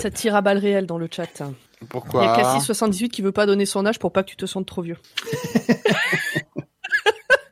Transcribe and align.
Ça 0.00 0.10
tire 0.10 0.34
à 0.34 0.40
balles 0.42 0.58
réelles 0.58 0.86
dans 0.86 0.98
le 0.98 1.08
chat. 1.10 1.26
Il 1.38 1.40
y 1.40 1.44
a 1.44 1.86
Pourquoi 1.88 2.36
Cassis78 2.36 3.08
qui 3.08 3.22
veut 3.22 3.32
pas 3.32 3.46
donner 3.46 3.66
son 3.66 3.84
âge 3.86 3.98
pour 3.98 4.12
pas 4.12 4.22
que 4.22 4.30
tu 4.30 4.36
te 4.36 4.46
sentes 4.46 4.66
trop 4.66 4.82
vieux. 4.82 4.96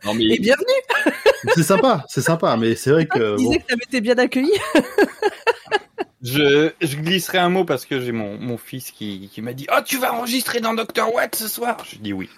Non 0.04 0.14
Et 0.14 0.30
mais 0.30 0.38
bienvenue 0.38 0.66
C'est 1.54 1.62
sympa, 1.62 2.04
c'est 2.08 2.22
sympa, 2.22 2.56
mais 2.56 2.74
c'est 2.74 2.90
vrai 2.90 3.06
que. 3.06 3.36
Tu 3.36 3.44
bon, 3.44 3.50
disais 3.50 3.58
que 3.60 3.66
t'avais 3.68 3.84
été 3.84 4.00
bien 4.00 4.18
accueilli 4.18 4.50
je, 6.22 6.72
je 6.80 6.96
glisserai 6.96 7.38
un 7.38 7.48
mot 7.50 7.64
parce 7.64 7.86
que 7.86 8.00
j'ai 8.00 8.10
mon, 8.12 8.36
mon 8.36 8.56
fils 8.56 8.90
qui, 8.90 9.28
qui 9.32 9.42
m'a 9.42 9.52
dit 9.52 9.66
Oh, 9.72 9.80
tu 9.84 9.98
vas 9.98 10.12
enregistrer 10.14 10.60
dans 10.60 10.74
Dr. 10.74 11.12
Watt 11.14 11.34
ce 11.36 11.46
soir 11.46 11.76
Je 11.88 11.98
dis 11.98 12.12
oui. 12.12 12.28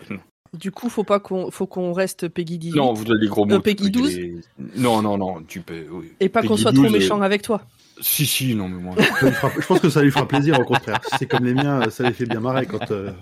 Du 0.52 0.70
coup, 0.70 0.90
faut 0.90 1.04
pas 1.04 1.20
qu'on 1.20 1.50
faut 1.50 1.66
qu'on 1.66 1.92
reste 1.94 2.28
Peggy 2.28 2.58
18 2.58 2.76
Non, 2.76 2.92
vous 2.92 3.10
avez 3.10 3.18
des 3.20 3.28
gros 3.28 3.46
mots. 3.46 3.54
Euh, 3.56 3.60
Peggy 3.60 3.90
tu 3.90 3.92
peux 3.92 3.98
12? 4.00 4.16
les- 4.18 4.34
Non, 4.76 5.00
non, 5.02 5.16
non, 5.16 5.42
tu 5.48 5.60
peux. 5.60 5.86
Oui. 5.90 6.12
et 6.20 6.28
pas 6.28 6.42
qu'on 6.42 6.56
soit 6.58 6.72
trop 6.72 6.82
12, 6.82 6.92
méchant 6.92 7.20
euh, 7.20 7.24
avec 7.24 7.40
toi. 7.42 7.62
Si, 8.00 8.26
si, 8.26 8.54
non, 8.54 8.68
mais 8.68 8.80
moi. 8.82 8.94
fera- 9.02 9.52
je 9.58 9.64
pense 9.66 9.80
que 9.80 9.88
ça 9.88 10.02
lui 10.02 10.10
fera 10.10 10.26
plaisir, 10.26 10.58
au 10.58 10.64
contraire. 10.64 11.00
Si 11.10 11.16
c'est 11.20 11.26
comme 11.26 11.44
les 11.44 11.54
miens, 11.54 11.88
ça 11.90 12.02
les 12.04 12.12
fait 12.12 12.26
bien 12.26 12.40
marrer 12.40 12.66
quand, 12.66 12.90
euh, 12.90 13.12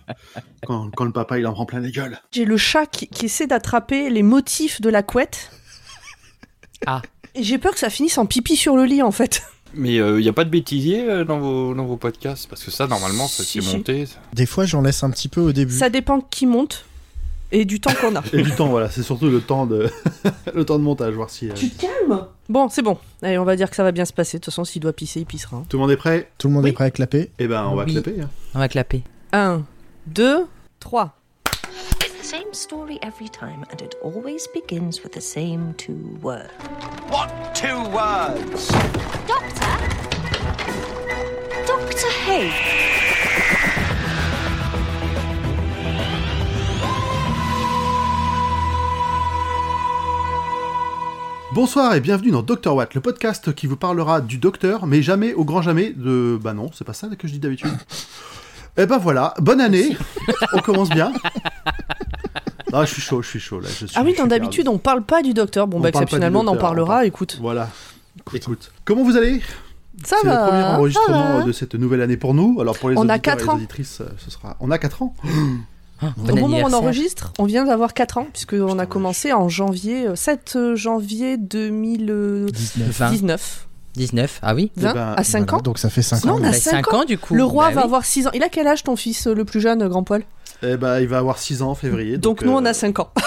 quand, 0.67 0.91
quand 0.97 1.05
le 1.05 1.13
papa 1.13 1.39
il 1.39 1.47
en 1.47 1.53
prend 1.53 1.67
plein 1.67 1.80
les 1.80 1.91
gueules. 1.93 2.19
J'ai 2.33 2.45
le 2.45 2.57
chat 2.57 2.87
qui, 2.87 3.07
qui 3.09 3.27
essaie 3.27 3.47
d'attraper 3.47 4.09
les 4.11 4.23
motifs 4.23 4.80
de 4.80 4.89
la 4.89 5.03
couette. 5.03 5.51
Ah. 6.87 7.03
Et 7.35 7.43
j'ai 7.43 7.59
peur 7.59 7.73
que 7.73 7.79
ça 7.79 7.91
finisse 7.91 8.19
en 8.19 8.27
pipi 8.27 8.57
sur 8.57 8.77
le 8.77 8.85
lit 8.85 9.03
en 9.03 9.13
fait. 9.13 9.43
Mais 9.75 9.95
il 9.95 10.16
n'y 10.16 10.29
a 10.29 10.33
pas 10.35 10.45
de 10.45 10.51
bêtisier 10.51 11.09
euh, 11.09 11.25
dans, 11.25 11.39
vos, 11.39 11.75
dans 11.75 11.87
vos 11.87 11.97
podcasts? 11.97 12.47
Parce 12.49 12.63
que 12.63 12.71
ça, 12.71 12.87
normalement, 12.87 13.27
ça 13.27 13.43
Si, 13.43 13.63
s'est 13.63 13.69
si. 13.71 13.77
monté. 13.77 14.05
Des 14.35 14.45
fois, 14.47 14.66
j'en 14.66 14.83
laisse 14.83 15.02
un 15.02 15.11
petit 15.11 15.29
peu 15.29 15.41
au 15.41 15.52
début. 15.52 15.73
Ça 15.73 15.89
dépend 15.89 16.21
qui 16.21 16.45
monte 16.45 16.85
et 17.52 17.65
du 17.65 17.79
temps 17.80 17.92
qu'on 18.01 18.16
a. 18.16 18.23
Et 18.33 18.42
du 18.42 18.51
temps, 18.52 18.66
voilà, 18.69 18.91
c'est 18.91 19.02
surtout 19.05 19.29
le 19.29 19.41
temps 19.41 19.66
de, 19.66 19.88
le 20.55 20.65
temps 20.65 20.79
de 20.79 20.83
montage, 20.84 21.15
voir 21.15 21.30
si. 21.30 21.48
euh, 21.48 21.52
te 21.52 21.80
calmes? 21.80 22.27
Bon, 22.48 22.69
c'est 22.69 22.83
bon. 22.83 22.98
Allez, 23.23 23.38
on 23.38 23.45
va 23.45 23.55
dire 23.55 23.70
que 23.70 23.77
ça 23.77 23.84
va 23.84 23.93
bien 23.93 24.05
se 24.05 24.12
passer. 24.12 24.38
De 24.38 24.43
toute 24.45 24.52
façon, 24.52 24.65
s'il 24.65 24.83
doit 24.83 24.93
pisser, 24.93 25.20
il 25.20 25.27
pissera. 25.27 25.59
hein. 25.59 25.65
Tout 25.69 25.77
le 25.77 25.83
monde 25.83 25.91
est 25.93 25.96
prêt? 25.96 26.29
Tout 26.38 26.48
le 26.48 26.55
monde 26.55 26.65
Oui. 26.65 26.70
est 26.70 26.73
prêt 26.74 26.87
à 26.87 26.91
clapper? 26.91 27.30
Eh 27.38 27.46
ben, 27.46 27.65
on 27.66 27.77
va 27.77 27.84
Oui. 27.84 27.93
clapper. 27.93 28.20
hein. 28.20 28.30
On 28.55 28.59
va 28.59 28.69
clapper. 28.69 29.02
1, 29.33 29.62
2, 30.09 30.46
3. 30.80 31.15
It's 32.01 32.12
the 32.21 32.24
same 32.24 32.52
story 32.52 32.99
every 33.02 33.29
time, 33.30 33.65
and 33.71 33.80
it 33.84 33.95
always 34.02 34.46
begins 34.52 35.02
with 35.05 35.12
the 35.12 35.21
same 35.23 35.74
two 35.77 36.18
words. 36.23 36.49
What 37.10 37.29
two 37.55 37.79
words? 37.93 38.68
Doctor? 39.29 39.66
Doctor 41.66 42.09
Hay. 42.27 42.51
Bonsoir 51.55 51.95
et 51.95 52.01
bienvenue 52.01 52.31
dans 52.31 52.43
Dr. 52.43 52.75
Watt, 52.75 52.95
le 52.95 53.01
podcast 53.01 53.55
qui 53.55 53.67
vous 53.67 53.77
parlera 53.77 54.21
du 54.21 54.39
docteur, 54.39 54.87
mais 54.87 55.03
jamais, 55.03 55.35
au 55.35 55.45
grand 55.45 55.61
jamais, 55.63 55.93
de. 55.95 56.39
Bah 56.43 56.55
non, 56.55 56.71
c'est 56.73 56.85
pas 56.85 56.95
ça 56.95 57.09
que 57.09 57.29
je 57.29 57.33
dis 57.33 57.39
d'habitude. 57.39 57.71
Eh 58.79 58.87
ben 58.87 58.97
voilà, 58.97 59.35
bonne 59.39 59.61
année 59.61 59.95
On 60.55 60.61
commence 60.61 60.89
bien 60.89 61.13
Ah, 62.73 62.87
je 62.87 62.93
suis 62.95 63.03
chaud, 63.03 63.21
je 63.21 63.29
suis 63.29 63.39
chaud 63.39 63.61
là. 63.61 63.69
Je 63.69 63.85
suis, 63.85 63.95
Ah 63.95 64.03
oui, 64.03 64.17
d'habitude, 64.28 64.67
on 64.67 64.78
parle 64.78 65.03
pas 65.03 65.21
du 65.21 65.34
docteur. 65.34 65.67
Bon, 65.67 65.77
On 65.77 65.81
bah, 65.81 65.91
exceptionnellement, 65.91 66.41
on 66.41 66.47
en 66.47 66.55
on 66.55 66.56
parlera. 66.56 66.95
parle- 66.95 67.06
Écoute. 67.06 67.37
Voilà. 67.39 67.69
Écoute. 68.33 68.73
Comment 68.87 69.05
vous 69.05 69.19
allez? 69.19 69.43
Ça 70.05 70.17
C'est 70.23 70.27
le 70.27 70.49
premier 70.49 70.62
enregistrement 70.62 71.45
de 71.45 71.53
cette 71.53 71.75
nouvelle 71.75 72.00
année 72.00 72.17
pour 72.17 72.33
nous. 72.33 72.62
Alors 72.62 72.78
pour 72.78 72.89
les 72.89 72.97
On 72.97 73.11
a 73.11 73.17
auditeurs 73.17 73.34
et 73.34 73.43
les 73.43 73.49
ans. 73.50 73.55
auditrices, 73.56 74.00
euh, 74.00 74.06
ce 74.17 74.31
sera. 74.31 74.56
On 74.59 74.71
a 74.71 74.78
4 74.78 75.03
ans 75.03 75.15
Bon 76.17 76.33
Au 76.33 76.37
moment 76.37 76.59
où 76.59 76.62
on 76.65 76.72
enregistre, 76.72 77.33
on 77.39 77.45
vient 77.45 77.65
d'avoir 77.65 77.95
4 77.95 78.19
ans, 78.19 78.27
puisqu'on 78.33 78.78
a 78.78 78.87
commencé 78.87 79.33
en 79.33 79.49
janvier, 79.49 80.09
euh, 80.09 80.17
7 80.17 80.59
janvier 80.75 81.37
2019. 81.37 82.99
20, 82.99 83.11
19. 83.11 83.69
19, 83.95 84.39
ah 84.43 84.55
oui 84.55 84.73
20 84.77 84.95
ben, 84.95 85.15
à 85.17 85.23
5 85.23 85.39
Voilà, 85.41 85.55
ans. 85.55 85.61
Donc 85.62 85.78
ça 85.78 85.91
fait 85.91 86.00
5 86.03 86.25
Non, 86.25 86.33
ans. 86.33 86.39
on 86.41 86.45
a 86.45 86.50
Bah, 86.50 86.53
cinq 86.55 86.71
5 86.87 86.95
ans. 86.95 87.00
ans 87.00 87.05
du 87.05 87.19
coup. 87.19 87.34
Le 87.34 87.45
roi 87.45 87.69
Bah 87.69 87.75
va 87.75 87.81
oui. 87.83 87.84
avoir 87.87 88.05
6 88.06 88.27
ans. 88.27 88.31
Il 88.33 88.43
a 88.43 88.49
quel 88.49 88.67
âge 88.67 88.83
ton 88.84 88.97
fils 88.97 89.27
euh, 89.27 89.34
le 89.34 89.45
plus 89.45 89.61
jeune, 89.61 89.83
euh, 89.83 89.89
grand 89.89 90.03
poil? 90.03 90.23
Eh 90.62 90.77
ben, 90.78 90.99
il 91.00 91.09
va 91.09 91.19
avoir 91.19 91.39
6 91.39 91.61
ans 91.62 91.71
en 91.71 91.75
février. 91.75 92.17
Donc, 92.17 92.39
Donc, 92.39 92.47
nous, 92.47 92.53
euh, 92.56 92.61
on 92.62 92.65
a 92.65 92.73
5 92.73 92.99
ans. 93.00 93.11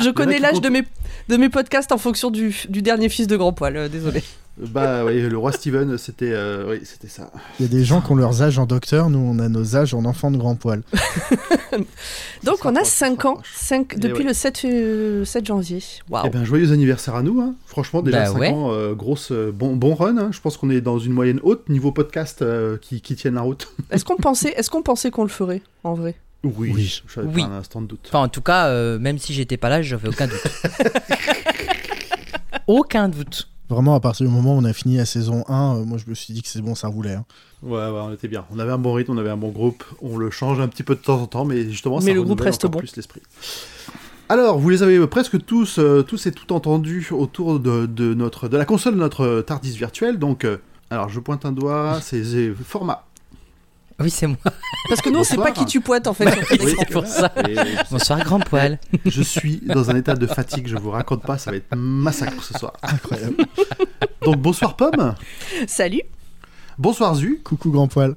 Je 0.00 0.10
connais 0.10 0.38
l'âge 0.38 0.60
de 0.60 0.68
mes, 0.68 0.82
de 1.28 1.36
mes 1.36 1.48
podcasts 1.48 1.92
en 1.92 1.98
fonction 1.98 2.30
du, 2.30 2.56
du 2.68 2.80
dernier 2.82 3.08
fils 3.08 3.26
de 3.26 3.36
grand 3.36 3.52
poil, 3.52 3.76
euh, 3.76 3.88
désolé. 3.88 4.22
Bah 4.60 5.04
oui, 5.04 5.20
le 5.20 5.38
roi 5.38 5.52
Steven, 5.52 5.96
c'était 5.98 6.32
euh, 6.32 6.70
oui, 6.70 6.80
c'était 6.84 7.06
ça. 7.08 7.30
Il 7.60 7.62
y 7.62 7.68
a 7.68 7.70
des 7.70 7.84
gens 7.84 8.00
qui 8.00 8.10
ont 8.10 8.16
leurs 8.16 8.42
âges 8.42 8.58
en 8.58 8.66
docteur, 8.66 9.08
nous 9.08 9.20
on 9.20 9.38
a 9.38 9.48
nos 9.48 9.76
âges 9.76 9.94
en 9.94 10.04
enfant 10.04 10.32
de 10.32 10.36
grand 10.36 10.56
poil. 10.56 10.82
Donc 12.42 12.64
on 12.64 12.70
a 12.70 12.80
rapproche, 12.80 12.88
5 12.88 13.22
ça 13.22 13.28
ans, 13.28 13.34
rapproche. 13.34 13.52
5, 13.56 13.92
Eh 13.94 13.98
depuis 14.00 14.18
ouais. 14.22 14.28
le 14.28 14.34
7, 14.34 14.62
euh, 14.64 15.24
7 15.24 15.46
janvier. 15.46 15.82
Waouh. 16.10 16.24
Eh 16.26 16.30
ben, 16.30 16.44
joyeux 16.44 16.72
anniversaire 16.72 17.14
à 17.14 17.22
nous. 17.22 17.40
Hein. 17.40 17.54
Franchement, 17.66 18.02
déjà 18.02 18.20
Bah 18.24 18.32
5 18.32 18.38
ouais. 18.40 18.50
ans, 18.50 18.72
euh, 18.72 18.94
grosse, 18.94 19.32
bon, 19.32 19.76
bon 19.76 19.94
run. 19.94 20.16
hein. 20.18 20.30
Je 20.32 20.40
pense 20.40 20.56
qu'on 20.56 20.70
est 20.70 20.80
dans 20.80 20.98
une 20.98 21.12
moyenne 21.12 21.40
haute 21.42 21.68
niveau 21.68 21.92
podcast 21.92 22.42
euh, 22.42 22.78
qui, 22.80 23.00
qui 23.00 23.14
tiennent 23.14 23.34
la 23.34 23.42
route. 23.42 23.68
Est-ce 23.90 24.04
qu'on 24.04 24.16
pensait, 24.16 24.54
est-ce 24.56 24.70
qu'on 24.70 24.82
pensait 24.82 25.10
qu'on 25.10 25.22
le 25.22 25.28
ferait 25.28 25.62
en 25.84 25.94
vrai? 25.94 26.14
Oui, 26.44 26.72
Oui. 26.74 27.02
pas 27.42 27.48
un 27.48 27.58
instant 27.58 27.82
de 27.82 27.86
doute. 27.86 28.06
Enfin, 28.08 28.20
en 28.20 28.28
tout 28.28 28.42
cas, 28.42 28.68
euh, 28.68 28.98
même 28.98 29.18
si 29.18 29.32
j'étais 29.34 29.56
pas 29.56 29.68
là, 29.68 29.82
j'avais 29.82 30.08
aucun 30.08 30.26
doute. 30.26 30.42
aucun 32.66 33.08
doute. 33.08 33.48
Vraiment, 33.68 33.94
à 33.94 34.00
partir 34.00 34.26
du 34.26 34.32
moment 34.32 34.54
où 34.56 34.58
on 34.60 34.64
a 34.64 34.72
fini 34.72 34.96
la 34.96 35.04
saison 35.04 35.44
1, 35.48 35.76
euh, 35.76 35.84
moi 35.84 35.98
je 35.98 36.08
me 36.08 36.14
suis 36.14 36.32
dit 36.32 36.40
que 36.42 36.48
c'est 36.48 36.62
bon, 36.62 36.74
ça 36.74 36.88
roulait. 36.88 37.14
hein. 37.14 37.24
Ouais, 37.62 37.72
ouais, 37.72 38.00
on 38.00 38.12
était 38.12 38.28
bien. 38.28 38.44
On 38.50 38.58
avait 38.58 38.72
un 38.72 38.78
bon 38.78 38.92
rythme, 38.94 39.12
on 39.12 39.18
avait 39.18 39.28
un 39.30 39.36
bon 39.36 39.50
groupe. 39.50 39.84
On 40.00 40.16
le 40.16 40.30
change 40.30 40.58
un 40.60 40.68
petit 40.68 40.82
peu 40.82 40.94
de 40.94 41.00
temps 41.00 41.20
en 41.20 41.26
temps, 41.26 41.44
mais 41.44 41.68
justement, 41.70 42.00
ça 42.00 42.06
Mais 42.06 42.12
le 42.14 42.20
groupe 42.22 42.38
renouvelle 42.38 42.50
reste 42.52 42.64
encore 42.64 42.72
bon. 42.72 42.78
plus 42.78 42.96
l'esprit. 42.96 43.20
Alors, 44.30 44.58
vous 44.58 44.68
les 44.70 44.82
avez 44.82 45.06
presque 45.06 45.44
tous, 45.44 45.78
euh, 45.78 46.02
tous 46.02 46.26
et 46.26 46.32
tout 46.32 46.52
entendus 46.52 47.08
autour 47.10 47.58
de, 47.60 47.86
de 47.86 48.14
notre, 48.14 48.48
de 48.48 48.56
la 48.56 48.64
console 48.66 48.94
de 48.94 48.98
notre 49.00 49.40
Tardis 49.40 49.76
virtuel. 49.76 50.18
Donc, 50.18 50.44
euh, 50.44 50.58
alors, 50.90 51.08
je 51.08 51.18
pointe 51.20 51.44
un 51.44 51.52
doigt, 51.52 51.98
c'est 52.02 52.22
c'est 52.24 52.50
format. 52.54 53.04
Oui, 54.00 54.10
c'est 54.10 54.28
moi. 54.28 54.36
Parce 54.88 55.00
que 55.00 55.10
nous, 55.10 55.18
on 55.18 55.24
sait 55.24 55.36
pas 55.36 55.50
qui 55.50 55.64
tu 55.66 55.80
pointes 55.80 56.06
en 56.06 56.14
fait. 56.14 56.26
Oui, 56.60 56.74
c'est 56.78 56.88
pour 56.90 57.04
ça. 57.06 57.32
Et 57.48 57.56
Bonsoir, 57.90 58.20
grand 58.22 58.38
poil. 58.38 58.78
je 59.04 59.22
suis 59.22 59.60
dans 59.66 59.90
un 59.90 59.96
état 59.96 60.14
de 60.14 60.26
fatigue, 60.26 60.68
je 60.68 60.76
vous 60.76 60.90
raconte 60.90 61.22
pas, 61.22 61.36
ça 61.36 61.50
va 61.50 61.56
être 61.56 61.74
massacre 61.76 62.42
ce 62.44 62.54
soir. 62.56 62.74
Incroyable. 62.82 63.36
Donc, 64.22 64.36
bonsoir 64.36 64.76
Pomme, 64.76 65.14
Salut. 65.66 66.02
bonsoir 66.78 67.14
Zu, 67.16 67.40
Coucou 67.42 67.70
grand 67.72 67.88
poil. 67.88 68.14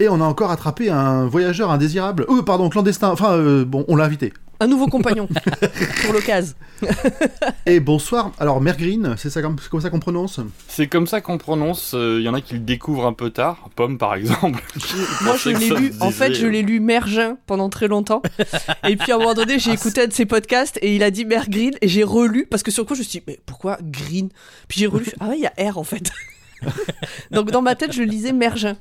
et 0.00 0.08
on 0.08 0.20
a 0.20 0.24
encore 0.24 0.50
attrapé 0.50 0.90
un 0.90 1.26
voyageur 1.26 1.70
indésirable. 1.70 2.24
Oh, 2.28 2.42
pardon, 2.42 2.68
clandestin. 2.68 3.10
Enfin, 3.10 3.32
euh, 3.34 3.64
bon, 3.64 3.84
on 3.88 3.94
l'a 3.96 4.04
invité. 4.04 4.32
Un 4.58 4.66
nouveau 4.66 4.86
compagnon 4.86 5.28
pour 6.04 6.12
l'occasion. 6.14 6.54
Et 7.66 7.80
bonsoir. 7.80 8.32
Alors, 8.38 8.60
Mergreen, 8.60 9.14
c'est 9.18 9.28
ça 9.28 9.42
comme, 9.42 9.56
c'est 9.60 9.68
comme 9.68 9.80
ça 9.80 9.90
qu'on 9.90 10.00
prononce? 10.00 10.40
C'est 10.68 10.86
comme 10.86 11.06
ça 11.06 11.20
qu'on 11.20 11.36
prononce. 11.36 11.94
Il 11.94 12.22
y 12.22 12.28
en 12.28 12.34
a 12.34 12.40
qui 12.40 12.54
le 12.54 12.60
découvrent 12.60 13.06
un 13.06 13.12
peu 13.12 13.30
tard. 13.30 13.68
Pomme, 13.76 13.98
par 13.98 14.14
exemple. 14.14 14.62
Moi, 15.22 15.36
je 15.36 15.50
l'ai 15.50 15.68
lu. 15.68 15.92
En 16.00 16.10
fait, 16.10 16.34
je 16.34 16.46
euh. 16.46 16.50
l'ai 16.50 16.62
lu 16.62 16.80
Mergin 16.80 17.36
pendant 17.46 17.68
très 17.68 17.88
longtemps. 17.88 18.22
Et 18.88 18.96
puis 18.96 19.12
à 19.12 19.16
un 19.16 19.18
moment 19.18 19.34
donné, 19.34 19.58
j'ai 19.58 19.72
écouté 19.72 20.02
un 20.02 20.06
de 20.06 20.12
ses 20.12 20.26
podcasts 20.26 20.78
et 20.80 20.94
il 20.96 21.02
a 21.02 21.10
dit 21.10 21.24
Mer 21.24 21.48
Green 21.50 21.72
et 21.82 21.88
j'ai 21.88 22.04
relu 22.04 22.46
parce 22.50 22.62
que 22.62 22.70
sur 22.70 22.84
le 22.84 22.88
coup, 22.88 22.94
je 22.94 23.00
me 23.00 23.04
suis 23.04 23.18
dit 23.20 23.24
mais 23.26 23.38
pourquoi 23.44 23.78
Green? 23.82 24.30
Puis 24.68 24.80
j'ai 24.80 24.86
relu. 24.86 25.06
Ah 25.20 25.28
ouais, 25.28 25.38
il 25.38 25.42
y 25.42 25.46
a 25.46 25.70
R 25.70 25.78
en 25.78 25.84
fait. 25.84 26.10
Donc 27.30 27.50
dans 27.50 27.62
ma 27.62 27.74
tête, 27.74 27.92
je 27.92 28.02
lisais 28.02 28.32
Mergin. 28.32 28.76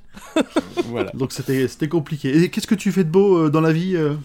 Voilà. 0.86 1.12
Donc, 1.14 1.32
c'était 1.32 1.68
c'était 1.68 1.90
compliqué. 1.90 2.36
Et 2.36 2.50
qu'est-ce 2.50 2.68
que 2.68 2.76
tu 2.76 2.92
fais 2.92 3.04
de 3.04 3.10
beau 3.10 3.38
euh, 3.38 3.50
dans 3.50 3.62
la 3.62 3.74
vie 3.74 3.96
euh? 3.96 4.16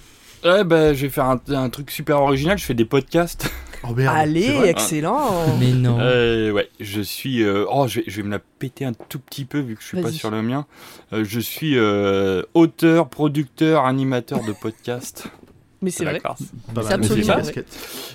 Ouais, 0.44 0.64
bah, 0.64 0.94
je 0.94 1.02
vais 1.02 1.08
faire 1.10 1.24
un, 1.26 1.40
un 1.48 1.68
truc 1.68 1.90
super 1.90 2.20
original. 2.22 2.58
Je 2.58 2.64
fais 2.64 2.74
des 2.74 2.84
podcasts. 2.84 3.50
Oh 3.82 3.94
merde. 3.94 4.14
Allez, 4.14 4.60
excellent. 4.66 5.56
Mais 5.58 5.72
non. 5.72 5.96
Euh, 6.00 6.50
ouais, 6.50 6.68
je 6.80 7.00
suis. 7.00 7.42
euh, 7.42 7.64
Oh, 7.72 7.86
je 7.88 8.00
vais, 8.00 8.04
je 8.08 8.18
vais 8.18 8.22
me 8.24 8.30
la 8.30 8.38
péter 8.38 8.84
un 8.84 8.92
tout 8.92 9.18
petit 9.18 9.46
peu 9.46 9.58
vu 9.58 9.74
que 9.74 9.80
je 9.80 9.86
suis 9.86 10.02
pas 10.02 10.10
sur 10.12 10.30
le 10.30 10.42
mien. 10.42 10.66
Euh, 11.14 11.24
je 11.26 11.40
suis 11.40 11.78
euh, 11.78 12.42
auteur, 12.52 13.08
producteur, 13.08 13.86
animateur 13.86 14.44
de 14.44 14.52
podcast. 14.52 15.28
Mais 15.82 15.90
c'est 15.90 16.04
vrai. 16.04 16.20
c'est 16.74 16.92
absolument 16.92 17.38
vrai. 17.38 17.64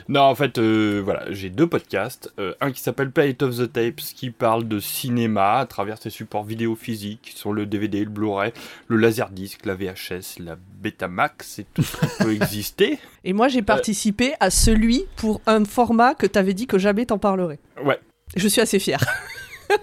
Non, 0.08 0.22
en 0.22 0.36
fait, 0.36 0.58
euh, 0.60 1.02
voilà, 1.04 1.26
j'ai 1.32 1.50
deux 1.50 1.66
podcasts. 1.68 2.32
Euh, 2.38 2.54
un 2.62 2.72
qui 2.72 2.80
s'appelle 2.82 3.10
Planet 3.12 3.42
of 3.42 3.58
the 3.58 3.72
Tapes, 3.72 3.96
qui 4.16 4.30
parle 4.30 4.68
de 4.68 4.80
cinéma 4.80 5.54
à 5.60 5.66
travers 5.66 5.98
ses 5.98 6.12
supports 6.12 6.44
vidéo 6.44 6.76
physiques, 6.76 7.34
sur 7.36 7.54
le 7.54 7.66
DVD, 7.66 8.04
le 8.04 8.12
Blu-ray, 8.12 8.52
le 8.88 8.98
Laserdisc, 8.98 9.66
la 9.66 9.74
VHS, 9.74 10.40
la 10.40 10.58
Betamax 10.82 11.60
et 11.60 11.66
tout 11.74 11.82
ce 11.82 11.98
qui 11.98 12.24
peut 12.24 12.34
exister. 12.36 13.00
Et 13.24 13.34
moi, 13.34 13.48
j'ai 13.48 13.64
participé 13.64 14.34
à 14.40 14.52
celui 14.52 15.06
pour 15.16 15.42
un 15.48 15.66
format 15.66 16.14
que 16.14 16.28
t'avais 16.28 16.54
dit 16.54 16.68
que 16.68 16.78
jamais 16.78 17.08
t'en 17.08 17.18
parlerais. 17.18 17.60
Ouais, 17.84 18.00
Je 18.36 18.48
suis 18.48 18.62
assez 18.62 18.78
fier. 18.78 19.00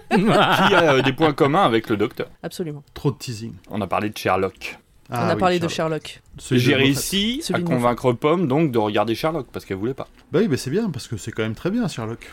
qui 0.09 0.21
a 0.23 0.93
euh, 0.93 1.01
des 1.01 1.11
points 1.11 1.33
communs 1.33 1.63
avec 1.63 1.89
le 1.89 1.97
Docteur. 1.97 2.27
Absolument. 2.41 2.83
Trop 2.93 3.11
de 3.11 3.17
teasing. 3.17 3.53
On 3.69 3.81
a 3.81 3.87
parlé 3.87 4.09
de 4.09 4.17
Sherlock. 4.17 4.77
Ah 5.15 5.25
On 5.25 5.29
a 5.29 5.33
oui, 5.35 5.39
parlé 5.39 5.59
de 5.59 5.67
Sherlock. 5.67 6.21
J'ai 6.51 6.73
réussi 6.75 7.39
à 7.43 7.45
Celui 7.47 7.63
convaincre 7.63 8.13
Pomme 8.13 8.47
donc 8.47 8.71
de 8.71 8.79
regarder 8.79 9.13
Sherlock 9.13 9.47
parce 9.51 9.63
qu'elle 9.63 9.77
voulait 9.77 9.93
pas. 9.93 10.07
Bah 10.31 10.39
oui, 10.41 10.47
mais 10.49 10.57
c'est 10.57 10.71
bien, 10.71 10.89
parce 10.89 11.07
que 11.07 11.17
c'est 11.17 11.31
quand 11.31 11.43
même 11.43 11.55
très 11.55 11.69
bien, 11.69 11.87
Sherlock. 11.87 12.27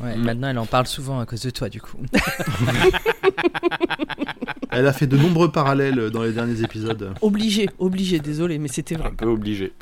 Ouais, 0.00 0.16
Mm. 0.16 0.22
Maintenant, 0.22 0.48
elle 0.48 0.58
en 0.58 0.66
parle 0.66 0.86
souvent 0.86 1.20
à 1.20 1.26
cause 1.26 1.42
de 1.42 1.50
toi, 1.50 1.68
du 1.68 1.80
coup. 1.80 1.98
Elle 4.72 4.86
a 4.86 4.92
fait 4.92 5.08
de 5.08 5.16
nombreux 5.16 5.50
parallèles 5.50 6.10
dans 6.10 6.22
les 6.22 6.32
derniers 6.32 6.62
épisodes. 6.62 7.12
Obligé, 7.22 7.68
obligé, 7.80 8.20
désolé, 8.20 8.58
mais 8.58 8.68
c'était 8.68 8.94
vrai. 8.94 9.08
Un 9.08 9.14
peu 9.14 9.26
obligé. 9.26 9.72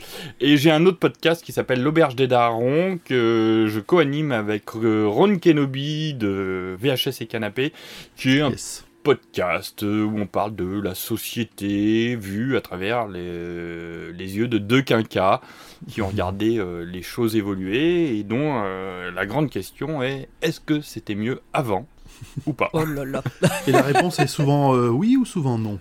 Et 0.40 0.56
j'ai 0.56 0.70
un 0.70 0.86
autre 0.86 0.98
podcast 0.98 1.44
qui 1.44 1.52
s'appelle 1.52 1.82
L'Auberge 1.82 2.16
des 2.16 2.26
Darons 2.26 2.98
que 3.04 3.66
je 3.68 3.80
co-anime 3.80 4.32
avec 4.32 4.64
euh, 4.76 5.06
Ron 5.06 5.36
Kenobi 5.36 6.14
de 6.14 6.74
VHS 6.80 7.20
et 7.20 7.26
Canapé, 7.26 7.74
qui 8.16 8.38
est 8.38 8.40
un 8.40 8.48
Yes. 8.50 8.86
Podcast 9.02 9.82
où 9.82 10.12
on 10.16 10.26
parle 10.26 10.54
de 10.54 10.80
la 10.80 10.94
société 10.94 12.16
vue 12.16 12.56
à 12.56 12.60
travers 12.60 13.08
les, 13.08 14.12
les 14.12 14.36
yeux 14.36 14.48
de 14.48 14.58
deux 14.58 14.82
quinquas 14.82 15.40
qui 15.88 16.02
ont 16.02 16.08
regardé 16.08 16.58
euh, 16.58 16.84
les 16.84 17.02
choses 17.02 17.36
évoluer 17.36 18.18
et 18.18 18.22
dont 18.24 18.62
euh, 18.64 19.10
la 19.10 19.26
grande 19.26 19.50
question 19.50 20.02
est 20.02 20.28
est-ce 20.42 20.60
que 20.60 20.80
c'était 20.80 21.14
mieux 21.14 21.40
avant 21.52 21.86
ou 22.46 22.52
pas? 22.52 22.70
Oh 22.72 22.84
là 22.84 23.04
là. 23.04 23.22
Et 23.66 23.72
la 23.72 23.82
réponse 23.82 24.18
est 24.18 24.26
souvent 24.26 24.74
euh, 24.74 24.88
oui 24.88 25.16
ou 25.16 25.24
souvent 25.24 25.58
non? 25.58 25.78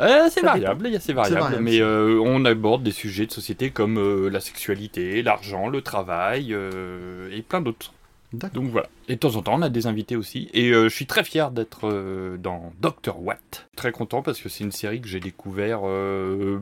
Euh, 0.00 0.28
c'est 0.30 0.42
variable, 0.42 0.86
il 0.86 0.92
y 0.92 0.96
a 0.96 1.00
c'est 1.00 1.12
variable, 1.12 1.40
variable, 1.40 1.64
mais 1.64 1.80
euh, 1.80 2.20
on 2.24 2.44
aborde 2.44 2.84
des 2.84 2.92
sujets 2.92 3.26
de 3.26 3.32
société 3.32 3.70
comme 3.70 3.98
euh, 3.98 4.28
la 4.28 4.38
sexualité, 4.38 5.22
l'argent, 5.22 5.68
le 5.68 5.82
travail 5.82 6.52
euh, 6.52 7.28
et 7.32 7.42
plein 7.42 7.60
d'autres. 7.60 7.92
Donc 8.32 8.70
voilà. 8.70 8.88
Et 9.08 9.14
de 9.14 9.18
temps 9.20 9.36
en 9.36 9.42
temps, 9.42 9.54
on 9.54 9.62
a 9.62 9.70
des 9.70 9.86
invités 9.86 10.16
aussi. 10.16 10.50
Et 10.52 10.70
euh, 10.70 10.88
je 10.88 10.94
suis 10.94 11.06
très 11.06 11.24
fier 11.24 11.50
d'être 11.50 11.88
euh, 11.88 12.36
dans 12.36 12.72
Dr. 12.80 13.20
Watt. 13.22 13.68
Très 13.76 13.90
content 13.92 14.22
parce 14.22 14.40
que 14.40 14.48
c'est 14.48 14.64
une 14.64 14.72
série 14.72 15.00
que 15.00 15.08
j'ai 15.08 15.20
découvert 15.20 15.80
euh, 15.84 16.58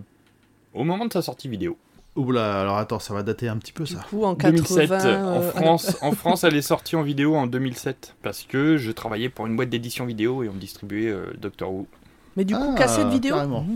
au 0.74 0.84
moment 0.84 1.06
de 1.06 1.12
sa 1.12 1.22
sortie 1.22 1.48
vidéo. 1.48 1.76
Oula, 2.14 2.60
alors 2.62 2.78
attends, 2.78 2.98
ça 2.98 3.12
va 3.12 3.22
dater 3.22 3.48
un 3.48 3.58
petit 3.58 3.72
peu 3.72 3.84
Du 3.84 3.92
ça. 3.92 4.00
coup, 4.08 4.24
en 4.24 4.34
80. 4.34 4.86
2007. 4.86 5.06
en, 5.06 5.42
France, 5.42 5.96
en 6.00 6.12
France, 6.12 6.44
elle 6.44 6.56
est 6.56 6.62
sortie 6.62 6.96
en 6.96 7.02
vidéo 7.02 7.34
en 7.36 7.46
2007 7.46 8.16
parce 8.22 8.44
que 8.44 8.78
je 8.78 8.90
travaillais 8.90 9.28
pour 9.28 9.46
une 9.46 9.54
boîte 9.54 9.68
d'édition 9.68 10.06
vidéo 10.06 10.42
et 10.42 10.48
on 10.48 10.54
distribuait 10.54 11.10
euh, 11.10 11.26
Doctor 11.38 11.70
Who. 11.70 11.86
Mais 12.36 12.44
du 12.44 12.54
coup, 12.54 12.60
Ah, 12.72 12.78
cassette 12.78 13.08
vidéo 13.08 13.34
carrément. 13.34 13.66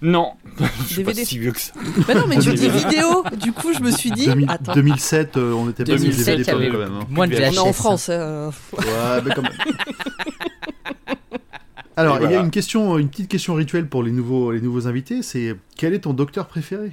Non, 0.00 0.32
je 0.86 0.92
suis 0.92 1.02
pas 1.02 1.10
DVD. 1.10 1.24
si 1.24 1.38
vieux 1.38 1.50
que 1.52 1.60
ça. 1.60 1.72
Mais 2.06 2.14
non, 2.14 2.26
mais 2.28 2.38
tu 2.38 2.52
dis 2.54 2.68
vidéo. 2.68 3.24
Du 3.40 3.52
coup, 3.52 3.72
je 3.74 3.80
me 3.80 3.90
suis 3.90 4.10
dit. 4.12 4.26
2000 4.26 4.48
Attends, 4.48 4.74
2007, 4.74 5.36
euh, 5.36 5.52
on 5.52 5.68
était 5.70 5.82
pas 5.84 5.90
sur 5.92 6.00
2007, 6.00 6.26
DVD 6.36 6.42
il 6.42 6.46
y 6.46 6.54
avait 6.56 6.70
quand 6.70 6.78
même. 6.78 6.94
hein. 7.02 7.06
moins 7.10 7.26
de 7.26 7.34
On 7.34 7.38
on 7.38 7.40
est 7.42 7.50
VHS. 7.50 7.58
en 7.58 7.72
France. 7.72 8.06
euh, 8.10 8.50
Ouais, 8.78 9.22
mais 9.24 9.34
quand 9.34 9.42
même. 9.42 9.52
Alors, 11.98 12.16
Et 12.16 12.18
il 12.18 12.22
y 12.22 12.26
a 12.26 12.28
voilà. 12.28 12.44
une 12.44 12.50
question, 12.50 12.98
une 12.98 13.08
petite 13.08 13.28
question 13.28 13.54
rituelle 13.54 13.88
pour 13.88 14.02
les 14.02 14.12
nouveaux, 14.12 14.52
les 14.52 14.60
nouveaux 14.60 14.86
invités, 14.86 15.22
c'est 15.22 15.56
quel 15.76 15.94
est 15.94 16.00
ton 16.00 16.12
docteur 16.12 16.46
préféré? 16.46 16.92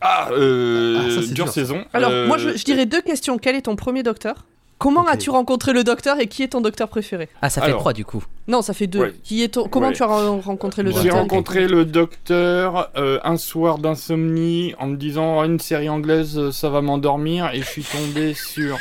Ah, 0.00 0.28
euh, 0.32 0.98
Ah, 1.00 1.10
ça, 1.10 1.20
c'est 1.22 1.34
dure 1.34 1.44
dur, 1.44 1.48
ça. 1.48 1.52
saison. 1.52 1.84
Alors, 1.92 2.10
Euh, 2.10 2.26
moi, 2.26 2.38
je, 2.38 2.56
je 2.56 2.64
dirais 2.64 2.86
deux 2.86 3.02
questions. 3.02 3.36
Quel 3.36 3.56
est 3.56 3.62
ton 3.62 3.76
premier 3.76 4.02
docteur? 4.02 4.46
Comment 4.78 5.04
as-tu 5.06 5.30
rencontré 5.30 5.72
le 5.72 5.82
docteur 5.82 6.20
et 6.20 6.28
qui 6.28 6.44
est 6.44 6.48
ton 6.48 6.60
docteur 6.60 6.88
préféré? 6.88 7.28
Ah, 7.42 7.50
ça 7.50 7.60
fait 7.60 7.66
Alors. 7.68 7.80
trois, 7.80 7.92
du 7.92 8.04
coup. 8.04 8.24
Non, 8.46 8.62
ça 8.62 8.72
fait 8.74 8.86
deux. 8.86 9.00
Ouais. 9.00 9.14
Qui 9.24 9.42
est 9.42 9.48
ton... 9.48 9.66
Comment 9.68 9.88
Ouais. 9.88 9.92
tu 9.92 10.02
as 10.04 10.06
ren- 10.06 10.40
rencontré 10.40 10.82
le 10.84 10.90
J'ai 10.92 10.96
docteur? 11.02 11.16
rencontré 11.16 11.66
le 11.66 11.84
docteur 11.84 12.90
euh, 12.96 13.18
un 13.24 13.36
soir 13.36 13.78
d'insomnie 13.78 14.74
en 14.78 14.86
me 14.86 14.96
disant 14.96 15.40
Oh, 15.40 15.44
une 15.44 15.58
série 15.58 15.88
anglaise 15.88 16.38
euh, 16.38 16.52
ça 16.52 16.68
va 16.70 16.80
m'endormir 16.80 17.50
et 17.52 17.58
je 17.60 17.66
suis 17.66 17.82
tombé 17.82 18.34
sur 18.34 18.78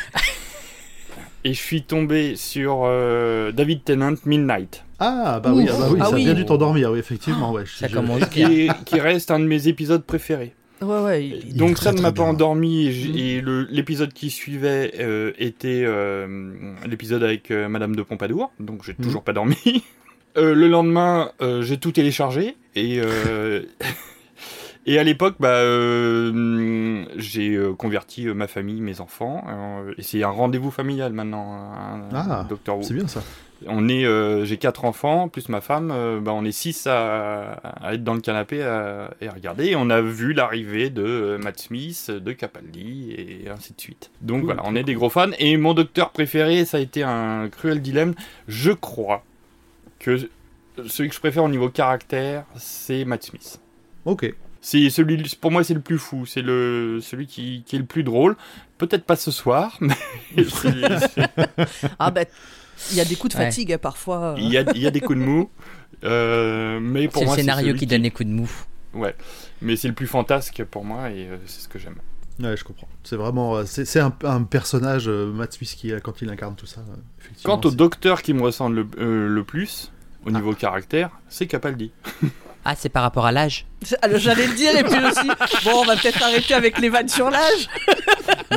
et 1.44 1.54
je 1.54 1.60
suis 1.60 1.82
tombé 1.82 2.36
sur 2.36 2.82
euh, 2.86 3.52
David 3.52 3.84
Tennant 3.84 4.14
Midnight 4.26 4.84
Ah, 5.00 5.40
bah 5.44 5.52
oui, 5.54 5.68
ah 5.68 5.78
bah 5.80 5.88
oui 5.92 5.98
Ah 6.02 6.06
ça 6.06 6.14
a 6.14 6.18
bien 6.18 6.34
dû 6.36 6.46
t'endormir, 6.46 6.92
oui, 6.92 7.00
effectivement. 7.00 7.52
Ouais, 7.54 7.64
Ça 7.66 7.88
je- 7.88 7.96
commence 7.96 8.24
qui, 8.30 8.46
bien. 8.46 8.50
est- 8.52 8.84
qui 8.86 9.00
reste 9.00 9.32
un 9.32 9.40
de 9.40 9.46
mes 9.46 9.68
épisodes 9.68 10.04
préférés. 10.04 10.54
Ouais, 10.82 11.02
ouais. 11.02 11.28
il- 11.28 11.56
Donc 11.58 11.78
ça 11.78 11.92
ne 11.92 12.02
m'a 12.02 12.12
pas 12.12 12.24
endormi 12.24 12.88
et, 12.88 13.42
Mm. 13.42 13.48
et 13.68 13.68
l'épisode 13.72 14.14
qui 14.14 14.30
suivait 14.30 14.94
euh, 15.00 15.32
était 15.40 15.84
euh, 15.86 16.52
l'épisode 16.86 17.24
avec 17.24 17.50
euh, 17.52 17.68
Madame 17.68 17.96
de 17.96 18.02
Pompadour, 18.04 18.52
donc 18.60 18.84
j'ai 18.84 18.94
Mm. 18.94 19.04
toujours 19.04 19.24
pas 19.24 19.34
dormi. 19.34 19.56
Euh, 20.38 20.54
le 20.54 20.68
lendemain, 20.68 21.32
euh, 21.42 21.64
j'ai 21.64 21.78
tout 21.78 21.92
téléchargé 21.92 22.56
et 22.76 23.00
euh, 23.02 23.64
et 24.86 25.00
à 25.00 25.04
l'époque, 25.04 25.34
bah, 25.40 25.48
euh, 25.50 27.06
j'ai 27.16 27.56
euh, 27.56 27.74
converti 27.74 28.28
euh, 28.28 28.36
ma 28.36 28.46
famille, 28.46 28.80
mes 28.82 29.02
enfants, 29.02 29.44
euh, 29.50 29.94
et 29.98 30.04
c'est 30.04 30.22
un 30.22 30.30
rendez-vous 30.30 30.70
familial 30.70 31.12
maintenant, 31.12 31.74
un, 31.74 32.02
Ah, 32.14 32.46
Doctor 32.48 32.78
Who. 32.78 32.84
C'est 32.84 32.94
bien 32.94 33.08
ça. 33.08 33.24
On 33.66 33.90
est, 33.90 34.06
euh, 34.06 34.46
j'ai 34.46 34.58
quatre 34.58 34.86
enfants 34.86 35.30
plus 35.30 35.50
ma 35.50 35.62
femme, 35.62 35.90
euh, 35.92 36.20
bah, 36.20 36.32
on 36.34 36.46
est 36.46 36.52
six 36.52 36.86
à, 36.86 37.54
à 37.82 37.94
être 37.96 38.04
dans 38.04 38.14
le 38.14 38.22
canapé 38.22 38.62
à- 38.62 39.12
et 39.20 39.28
à 39.28 39.32
regarder. 39.32 39.66
Et 39.68 39.76
on 39.76 39.90
a 39.90 40.00
vu 40.02 40.34
l'arrivée 40.34 40.90
de 40.92 41.02
euh, 41.04 41.38
Matt 41.40 41.60
Smith, 41.60 42.12
de 42.12 42.32
Capaldi 42.34 43.14
et 43.18 43.50
ainsi 43.50 43.74
de 43.74 43.82
suite. 43.82 44.12
Donc 44.22 44.42
Cool, 44.42 44.46
voilà, 44.54 44.62
on 44.66 44.76
est 44.76 44.84
des 44.84 44.94
gros 44.94 45.10
fans. 45.10 45.32
Et 45.40 45.58
mon 45.58 45.74
docteur 45.74 46.12
préféré, 46.12 46.66
ça 46.66 46.78
a 46.78 46.80
été 46.80 47.02
un 47.02 47.50
cruel 47.50 47.82
dilemme. 47.82 48.14
Je 48.48 48.72
crois 48.72 49.24
que 50.00 50.30
celui 50.86 51.10
que 51.10 51.16
je 51.16 51.20
préfère 51.20 51.44
au 51.44 51.50
niveau 51.50 51.70
caractère, 51.70 52.44
c'est 52.58 53.06
Matt 53.06 53.24
Smith. 53.24 53.60
Ok. 54.06 54.32
C'est 54.62 54.90
celui, 54.92 55.24
pour 55.42 55.52
moi, 55.52 55.64
c'est 55.64 55.74
le 55.74 55.80
plus 55.80 55.98
fou. 55.98 56.26
C'est 56.28 56.42
le 56.42 57.00
celui 57.02 57.26
qui, 57.26 57.64
qui 57.66 57.76
est 57.78 57.80
le 57.80 57.86
plus 57.86 58.04
drôle. 58.04 58.36
Peut-être 58.78 59.06
pas 59.06 59.16
ce 59.16 59.32
soir, 59.32 59.78
mais 59.82 59.96
Ah, 61.98 62.12
bah. 62.12 62.22
Il 62.92 62.98
y 62.98 63.02
a 63.02 63.06
des 63.06 63.16
coups 63.16 63.34
de 63.34 63.40
Ouais. 63.40 63.46
fatigue 63.46 63.78
parfois. 63.78 64.34
euh. 64.34 64.36
il 64.38 64.50
y 64.52 64.58
a, 64.58 64.64
il 64.76 64.82
y 64.82 64.88
a 64.88 64.92
des 64.92 65.02
coups 65.02 65.20
de 65.20 65.24
mou. 65.24 65.50
euh, 66.04 66.80
mais 66.80 67.08
pour 67.08 67.24
C'est 67.24 67.30
le 67.30 67.36
scénario 67.36 67.74
qui 67.74 67.86
donne 67.88 68.04
les 68.04 68.12
coups 68.12 68.28
de 68.30 68.34
mou. 68.34 68.50
Mais 69.62 69.76
c'est 69.76 69.88
le 69.88 69.94
plus 69.94 70.08
fantasque 70.08 70.64
pour 70.64 70.84
moi 70.86 71.10
et 71.10 71.28
euh, 71.28 71.38
c'est 71.46 71.62
ce 71.62 71.68
que 71.68 71.80
j'aime. 71.80 71.96
Ouais, 72.40 72.56
je 72.56 72.64
comprends. 72.64 72.88
C'est 73.04 73.16
vraiment, 73.16 73.66
c'est 73.66 73.86
c'est 73.86 74.00
un, 74.00 74.14
un 74.24 74.44
personnage, 74.44 75.08
euh, 75.08 75.32
Matt 75.32 75.54
Smith, 75.54 75.74
qui, 75.76 75.92
quand 76.04 76.22
il 76.22 76.30
incarne 76.30 76.56
tout 76.56 76.68
ça, 76.68 76.82
effectivement. 77.20 77.58
Quant 77.58 77.68
au 77.68 77.72
docteur 77.72 78.22
qui 78.22 78.34
me 78.34 78.42
ressemble 78.44 78.76
le, 78.76 78.88
euh, 79.00 79.28
le 79.28 79.44
plus, 79.44 79.92
au 80.26 80.30
niveau 80.32 80.52
Ah. 80.54 80.60
caractère, 80.60 81.10
c'est 81.30 81.48
Capaldi. 81.48 81.92
Ah, 82.70 82.76
c'est 82.78 82.90
par 82.90 83.02
rapport 83.02 83.26
à 83.26 83.32
l'âge 83.32 83.66
Alors, 84.02 84.20
J'allais 84.20 84.46
le 84.46 84.54
dire 84.54 84.76
et 84.76 84.84
puis 84.84 84.92
dit, 84.92 85.30
bon, 85.64 85.72
on 85.74 85.86
va 85.86 85.96
peut-être 85.96 86.22
arrêter 86.22 86.54
avec 86.54 86.80
les 86.80 86.90
vannes 86.90 87.08
sur 87.08 87.30
l'âge. 87.30 87.70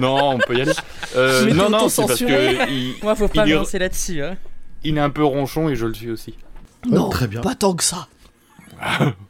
non, 0.01 0.31
on 0.31 0.39
peut 0.39 0.59
y 0.59 0.63
aller. 0.63 0.73
Euh, 1.15 1.55
non, 1.55 1.71
non, 1.71 1.89
c'est 1.89 2.03
parce 2.03 2.21
auto-censuré. 2.21 2.57
que 2.57 2.71
il, 2.73 2.95
Moi, 3.05 3.15
faut 3.15 3.29
pas 3.29 3.47
me 3.47 3.55
lancer 3.55 3.79
là-dessus. 3.79 4.21
Hein. 4.21 4.37
il 4.83 4.99
est 4.99 5.01
un 5.01 5.11
peu 5.11 5.23
ronchon 5.23 5.69
et 5.69 5.77
je 5.77 5.87
le 5.87 5.95
suis 5.95 6.11
aussi. 6.11 6.35
Non, 6.89 7.09
très 7.09 7.29
bien. 7.29 7.41
pas 7.41 7.55
tant 7.55 7.73
que 7.75 7.85
ça. 7.85 8.09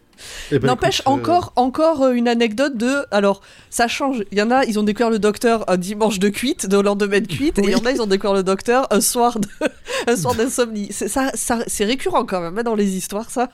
Eh 0.51 0.59
ben, 0.59 0.69
N'empêche, 0.69 1.01
écoute, 1.01 1.13
euh, 1.13 1.17
encore, 1.17 1.53
encore 1.57 2.03
euh, 2.03 2.13
une 2.13 2.29
anecdote 2.29 2.77
de. 2.77 3.05
Alors, 3.11 3.41
ça 3.71 3.89
change. 3.89 4.25
Il 4.33 4.39
y 4.39 4.43
en 4.43 4.51
a, 4.51 4.65
ils 4.65 4.79
ont 4.79 4.83
découvert 4.83 5.11
le 5.11 5.19
docteur 5.19 5.69
un 5.69 5.77
dimanche 5.77 6.19
de 6.19 6.29
cuite, 6.29 6.67
de 6.67 6.79
lendemain 6.79 7.21
de 7.21 7.27
cuite, 7.27 7.59
et 7.59 7.63
il 7.63 7.71
y 7.71 7.75
en 7.75 7.85
a, 7.85 7.91
ils 7.91 8.03
ont 8.03 8.07
découvert 8.07 8.35
le 8.35 8.43
docteur 8.43 8.87
un 8.91 9.01
soir 9.01 9.39
de, 9.39 9.49
un 10.07 10.17
soir 10.17 10.35
d'insomnie. 10.35 10.89
C'est 10.91 11.09
ça, 11.09 11.31
ça 11.35 11.59
c'est 11.67 11.85
récurrent 11.85 12.25
quand 12.25 12.41
même 12.41 12.59
hein, 12.59 12.63
dans 12.63 12.75
les 12.75 12.97
histoires, 12.97 13.31
ça. 13.31 13.49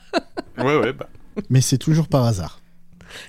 Ouais, 0.57 0.77
ouais. 0.77 0.93
Bah. 0.93 1.07
Mais 1.49 1.61
c'est 1.61 1.77
toujours 1.77 2.07
par 2.07 2.25
hasard. 2.25 2.61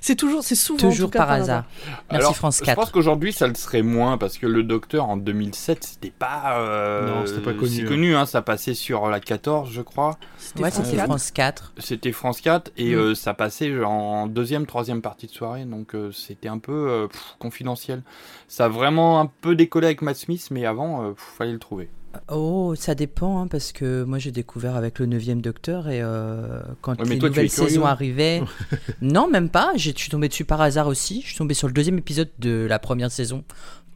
C'est 0.01 0.15
toujours, 0.17 0.43
c'est 0.43 0.55
souvent. 0.55 0.87
en 0.87 0.91
Toujours 0.91 1.11
par 1.11 1.31
hasard. 1.31 1.65
Merci 1.87 1.99
Alors, 2.11 2.37
France 2.37 2.59
Je 2.61 2.65
4. 2.65 2.77
pense 2.77 2.91
qu'aujourd'hui, 2.91 3.33
ça 3.33 3.47
le 3.47 3.55
serait 3.55 3.83
moins 3.83 4.19
parce 4.19 4.39
que 4.39 4.47
le 4.47 4.63
docteur 4.63 5.09
en 5.09 5.17
2007, 5.17 5.85
c'était 5.85 6.11
pas. 6.17 6.59
euh, 6.59 7.07
Non, 7.07 7.27
c'était 7.27 7.41
pas 7.41 7.55
connu, 7.55 7.85
connu, 7.85 8.15
hein, 8.17 8.27
ça 8.27 8.43
passait 8.43 8.75
sur 8.75 9.09
la 9.09 9.21
14, 9.21 9.71
je 9.73 9.83
crois. 9.83 10.19
C'était 10.39 10.63
Ouais, 10.63 10.71
France 10.71 10.85
c'était 10.87 10.97
4. 10.99 11.07
France 11.07 11.31
4. 11.31 11.73
C'était 11.79 12.13
France 12.13 12.41
4 12.41 12.71
et 12.77 12.95
Mm. 12.95 12.99
euh, 12.99 13.15
ça 13.15 13.35
passait 13.35 13.73
genre, 13.75 13.91
en 13.91 14.27
deuxième, 14.27 14.67
troisième 14.67 15.03
partie 15.03 15.27
de 15.27 15.33
soirée, 15.33 15.65
donc 15.65 15.95
euh, 15.95 16.11
c'était 16.13 16.49
un 16.49 16.59
peu 16.59 16.73
euh, 16.73 17.07
pff, 17.09 17.37
confidentiel. 17.39 18.03
Ça 18.49 18.67
a 18.67 18.69
vraiment 18.69 19.21
un 19.21 19.27
peu 19.41 19.55
décollé 19.55 19.87
avec 19.87 20.03
Matt 20.03 20.17
Smith, 20.17 20.49
mais 20.51 20.65
avant, 20.67 21.03
euh, 21.05 21.11
pff, 21.13 21.25
fallait 21.39 21.53
le 21.53 21.59
trouver. 21.59 21.89
Oh, 22.31 22.75
ça 22.77 22.95
dépend, 22.95 23.41
hein, 23.41 23.47
parce 23.49 23.73
que 23.73 24.03
moi 24.05 24.19
j'ai 24.19 24.31
découvert 24.33 24.77
avec 24.77 24.99
le 24.99 25.07
9 25.07 25.25
Docteur 25.43 25.89
et 25.89 26.01
euh, 26.03 26.61
quand 26.81 26.99
Ouais, 27.01 27.09
les 27.09 27.19
toi, 27.19 27.29
nouvelles 27.29 27.51
saisons 27.51 27.85
arrivaient. 27.87 28.43
non, 29.01 29.29
même 29.29 29.49
pas. 29.49 29.73
j'ai- 29.77 29.93
Je 29.93 29.99
suis 29.99 30.11
tombé 30.11 30.29
dessus 30.29 30.45
par 30.45 30.61
hasard 30.61 30.87
aussi. 30.87 31.23
Je 31.23 31.29
suis 31.29 31.37
tombé 31.37 31.55
sur 31.55 31.67
le 31.67 31.73
deuxième 31.73 31.99
épisode 31.99 32.31
de 32.39 32.67
la 32.69 32.79
première 32.79 33.11
saison, 33.11 33.45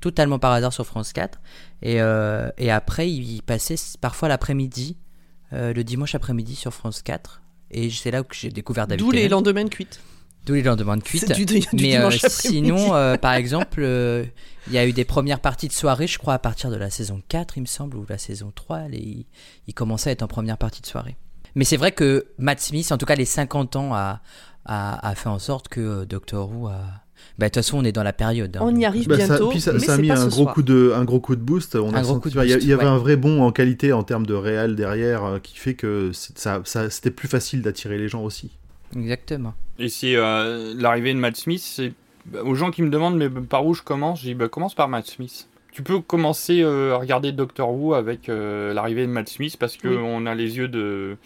totalement 0.00 0.38
par 0.38 0.52
hasard 0.52 0.72
sur 0.72 0.86
France 0.86 1.12
4. 1.12 1.40
Et, 1.82 2.00
euh, 2.00 2.48
et 2.58 2.70
après, 2.70 3.10
il 3.10 3.42
passait 3.42 3.76
parfois 4.00 4.28
l'après-midi, 4.28 4.96
euh, 5.52 5.72
le 5.72 5.84
dimanche 5.84 6.14
après-midi 6.14 6.54
sur 6.56 6.72
France 6.72 7.02
4. 7.02 7.40
Et 7.70 7.88
c'est 7.90 8.10
là 8.10 8.22
que 8.22 8.34
j'ai 8.34 8.50
découvert 8.50 8.86
David 8.86 9.04
D'où 9.04 9.10
les 9.10 9.28
lendemains 9.28 9.64
de 9.64 9.68
cuite. 9.70 10.00
D'où 10.46 10.54
les 10.54 10.62
lendemains 10.62 10.96
de 10.96 11.02
cuite. 11.02 11.24
C'est 11.26 11.34
du, 11.34 11.44
du 11.44 11.60
Mais 11.72 11.96
euh, 11.98 12.10
sinon, 12.10 12.94
euh, 12.94 13.16
par 13.16 13.34
exemple, 13.34 13.80
euh, 13.82 14.24
il 14.66 14.72
y 14.72 14.78
a 14.78 14.86
eu 14.86 14.92
des 14.92 15.04
premières 15.04 15.38
parties 15.40 15.68
de 15.68 15.72
soirée, 15.72 16.06
je 16.08 16.18
crois, 16.18 16.34
à 16.34 16.38
partir 16.38 16.70
de 16.70 16.76
la 16.76 16.90
saison 16.90 17.22
4, 17.28 17.58
il 17.58 17.60
me 17.60 17.66
semble, 17.66 17.96
ou 17.96 18.04
la 18.08 18.18
saison 18.18 18.50
3, 18.54 18.88
les, 18.88 19.26
il, 19.68 19.74
commençait 19.74 20.10
à 20.10 20.12
être 20.14 20.22
en 20.22 20.26
première 20.28 20.58
partie 20.58 20.82
de 20.82 20.86
soirée. 20.86 21.16
Mais 21.54 21.64
c'est 21.64 21.76
vrai 21.76 21.92
que 21.92 22.26
Matt 22.38 22.60
Smith, 22.60 22.90
en 22.90 22.98
tout 22.98 23.06
cas 23.06 23.14
les 23.14 23.24
50 23.24 23.76
ans, 23.76 23.94
a, 23.94 24.20
a, 24.64 25.08
a 25.08 25.14
fait 25.14 25.28
en 25.28 25.38
sorte 25.38 25.68
que 25.68 25.80
euh, 25.80 26.04
Doctor 26.06 26.50
Who 26.50 26.66
a... 26.68 26.80
Bah, 27.38 27.46
de 27.46 27.50
toute 27.50 27.62
façon, 27.62 27.78
on 27.78 27.84
est 27.84 27.92
dans 27.92 28.02
la 28.02 28.12
période. 28.12 28.56
hein, 28.56 28.60
On 28.64 28.74
y 28.74 28.84
arrive 28.84 29.06
Bah, 29.06 29.16
ça, 29.16 29.26
bientôt. 29.28 29.48
puis 29.50 29.60
ça, 29.60 29.72
mais 29.72 29.78
ça 29.78 29.94
a 29.94 29.96
mis 29.98 30.08
pas 30.08 30.18
un 30.20 30.26
gros, 30.26 30.42
soir. 30.42 30.54
coup 30.54 30.62
de, 30.62 30.92
un 30.96 31.04
gros 31.04 31.20
coup 31.20 31.36
de 31.36 31.40
boost. 31.40 31.76
On 31.76 31.90
Un 31.94 31.98
a 31.98 32.02
gros 32.02 32.14
senti- 32.14 32.22
coup 32.22 32.30
de 32.30 32.34
enfin, 32.38 32.44
il 32.44 32.50
y 32.50 32.52
a- 32.52 32.56
boost, 32.56 32.66
il 32.66 32.70
y, 32.70 32.72
avait 32.72 32.82
ouais. 32.82 32.88
un 32.90 32.98
vrai 32.98 33.16
bond 33.16 33.42
en 33.42 33.52
qualité 33.52 33.92
en 33.92 34.02
termes 34.02 34.26
de 34.26 34.34
réel 34.34 34.74
derrière 34.74 35.24
euh, 35.24 35.38
qui 35.38 35.56
fait 35.56 35.74
que 35.74 36.10
ça, 36.12 36.62
ça- 36.64 36.90
c'était 36.90 37.12
plus 37.12 37.28
facile 37.28 37.62
d'attirer 37.62 37.96
les 37.96 38.08
gens 38.08 38.24
aussi. 38.24 38.50
Exactement. 38.96 39.54
Et 39.78 39.88
c'est 39.88 40.16
euh, 40.16 40.74
l'arrivée 40.76 41.12
de 41.14 41.18
Matt 41.18 41.36
Smith, 41.36 41.60
c'est 41.62 41.92
bah, 42.26 42.42
aux 42.44 42.54
gens 42.54 42.70
qui 42.70 42.82
me 42.82 42.90
demandent 42.90 43.16
mais 43.16 43.28
par 43.28 43.66
où 43.66 43.74
je 43.74 43.82
commence, 43.82 44.20
je 44.20 44.26
dis 44.26 44.34
bah, 44.34 44.48
commence 44.48 44.74
par 44.74 44.88
Matt 44.88 45.06
Smith. 45.06 45.48
tu 45.72 45.82
peux 45.82 46.00
commencer 46.00 46.60
euh, 46.62 46.94
à 46.94 46.98
regarder 46.98 47.32
Doctor 47.32 47.72
Who 47.72 47.94
avec 47.94 48.28
euh, 48.28 48.72
l'arrivée 48.74 49.06
de 49.06 49.10
Matt 49.12 49.28
Smith 49.28 49.56
parce 49.58 49.76
que 49.76 49.88
Oui. 49.88 49.96
on 50.00 50.26
a 50.26 50.34
les 50.34 50.56
yeux 50.58 50.68
de 50.68 51.16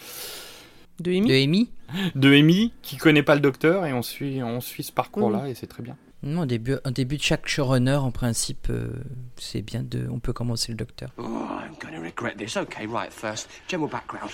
De 1.01 1.11
De 1.11 1.17
Amy 1.17 1.33
Amy 1.33 1.71
de 2.15 2.33
Amy 2.33 2.73
qui 2.83 2.97
connaît 2.97 3.23
pas 3.23 3.35
le 3.35 3.41
docteur 3.41 3.85
et 3.87 3.93
on 3.93 4.03
suit 4.03 4.43
on 4.43 4.61
suit 4.61 4.83
ce 4.85 4.93
parcours 4.93 5.31
là 5.31 5.49
et 5.49 5.55
c'est 5.55 5.67
très 5.67 5.83
bien. 5.83 5.97
Non, 6.23 6.41
au 6.43 6.47
début, 6.47 6.77
au 6.85 6.91
début 6.91 7.19
de 7.19 7.23
chaque 7.23 7.47
showrunner, 7.47 7.97
en 7.97 8.11
principe, 8.11 8.69
euh, 8.71 8.89
c'est 9.37 9.61
bien 9.61 9.83
de. 9.85 10.09
On 10.11 10.19
peut 10.19 10.33
commencer 10.33 10.73
le 10.73 10.77
docteur. 10.77 11.11
Oh, 11.19 11.23
I'm 11.25 11.77
to 11.79 12.03
regret 12.03 12.35
this. 12.37 12.57
Okay, 12.57 12.87
right, 12.87 13.13
first, 13.13 13.49
general 13.69 13.91
background. 13.91 14.33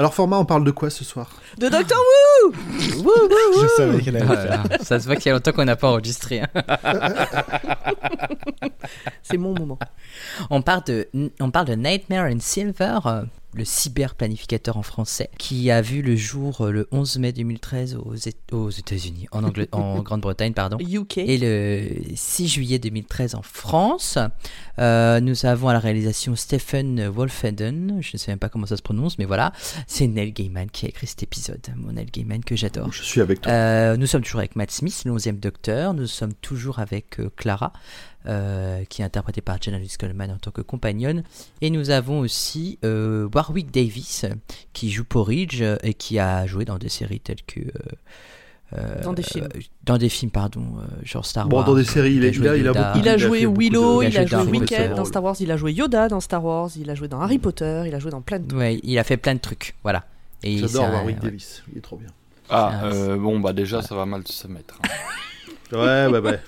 Alors, 0.00 0.14
format, 0.14 0.38
on 0.38 0.46
parle 0.46 0.64
de 0.64 0.70
quoi 0.70 0.88
ce 0.88 1.04
soir? 1.04 1.28
De 1.58 1.68
Doctor 1.68 1.98
Who 1.98 2.54
Je 3.60 3.66
savais 3.76 4.00
qu'elle 4.00 4.16
allait 4.16 4.26
le 4.26 4.34
faire. 4.34 4.62
Ça 4.80 4.98
se 4.98 5.04
voit 5.04 5.14
qu'il 5.16 5.26
y 5.26 5.28
a 5.28 5.34
longtemps 5.34 5.52
qu'on 5.52 5.66
n'a 5.66 5.76
pas 5.76 5.90
enregistré. 5.90 6.40
hein. 6.40 6.48
C'est 9.22 9.36
mon 9.36 9.52
moment. 9.52 9.78
On 10.48 10.62
parle 10.62 10.84
de, 10.84 11.06
on 11.38 11.50
parle 11.50 11.66
de 11.66 11.74
Nightmare 11.74 12.24
in 12.32 12.38
Silver, 12.40 12.98
euh, 13.04 13.22
le 13.54 13.64
cyberplanificateur 13.64 14.76
en 14.76 14.82
français, 14.82 15.28
qui 15.38 15.70
a 15.70 15.82
vu 15.82 16.02
le 16.02 16.14
jour 16.16 16.60
euh, 16.66 16.70
le 16.70 16.88
11 16.92 17.18
mai 17.18 17.32
2013 17.32 17.96
aux, 17.96 18.14
aux 18.52 18.70
États-Unis, 18.70 19.26
en, 19.32 19.42
Angl- 19.42 19.68
en 19.72 20.02
Grande-Bretagne, 20.02 20.52
pardon. 20.54 20.78
UK. 20.78 21.18
Et 21.18 21.38
le 21.38 22.14
6 22.14 22.48
juillet 22.48 22.78
2013 22.78 23.34
en 23.34 23.42
France, 23.42 24.18
Euh, 24.78 25.20
nous 25.20 25.44
avons 25.44 25.68
à 25.68 25.74
la 25.74 25.78
réalisation 25.78 26.34
Stephen 26.36 27.06
Wolfenden, 27.08 27.98
je 28.00 28.10
ne 28.14 28.18
sais 28.18 28.32
même 28.32 28.38
pas 28.38 28.48
comment 28.48 28.64
ça 28.66 28.78
se 28.78 28.82
prononce, 28.82 29.18
mais 29.18 29.26
voilà, 29.26 29.52
c'est 29.86 30.06
Neil 30.06 30.32
Gaiman 30.32 30.70
qui 30.70 30.86
a 30.86 30.88
écrit 30.88 31.06
cet 31.06 31.22
épisode, 31.22 31.60
mon 31.76 31.92
Neil 31.92 32.06
Gaiman 32.06 32.42
que 32.42 32.56
j'adore. 32.56 32.90
Je 32.90 33.02
suis 33.02 33.20
avec 33.20 33.42
toi. 33.42 33.52
Euh, 33.52 33.96
nous 33.98 34.06
sommes 34.06 34.22
toujours 34.22 34.40
avec 34.40 34.56
Matt 34.56 34.70
Smith, 34.70 35.02
le 35.04 35.12
11e 35.12 35.38
docteur. 35.38 35.92
Nous 35.92 36.06
sommes 36.06 36.32
toujours 36.34 36.78
avec 36.78 37.20
euh, 37.20 37.28
Clara, 37.36 37.74
euh, 38.26 38.84
qui 38.88 39.02
est 39.02 39.04
interprétée 39.04 39.40
par 39.40 39.60
Janice 39.60 39.96
Coleman 39.96 40.30
en 40.30 40.36
tant 40.38 40.50
que 40.50 40.60
compagnonne. 40.60 41.22
Et 41.60 41.70
nous 41.70 41.90
avons 41.90 42.20
aussi 42.20 42.78
euh, 42.84 43.28
Warwick 43.34 43.70
Davis, 43.72 44.26
qui 44.72 44.90
joue 44.90 45.04
Porridge 45.04 45.60
euh, 45.62 45.76
et 45.82 45.94
qui 45.94 46.18
a 46.18 46.46
joué 46.46 46.64
dans 46.64 46.78
des 46.78 46.88
séries 46.88 47.20
telles 47.20 47.42
que. 47.46 47.60
euh, 48.76 49.02
Dans 49.02 49.12
des 49.14 49.22
films. 49.22 49.48
euh, 49.56 49.60
dans 49.84 49.98
des 49.98 50.08
films, 50.08 50.30
pardon, 50.30 50.62
euh, 50.78 50.82
genre 51.02 51.24
Star 51.26 51.48
Bon, 51.48 51.56
Wars. 51.56 51.64
dans 51.66 51.74
des 51.74 51.84
séries, 51.84 52.14
il, 52.14 52.24
a 52.24 52.30
joué 52.32 52.46
il 52.46 52.48
a, 52.50 52.56
il 52.56 52.62
a 52.62 52.66
Yoda. 52.68 52.82
beaucoup. 52.92 52.98
Il 53.04 53.08
a 53.08 53.16
joué 53.16 53.46
Willow, 53.46 54.02
il 54.02 54.16
a 54.16 54.26
joué 54.26 54.42
Wicked 54.42 54.94
dans 54.94 55.04
Star 55.04 55.24
Wars, 55.24 55.36
il 55.40 55.50
a 55.50 55.56
joué 55.56 55.72
Yoda 55.72 56.08
dans 56.08 56.20
Star 56.20 56.44
Wars, 56.44 56.70
il 56.76 56.88
a 56.90 56.94
joué 56.94 57.08
dans 57.08 57.20
Harry 57.20 57.38
Potter, 57.38 57.84
il 57.86 57.94
a 57.94 57.98
joué 57.98 58.10
dans 58.10 58.20
plein 58.20 58.38
de 58.38 58.46
trucs. 58.46 58.58
Ouais, 58.60 58.78
il 58.82 58.98
a 58.98 59.04
fait 59.04 59.16
plein 59.16 59.34
de 59.34 59.40
trucs, 59.40 59.74
voilà. 59.82 60.04
Et 60.42 60.58
J'adore 60.58 60.84
Warwick 60.90 61.16
ouais. 61.16 61.30
Davis, 61.30 61.62
il 61.72 61.78
est 61.78 61.82
trop 61.82 61.96
bien. 61.96 62.08
Ah 62.48 62.80
Ah, 62.82 62.84
euh, 62.86 63.16
bon 63.16 63.38
bah 63.40 63.52
déjà 63.52 63.80
ça 63.82 63.94
va 63.94 64.06
mal 64.06 64.22
se 64.26 64.46
mettre. 64.48 64.78
hein. 64.84 64.88
Ouais, 65.72 66.06
ouais, 66.06 66.18
ouais. 66.18 66.40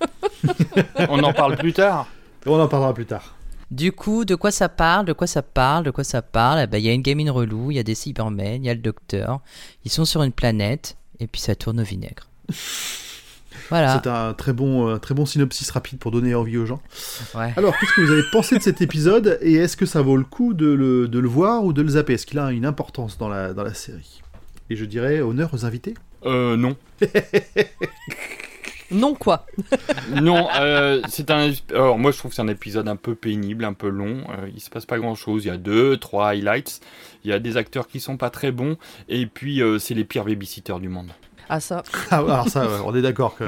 on 1.08 1.22
en 1.22 1.32
parle 1.32 1.56
plus 1.56 1.72
tard. 1.72 2.08
On 2.46 2.58
en 2.58 2.68
parlera 2.68 2.92
plus 2.92 3.06
tard. 3.06 3.36
Du 3.70 3.90
coup, 3.92 4.24
de 4.24 4.34
quoi 4.34 4.50
ça 4.50 4.68
parle 4.68 5.06
De 5.06 5.12
quoi 5.12 5.26
ça 5.26 5.40
parle 5.42 5.84
De 5.84 5.90
quoi 5.90 6.04
ça 6.04 6.20
parle? 6.20 6.60
Eh 6.60 6.66
ben, 6.66 6.78
Il 6.78 6.84
y 6.84 6.88
a 6.90 6.92
une 6.92 7.02
gamine 7.02 7.30
relou, 7.30 7.70
il 7.70 7.76
y 7.76 7.80
a 7.80 7.82
des 7.82 7.94
cybermen, 7.94 8.62
il 8.62 8.66
y 8.66 8.70
a 8.70 8.74
le 8.74 8.80
docteur. 8.80 9.40
Ils 9.84 9.90
sont 9.90 10.04
sur 10.04 10.22
une 10.22 10.32
planète 10.32 10.96
et 11.20 11.26
puis 11.26 11.40
ça 11.40 11.54
tourne 11.54 11.80
au 11.80 11.84
vinaigre. 11.84 12.28
Voilà. 13.70 14.00
C'est 14.02 14.08
un 14.10 14.34
très 14.34 14.52
bon, 14.52 14.88
euh, 14.88 14.98
très 14.98 15.14
bon 15.14 15.24
synopsis 15.24 15.70
rapide 15.70 15.98
pour 15.98 16.10
donner 16.10 16.34
envie 16.34 16.58
aux 16.58 16.66
gens. 16.66 16.82
Ouais. 17.34 17.54
Alors, 17.56 17.74
qu'est-ce 17.78 17.92
que 17.94 18.00
vous 18.02 18.10
avez 18.10 18.24
pensé 18.30 18.58
de 18.58 18.62
cet 18.62 18.82
épisode 18.82 19.38
et 19.40 19.54
est-ce 19.54 19.76
que 19.78 19.86
ça 19.86 20.02
vaut 20.02 20.16
le 20.16 20.24
coup 20.24 20.52
de 20.52 20.66
le, 20.66 21.08
de 21.08 21.18
le 21.18 21.28
voir 21.28 21.64
ou 21.64 21.72
de 21.72 21.80
le 21.80 21.88
zapper? 21.90 22.14
Est-ce 22.14 22.26
qu'il 22.26 22.38
a 22.38 22.50
une 22.50 22.66
importance 22.66 23.16
dans 23.16 23.28
la, 23.28 23.54
dans 23.54 23.62
la 23.62 23.72
série? 23.72 24.20
Et 24.68 24.76
je 24.76 24.84
dirais 24.84 25.20
honneur 25.20 25.54
aux 25.54 25.64
invités. 25.64 25.94
Euh 26.26 26.56
non. 26.56 26.76
Non 28.92 29.14
quoi 29.14 29.46
Non, 30.10 30.48
euh, 30.56 31.00
c'est 31.08 31.30
un. 31.30 31.50
Alors, 31.70 31.98
moi, 31.98 32.10
je 32.10 32.18
trouve 32.18 32.30
que 32.30 32.34
c'est 32.36 32.42
un 32.42 32.48
épisode 32.48 32.88
un 32.88 32.96
peu 32.96 33.14
pénible, 33.14 33.64
un 33.64 33.72
peu 33.72 33.88
long. 33.88 34.24
Euh, 34.30 34.48
il 34.54 34.60
se 34.60 34.70
passe 34.70 34.86
pas 34.86 34.98
grand 34.98 35.14
chose. 35.14 35.44
Il 35.44 35.48
y 35.48 35.50
a 35.50 35.56
deux, 35.56 35.96
trois 35.96 36.28
highlights. 36.28 36.80
Il 37.24 37.30
y 37.30 37.32
a 37.34 37.38
des 37.38 37.56
acteurs 37.56 37.86
qui 37.88 38.00
sont 38.00 38.16
pas 38.16 38.30
très 38.30 38.52
bons. 38.52 38.76
Et 39.08 39.26
puis, 39.26 39.62
euh, 39.62 39.78
c'est 39.78 39.94
les 39.94 40.04
pires 40.04 40.24
babysitters 40.24 40.78
du 40.80 40.88
monde. 40.88 41.10
Ah 41.48 41.60
ça, 41.60 41.82
Ah, 42.10 42.18
alors 42.18 42.48
ça, 42.48 42.64
ouais, 42.66 42.78
on 42.84 42.94
est 42.94 43.02
d'accord 43.02 43.36
que, 43.36 43.44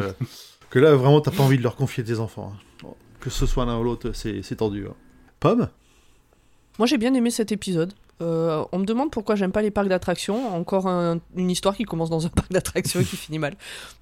que 0.70 0.78
là, 0.78 0.94
vraiment, 0.94 1.20
t'as 1.20 1.30
pas 1.30 1.42
envie 1.42 1.58
de 1.58 1.62
leur 1.62 1.76
confier 1.76 2.04
tes 2.04 2.18
enfants. 2.18 2.52
hein. 2.82 2.88
Que 3.20 3.30
ce 3.30 3.46
soit 3.46 3.64
l'un 3.64 3.78
ou 3.78 3.84
l'autre, 3.84 4.10
c'est 4.12 4.42
c'est 4.42 4.56
tendu. 4.56 4.86
hein. 4.86 4.94
Pomme? 5.40 5.68
Moi 6.78 6.86
j'ai 6.86 6.98
bien 6.98 7.14
aimé 7.14 7.30
cet 7.30 7.52
épisode. 7.52 7.92
Euh, 8.22 8.64
on 8.72 8.78
me 8.78 8.84
demande 8.84 9.10
pourquoi 9.10 9.34
j'aime 9.34 9.50
pas 9.52 9.60
les 9.62 9.70
parcs 9.72 9.88
d'attractions. 9.88 10.54
Encore 10.54 10.86
un- 10.86 11.18
une 11.36 11.50
histoire 11.50 11.76
qui 11.76 11.82
commence 11.84 12.10
dans 12.10 12.24
un 12.24 12.28
parc 12.34 12.50
d'attractions 12.52 13.00
et 13.00 13.04
qui 13.04 13.16
finit 13.16 13.38
mal. 13.40 13.54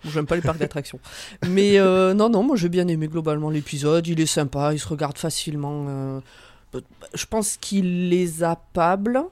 Bon, 0.04 0.11
j'aime 0.11 0.26
pas 0.26 0.37
les 0.37 0.42
parcs 0.42 0.59
d'attractions. 0.59 1.00
Mais 1.49 1.78
euh, 1.78 2.12
non, 2.14 2.28
non, 2.28 2.42
moi 2.42 2.57
j'ai 2.57 2.69
bien 2.69 2.87
aimé 2.88 3.09
globalement 3.09 3.49
l'épisode. 3.50 4.07
Il 4.07 4.21
est 4.21 4.26
sympa, 4.26 4.73
il 4.75 4.78
se 4.78 4.88
regarde 4.88 5.16
facilement. 5.19 5.87
euh, 5.88 6.21
je 7.14 7.26
pense 7.26 7.57
qu'il 7.59 8.12
est 8.12 8.26
zappable. 8.26 9.23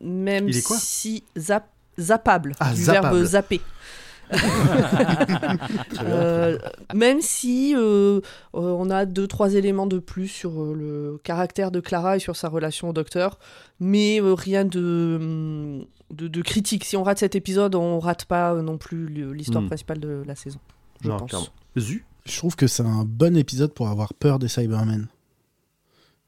Même 0.00 0.48
Il 0.48 0.56
est 0.56 0.62
quoi? 0.62 0.76
si 0.78 1.22
zap, 1.38 1.66
zappable, 1.98 2.54
Ah, 2.60 2.72
du 2.74 2.82
zappable. 2.82 3.14
verbe 3.16 3.24
zapper. 3.26 3.60
Euh, 6.04 6.58
même 6.94 7.20
si 7.20 7.74
euh, 7.74 7.80
euh, 8.18 8.20
on 8.52 8.90
a 8.90 9.06
deux 9.06 9.26
trois 9.26 9.54
éléments 9.54 9.86
de 9.86 9.98
plus 9.98 10.28
sur 10.28 10.60
euh, 10.62 10.74
le 10.74 11.20
caractère 11.22 11.70
de 11.70 11.80
Clara 11.80 12.16
et 12.16 12.18
sur 12.18 12.36
sa 12.36 12.48
relation 12.48 12.90
au 12.90 12.92
docteur, 12.92 13.38
mais 13.80 14.20
euh, 14.20 14.34
rien 14.34 14.64
de, 14.64 15.18
hum, 15.20 15.84
de 16.10 16.28
de 16.28 16.42
critique. 16.42 16.84
Si 16.84 16.96
on 16.96 17.02
rate 17.02 17.18
cet 17.18 17.34
épisode, 17.36 17.74
on 17.74 17.98
rate 18.00 18.24
pas 18.26 18.52
euh, 18.54 18.62
non 18.62 18.76
plus 18.78 19.06
l'histoire 19.08 19.62
Hmm. 19.62 19.68
principale 19.68 20.00
de 20.00 20.22
la 20.26 20.34
saison. 20.34 20.58
Je 21.02 21.08
Non, 21.08 21.16
pense. 21.18 21.50
Zu 21.78 22.04
Je 22.26 22.36
trouve 22.38 22.56
que 22.56 22.66
c'est 22.66 22.82
un 22.84 23.04
bon 23.04 23.36
épisode 23.36 23.72
pour 23.72 23.88
avoir 23.88 24.12
peur 24.14 24.38
des 24.38 24.48
Cybermen. 24.48 25.06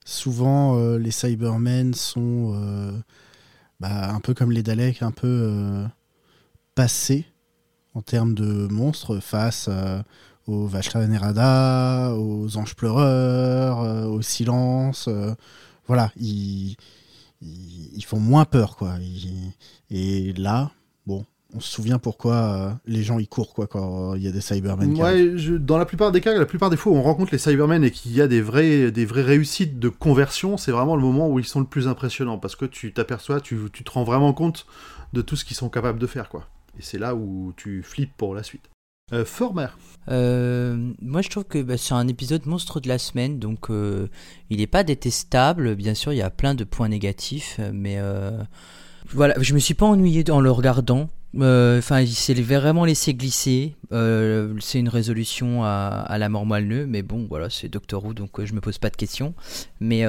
Souvent, 0.05 0.79
euh, 0.79 0.99
les 0.99 1.11
Cybermen 1.11 1.93
sont 1.95 2.53
euh, 2.55 2.93
bah, 3.81 4.11
un 4.15 4.21
peu 4.21 4.35
comme 4.35 4.53
les 4.53 4.63
Daleks, 4.63 5.03
un 5.03 5.11
peu 5.11 5.27
euh, 5.27 5.85
passés 6.75 7.27
en 7.97 8.03
termes 8.03 8.35
de 8.35 8.69
monstres 8.71 9.21
face 9.21 9.69
euh, 9.71 10.03
aux 10.47 10.67
vaches 10.67 10.95
Nerada, 10.95 12.13
aux 12.15 12.57
anges 12.59 12.75
pleureurs, 12.77 13.81
euh, 13.81 14.05
au 14.05 14.21
silence. 14.23 15.07
euh, 15.09 15.33
voilà, 15.89 16.13
ils, 16.17 16.77
ils, 17.41 17.91
ils 17.97 18.05
font 18.05 18.21
moins 18.21 18.45
peur, 18.45 18.77
quoi. 18.77 18.97
Ils- 19.01 19.53
et 19.91 20.33
là, 20.35 20.71
bon, 21.07 21.25
on 21.55 21.61
se 21.61 21.71
souvient 21.73 21.99
pourquoi 21.99 22.35
euh, 22.35 22.71
les 22.87 23.03
gens 23.03 23.19
y 23.19 23.27
courent, 23.27 23.55
quoi, 23.55 23.67
quand 23.67 24.15
il 24.15 24.23
y 24.23 24.29
a 24.29 24.33
des 24.33 24.41
Cybermen. 24.43 24.93
Ouais, 25.01 25.33
je- 25.39 25.55
dans 25.55 25.79
la 25.79 25.87
plupart 25.87 26.13
des 26.13 26.21
cas, 26.21 26.35
la 26.39 26.45
plupart 26.45 26.69
des 26.69 26.77
fois 26.77 26.93
où 26.93 26.97
on 26.97 27.03
rencontre 27.03 27.33
les 27.33 27.39
Cybermen 27.39 27.83
et 27.83 27.91
qu'il 27.91 28.13
y 28.13 28.21
a 28.21 28.29
des 28.29 28.43
vraies, 28.43 28.91
des 28.91 29.07
vraies 29.07 29.23
réussites 29.23 29.79
de 29.79 29.89
conversion, 29.89 30.59
c'est 30.59 30.71
vraiment 30.73 30.97
le 30.97 31.03
moment 31.03 31.29
où 31.31 31.39
ils 31.39 31.47
sont 31.47 31.61
le 31.61 31.67
plus 31.67 31.89
impressionnants 31.89 32.39
parce 32.39 32.57
que 32.57 32.67
tu 32.67 32.93
t'aperçois, 32.93 33.41
tu, 33.41 33.59
tu 33.73 33.85
te 33.85 33.91
rends 33.91 34.05
vraiment 34.05 34.35
compte 34.35 34.67
de 35.15 35.23
tout 35.23 35.35
ce 35.37 35.45
qu'ils 35.47 35.57
sont 35.57 35.71
capables 35.71 35.99
de 35.99 36.07
faire, 36.07 36.29
quoi. 36.29 36.47
Et 36.79 36.83
c'est 36.83 36.99
là 36.99 37.15
où 37.15 37.53
tu 37.57 37.83
flippes 37.83 38.17
pour 38.17 38.35
la 38.35 38.43
suite. 38.43 38.69
Euh, 39.13 39.25
Former. 39.25 39.69
Euh, 40.09 40.93
moi, 41.01 41.23
je 41.23 41.29
trouve 41.29 41.45
que 41.45 41.63
bah, 41.63 41.77
c'est 41.79 41.95
un 41.95 42.09
épisode 42.09 42.45
monstre 42.47 42.81
de 42.81 42.89
la 42.89 42.99
semaine, 42.99 43.39
donc 43.39 43.71
euh, 43.71 44.09
il 44.51 44.59
n'est 44.59 44.67
pas 44.67 44.83
détestable. 44.83 45.77
Bien 45.77 45.95
sûr, 45.95 46.13
il 46.13 46.17
y 46.17 46.23
a 46.23 46.31
plein 46.31 46.55
de 46.55 46.65
points 46.65 46.89
négatifs, 46.89 47.61
mais 47.73 47.99
euh, 47.99 48.43
voilà, 49.09 49.35
je 49.41 49.55
me 49.55 49.61
suis 49.61 49.75
pas 49.75 49.87
ennuyé 49.87 50.29
en 50.31 50.41
le 50.41 50.51
regardant. 50.51 51.09
Enfin, 51.39 52.01
il 52.01 52.15
s'est 52.15 52.35
vraiment 52.35 52.85
laissé 52.85 53.15
glisser. 53.15 53.77
C'est 53.91 54.79
une 54.79 54.89
résolution 54.89 55.63
à, 55.65 56.17
la 56.19 56.29
mort 56.29 56.47
moelleux, 56.47 56.87
mais 56.87 57.03
bon, 57.03 57.27
voilà, 57.29 57.49
c'est 57.49 57.69
Doctor 57.69 58.05
Who, 58.05 58.15
donc 58.15 58.43
je 58.43 58.55
me 58.55 58.61
pose 58.61 58.79
pas 58.79 58.91
de 58.91 58.97
questions. 58.97 59.35
Mais 59.79 60.05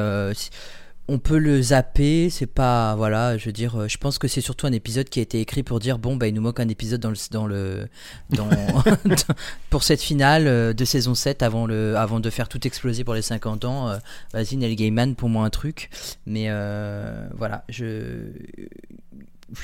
on 1.10 1.20
peut 1.20 1.38
le 1.38 1.62
zapper, 1.62 2.30
c'est 2.30 2.46
pas 2.48 2.96
voilà, 2.96 3.38
je 3.38 3.46
veux 3.46 3.52
dire, 3.54 3.76
euh, 3.80 3.88
je 3.88 3.98
pense 3.98 4.18
que 4.18 4.28
c'est 4.28 4.42
surtout 4.42 4.68
un 4.68 4.74
épisode 4.74 5.08
qui 5.08 5.20
a 5.20 5.22
été 5.22 5.40
écrit 5.40 5.64
pour 5.64 5.80
dire 5.80 6.00
bon 6.00 6.18
bah 6.18 6.28
il 6.28 6.34
nous 6.34 6.42
manque 6.42 6.60
un 6.60 6.68
épisode 6.68 7.00
dans 7.00 7.12
le 7.12 7.18
dans 7.32 7.48
le 7.48 7.88
dans, 8.32 8.50
pour 9.70 9.84
cette 9.84 10.02
finale 10.02 10.48
euh, 10.48 10.74
de 10.74 10.86
saison 10.86 11.16
7 11.16 11.44
avant 11.44 11.66
le 11.66 11.96
avant 11.98 12.20
de 12.20 12.30
faire 12.30 12.50
tout 12.50 12.66
exploser 12.68 13.04
pour 13.04 13.14
les 13.14 13.22
50 13.22 13.66
ans. 13.66 13.90
euh, 13.90 13.98
Vas-y 14.34 14.58
Neil 14.58 14.76
Gaiman 14.76 15.16
pour 15.16 15.30
moi 15.30 15.46
un 15.46 15.50
truc, 15.50 15.90
mais 16.26 16.46
euh, 16.50 17.28
voilà, 17.36 17.64
je 17.70 18.32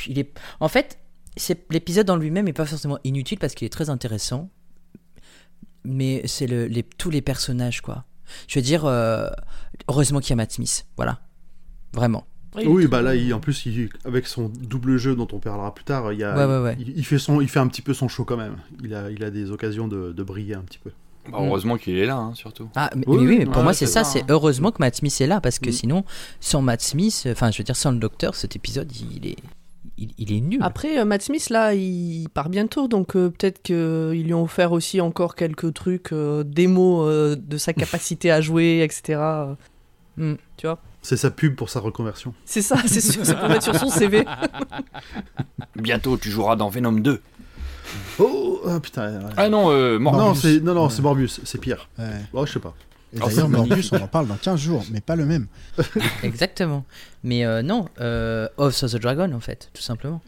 il 0.07 0.19
est 0.19 0.31
en 0.59 0.69
fait 0.69 0.97
c'est 1.35 1.65
l'épisode 1.71 2.09
en 2.09 2.15
lui-même 2.15 2.47
est 2.47 2.53
pas 2.53 2.65
forcément 2.65 2.99
inutile 3.03 3.39
parce 3.39 3.53
qu'il 3.53 3.65
est 3.65 3.69
très 3.69 3.89
intéressant, 3.89 4.49
mais 5.83 6.21
c'est 6.25 6.47
le 6.47 6.67
les 6.67 6.83
tous 6.83 7.09
les 7.09 7.21
personnages 7.21 7.81
quoi. 7.81 8.05
Je 8.47 8.59
veux 8.59 8.63
dire, 8.63 8.85
euh, 8.85 9.29
heureusement 9.89 10.19
qu'il 10.19 10.29
y 10.29 10.33
a 10.33 10.35
Matt 10.37 10.53
Smith, 10.53 10.85
voilà, 10.95 11.21
vraiment. 11.93 12.25
Oui, 12.65 12.85
bah 12.85 13.01
là, 13.01 13.15
il, 13.15 13.33
en 13.33 13.39
plus, 13.39 13.65
il- 13.65 13.89
avec 14.05 14.27
son 14.27 14.47
double 14.49 14.97
jeu 14.97 15.15
dont 15.15 15.27
on 15.33 15.39
parlera 15.39 15.73
plus 15.73 15.85
tard, 15.85 16.13
il, 16.13 16.19
y 16.19 16.23
a, 16.23 16.35
Ouais, 16.37 16.45
ouais, 16.45 16.61
ouais. 16.63 16.77
il, 16.79 16.97
il 16.97 17.03
fait 17.03 17.17
son, 17.17 17.41
il 17.41 17.47
fait 17.49 17.59
un 17.59 17.67
petit 17.67 17.81
peu 17.81 17.95
son 17.95 18.07
show 18.07 18.25
quand 18.25 18.37
même. 18.37 18.57
Il 18.83 18.93
a, 18.93 19.09
il 19.09 19.23
a 19.23 19.31
des 19.31 19.49
occasions 19.49 19.87
de, 19.87 20.11
de 20.11 20.23
briller 20.23 20.53
un 20.53 20.61
petit 20.61 20.77
peu. 20.77 20.91
Bah, 21.31 21.39
heureusement 21.41 21.77
qu'il 21.77 21.97
est 21.97 22.05
là, 22.05 22.17
hein, 22.17 22.33
surtout. 22.35 22.69
Ah, 22.75 22.91
mais, 22.95 23.05
Oui, 23.07 23.17
mais 23.21 23.27
oui, 23.27 23.35
mais 23.39 23.45
pour 23.45 23.57
ouais, 23.57 23.63
moi 23.63 23.73
c'est 23.73 23.85
ça, 23.87 24.03
c'est 24.03 24.21
hein. 24.21 24.25
heureusement 24.29 24.69
que 24.71 24.77
Matt 24.81 24.97
Smith 24.97 25.19
est 25.21 25.25
là 25.25 25.41
parce 25.41 25.57
que 25.57 25.69
Mm. 25.69 25.73
sinon, 25.73 26.03
sans 26.41 26.61
Matt 26.61 26.81
Smith, 26.81 27.27
enfin 27.31 27.49
je 27.49 27.57
veux 27.57 27.63
dire 27.63 27.75
sans 27.77 27.91
le 27.91 27.97
docteur, 27.97 28.35
cet 28.35 28.55
épisode 28.57 28.91
il 28.97 29.25
est, 29.25 29.37
il, 29.97 30.11
il 30.19 30.31
est 30.33 30.41
nul. 30.41 30.59
Après, 30.61 30.99
euh, 30.99 31.05
Matt 31.05 31.21
Smith, 31.23 31.49
là, 31.49 31.73
il 31.73 32.27
part 32.33 32.49
bientôt, 32.49 32.87
donc 32.89 33.15
euh, 33.15 33.29
peut-être 33.29 33.63
qu'ils 33.63 34.23
lui 34.25 34.33
ont 34.33 34.43
offert 34.43 34.73
aussi 34.73 34.99
encore 35.01 35.33
quelques 35.35 35.73
trucs, 35.73 36.11
euh, 36.11 36.43
démos 36.43 37.07
euh, 37.09 37.35
de 37.35 37.57
sa 37.57 37.71
capacité 37.73 38.29
à 38.29 38.41
jouer, 38.41 38.81
etc. 38.83 39.19
Hmm. 40.17 40.33
Tu 40.57 40.67
vois 40.67 40.77
C'est 41.03 41.17
sa 41.17 41.29
pub 41.31 41.55
pour 41.55 41.69
sa 41.69 41.79
reconversion. 41.81 42.33
C'est 42.45 42.61
ça, 42.61 42.77
c'est 42.87 43.01
sûr, 43.01 43.25
c'est 43.25 43.37
pour 43.37 43.49
mettre 43.49 43.63
sur 43.63 43.75
son 43.75 43.89
CV. 43.89 44.25
Bientôt, 45.75 46.17
tu 46.17 46.29
joueras 46.31 46.55
dans 46.55 46.69
Venom 46.69 46.93
2. 46.93 47.21
Oh 48.19 48.61
ah, 48.67 48.79
putain. 48.79 49.19
ouais. 49.19 49.29
Ah 49.37 49.49
non, 49.49 49.69
euh, 49.71 49.99
Morbius. 49.99 50.23
non, 50.23 50.33
c'est 50.35 50.59
non, 50.61 50.73
non, 50.73 50.87
Ouais. 50.87 51.01
Morbius, 51.01 51.41
c'est 51.43 51.59
pire. 51.59 51.89
Ouais. 51.99 52.05
Oh, 52.33 52.45
je 52.45 52.53
sais 52.53 52.59
pas. 52.59 52.73
Et 53.13 53.19
Oh, 53.21 53.27
d'ailleurs, 53.27 53.49
Morbius, 53.49 53.91
on 53.91 53.97
en 54.01 54.07
parle 54.07 54.27
dans 54.27 54.35
15 54.37 54.59
jours, 54.59 54.83
mais 54.91 55.01
pas 55.01 55.15
le 55.15 55.25
même. 55.25 55.47
Exactement. 56.23 56.85
Mais 57.23 57.45
euh, 57.45 57.61
non, 57.61 57.87
euh, 57.99 58.47
House 58.57 58.81
of 58.83 58.91
the 58.93 58.97
Dragon, 58.97 59.31
en 59.33 59.39
fait, 59.39 59.69
tout 59.73 59.81
simplement. 59.83 60.21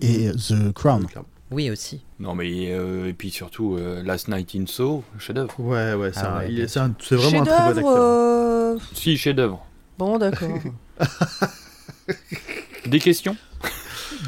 Et 0.00 0.30
The 0.32 0.72
Crown. 0.72 1.06
Oui, 1.50 1.70
aussi. 1.70 2.02
Non, 2.18 2.34
mais 2.34 2.72
euh, 2.72 3.08
et 3.08 3.12
puis 3.12 3.30
surtout, 3.30 3.76
euh, 3.76 4.02
Last 4.02 4.28
Night 4.28 4.54
in 4.56 4.64
Soho, 4.66 5.04
chef-d'œuvre. 5.18 5.54
Ouais, 5.60 5.92
ouais, 5.94 6.10
c'est 6.14 6.20
Ah 6.24 6.38
un- 6.38 6.46
vraiment 7.16 7.42
un 7.42 7.44
très 7.44 7.56
bon 7.74 7.78
acteur. 7.78 7.84
euh, 7.86 8.78
Si, 8.94 9.16
chef-d'œuvre. 9.18 9.64
Bon, 9.98 10.18
d'accord. 10.18 10.58
Des 12.86 12.98
questions? 12.98 13.36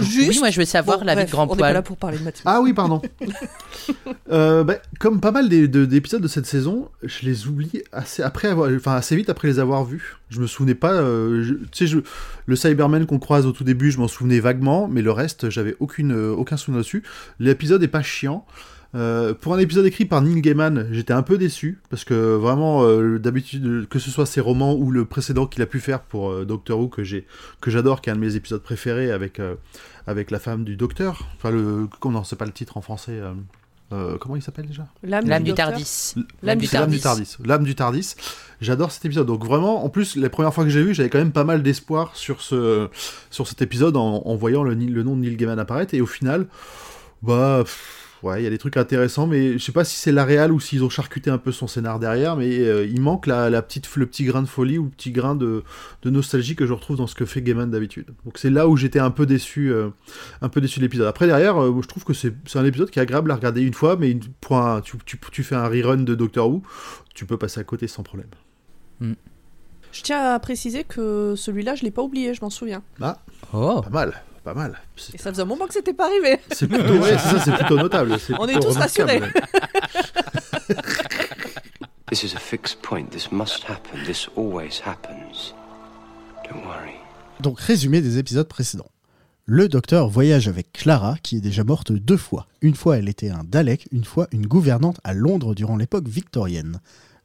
Juste. 0.01 0.29
Oui, 0.31 0.39
moi 0.41 0.51
je 0.51 0.59
veux 0.61 0.65
savoir 0.67 0.99
Bon, 1.01 1.05
la 1.05 1.15
vie 1.15 1.25
de 1.27 1.31
Grand 1.31 1.47
On 1.49 1.55
n'est 1.55 1.61
pas 1.61 1.73
là 1.73 1.83
Poil. 1.83 1.85
pour 1.85 1.97
parler 1.97 2.19
de. 2.19 2.33
Ah 2.45 2.61
oui, 2.61 2.73
pardon. 2.73 3.01
Euh, 4.31 4.65
bah, 4.65 4.77
comme 4.99 5.21
pas 5.21 5.31
mal 5.31 5.49
des- 5.51 5.69
de- 5.69 5.85
d'épisodes 5.85 6.23
de 6.23 6.29
cette 6.29 6.47
saison, 6.47 6.89
je 7.03 7.27
les 7.27 7.47
oublie 7.47 7.83
assez 7.93 8.23
après 8.23 8.49
avoir, 8.49 8.71
enfin 8.75 8.95
assez 8.95 9.15
vite 9.15 9.29
après 9.29 9.47
les 9.47 9.59
avoir 9.59 9.85
vus. 9.85 10.17
Je 10.31 10.41
me 10.41 10.47
souvenais 10.47 10.75
pas. 10.75 10.93
euh, 10.95 11.43
je- 11.43 11.53
tu 11.55 11.69
sais, 11.75 11.87
je- 11.87 11.99
le 12.47 12.57
Cyberman 12.57 13.05
qu'on 13.07 13.19
croise 13.19 13.45
au 13.45 13.53
tout 13.53 13.63
début, 13.65 13.91
je 13.91 13.99
m'en 13.99 14.09
souvenais 14.09 14.41
vaguement, 14.41 14.89
mais 14.89 15.03
le 15.03 15.11
reste, 15.13 15.51
j'avais 15.51 15.77
aucune, 15.81 16.13
euh, 16.13 16.31
aucun 16.33 16.57
souvenir 16.57 16.81
dessus. 16.83 17.03
L'épisode 17.39 17.83
est 17.83 17.89
pas 17.89 18.03
chiant. 18.03 18.47
Euh, 18.95 19.35
pour 19.35 19.55
un 19.55 19.59
épisode 19.59 19.87
écrit 19.87 20.05
par 20.05 20.23
Neil 20.23 20.41
Gaiman, 20.41 20.87
j'étais 20.93 21.13
un 21.13 21.23
peu 21.23 21.37
déçu 21.37 21.81
parce 21.91 22.05
que 22.05 22.37
vraiment, 22.37 22.85
euh, 22.85 23.19
d'habitude, 23.19 23.89
que 23.89 23.99
ce 23.99 24.09
soit 24.09 24.25
ses 24.25 24.41
romans 24.41 24.75
ou 24.77 24.93
le 24.93 25.05
précédent 25.05 25.47
qu'il 25.47 25.63
a 25.63 25.67
pu 25.67 25.81
faire 25.81 26.01
pour 26.01 26.31
euh, 26.31 26.45
Doctor 26.45 26.79
Who 26.79 26.89
que 26.89 27.03
j'ai, 27.03 27.27
que 27.61 27.73
j'adore, 27.73 28.01
qui 28.01 28.11
est 28.11 28.13
un 28.13 28.17
de 28.17 28.21
mes 28.21 28.37
épisodes 28.37 28.63
préférés 28.63 29.11
avec 29.11 29.41
euh, 29.41 29.57
avec 30.07 30.31
la 30.31 30.39
femme 30.39 30.63
du 30.63 30.77
docteur. 30.77 31.27
Enfin 31.37 31.51
le, 31.51 31.89
comment 31.99 32.21
non, 32.21 32.25
c'est 32.25 32.37
pas 32.37 32.45
le 32.47 32.53
titre 32.53 32.77
en 32.77 32.83
français. 32.83 33.19
euh, 33.19 33.33
euh, 33.93 34.17
comment 34.19 34.37
il 34.37 34.43
s'appelle 34.43 34.67
déjà? 34.67 34.87
L'âme 35.03 35.27
L'âme 35.27 35.43
du. 35.43 35.55
Tardis. 35.55 36.15
L'âme 36.43 36.59
du 36.59 36.67
C'est 36.67 36.79
l'âme 36.79 36.91
du 36.91 37.01
Tardis. 37.01 37.37
L'âme 37.45 37.65
du 37.65 37.75
Tardis. 37.75 38.15
J'adore 38.61 38.93
cet 38.93 39.05
épisode. 39.05 39.27
Donc 39.27 39.45
vraiment, 39.45 39.85
en 39.85 39.89
plus, 39.89 40.15
la 40.15 40.31
première 40.31 40.55
fois 40.55 40.63
que 40.63 40.71
j'ai 40.71 40.83
vu, 40.85 40.95
j'avais 40.95 41.11
quand 41.11 41.19
même 41.19 41.33
pas 41.33 41.45
mal 41.45 41.65
d'espoir 41.65 42.15
sur 42.15 42.43
ce 42.43 42.89
sur 43.31 43.49
cet 43.49 43.61
épisode 43.61 43.97
en, 43.97 44.23
en 44.25 44.37
voyant 44.37 44.63
le, 44.63 44.75
le 44.75 45.03
nom 45.03 45.17
de 45.17 45.23
Neil 45.23 45.37
Gaiman 45.37 45.59
apparaître. 45.59 45.95
Et 45.95 46.01
au 46.01 46.07
final, 46.07 46.47
bah. 47.23 47.63
pff, 47.65 48.03
Ouais, 48.25 48.41
il 48.41 48.45
y 48.45 48.47
a 48.47 48.51
des 48.51 48.57
trucs 48.57 48.79
intéressants, 48.79 49.27
mais 49.27 49.59
je 49.59 49.59
sais 49.63 49.71
pas 49.73 49.85
si 49.85 49.97
c'est 49.97 50.11
la 50.11 50.25
réal 50.25 50.51
ou 50.51 50.59
s'ils 50.59 50.83
ont 50.83 50.89
charcuté 50.89 51.29
un 51.29 51.37
peu 51.37 51.53
son 51.53 51.67
scénar 51.67 51.99
derrière, 51.99 52.37
mais 52.37 52.59
euh, 52.61 52.87
il 52.87 53.03
manque 53.03 53.27
la, 53.27 53.51
la 53.51 53.61
petite, 53.61 53.87
le 53.97 54.07
petit 54.07 54.25
grain 54.25 54.41
de 54.41 54.49
folie 54.49 54.79
ou 54.79 54.85
le 54.85 54.89
petit 54.91 55.11
grain 55.11 55.35
de, 55.35 55.63
de 56.03 56.09
nostalgie 56.11 56.57
que 56.57 56.65
je 56.67 56.73
retrouve 56.73 56.97
dans 56.97 57.07
ce 57.07 57.15
que 57.15 57.27
fait 57.27 57.43
Gaiman 57.43 57.71
d'habitude. 57.71 58.07
Donc 58.25 58.39
c'est 58.39 58.49
là 58.49 58.67
où 58.67 58.79
j'étais 58.79 58.99
un 58.99 59.11
peu 59.11 59.27
déçu, 59.27 59.71
euh, 59.71 59.91
un 60.41 60.49
peu 60.49 60.63
déçu 60.63 60.79
de 60.81 60.85
l'épisode. 60.85 61.07
Après 61.07 61.27
derrière, 61.27 61.63
euh, 61.63 61.79
je 61.83 61.87
trouve 61.87 62.05
que 62.05 62.15
c'est 62.15 62.33
un 62.55 62.65
épisode 62.65 62.91
qui 62.91 62.99
est 62.99 63.03
agréable 63.03 63.31
à 63.31 63.35
regarder 63.35 63.61
une 63.61 63.75
fois, 63.75 63.97
mais 63.97 64.11
une, 64.11 64.21
pour 64.41 64.57
un- 64.57 64.81
tu, 64.81 64.97
tu, 65.05 65.19
tu 65.31 65.43
fais 65.43 65.55
un 65.57 65.69
rerun 65.69 65.99
de 65.99 66.15
Doctor 66.15 66.49
Who, 66.49 66.63
tu 67.15 67.27
peux 67.27 67.37
passer 67.37 67.61
à 67.61 67.65
côté 67.65 67.89
sans 67.89 68.03
problème. 68.05 68.29
Je 69.93 70.03
tiens 70.03 70.33
à 70.33 70.39
préciser 70.41 70.83
que 70.85 71.35
celui-là, 71.37 71.75
je 71.75 71.83
l'ai 71.83 71.91
pas 71.91 72.03
oublié, 72.03 72.35
je 72.35 72.41
m'en 72.41 72.51
souviens. 72.51 72.83
Oh, 73.53 73.83
Pas 73.83 73.91
mal, 73.91 74.23
pas 74.45 74.55
mal. 74.55 74.79
Et 75.13 75.19
ça 75.19 75.31
faisait 75.31 75.43
un 75.43 75.47
moment 75.47 75.67
que 75.67 75.73
c'était 75.73 75.95
pas 75.95 76.07
arrivé. 76.07 76.39
c'est 76.53 76.69
plutôt, 76.69 76.99
ouais, 76.99 77.17
c'est 77.19 77.39
ça, 77.39 77.41
c'est 77.41 77.53
plutôt 77.53 77.77
notable. 77.77 78.17
c'est 78.25 78.35
On 78.39 78.47
est 78.47 78.61
tous 78.61 78.77
rassurés. 78.77 79.21
This 82.11 82.23
is 82.23 82.37
a 82.37 82.39
fixed 82.39 82.81
point. 82.83 83.07
This 83.11 83.33
must 83.33 83.65
happen. 83.65 84.05
This 84.05 84.29
always 84.37 84.81
happens. 84.85 85.55
Don't 86.49 86.65
worry. 86.65 86.95
Donc, 87.41 87.59
résumé 87.59 88.03
des 88.03 88.19
épisodes 88.19 88.47
précédents. 88.47 88.91
Le 89.47 89.69
docteur 89.69 90.09
voyage 90.09 90.47
avec 90.47 90.73
Clara, 90.73 91.17
qui 91.23 91.39
est 91.39 91.41
déjà 91.41 91.65
morte 91.65 91.93
deux 91.93 92.17
fois. 92.17 92.47
Une 92.61 92.75
fois, 92.75 92.99
elle 92.99 93.09
était 93.09 93.31
un 93.31 93.43
Dalek, 93.43 93.89
une 93.91 94.05
fois, 94.05 94.29
une 94.31 94.47
gouvernante 94.47 95.01
à 95.03 95.13
Londres 95.13 95.55
durant 95.55 95.77
l'époque 95.77 96.07
victorienne. 96.07 96.79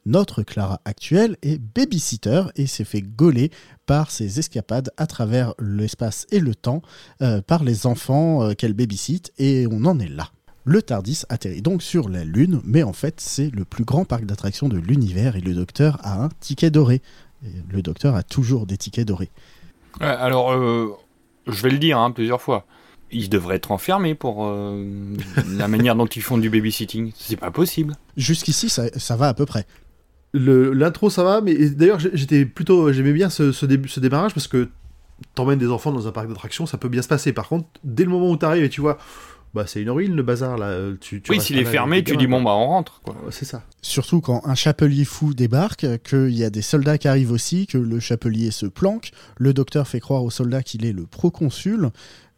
Notre 0.06 0.44
Clara 0.44 0.82
actuelle 0.86 1.38
est 1.42 1.60
babysitter 1.60 2.44
et 2.56 2.68
s'est 2.68 2.86
fait 2.86 3.02
gauler 3.02 3.52
par 3.86 4.12
ses 4.12 4.40
escapades 4.40 4.92
à 4.98 5.08
travers 5.08 5.54
l'espace 5.60 6.26
et 6.32 6.40
le 6.40 6.56
temps 6.56 6.82
euh, 7.22 7.42
par 7.42 7.64
les 7.64 7.86
enfants 7.86 8.44
euh, 8.44 8.54
qu'elle 8.54 8.74
babysite 8.74 9.34
et 9.38 9.68
on 9.70 9.86
en 9.86 10.00
est 10.00 10.08
là. 10.10 10.30
Le 10.66 10.82
TARDIS 10.82 11.24
atterrit 11.30 11.62
donc 11.62 11.82
sur 11.82 12.10
la 12.10 12.24
Lune, 12.24 12.62
mais 12.64 12.84
en 12.84 12.94
fait 12.94 13.20
c'est 13.20 13.50
le 13.50 13.66
plus 13.66 13.86
grand 13.86 14.06
parc 14.06 14.26
d'attractions 14.26 14.70
de 14.70 14.78
l'univers 14.78 15.36
et 15.36 15.42
le 15.42 15.54
docteur 15.54 16.00
a 16.04 16.24
un 16.24 16.30
ticket 16.40 16.70
doré. 16.70 17.02
Et 17.46 17.52
le 17.72 17.82
docteur 17.82 18.16
a 18.16 18.24
toujours 18.24 18.66
des 18.66 18.78
tickets 18.78 19.08
dorés. 19.08 19.32
Ouais, 20.00 20.08
Alors, 20.08 20.52
euh, 20.52 20.96
je 21.48 21.62
vais 21.62 21.70
le 21.70 21.78
dire 21.78 21.98
hein, 21.98 22.12
plusieurs 22.12 22.42
fois. 22.42 22.66
Ils 23.12 23.30
devraient 23.30 23.56
être 23.56 23.72
enfermés 23.72 24.14
pour 24.14 24.46
euh, 24.46 25.16
la 25.48 25.68
manière 25.68 25.96
dont 25.96 26.06
ils 26.06 26.22
font 26.22 26.38
du 26.38 26.50
babysitting. 26.50 27.12
C'est 27.16 27.38
pas 27.38 27.52
possible. 27.52 27.96
Jusqu'ici, 28.18 28.70
ça, 28.70 28.88
ça 29.00 29.16
va 29.16 29.30
à 29.30 29.34
peu 29.34 29.46
près. 29.46 29.66
Le- 30.34 30.74
L'intro 30.74 31.10
ça 31.10 31.24
va, 31.24 31.42
mais 31.42 31.70
d'ailleurs 31.70 32.00
j'ai- 32.00 32.12
j'étais 32.14 32.46
plutôt, 32.46 32.92
j'aimais 32.94 33.14
bien 33.14 33.30
ce, 33.30 33.52
ce, 33.52 33.66
début, 33.66 33.90
ce 33.90 34.00
démarrage 34.00 34.34
parce 34.34 34.48
que 34.48 34.70
t'emmènes 35.36 35.60
des 35.60 35.70
enfants 35.70 35.92
dans 35.92 36.08
un 36.08 36.12
parc 36.12 36.28
d'attractions, 36.28 36.66
ça 36.66 36.78
peut 36.78 36.90
bien 36.90 37.02
se 37.02 37.08
passer. 37.08 37.34
Par 37.34 37.48
contre, 37.50 37.68
dès 37.84 38.04
le 38.04 38.10
moment 38.10 38.30
où 38.30 38.38
t'arrives 38.38 38.64
et 38.64 38.70
tu 38.70 38.80
vois, 38.82 38.98
bah 39.56 39.66
c'est 39.66 39.82
une 39.82 39.90
ruine 39.90 40.16
le 40.16 40.22
bazar 40.22 40.58
là. 40.60 40.68
euh, 40.68 40.96
Tu, 41.02 41.22
tu 41.24 41.32
oui, 41.32 41.42
s'il 41.42 41.58
est 41.58 41.66
fermé, 41.66 42.04
tu 42.04 42.16
dis 42.16 42.28
bon 42.28 42.44
bah 42.44 42.52
on 42.52 42.68
rentre. 42.68 43.02
Quoi. 43.04 43.16
C'est 43.32 43.46
ça. 43.46 43.64
Surtout 43.82 44.22
quand 44.22 44.42
un 44.46 44.54
chapelier 44.54 45.06
fou 45.06 45.34
débarque, 45.34 45.88
qu'il 46.04 46.30
y 46.38 46.44
a 46.44 46.52
des 46.52 46.62
soldats 46.62 47.00
qui 47.00 47.08
arrivent 47.08 47.32
aussi, 47.32 47.66
que 47.66 47.80
le 47.80 48.00
chapelier 48.00 48.52
se 48.52 48.68
planque, 48.68 49.10
le 49.38 49.52
docteur 49.54 49.88
fait 49.88 50.00
croire 50.00 50.24
aux 50.24 50.30
soldats 50.30 50.62
qu'il 50.62 50.86
est 50.86 50.94
le 50.94 51.08
proconsul, 51.08 51.90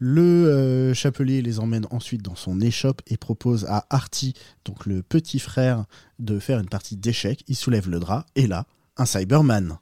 le 0.03 0.21
euh, 0.21 0.93
chapelier 0.95 1.43
les 1.43 1.59
emmène 1.59 1.85
ensuite 1.91 2.23
dans 2.23 2.33
son 2.33 2.59
échoppe 2.59 3.03
et 3.05 3.17
propose 3.17 3.65
à 3.65 3.85
Artie, 3.91 4.33
donc 4.65 4.87
le 4.87 5.03
petit 5.03 5.37
frère, 5.37 5.85
de 6.17 6.39
faire 6.39 6.59
une 6.59 6.67
partie 6.67 6.97
d'échecs, 6.97 7.43
il 7.47 7.55
soulève 7.55 7.87
le 7.87 7.99
drap, 7.99 8.25
et 8.35 8.47
là, 8.47 8.65
un 8.97 9.05
Cyberman. 9.05 9.77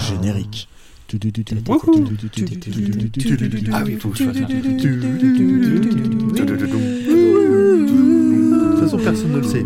Générique. 0.00 0.68
Ah 3.72 3.82
oui, 3.84 3.96
faut 4.00 4.08
que. 4.08 4.24
De 4.24 4.40
toute 8.70 8.80
façon, 8.80 8.98
personne 8.98 9.30
ne 9.30 9.38
le 9.38 9.44
sait. 9.44 9.64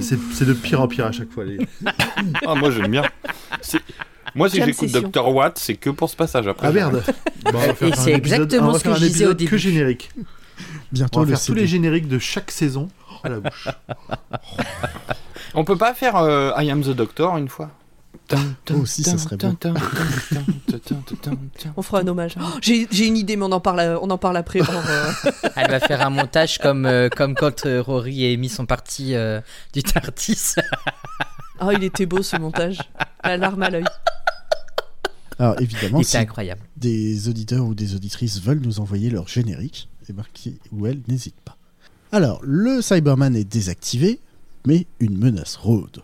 C'est- 0.00 0.44
de 0.44 0.52
pire 0.52 0.80
en 0.80 0.88
pire 0.88 1.06
à 1.06 1.12
chaque 1.12 1.30
fois. 1.30 1.44
Les... 1.44 1.58
Ah, 2.46 2.54
moi 2.54 2.70
j'aime 2.70 2.88
bien. 2.90 3.02
Moi 4.34 4.48
si 4.48 4.62
j'écoute. 4.62 4.90
Dr. 4.92 5.28
Watt, 5.28 5.58
c'est 5.58 5.74
que 5.74 5.90
pour 5.90 6.08
ce 6.10 6.16
passage 6.16 6.46
après. 6.46 6.68
Ah 6.68 6.72
merde 6.72 7.02
Bon, 7.52 7.58
c'est 7.96 8.12
exactement 8.12 8.74
ce 8.74 8.84
que 8.84 8.94
je 8.94 8.98
disais 9.06 9.26
au 9.26 9.32
épisode 9.32 9.36
que 9.36 9.44
début. 9.44 9.58
générique. 9.58 10.10
Bientôt 10.92 11.20
On 11.20 11.22
va 11.22 11.30
le 11.30 11.36
faire 11.36 11.44
tous 11.46 11.54
les 11.54 11.66
génériques 11.66 12.08
de 12.08 12.18
chaque 12.18 12.50
saison 12.50 12.88
à 13.24 13.28
la 13.28 13.40
bouche. 13.40 13.68
On 15.54 15.64
peut 15.64 15.76
pas 15.76 15.94
faire 15.94 16.16
euh, 16.16 16.52
I 16.58 16.70
Am 16.70 16.82
the 16.82 16.90
Doctor 16.90 17.36
une 17.38 17.48
fois? 17.48 17.70
Oh, 18.72 18.86
si, 18.86 19.02
ça 19.02 19.18
serait 19.18 19.36
bon. 19.36 19.56
On 21.76 21.82
fera 21.82 22.00
un 22.00 22.06
hommage. 22.06 22.36
Oh, 22.40 22.44
J'ai 22.62 23.06
une 23.06 23.16
idée, 23.16 23.36
mais 23.36 23.44
on 23.44 23.52
en 23.52 23.60
parle, 23.60 23.80
euh, 23.80 23.98
on 24.00 24.10
en 24.10 24.18
parle 24.18 24.36
après. 24.36 24.60
euh, 24.60 25.12
elle 25.56 25.70
va 25.70 25.80
faire 25.80 26.06
un 26.06 26.10
montage 26.10 26.58
comme, 26.58 26.86
euh, 26.86 27.08
comme 27.08 27.34
quand 27.34 27.66
euh, 27.66 27.82
Rory 27.82 28.24
et 28.24 28.34
Amy 28.34 28.48
sont 28.48 28.66
partis 28.66 29.14
euh, 29.14 29.40
du 29.72 29.82
Tardis. 29.82 30.54
Ah, 31.58 31.68
il 31.72 31.84
était 31.84 32.06
beau 32.06 32.22
ce 32.22 32.36
montage. 32.36 32.78
La 33.24 33.36
larme 33.36 33.62
à 33.62 33.70
l'œil. 33.70 33.84
Alors 35.38 35.58
évidemment, 35.60 36.02
si 36.02 36.10
c'est 36.10 36.18
incroyable. 36.18 36.60
des 36.76 37.28
auditeurs 37.28 37.64
ou 37.64 37.74
des 37.74 37.94
auditrices 37.94 38.40
veulent 38.42 38.60
nous 38.60 38.78
envoyer 38.80 39.08
leur 39.10 39.26
générique, 39.26 39.88
et 40.08 40.12
ben, 40.12 40.24
qui 40.34 40.58
ou 40.70 40.86
elles 40.86 41.00
n'hésitent 41.08 41.40
pas. 41.44 41.56
Alors, 42.12 42.40
le 42.42 42.82
Cyberman 42.82 43.34
est 43.36 43.44
désactivé, 43.44 44.20
mais 44.66 44.86
une 44.98 45.16
menace 45.16 45.56
rôde. 45.56 46.02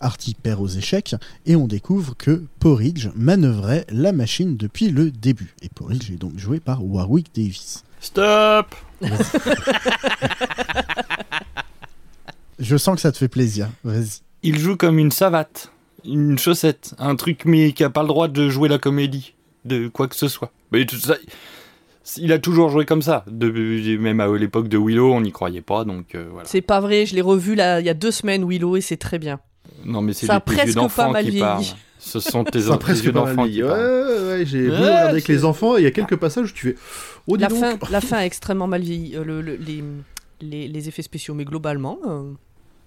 Artie 0.00 0.34
perd 0.34 0.60
aux 0.60 0.66
échecs 0.66 1.14
et 1.46 1.56
on 1.56 1.66
découvre 1.66 2.16
que 2.16 2.42
Porridge 2.58 3.08
manœuvrait 3.14 3.84
la 3.90 4.12
machine 4.12 4.56
depuis 4.56 4.88
le 4.88 5.10
début. 5.10 5.54
Et 5.62 5.68
Porridge 5.68 6.10
est 6.10 6.16
donc 6.16 6.38
joué 6.38 6.60
par 6.60 6.84
Warwick 6.84 7.34
Davis. 7.34 7.84
Stop 8.00 8.74
Je 12.58 12.76
sens 12.76 12.96
que 12.96 13.00
ça 13.00 13.12
te 13.12 13.18
fait 13.18 13.28
plaisir. 13.28 13.68
Vas-y. 13.84 14.20
Il 14.42 14.58
joue 14.58 14.76
comme 14.76 14.98
une 14.98 15.10
savate, 15.10 15.70
une 16.04 16.38
chaussette, 16.38 16.94
un 16.98 17.16
truc 17.16 17.44
mais 17.44 17.72
qui 17.72 17.84
a 17.84 17.90
pas 17.90 18.02
le 18.02 18.08
droit 18.08 18.28
de 18.28 18.48
jouer 18.48 18.68
la 18.68 18.78
comédie, 18.78 19.34
de 19.64 19.88
quoi 19.88 20.08
que 20.08 20.16
ce 20.16 20.28
soit. 20.28 20.50
Mais 20.72 20.86
tout 20.86 20.96
ça, 20.96 21.16
il 22.16 22.32
a 22.32 22.38
toujours 22.38 22.70
joué 22.70 22.86
comme 22.86 23.02
ça. 23.02 23.24
De, 23.26 23.50
même 23.98 24.20
à 24.20 24.28
l'époque 24.28 24.68
de 24.68 24.78
Willow, 24.78 25.12
on 25.12 25.20
n'y 25.20 25.32
croyait 25.32 25.60
pas, 25.60 25.84
donc 25.84 26.14
euh, 26.14 26.28
voilà. 26.30 26.48
C'est 26.48 26.62
pas 26.62 26.80
vrai, 26.80 27.06
je 27.06 27.14
l'ai 27.14 27.20
revu 27.20 27.54
là, 27.54 27.80
il 27.80 27.86
y 27.86 27.90
a 27.90 27.94
deux 27.94 28.10
semaines, 28.10 28.48
Willow, 28.48 28.76
et 28.76 28.80
c'est 28.80 28.96
très 28.96 29.18
bien. 29.18 29.40
Non, 29.84 30.02
mais 30.02 30.12
c'est 30.12 30.26
des 30.26 30.28
tes 30.28 30.34
yeux 30.34 30.40
presque 30.40 30.74
pas 30.74 30.80
d'enfant 30.80 31.10
mal 31.12 31.24
qui 31.24 31.30
vieilli. 31.30 31.44
parlent. 31.44 31.64
Ce 31.98 32.20
sont 32.20 32.44
tes, 32.44 32.60
Ça 32.62 32.68
a 32.70 32.72
tes 32.72 32.78
presque 32.78 33.04
yeux 33.04 33.12
pas 33.12 33.24
mal 33.24 33.36
d'enfant 33.36 33.44
vieilli. 33.46 33.58
qui 33.58 33.62
Ouais, 33.64 33.70
ouais, 33.70 34.28
ouais, 34.28 34.46
j'ai 34.46 34.68
Ouais, 34.70 34.76
avec 34.76 35.28
les 35.28 35.44
enfants 35.44 35.76
et 35.76 35.80
il 35.80 35.84
y 35.84 35.86
a 35.86 35.90
quelques 35.90 36.16
passages 36.16 36.50
où 36.50 36.54
tu 36.54 36.68
fais. 36.70 36.76
Oh, 37.26 37.36
dis 37.36 37.42
La 37.42 37.48
donc. 37.48 37.60
fin, 37.60 37.78
la 37.90 38.00
fin 38.00 38.16
a 38.18 38.24
extrêmement 38.24 38.66
mal 38.66 38.82
vieilli. 38.82 39.16
Euh, 39.16 39.24
le- 39.24 39.40
le- 39.42 39.56
les, 39.56 39.82
les, 40.40 40.68
les 40.68 40.88
effets 40.88 41.02
spéciaux, 41.02 41.34
mais 41.34 41.44
globalement. 41.44 41.98
euh, 42.08 42.32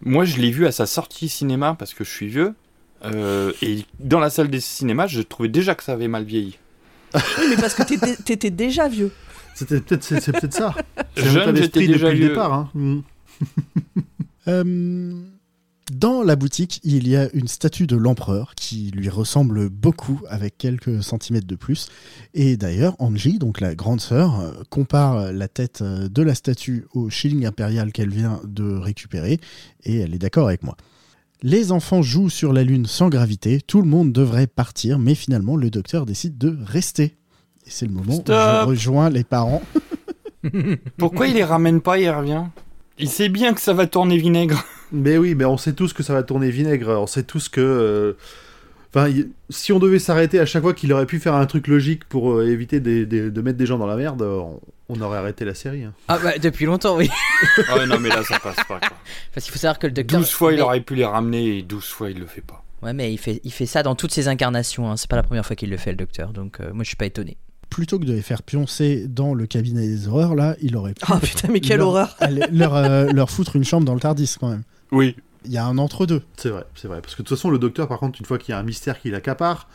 Moi, 0.04 0.26
je 0.26 0.38
l'ai 0.38 0.52
vu 0.52 0.66
à 0.66 0.72
sa 0.72 0.86
sortie 0.86 1.30
cinéma 1.30 1.76
parce 1.78 1.94
que 1.94 2.04
je 2.04 2.10
suis 2.10 2.28
vieux. 2.28 2.54
euh, 3.06 3.52
et 3.62 3.84
dans 4.00 4.20
la 4.20 4.30
salle 4.30 4.48
des 4.50 4.60
cinémas, 4.62 5.08
je 5.08 5.22
trouvais 5.22 5.50
déjà 5.50 5.76
que 5.76 5.84
ça 5.84 5.94
avait 5.94 6.08
mal 6.08 6.24
vieilli. 6.24 6.58
Oui, 7.16 7.46
mais 7.50 7.56
parce 7.58 7.76
que 7.76 7.84
t'étais- 7.84 8.50
déjà 8.52 8.88
vieux. 8.88 9.12
C'était 9.54 9.80
peut-être 9.82 10.04
c'est, 10.04 10.32
peut-être 10.32 10.54
ça. 10.54 10.74
Jeune, 11.16 11.28
j'étais 11.28 11.54
d'esprit 11.54 11.88
déjà 11.88 12.08
depuis 12.08 12.20
le 12.20 12.26
vieux. 12.26 12.30
départ. 12.30 12.54
Hein. 12.54 12.70
Mm. 12.74 13.00
Euh, 14.48 15.14
dans 15.92 16.24
la 16.24 16.36
boutique, 16.36 16.80
il 16.84 17.08
y 17.08 17.16
a 17.16 17.30
une 17.34 17.48
statue 17.48 17.88
de 17.88 17.98
l'empereur 17.98 18.56
qui 18.56 18.92
lui 18.92 19.10
ressemble 19.10 19.70
beaucoup 19.70 20.22
avec 20.30 20.58
quelques 20.58 21.04
centimètres 21.04 21.48
de 21.48 21.56
plus. 21.56 21.90
Et 22.34 22.56
d'ailleurs, 22.56 22.96
Angie, 23.00 23.38
donc 23.38 23.60
la 23.60 23.76
grande 23.76 24.00
sœur, 24.00 24.40
euh, 24.40 24.52
compare 24.70 25.34
la 25.34 25.48
tête 25.48 25.82
euh, 25.82 26.08
de 26.08 26.22
la 26.22 26.36
statue 26.36 26.86
au 26.94 27.10
shilling 27.10 27.46
impérial 27.46 27.92
qu'elle 27.92 28.12
vient 28.12 28.40
de 28.46 28.78
récupérer 28.78 29.40
et 29.84 29.98
elle 30.00 30.14
est 30.14 30.20
d'accord 30.20 30.48
avec 30.48 30.64
moi. 30.64 30.78
Les 31.42 31.74
enfants 31.74 32.02
jouent 32.02 32.30
sur 32.30 32.54
la 32.54 32.64
Lune 32.64 32.86
sans 32.86 33.10
gravité, 33.10 33.60
tout 33.60 33.82
le 33.82 33.88
monde 33.88 34.14
devrait 34.14 34.48
partir, 34.48 34.98
mais 34.98 35.16
finalement 35.16 35.58
le 35.58 35.70
docteur 35.70 36.06
décide 36.06 36.38
de 36.38 36.58
rester. 36.64 37.18
Et 37.66 37.70
c'est 37.70 37.86
le 37.86 37.92
moment 37.92 38.16
où 38.16 38.24
je 38.26 38.66
rejoins 38.66 39.10
les 39.10 39.26
parents. 39.26 39.62
Pourquoi 40.98 41.28
il 41.28 41.34
les 41.34 41.44
ramène 41.44 41.82
pas 41.82 42.00
et 42.00 42.04
il 42.04 42.10
revient? 42.10 42.46
Il 43.00 43.10
sait 43.10 43.30
bien 43.30 43.54
que 43.54 43.62
ça 43.62 43.74
va 43.74 43.88
tourner 43.88 44.18
vinaigre. 44.18 44.64
Mais 44.92 45.18
oui, 45.18 45.34
mais 45.36 45.46
on 45.46 45.58
sait 45.58 45.74
tous 45.74 45.94
que 45.94 46.04
ça 46.04 46.14
va 46.14 46.24
tourner 46.24 46.50
vinaigre. 46.52 46.90
On 47.02 47.08
sait 47.08 47.24
tous 47.24 47.50
que. 47.50 47.62
euh, 47.62 48.14
Enfin, 48.96 49.10
y- 49.10 49.28
si 49.50 49.72
on 49.74 49.80
devait 49.80 49.98
s'arrêter 49.98 50.40
à 50.40 50.46
chaque 50.46 50.62
fois 50.62 50.76
qu'il 50.76 50.94
aurait 50.94 51.08
pu 51.08 51.20
faire 51.20 51.34
un 51.34 51.48
truc 51.48 51.66
logique 51.68 52.06
pour 52.06 52.34
euh, 52.34 52.46
éviter 52.48 52.80
des- 52.80 53.08
des- 53.08 53.32
de 53.32 53.42
mettre 53.42 53.58
des 53.58 53.66
gens 53.66 53.80
dans 53.80 53.88
la 53.88 53.96
merde, 53.96 54.22
euh, 54.22 54.38
on, 54.38 54.60
on 54.90 55.02
aurait 55.02 55.18
arrêté 55.18 55.46
la 55.46 55.56
série. 55.56 55.84
hein. 55.84 55.94
Ah 56.08 56.20
bah 56.20 56.38
depuis 56.38 56.68
longtemps, 56.68 56.96
oui. 56.98 57.10
Ah 57.70 57.78
ouais, 57.78 57.88
non, 57.88 58.00
mais 58.00 58.10
là, 58.10 58.22
ça 58.24 58.38
passe 58.38 58.58
pas. 58.68 58.78
Quoi. 58.80 58.90
Parce 59.34 59.46
qu'il 59.46 59.52
faut 59.52 59.58
savoir 59.58 59.80
que 59.80 59.88
le 59.88 59.94
docteur. 59.94 60.20
12 60.20 60.30
fois, 60.30 60.54
il 60.54 60.62
aurait 60.62 60.82
pu 60.82 60.94
les 60.94 61.06
ramener 61.06 61.58
et 61.58 61.62
12 61.64 61.86
fois, 61.88 62.12
il 62.12 62.20
le 62.20 62.28
fait 62.28 62.42
pas. 62.42 62.64
Ouais, 62.84 62.94
mais 62.94 63.12
il 63.12 63.18
fait, 63.18 63.42
il 63.44 63.52
fait 63.52 63.66
ça 63.66 63.82
dans 63.82 63.96
toutes 63.96 64.12
ses 64.14 64.28
incarnations. 64.28 64.92
hein. 64.92 64.96
C'est 64.96 65.10
pas 65.10 65.16
la 65.16 65.24
première 65.24 65.44
fois 65.46 65.56
qu'il 65.56 65.72
le 65.72 65.78
fait, 65.78 65.90
le 65.90 65.98
docteur. 65.98 66.32
Donc 66.32 66.60
euh, 66.60 66.72
moi, 66.72 66.84
je 66.84 66.90
suis 66.90 66.96
pas 66.98 67.08
étonné. 67.08 67.38
Plutôt 67.74 67.98
que 67.98 68.06
de 68.06 68.14
les 68.14 68.22
faire 68.22 68.44
pioncer 68.44 69.08
dans 69.08 69.34
le 69.34 69.48
cabinet 69.48 69.88
des 69.88 70.08
horreurs, 70.08 70.36
là, 70.36 70.56
il 70.62 70.76
aurait 70.78 70.94
pu 70.94 71.02
Ah 71.10 71.20
putain, 71.20 71.48
mais 71.50 71.60
quelle 71.60 71.80
leur- 71.80 71.88
horreur. 71.88 72.16
aller- 72.20 72.46
leur, 72.52 72.76
euh, 72.76 73.06
leur 73.12 73.32
foutre 73.32 73.56
une 73.56 73.64
chambre 73.64 73.84
dans 73.86 73.96
le 73.96 74.00
Tardis 74.00 74.36
quand 74.40 74.50
même. 74.50 74.62
Oui. 74.92 75.16
Il 75.46 75.52
y 75.52 75.58
a 75.58 75.66
un 75.66 75.78
entre-deux. 75.80 76.22
C'est 76.38 76.50
vrai, 76.50 76.66
c'est 76.76 76.88
vrai. 76.88 77.02
Parce 77.02 77.16
que 77.16 77.24
de 77.24 77.28
toute 77.28 77.36
façon, 77.36 77.50
le 77.50 77.58
docteur, 77.58 77.88
par 77.88 77.98
contre, 78.00 78.20
une 78.20 78.28
fois 78.28 78.38
qu'il 78.38 78.52
y 78.52 78.56
a 78.56 78.60
un 78.60 78.64
mystère 78.64 79.02
qui 79.02 79.10
l'accapare, 79.10 79.68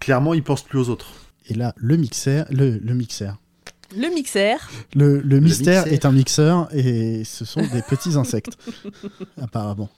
clairement, 0.00 0.32
il 0.32 0.42
pense 0.42 0.62
plus 0.62 0.78
aux 0.78 0.88
autres. 0.88 1.12
Et 1.48 1.54
là, 1.54 1.74
le 1.76 1.96
mixeur, 1.98 2.46
le, 2.50 2.78
le 2.78 2.94
mixeur. 2.94 3.36
Le 3.94 4.08
mixeur. 4.14 4.58
Le, 4.94 5.20
le 5.20 5.40
mystère 5.40 5.86
est 5.88 6.06
un 6.06 6.12
mixeur 6.12 6.68
et 6.74 7.22
ce 7.24 7.44
sont 7.44 7.60
des 7.60 7.82
petits 7.82 8.16
insectes, 8.16 8.56
apparemment. 9.40 9.90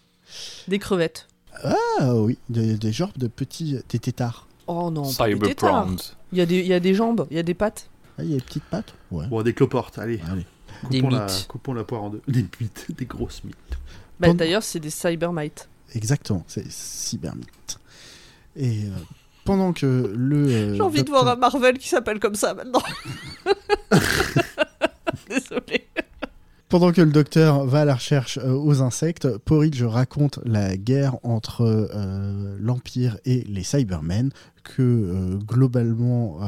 Des 0.67 0.81
crevettes. 0.81 1.29
Ah 1.62 2.17
oui, 2.17 2.37
des, 2.49 2.75
des 2.77 2.93
genres 2.93 3.12
de 3.17 3.29
petits, 3.29 3.79
des 3.88 3.99
tétards. 4.01 4.49
Oh 4.67 4.90
non, 4.90 5.03
pas 5.12 5.27
des 5.29 5.35
Cyber 5.35 5.49
têtards. 5.51 5.85
Prawns. 5.87 5.97
Il 6.35 6.38
y, 6.38 6.40
a 6.40 6.47
des, 6.47 6.59
il 6.59 6.66
y 6.66 6.75
a 6.75 6.81
des 6.81 6.94
jambes, 6.94 7.27
il 7.31 7.37
y 7.37 7.40
a 7.40 7.44
des 7.44 7.55
pattes. 7.55 7.88
Ah, 8.18 8.25
il 8.25 8.31
y 8.31 8.35
a 8.35 8.38
des 8.38 8.42
petites 8.42 8.64
pattes 8.64 8.92
Ouais. 9.12 9.27
Bon, 9.29 9.42
des 9.42 9.55
cloportes, 9.55 9.99
allez. 9.99 10.20
Allez. 10.31 10.44
Des 10.90 11.01
Coupons, 11.01 11.14
la, 11.14 11.25
mythes. 11.27 11.47
coupons 11.49 11.73
la 11.75 11.85
poire 11.85 12.03
en 12.03 12.11
deux. 12.11 12.20
Des 12.29 12.44
mythes, 12.61 12.87
des 12.90 13.07
grosses 13.07 13.44
mythes. 13.44 13.55
Bah, 13.70 14.27
Pendant- 14.29 14.35
D'ailleurs, 14.35 14.62
c'est 14.64 14.81
des 14.81 14.90
cybermites. 14.90 15.68
Exactement, 15.94 16.44
c'est 16.49 16.68
cybermythe. 16.70 17.79
Et 18.57 18.85
euh, 18.85 18.90
pendant 19.44 19.73
que 19.73 20.12
le. 20.16 20.37
euh, 20.49 20.75
J'ai 20.75 20.81
envie 20.83 21.05
de 21.05 21.09
voir 21.11 21.27
un 21.29 21.37
Marvel 21.37 21.79
qui 21.79 21.88
s'appelle 21.88 22.18
comme 22.18 22.35
ça 22.35 22.53
maintenant. 22.55 22.83
Désolé. 25.29 25.87
Pendant 26.74 26.90
que 26.90 27.02
le 27.02 27.12
docteur 27.12 27.64
va 27.66 27.82
à 27.82 27.84
la 27.84 27.94
recherche 27.94 28.37
euh, 28.38 28.50
aux 28.50 28.82
insectes, 28.82 29.38
Porridge 29.38 29.84
raconte 29.84 30.40
la 30.44 30.76
guerre 30.76 31.18
entre 31.22 31.60
euh, 31.60 32.56
l'Empire 32.58 33.16
et 33.24 33.42
les 33.42 33.62
Cybermen, 33.62 34.30
que 34.64 34.82
euh, 34.82 35.37
globalement, 35.37 36.40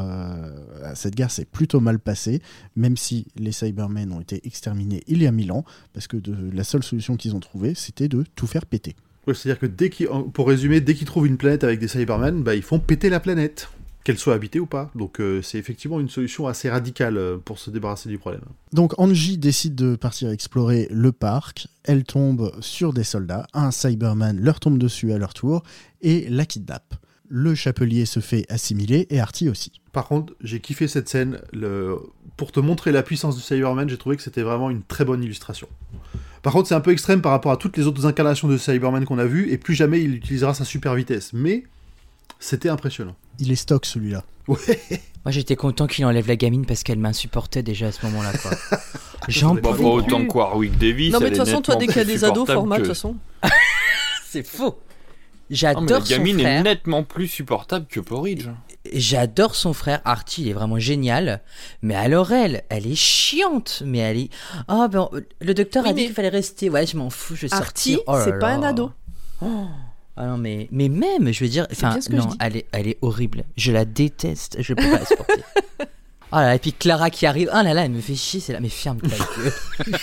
cette 0.95 1.15
guerre 1.15 1.31
s'est 1.31 1.45
plutôt 1.45 1.79
mal 1.79 2.01
passée, 2.01 2.43
même 2.75 2.97
si 2.97 3.29
les 3.37 3.53
Cybermen 3.53 4.11
ont 4.11 4.21
été 4.21 4.45
exterminés 4.45 5.05
il 5.07 5.23
y 5.23 5.29
a 5.29 5.31
mille 5.31 5.53
ans, 5.53 5.65
parce 5.93 6.09
que 6.09 6.17
la 6.53 6.65
seule 6.65 6.83
solution 6.83 7.17
qu'ils 7.17 7.37
ont 7.37 7.41
trouvée, 7.41 7.77
c'était 7.77 8.09
de 8.09 8.25
tout 8.35 8.49
faire 8.49 8.67
péter. 8.67 8.97
C'est-à-dire 9.33 9.61
que 9.61 10.29
pour 10.31 10.49
résumer, 10.49 10.81
dès 10.81 10.95
qu'ils 10.95 11.07
trouvent 11.07 11.29
une 11.29 11.37
planète 11.37 11.63
avec 11.63 11.79
des 11.79 11.87
Cybermen, 11.87 12.43
bah, 12.43 12.57
ils 12.57 12.63
font 12.63 12.81
péter 12.81 13.11
la 13.11 13.21
planète, 13.21 13.69
qu'elle 14.07 14.19
soit 14.19 14.35
habitée 14.35 14.61
ou 14.61 14.67
pas. 14.67 14.89
Donc 14.95 15.19
euh, 15.19 15.43
c'est 15.43 15.59
effectivement 15.59 15.99
une 15.99 16.09
solution 16.09 16.47
assez 16.47 16.71
radicale 16.71 17.17
euh, 17.17 17.39
pour 17.39 17.59
se 17.59 17.71
débarrasser 17.71 18.09
du 18.09 18.19
problème. 18.19 18.43
Donc 18.73 18.97
Angie 19.01 19.37
décide 19.37 19.75
de 19.75 19.97
partir 19.97 20.31
explorer 20.31 20.87
le 20.93 21.11
parc, 21.11 21.67
elle 21.83 22.05
tombe 22.05 22.53
sur 22.61 22.93
des 22.93 23.03
soldats, 23.03 23.49
un 23.53 23.73
Cyberman 23.73 24.39
leur 24.41 24.61
tombe 24.61 24.79
dessus 24.79 25.13
à 25.13 25.19
leur 25.19 25.35
tour, 25.35 25.65
et 26.03 26.29
la 26.29 26.47
kidnappe. 26.47 26.95
Le 27.29 27.57
chapelier 27.57 28.07
se 28.07 28.21
fait 28.21 28.47
assimiler 28.49 29.09
et 29.11 29.19
Artie 29.19 29.49
aussi. 29.49 29.73
Par 29.93 30.07
contre, 30.07 30.35
j'ai 30.41 30.61
kiffé 30.61 30.87
cette 30.87 31.09
scène. 31.09 31.41
Le... 31.53 31.97
Pour 32.37 32.53
te 32.53 32.61
montrer 32.61 32.93
la 32.93 33.03
puissance 33.03 33.35
du 33.35 33.43
Cyberman, 33.43 33.89
j'ai 33.89 33.99
trouvé 33.99 34.17
que 34.17 34.23
c'était 34.23 34.43
vraiment 34.43 34.71
une 34.71 34.85
très 34.85 35.05
bonne 35.05 35.25
illustration. 35.25 35.67
Par 36.43 36.53
contre, 36.53 36.69
c'est 36.69 36.77
un 36.77 36.81
peu 36.81 36.93
extrême 36.93 37.23
par 37.23 37.33
rapport 37.33 37.51
à 37.51 37.57
toutes 37.57 37.77
les 37.77 37.89
autres 37.89 38.07
incarnations 38.07 38.47
de 38.47 38.57
Cyberman 38.57 39.05
qu'on 39.05 39.19
a 39.19 39.25
vues, 39.25 39.51
et 39.51 39.59
plus 39.59 39.75
jamais 39.75 40.01
il 40.01 40.15
utilisera 40.15 40.55
sa 40.55 40.65
super 40.65 40.95
vitesse. 40.95 41.33
Mais 41.33 41.65
c'était 42.39 42.69
impressionnant. 42.69 43.17
Il 43.39 43.51
est 43.53 43.57
stock 43.57 43.85
celui-là. 43.87 44.25
Ouais. 44.49 44.57
Moi, 45.25 45.33
j'étais 45.33 45.57
content 45.57 45.87
qu'il 45.87 46.05
enlève 46.07 46.29
la 46.29 46.37
gamine 46.37 46.65
parce 46.67 46.83
qu'elle 46.85 46.99
m'insupportait 47.01 47.63
déjà 47.63 47.89
à 47.89 47.93
ce 47.93 48.05
moment-là. 48.07 48.33
quoi. 48.39 48.53
J'en 49.29 49.55
Bah, 49.55 49.61
pas 49.63 49.75
plus. 49.75 49.85
autant 49.85 50.25
que 50.27 50.33
Warwick 50.33 50.79
Davis. 50.79 51.13
non, 51.13 51.19
mais 51.21 51.31
de 51.31 51.37
toute 51.37 51.47
façon, 51.47 51.61
toi, 51.61 51.75
dès 51.77 51.87
qu'il 51.89 51.97
y 51.97 52.01
a 52.01 52.05
des 52.05 52.25
ados, 52.25 52.47
format, 52.47 52.77
de 52.77 52.83
que- 52.83 52.87
toute 52.87 52.95
façon. 52.95 53.17
C'est 54.29 54.47
faux. 54.47 54.65
Non, 54.65 54.75
mais 55.51 55.57
J'adore 55.57 55.89
la 56.01 56.01
son 56.05 56.11
gamine 56.11 56.39
frère. 56.41 56.61
est 56.61 56.63
nettement 56.65 57.03
plus 57.05 57.29
supportable 57.29 57.87
que 57.89 58.01
Porridge. 58.01 58.49
J'adore 58.93 59.55
son 59.57 59.73
frère. 59.73 60.01
Artie, 60.05 60.43
il 60.43 60.49
est 60.49 60.53
vraiment 60.53 60.79
génial. 60.79 61.41
Mais 61.83 61.95
alors 61.97 62.33
elle, 62.33 62.63
elle 62.69 62.87
est 62.87 62.95
chiante. 62.97 63.83
Mais 63.87 63.99
elle 63.99 64.17
est. 64.19 64.31
Ah 64.69 64.89
ben, 64.89 65.09
le 65.41 65.55
docteur 65.55 65.85
Oui, 65.85 65.91
a 65.91 65.93
dit 65.93 66.01
mais- 66.03 66.07
qu'il 66.07 66.15
fallait 66.15 66.29
rester. 66.29 66.69
Ouais, 66.71 66.87
je 66.87 66.97
m'en 66.97 67.11
fous. 67.11 67.35
Je 67.37 67.47
vais 67.47 67.55
Artie, 67.55 67.93
sortir. 67.95 68.05
Oh 68.09 68.13
là 68.17 68.25
c'est 68.25 68.39
pas 68.39 68.51
un 68.51 68.63
ado. 68.63 68.91
Oh. 69.41 69.67
Ah 70.17 70.27
non, 70.27 70.39
mais, 70.39 70.69
mais 70.71 70.89
même, 70.89 71.31
je 71.33 71.45
veux 71.45 71.51
dire. 71.51 71.67
Enfin, 71.71 71.99
non, 72.11 72.31
elle 72.41 72.57
est, 72.57 72.67
elle 72.73 72.89
est 72.89 72.99
horrible. 73.03 73.45
Je 73.57 73.71
la 73.71 73.85
déteste. 73.85 74.57
Je 74.61 74.73
peux 74.73 74.83
pas 74.83 74.99
la 74.99 75.05
supporter. 75.05 75.43
Oh 75.81 75.85
là 76.33 76.43
là, 76.43 76.55
et 76.55 76.59
puis 76.59 76.73
Clara 76.73 77.11
qui 77.11 77.27
arrive. 77.27 77.51
Oh 77.53 77.63
là 77.63 77.75
là, 77.75 77.85
elle 77.85 77.91
me 77.91 78.01
fait 78.01 78.15
chier. 78.15 78.41
C'est 78.41 78.55
là. 78.55 78.61
Mais 78.61 78.71
ferme 78.71 78.99
ta 79.01 79.09
gueule. 79.09 79.53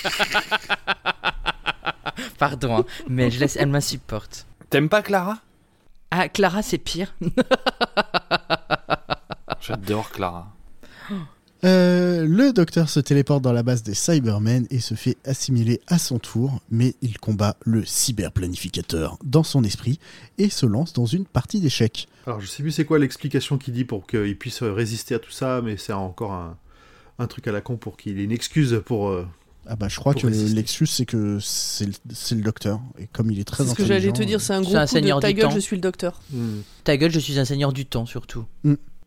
Pardon, 2.38 2.78
hein, 2.78 2.86
mais 3.08 3.32
je 3.32 3.39
laisse, 3.39 3.56
elle 3.56 3.69
m'insupporte. 3.69 4.45
T'aimes 4.69 4.89
pas 4.89 5.02
Clara? 5.02 5.39
Ah, 6.12 6.30
Clara, 6.30 6.62
c'est 6.62 6.78
pire. 6.78 7.15
J'adore 9.62 10.12
Clara. 10.12 10.54
Euh, 11.65 12.26
le 12.28 12.52
docteur 12.52 12.89
se 12.89 12.99
téléporte 12.99 13.41
dans 13.41 13.54
la 13.54 13.63
base 13.63 13.84
des 13.84 13.93
Cybermen 13.93 14.67
et 14.69 14.80
se 14.80 14.95
fait 14.95 15.15
assimiler 15.26 15.80
à 15.88 15.97
son 15.97 16.19
tour, 16.19 16.60
mais 16.69 16.95
il 17.02 17.17
combat 17.19 17.56
le 17.63 17.86
cyberplanificateur 17.86 19.17
dans 19.23 19.43
son 19.43 19.63
esprit 19.63 19.99
et 20.38 20.49
se 20.49 20.65
lance 20.65 20.91
dans 20.93 21.06
une 21.06 21.26
partie 21.26 21.62
d'échecs. 21.62 22.08
Alors, 22.28 22.41
je 22.41 22.47
sais 22.47 22.63
plus 22.63 22.71
c'est 22.71 22.86
quoi 22.86 22.99
l'explication 22.99 23.58
qu'il 23.58 23.73
dit 23.73 23.86
pour 23.86 24.08
qu'il 24.08 24.38
puisse 24.38 24.62
résister 24.63 25.15
à 25.15 25.19
tout 25.19 25.32
ça, 25.32 25.62
mais 25.63 25.78
c'est 25.78 25.93
encore 25.93 26.34
un, 26.34 26.58
un 27.19 27.28
truc 27.28 27.47
à 27.47 27.52
la 27.52 27.62
con 27.62 27.78
pour 27.78 27.95
qu'il 27.97 28.19
ait 28.19 28.23
une 28.26 28.32
excuse 28.32 28.82
pour. 28.86 29.08
euh, 29.10 29.26
Ah 29.67 29.78
bah 29.78 29.88
je 29.88 29.97
crois 29.99 30.13
que 30.13 30.28
l'excuse 30.28 30.89
c'est 30.89 31.06
que 31.06 31.38
c'est 31.41 31.86
le, 32.36 32.41
docteur 32.41 32.82
et 32.99 33.08
comme 33.08 33.32
il 33.32 33.39
est 33.39 33.43
très 33.45 33.63
C'est 33.63 33.69
ce 33.69 33.76
que 33.76 33.86
j'allais 33.86 34.12
te 34.12 34.23
dire, 34.23 34.41
c'est 34.41 34.54
un 34.54 34.62
C'est 34.63 34.65
gros 34.69 34.76
un 34.76 34.80
coup 34.82 34.86
de 34.86 34.89
seigneur 34.89 35.19
ta 35.21 35.28
du 35.30 35.36
gueule, 35.36 35.45
temps. 35.49 35.56
je 35.56 35.60
suis 35.60 35.78
le 35.78 35.82
docteur. 35.82 36.21
hmm. 36.32 36.60
Ta 36.84 36.97
gueule, 36.97 37.12
je 37.12 37.19
suis 37.19 37.39
un 37.39 37.45
seigneur 37.45 37.71
du 37.71 37.86
temps, 37.86 38.06
surtout. 38.06 38.45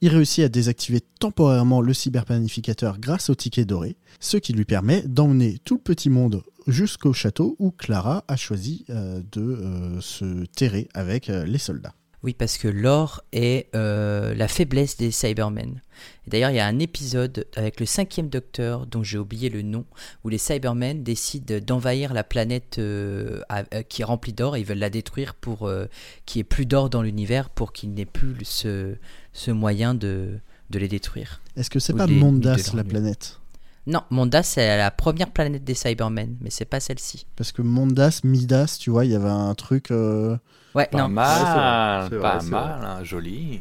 Il 0.00 0.10
réussit 0.10 0.44
à 0.44 0.48
désactiver 0.48 1.00
temporairement 1.18 1.80
le 1.80 1.94
cyberplanificateur 1.94 2.98
grâce 2.98 3.30
au 3.30 3.34
ticket 3.34 3.64
doré, 3.64 3.96
ce 4.20 4.36
qui 4.36 4.52
lui 4.52 4.64
permet 4.64 5.02
d'emmener 5.02 5.58
tout 5.64 5.76
le 5.76 5.80
petit 5.80 6.10
monde 6.10 6.42
jusqu'au 6.66 7.12
château 7.12 7.56
où 7.58 7.70
Clara 7.70 8.24
a 8.28 8.36
choisi 8.36 8.84
euh, 8.90 9.22
de 9.32 9.40
euh, 9.40 10.00
se 10.00 10.44
terrer 10.46 10.88
avec 10.94 11.30
euh, 11.30 11.44
les 11.44 11.58
soldats. 11.58 11.94
Oui, 12.22 12.34
parce 12.34 12.58
que 12.58 12.66
l'or 12.66 13.22
est 13.32 13.68
euh, 13.76 14.34
la 14.34 14.48
faiblesse 14.48 14.96
des 14.96 15.10
Cybermen. 15.10 15.80
D'ailleurs, 16.26 16.50
il 16.50 16.56
y 16.56 16.60
a 16.60 16.66
un 16.66 16.78
épisode 16.80 17.46
avec 17.54 17.78
le 17.78 17.86
cinquième 17.86 18.28
docteur, 18.28 18.86
dont 18.86 19.02
j'ai 19.04 19.18
oublié 19.18 19.48
le 19.48 19.62
nom, 19.62 19.84
où 20.24 20.28
les 20.28 20.38
Cybermen 20.38 21.04
décident 21.04 21.58
d'envahir 21.64 22.12
la 22.14 22.24
planète 22.24 22.78
euh, 22.78 23.42
à- 23.48 23.62
euh, 23.74 23.82
qui 23.82 24.02
est 24.02 24.04
remplie 24.04 24.32
d'or 24.32 24.56
et 24.56 24.60
ils 24.60 24.66
veulent 24.66 24.78
la 24.78 24.90
détruire 24.90 25.34
pour 25.34 25.68
euh, 25.68 25.86
qu'il 26.24 26.38
n'y 26.38 26.40
ait 26.40 26.44
plus 26.44 26.66
d'or 26.66 26.90
dans 26.90 27.02
l'univers, 27.02 27.48
pour 27.48 27.72
qu'il 27.72 27.92
n'ait 27.94 28.06
plus 28.06 28.34
ce, 28.44 28.96
ce 29.32 29.50
moyen 29.52 29.94
de, 29.94 30.30
de 30.70 30.78
les 30.78 30.88
détruire. 30.88 31.40
Est-ce 31.56 31.70
que 31.70 31.78
c'est 31.78 31.92
pas 31.94 32.06
Mondas 32.08 32.72
la 32.74 32.82
planète? 32.82 33.38
Non, 33.86 34.02
Mondas, 34.10 34.42
c'est 34.42 34.76
la 34.76 34.90
première 34.90 35.30
planète 35.30 35.62
des 35.62 35.74
Cybermen, 35.74 36.36
mais 36.40 36.50
c'est 36.50 36.64
pas 36.64 36.80
celle-ci. 36.80 37.26
Parce 37.36 37.52
que 37.52 37.62
Mondas, 37.62 38.20
Midas, 38.24 38.78
tu 38.80 38.90
vois, 38.90 39.04
il 39.04 39.12
y 39.12 39.14
avait 39.14 39.28
un 39.28 39.54
truc. 39.54 39.92
euh, 39.92 40.36
Ouais, 40.76 40.86
Pas 40.92 40.98
non. 40.98 41.08
mal, 41.08 42.08
vrai, 42.10 42.20
pas 42.20 42.42
mal, 42.42 42.84
hein, 42.84 43.02
joli. 43.02 43.60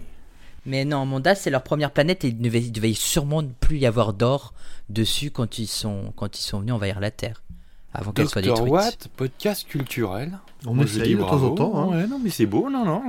Mais 0.65 0.83
non, 0.85 1.05
Mondas, 1.05 1.35
c'est 1.35 1.49
leur 1.49 1.63
première 1.63 1.91
planète 1.91 2.23
et 2.25 2.27
il 2.27 2.37
ne 2.37 2.43
devait, 2.43 2.61
il 2.61 2.71
devait 2.71 2.93
sûrement 2.93 3.41
plus 3.61 3.77
y 3.77 3.85
avoir 3.85 4.13
d'or 4.13 4.53
dessus 4.89 5.31
quand 5.31 5.57
ils 5.59 5.67
sont, 5.67 6.11
quand 6.15 6.37
ils 6.37 6.41
sont 6.43 6.59
venus 6.59 6.73
envahir 6.73 6.99
la 6.99 7.11
Terre. 7.11 7.41
Avant 7.93 8.11
qu'elle 8.11 8.27
soit 8.27 8.41
détruite. 8.41 8.69
Watt, 8.71 9.07
podcast 9.15 9.65
culturel. 9.67 10.37
On 10.67 10.77
essaye 10.81 11.15
de 11.15 11.21
temps 11.21 11.41
en 11.43 11.51
temps. 11.55 11.79
hein. 11.93 11.95
Ouais, 11.95 12.07
non, 12.07 12.19
mais 12.21 12.29
c'est 12.29 12.45
beau, 12.45 12.69
non, 12.69 12.83
non. 12.83 13.01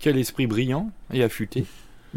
Quel 0.00 0.18
esprit 0.18 0.46
brillant 0.48 0.90
et 1.12 1.22
affûté. 1.22 1.64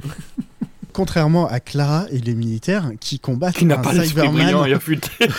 Contrairement 0.93 1.45
à 1.47 1.59
Clara 1.59 2.05
et 2.09 2.17
les 2.19 2.33
militaires 2.33 2.89
qui 3.01 3.19
combattent 3.19 3.55
Qui 3.57 3.65
n'a 3.65 3.77
pas 3.77 3.91
l'esprit 3.93 4.29
brillant 4.29 4.63
et 4.65 4.73
affûté. 4.73 5.09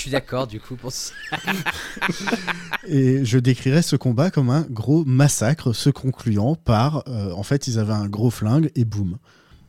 Je 0.00 0.04
suis 0.04 0.12
d'accord, 0.12 0.46
du 0.46 0.60
coup, 0.60 0.76
pour 0.76 0.92
ça. 0.92 1.12
Et 2.88 3.22
je 3.22 3.38
décrirais 3.38 3.82
ce 3.82 3.96
combat 3.96 4.30
comme 4.30 4.48
un 4.48 4.62
gros 4.70 5.04
massacre, 5.04 5.74
se 5.74 5.90
concluant 5.90 6.54
par, 6.54 7.04
euh, 7.06 7.32
en 7.32 7.42
fait, 7.42 7.66
ils 7.68 7.78
avaient 7.78 7.92
un 7.92 8.08
gros 8.08 8.30
flingue 8.30 8.70
et 8.76 8.86
boum. 8.86 9.18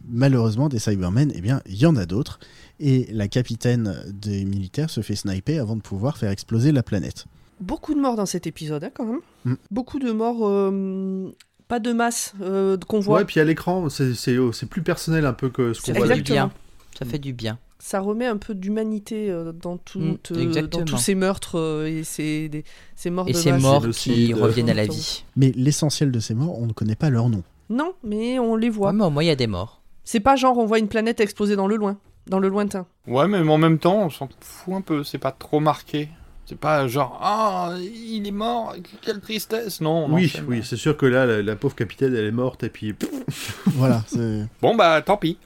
Malheureusement, 0.07 0.69
des 0.69 0.79
Cybermen, 0.79 1.33
eh 1.35 1.41
bien, 1.41 1.61
il 1.65 1.75
y 1.75 1.85
en 1.85 1.97
a 1.97 2.05
d'autres. 2.05 2.39
Et 2.79 3.09
la 3.11 3.27
capitaine 3.27 3.93
des 4.07 4.45
militaires 4.45 4.89
se 4.89 5.01
fait 5.01 5.15
sniper 5.15 5.59
avant 5.59 5.75
de 5.75 5.81
pouvoir 5.81 6.17
faire 6.17 6.31
exploser 6.31 6.71
la 6.71 6.81
planète. 6.81 7.25
Beaucoup 7.59 7.93
de 7.93 7.99
morts 7.99 8.15
dans 8.15 8.25
cet 8.25 8.47
épisode, 8.47 8.85
hein, 8.85 8.91
quand 8.93 9.05
même. 9.05 9.19
Mm. 9.43 9.55
Beaucoup 9.69 9.99
de 9.99 10.13
morts, 10.13 10.47
euh, 10.47 11.29
pas 11.67 11.79
de 11.79 11.91
masse 11.91 12.35
euh, 12.41 12.77
qu'on 12.87 13.01
voit. 13.01 13.17
Ouais, 13.17 13.25
puis 13.25 13.41
à 13.41 13.43
l'écran, 13.43 13.89
c'est 13.89 14.13
c'est- 14.13 14.65
plus 14.69 14.81
personnel 14.81 15.25
un 15.25 15.33
peu 15.33 15.49
que 15.49 15.73
ce 15.73 15.81
qu'on 15.81 15.91
voit 15.91 16.07
là. 16.07 16.15
Exactement. 16.15 16.51
Ça 16.97 17.05
fait 17.05 17.19
du 17.19 17.33
bien. 17.33 17.57
Ça 17.79 17.99
remet 17.99 18.27
un 18.27 18.37
peu 18.37 18.53
d'humanité 18.53 19.31
euh, 19.31 19.51
dans, 19.53 19.77
tout, 19.77 19.99
Mm, 19.99 20.17
euh, 20.31 20.67
dans 20.67 20.83
tous 20.85 20.97
ces 20.97 21.15
meurtres 21.15 21.57
euh, 21.57 21.87
et 21.87 22.03
ces, 22.03 22.47
des- 22.47 22.63
ces 22.95 23.09
morts 23.09 23.27
Et 23.27 23.31
de 23.33 23.37
ces 23.37 23.51
morts 23.53 23.81
qui 23.89 24.33
reviennent 24.33 24.69
à 24.69 24.73
la 24.75 24.85
vie. 24.85 25.23
Mais 25.35 25.51
l'essentiel 25.55 26.11
de 26.11 26.19
ces 26.19 26.35
morts, 26.35 26.59
on 26.59 26.67
ne 26.67 26.73
connaît 26.73 26.95
pas 26.95 27.09
leur 27.09 27.27
nom. 27.29 27.41
Non, 27.69 27.93
mais 28.03 28.37
on 28.37 28.55
les 28.55 28.69
voit. 28.69 28.89
Ouais, 28.89 28.93
mais 28.93 29.05
au 29.05 29.09
moins, 29.09 29.23
il 29.23 29.27
y 29.27 29.31
a 29.31 29.35
des 29.35 29.47
morts. 29.47 29.81
C'est 30.03 30.19
pas 30.19 30.35
genre 30.35 30.57
on 30.57 30.65
voit 30.65 30.77
une 30.79 30.89
planète 30.89 31.19
exploser 31.21 31.55
dans 31.55 31.67
le 31.67 31.75
loin, 31.75 31.97
dans 32.27 32.39
le 32.39 32.49
lointain. 32.49 32.85
Ouais, 33.07 33.27
mais 33.27 33.39
en 33.39 33.57
même 33.57 33.79
temps, 33.79 34.03
on 34.05 34.09
s'en 34.09 34.29
fout 34.41 34.73
un 34.75 34.81
peu. 34.81 35.03
C'est 35.03 35.17
pas 35.17 35.31
trop 35.31 35.59
marqué. 35.59 36.09
C'est 36.51 36.57
pas 36.59 36.85
genre, 36.85 37.17
ah, 37.23 37.75
il 37.79 38.27
est 38.27 38.31
mort, 38.31 38.75
quelle 39.01 39.21
tristesse. 39.21 39.79
Non, 39.79 40.07
on 40.07 40.13
Oui, 40.15 40.33
oui, 40.49 40.59
c'est 40.65 40.75
sûr 40.75 40.97
que 40.97 41.05
là, 41.05 41.25
la, 41.25 41.41
la 41.41 41.55
pauvre 41.55 41.75
capitaine, 41.75 42.13
elle 42.13 42.25
est 42.25 42.31
morte 42.31 42.65
et 42.65 42.69
puis. 42.69 42.93
voilà, 43.67 44.03
c'est- 44.05 44.45
Bon, 44.61 44.75
bah, 44.75 45.01
tant 45.01 45.15
pis. 45.15 45.37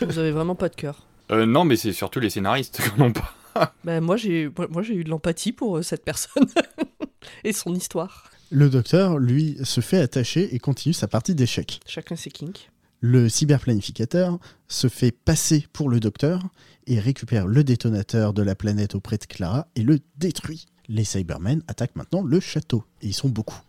Vous 0.00 0.18
avez 0.18 0.30
vraiment 0.30 0.54
pas 0.54 0.70
de 0.70 0.74
cœur. 0.74 1.02
Euh, 1.30 1.44
non, 1.44 1.64
mais 1.66 1.76
c'est 1.76 1.92
surtout 1.92 2.20
les 2.20 2.30
scénaristes 2.30 2.80
qui 2.82 2.98
n'en 2.98 3.08
ont 3.08 3.12
pas. 3.12 3.34
Ben 3.84 4.00
moi 4.02 4.16
j'ai 4.16 4.50
moi, 4.56 4.66
moi, 4.70 4.82
j'ai 4.82 4.94
eu 4.94 5.04
de 5.04 5.10
l'empathie 5.10 5.52
pour 5.52 5.76
euh, 5.78 5.82
cette 5.82 6.04
personne 6.04 6.46
et 7.44 7.52
son 7.52 7.74
histoire. 7.74 8.30
Le 8.50 8.70
docteur, 8.70 9.18
lui, 9.18 9.58
se 9.62 9.82
fait 9.82 9.98
attacher 10.00 10.54
et 10.54 10.58
continue 10.58 10.94
sa 10.94 11.06
partie 11.06 11.34
d'échecs. 11.34 11.80
Chacun 11.86 12.16
ses 12.16 12.30
kinks. 12.30 12.70
Le 13.08 13.28
cyberplanificateur 13.28 14.36
se 14.66 14.88
fait 14.88 15.12
passer 15.12 15.68
pour 15.72 15.88
le 15.88 16.00
docteur 16.00 16.42
et 16.88 16.98
récupère 16.98 17.46
le 17.46 17.62
détonateur 17.62 18.32
de 18.32 18.42
la 18.42 18.56
planète 18.56 18.96
auprès 18.96 19.16
de 19.16 19.26
Clara 19.26 19.68
et 19.76 19.84
le 19.84 20.00
détruit. 20.18 20.66
Les 20.88 21.04
Cybermen 21.04 21.62
attaquent 21.68 21.94
maintenant 21.94 22.20
le 22.20 22.40
château. 22.40 22.82
Et 23.02 23.06
ils 23.06 23.14
sont 23.14 23.28
beaucoup. 23.28 23.60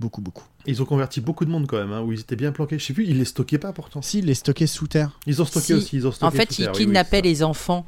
Beaucoup, 0.00 0.22
beaucoup. 0.22 0.46
Ils 0.64 0.80
ont 0.80 0.86
converti 0.86 1.20
beaucoup 1.20 1.44
de 1.44 1.50
monde 1.50 1.66
quand 1.66 1.76
même, 1.76 1.92
hein, 1.92 2.00
où 2.00 2.12
ils 2.12 2.20
étaient 2.20 2.34
bien 2.34 2.50
planqués. 2.50 2.78
Je 2.78 2.86
sais 2.86 2.94
plus, 2.94 3.04
ils 3.06 3.18
les 3.18 3.26
stockaient 3.26 3.58
pas 3.58 3.74
pourtant. 3.74 4.00
Si, 4.00 4.22
les 4.22 4.32
stockés 4.32 4.66
sous 4.66 4.86
terre. 4.86 5.20
Ils 5.26 5.42
ont 5.42 5.44
stocké 5.44 5.66
Si. 5.66 5.74
aussi, 5.74 5.96
ils 5.96 6.06
ont 6.06 6.12
stocké 6.12 6.26
En 6.26 6.30
fait, 6.30 6.50
sous 6.50 6.62
ils 6.62 6.64
terre, 6.64 6.72
oui, 6.72 6.78
oui, 6.78 6.86
kidnappaient 6.86 7.20
les 7.20 7.42
enfants 7.42 7.84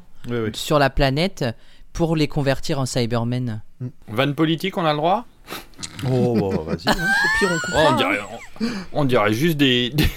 sur 0.53 0.77
la 0.77 0.91
planète 0.91 1.45
pour 1.93 2.15
les 2.15 2.27
convertir 2.27 2.79
en 2.79 2.85
Cybermen. 2.85 3.61
Van 4.07 4.33
politique, 4.33 4.77
on 4.77 4.85
a 4.85 4.91
le 4.91 4.97
droit 4.97 5.25
Oh, 6.05 6.35
bon, 6.35 6.49
vas-y. 6.63 6.87
hein. 6.89 6.95
Puis 7.37 7.47
on 7.47 7.55
Oh, 7.55 7.59
comprend. 7.65 7.93
on, 7.93 7.95
dirait, 7.97 8.19
on, 8.61 8.67
on 8.93 9.05
dirait 9.05 9.33
juste 9.33 9.57
des, 9.57 9.89
des, 9.89 10.09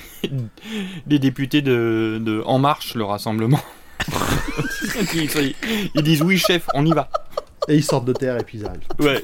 des 1.06 1.18
députés 1.18 1.62
de, 1.62 2.20
de 2.24 2.42
En 2.46 2.58
Marche, 2.58 2.94
le 2.94 3.04
rassemblement. 3.04 3.60
ils, 5.14 5.54
ils 5.94 6.02
disent 6.02 6.22
oui, 6.22 6.38
chef, 6.38 6.66
on 6.74 6.84
y 6.86 6.92
va. 6.92 7.08
Et 7.68 7.76
ils 7.76 7.84
sortent 7.84 8.04
de 8.04 8.12
terre 8.12 8.36
et 8.38 8.44
puis 8.44 8.58
ils 8.58 8.66
arrivent. 8.66 8.82
Ouais. 8.98 9.22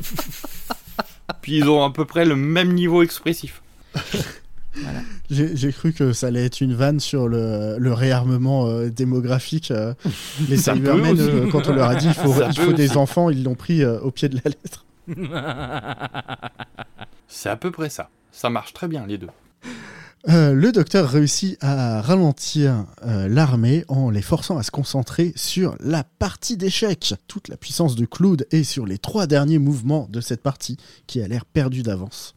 Puis 1.42 1.58
ils 1.58 1.68
ont 1.68 1.84
à 1.84 1.90
peu 1.90 2.04
près 2.06 2.24
le 2.24 2.36
même 2.36 2.72
niveau 2.72 3.02
expressif. 3.02 3.62
J'ai 5.30 5.56
j'ai 5.56 5.72
cru 5.72 5.92
que 5.92 6.12
ça 6.12 6.26
allait 6.28 6.44
être 6.44 6.60
une 6.60 6.74
vanne 6.74 7.00
sur 7.00 7.28
le, 7.28 7.76
le 7.78 7.92
réarmement 7.92 8.66
euh, 8.66 8.88
démographique. 8.90 9.70
euh. 9.70 9.94
les 10.48 10.56
Cybermen, 10.56 11.18
euh, 11.18 11.48
quand 11.50 11.68
on 11.68 11.74
leur 11.74 11.88
a 11.88 11.94
dit 11.94 12.06
il 12.06 12.14
faut, 12.14 12.34
il 12.68 12.74
des 12.74 12.96
enfants, 12.96 13.30
ils 13.30 13.42
l'ont 13.44 13.54
pris 13.54 13.82
euh, 13.82 14.00
au 14.00 14.10
pied 14.10 14.28
de 14.28 14.36
la 14.36 14.50
lettre. 14.50 14.84
C'est 17.28 17.48
à 17.48 17.56
peu 17.56 17.70
près 17.70 17.88
ça. 17.88 18.10
Ça 18.32 18.50
marche 18.50 18.72
très 18.72 18.88
bien, 18.88 19.06
les 19.06 19.18
deux. 19.18 19.28
Euh, 20.28 20.52
le 20.52 20.70
docteur 20.70 21.08
réussit 21.08 21.56
à 21.62 22.02
ralentir 22.02 22.84
euh, 23.06 23.26
l'armée 23.26 23.84
en 23.88 24.10
les 24.10 24.20
forçant 24.20 24.58
à 24.58 24.62
se 24.62 24.70
concentrer 24.70 25.32
sur 25.34 25.76
la 25.80 26.04
partie 26.04 26.58
d'échecs. 26.58 27.14
Toute 27.26 27.48
la 27.48 27.56
puissance 27.56 27.96
de 27.96 28.04
Claude 28.04 28.46
est 28.50 28.64
sur 28.64 28.84
les 28.84 28.98
trois 28.98 29.26
derniers 29.26 29.58
mouvements 29.58 30.08
de 30.10 30.20
cette 30.20 30.42
partie 30.42 30.76
qui 31.06 31.22
a 31.22 31.28
l'air 31.28 31.46
perdue 31.46 31.82
d'avance. 31.82 32.34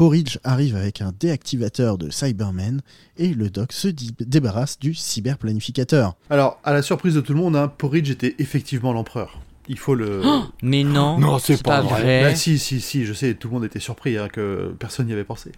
Porridge 0.00 0.38
arrive 0.44 0.76
avec 0.76 1.02
un 1.02 1.12
déactivateur 1.20 1.98
de 1.98 2.08
Cybermen 2.08 2.80
et 3.18 3.34
le 3.34 3.50
doc 3.50 3.70
se 3.74 3.88
débarrasse 4.20 4.78
du 4.78 4.94
cyberplanificateur. 4.94 6.14
Alors, 6.30 6.58
à 6.64 6.72
la 6.72 6.80
surprise 6.80 7.14
de 7.16 7.20
tout 7.20 7.34
le 7.34 7.38
monde, 7.38 7.54
hein, 7.54 7.68
Porridge 7.68 8.08
était 8.10 8.34
effectivement 8.38 8.94
l'empereur. 8.94 9.40
Il 9.68 9.78
faut 9.78 9.94
le. 9.94 10.22
Mais 10.62 10.84
non, 10.84 11.18
Non, 11.18 11.38
c'est 11.38 11.62
pas 11.62 11.82
vrai. 11.82 12.22
Bah, 12.22 12.34
si, 12.34 12.58
si, 12.58 12.80
si, 12.80 13.04
je 13.04 13.12
sais, 13.12 13.34
tout 13.34 13.48
le 13.48 13.52
monde 13.54 13.64
était 13.66 13.78
surpris 13.78 14.16
hein, 14.16 14.28
que 14.32 14.74
personne 14.78 15.04
n'y 15.06 15.12
avait 15.12 15.22
pensé. 15.22 15.52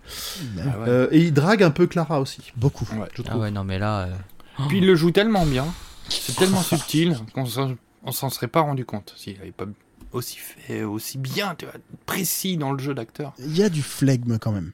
Ben, 0.57 0.65
Ah 0.75 0.79
ouais. 0.81 0.89
Euh, 0.89 1.09
et 1.13 1.21
il 1.21 1.33
drague 1.33 1.63
un 1.63 1.71
peu 1.71 1.87
Clara 1.87 2.21
aussi, 2.21 2.41
Beaucoup. 2.57 2.89
Ouais. 2.99 3.07
je 3.15 3.23
Ah 3.29 3.39
ouais, 3.39 3.53
non, 3.53 3.63
mais 3.63 3.79
là. 3.79 4.07
euh, 4.09 4.13
Puis 4.69 4.79
il 4.79 4.87
le 4.89 4.97
joue 4.97 5.13
tellement 5.13 5.47
bien. 5.47 5.67
C'est 6.09 6.35
tellement 6.35 6.63
subtil 6.63 7.17
qu'on 7.33 7.47
s'en- 7.47 8.29
serait 8.31 8.49
pas 8.49 8.63
rendu 8.63 8.85
compte 8.85 9.15
s'il 9.17 9.37
avait 9.41 9.53
pas 9.53 9.67
aussi 10.12 10.38
fait, 10.38 10.83
aussi 10.85 11.18
bien, 11.18 11.57
précis 12.07 12.57
dans 12.57 12.72
le 12.72 12.79
jeu 12.79 12.94
d'acteur. 12.94 13.35
Il 13.38 13.57
y 13.57 13.62
a 13.62 13.68
du 13.68 13.83
flegme 13.83 14.38
quand 14.38 14.53
même. 14.53 14.72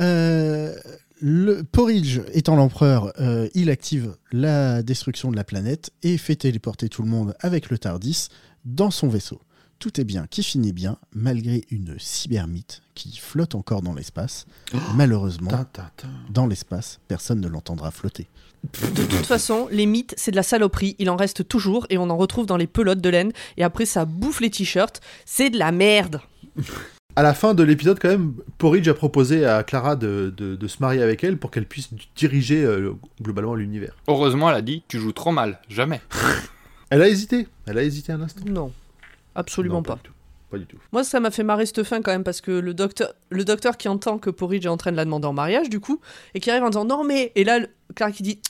Euh, 0.00 0.74
le 1.20 1.62
Porridge 1.62 2.20
étant 2.32 2.56
l'empereur, 2.56 3.12
euh, 3.20 3.48
il 3.54 3.70
active 3.70 4.16
la 4.32 4.82
destruction 4.82 5.30
de 5.30 5.36
la 5.36 5.44
planète 5.44 5.90
et 6.02 6.18
fait 6.18 6.36
téléporter 6.36 6.88
tout 6.88 7.02
le 7.02 7.08
monde 7.08 7.34
avec 7.40 7.70
le 7.70 7.78
Tardis 7.78 8.28
dans 8.64 8.90
son 8.90 9.08
vaisseau. 9.08 9.40
Tout 9.78 10.00
est 10.00 10.04
bien 10.04 10.26
qui 10.28 10.42
finit 10.42 10.72
bien, 10.72 10.96
malgré 11.12 11.62
une 11.70 11.96
cybermythe 11.98 12.80
qui 12.94 13.16
flotte 13.18 13.54
encore 13.54 13.82
dans 13.82 13.92
l'espace. 13.94 14.46
Malheureusement, 14.94 15.50
dans 16.30 16.46
l'espace, 16.46 17.00
personne 17.08 17.40
ne 17.40 17.48
l'entendra 17.48 17.90
flotter. 17.90 18.26
De 18.94 19.02
toute 19.04 19.26
façon, 19.26 19.68
les 19.70 19.84
mythes, 19.84 20.14
c'est 20.16 20.30
de 20.30 20.36
la 20.36 20.42
saloperie. 20.42 20.96
Il 20.98 21.10
en 21.10 21.16
reste 21.16 21.46
toujours 21.46 21.86
et 21.90 21.98
on 21.98 22.08
en 22.08 22.16
retrouve 22.16 22.46
dans 22.46 22.56
les 22.56 22.66
pelotes 22.66 23.00
de 23.02 23.08
laine. 23.10 23.32
Et 23.58 23.64
après, 23.64 23.84
ça 23.84 24.06
bouffe 24.06 24.40
les 24.40 24.48
t-shirts. 24.50 25.02
C'est 25.26 25.50
de 25.50 25.58
la 25.58 25.70
merde. 25.70 26.20
À 27.16 27.22
la 27.22 27.34
fin 27.34 27.52
de 27.54 27.62
l'épisode, 27.62 27.98
quand 28.00 28.08
même, 28.08 28.34
Porridge 28.56 28.88
a 28.88 28.94
proposé 28.94 29.44
à 29.44 29.62
Clara 29.64 29.96
de, 29.96 30.32
de- 30.36 30.56
de 30.56 30.66
se 30.68 30.78
marier 30.80 31.02
avec 31.02 31.22
elle 31.24 31.36
pour 31.36 31.50
qu'elle 31.50 31.66
puisse 31.66 31.90
diriger 32.16 32.64
euh, 32.64 32.92
globalement 33.20 33.54
l'univers. 33.54 33.94
Heureusement, 34.08 34.48
elle 34.50 34.56
a 34.56 34.62
dit 34.62 34.82
Tu 34.88 34.98
joues 34.98 35.12
trop 35.12 35.30
mal, 35.30 35.60
jamais. 35.68 36.00
Elle 36.90 37.02
a 37.02 37.08
hésité, 37.08 37.46
elle 37.66 37.78
a 37.78 37.82
hésité 37.82 38.12
un 38.12 38.20
instant. 38.22 38.42
Non, 38.46 38.72
absolument 39.34 39.76
Non, 39.76 39.82
pas. 39.82 39.94
du 39.96 40.00
tout. 40.02 40.12
Pas 40.50 40.58
du 40.58 40.66
tout. 40.66 40.76
Moi, 40.92 41.02
ça 41.04 41.18
m'a 41.20 41.30
fait 41.30 41.42
marrer 41.42 41.66
cette 41.66 41.82
fin 41.82 42.00
quand 42.02 42.12
même 42.12 42.22
parce 42.24 42.40
que 42.40 42.50
le 42.52 42.74
docteur, 42.74 43.12
le 43.30 43.44
docteur 43.44 43.76
qui 43.76 43.88
entend 43.88 44.18
que 44.18 44.30
Porridge 44.30 44.64
est 44.66 44.68
en 44.68 44.76
train 44.76 44.92
de 44.92 44.96
la 44.96 45.04
demander 45.04 45.26
en 45.26 45.32
mariage, 45.32 45.68
du 45.70 45.80
coup, 45.80 46.00
et 46.34 46.40
qui 46.40 46.50
arrive 46.50 46.62
en 46.62 46.70
disant 46.70 46.84
non 46.84 47.02
mais, 47.04 47.32
et 47.34 47.44
là, 47.44 47.58
le- 47.60 47.68
Clara 47.94 48.12
qui 48.12 48.22
dit 48.22 48.38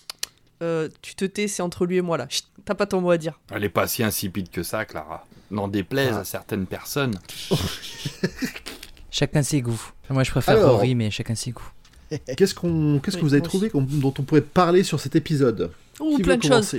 Euh, 0.62 0.88
tu 1.03 1.14
te 1.16 1.25
tais, 1.25 1.49
c'est 1.49 1.62
entre 1.62 1.85
lui 1.85 1.97
et 1.97 2.01
moi 2.01 2.16
là. 2.16 2.27
Chut, 2.31 2.44
T'as 2.64 2.75
pas 2.75 2.87
ton 2.87 3.01
mot 3.01 3.11
à 3.11 3.18
dire. 3.18 3.38
Elle 3.53 3.64
est 3.64 3.68
pas 3.68 3.87
si 3.88 4.03
insipide 4.05 4.49
que 4.51 4.62
ça, 4.62 4.85
Clara. 4.87 5.27
N'en 5.51 5.66
déplaise 5.68 6.12
Ah. 6.14 6.20
à 6.20 6.25
certaines 6.25 6.64
personnes. 6.66 7.18
Chacun 9.11 9.42
ses 9.42 9.61
goûts. 9.62 9.81
Moi, 10.11 10.25
je 10.25 10.31
préfère 10.31 10.57
Alors. 10.57 10.73
Rory, 10.77 10.94
mais 10.94 11.11
chacun 11.11 11.35
ses 11.35 11.51
goûts. 11.53 11.70
Qu'est-ce 12.37 12.55
qu'on, 12.55 13.01
qu'est-ce 13.03 13.16
que 13.16 13.23
vous 13.23 13.35
avez 13.35 13.42
trouvé 13.42 13.70
qu'on- 13.70 13.83
dont 13.83 14.14
on 14.18 14.23
pourrait 14.23 14.40
parler 14.40 14.83
sur 14.83 15.01
cet 15.01 15.16
épisode? 15.16 15.70
Ou 16.01 16.16
Qui 16.16 16.23
plein 16.23 16.37
de 16.37 16.42
choses. 16.42 16.77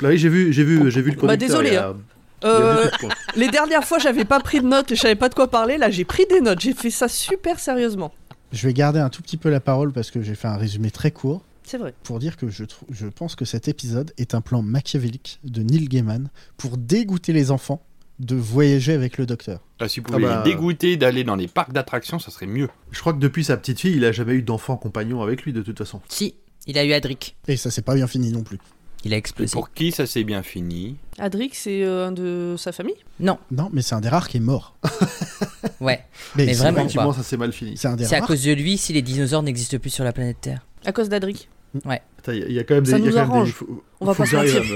Là, 0.00 0.14
j'ai 0.16 0.28
vu, 0.28 0.52
j'ai 0.52 0.64
vu, 0.64 0.90
j'ai 0.90 1.02
vu 1.02 1.10
le 1.10 1.16
Bah, 1.16 1.20
conducteur. 1.22 1.36
désolé, 1.48 1.68
il 1.70 1.74
y 1.74 1.76
a- 1.76 1.88
hein. 1.90 1.96
Euh, 2.44 2.90
les 3.36 3.48
dernières 3.48 3.84
fois, 3.84 3.98
j'avais 3.98 4.24
pas 4.24 4.40
pris 4.40 4.60
de 4.60 4.66
notes 4.66 4.92
et 4.92 4.96
je 4.96 5.00
savais 5.00 5.14
pas 5.14 5.28
de 5.28 5.34
quoi 5.34 5.50
parler. 5.50 5.78
Là, 5.78 5.90
j'ai 5.90 6.04
pris 6.04 6.26
des 6.26 6.40
notes. 6.40 6.60
J'ai 6.60 6.74
fait 6.74 6.90
ça 6.90 7.08
super 7.08 7.58
sérieusement. 7.58 8.12
Je 8.52 8.66
vais 8.66 8.74
garder 8.74 9.00
un 9.00 9.08
tout 9.08 9.22
petit 9.22 9.36
peu 9.36 9.50
la 9.50 9.60
parole 9.60 9.92
parce 9.92 10.10
que 10.10 10.22
j'ai 10.22 10.34
fait 10.34 10.48
un 10.48 10.56
résumé 10.56 10.90
très 10.90 11.10
court. 11.10 11.42
C'est 11.66 11.78
vrai. 11.78 11.94
pour 12.02 12.18
dire 12.18 12.36
que 12.36 12.50
je, 12.50 12.64
je 12.90 13.06
pense 13.06 13.36
que 13.36 13.46
cet 13.46 13.68
épisode 13.68 14.12
est 14.18 14.34
un 14.34 14.42
plan 14.42 14.60
machiavélique 14.60 15.40
de 15.44 15.62
Neil 15.62 15.88
Gaiman 15.88 16.28
pour 16.58 16.76
dégoûter 16.76 17.32
les 17.32 17.50
enfants 17.50 17.82
de 18.20 18.36
voyager 18.36 18.92
avec 18.92 19.18
le 19.18 19.26
docteur. 19.26 19.60
Ah, 19.80 19.88
si 19.88 20.00
vous 20.00 20.06
pouviez 20.06 20.26
bah. 20.26 20.42
les 20.44 20.50
dégoûter 20.50 20.96
d'aller 20.96 21.24
dans 21.24 21.36
les 21.36 21.48
parcs 21.48 21.72
d'attractions, 21.72 22.18
ça 22.18 22.30
serait 22.30 22.46
mieux. 22.46 22.68
Je 22.90 23.00
crois 23.00 23.12
que 23.12 23.18
depuis 23.18 23.44
sa 23.44 23.56
petite 23.56 23.80
fille, 23.80 23.96
il 23.96 24.04
a 24.04 24.12
jamais 24.12 24.34
eu 24.34 24.42
d'enfant 24.42 24.76
compagnon 24.76 25.22
avec 25.22 25.42
lui 25.42 25.52
de 25.52 25.62
toute 25.62 25.78
façon. 25.78 26.00
Si, 26.08 26.34
il 26.66 26.78
a 26.78 26.84
eu 26.84 26.92
Adric. 26.92 27.36
Et 27.48 27.56
ça 27.56 27.70
s'est 27.70 27.82
pas 27.82 27.94
bien 27.94 28.06
fini 28.06 28.30
non 28.30 28.42
plus. 28.42 28.58
Il 29.04 29.12
a 29.12 29.16
Et 29.16 29.18
explosé. 29.18 29.52
pour 29.52 29.72
qui 29.72 29.92
ça 29.92 30.06
s'est 30.06 30.24
bien 30.24 30.42
fini 30.42 30.96
Adric, 31.18 31.54
c'est 31.54 31.82
euh, 31.84 32.06
un 32.08 32.12
de 32.12 32.54
sa 32.58 32.72
famille? 32.72 32.96
Non, 33.20 33.38
Non, 33.50 33.68
mais 33.72 33.82
c'est 33.82 33.94
un 33.94 34.00
des 34.00 34.08
rares 34.08 34.28
qui 34.28 34.38
est 34.38 34.40
mort. 34.40 34.74
ouais. 35.80 36.02
Mais, 36.36 36.46
Mais 36.46 36.54
c'est- 36.54 36.62
vraiment, 36.62 37.12
ça 37.12 37.22
s'est 37.22 37.36
mal 37.36 37.52
fini. 37.52 37.76
C'est 37.76 37.88
un 37.88 37.96
des 37.96 38.04
C'est 38.06 38.16
à 38.16 38.20
rares. 38.20 38.28
cause 38.28 38.42
de 38.42 38.52
lui 38.52 38.78
si 38.78 38.92
les 38.92 39.02
dinosaures 39.02 39.42
n'existent 39.42 39.78
plus 39.78 39.90
sur 39.90 40.04
la 40.04 40.12
planète 40.12 40.38
Terre. 40.40 40.66
À 40.86 40.92
cause 40.92 41.08
d'Adric. 41.08 41.48
Il 41.74 41.80
y, 41.86 41.90
a- 41.92 42.34
il 42.34 42.52
y 42.52 42.58
a 42.58 42.64
quand 42.64 42.74
même 42.74 42.84
des. 42.84 42.90
Ça 42.92 42.98
nous 42.98 43.10
des- 43.44 43.50
faut- 43.50 43.84
On 44.00 44.06
va 44.06 44.14
pas 44.14 44.24
se 44.26 44.36
mentir. 44.36 44.62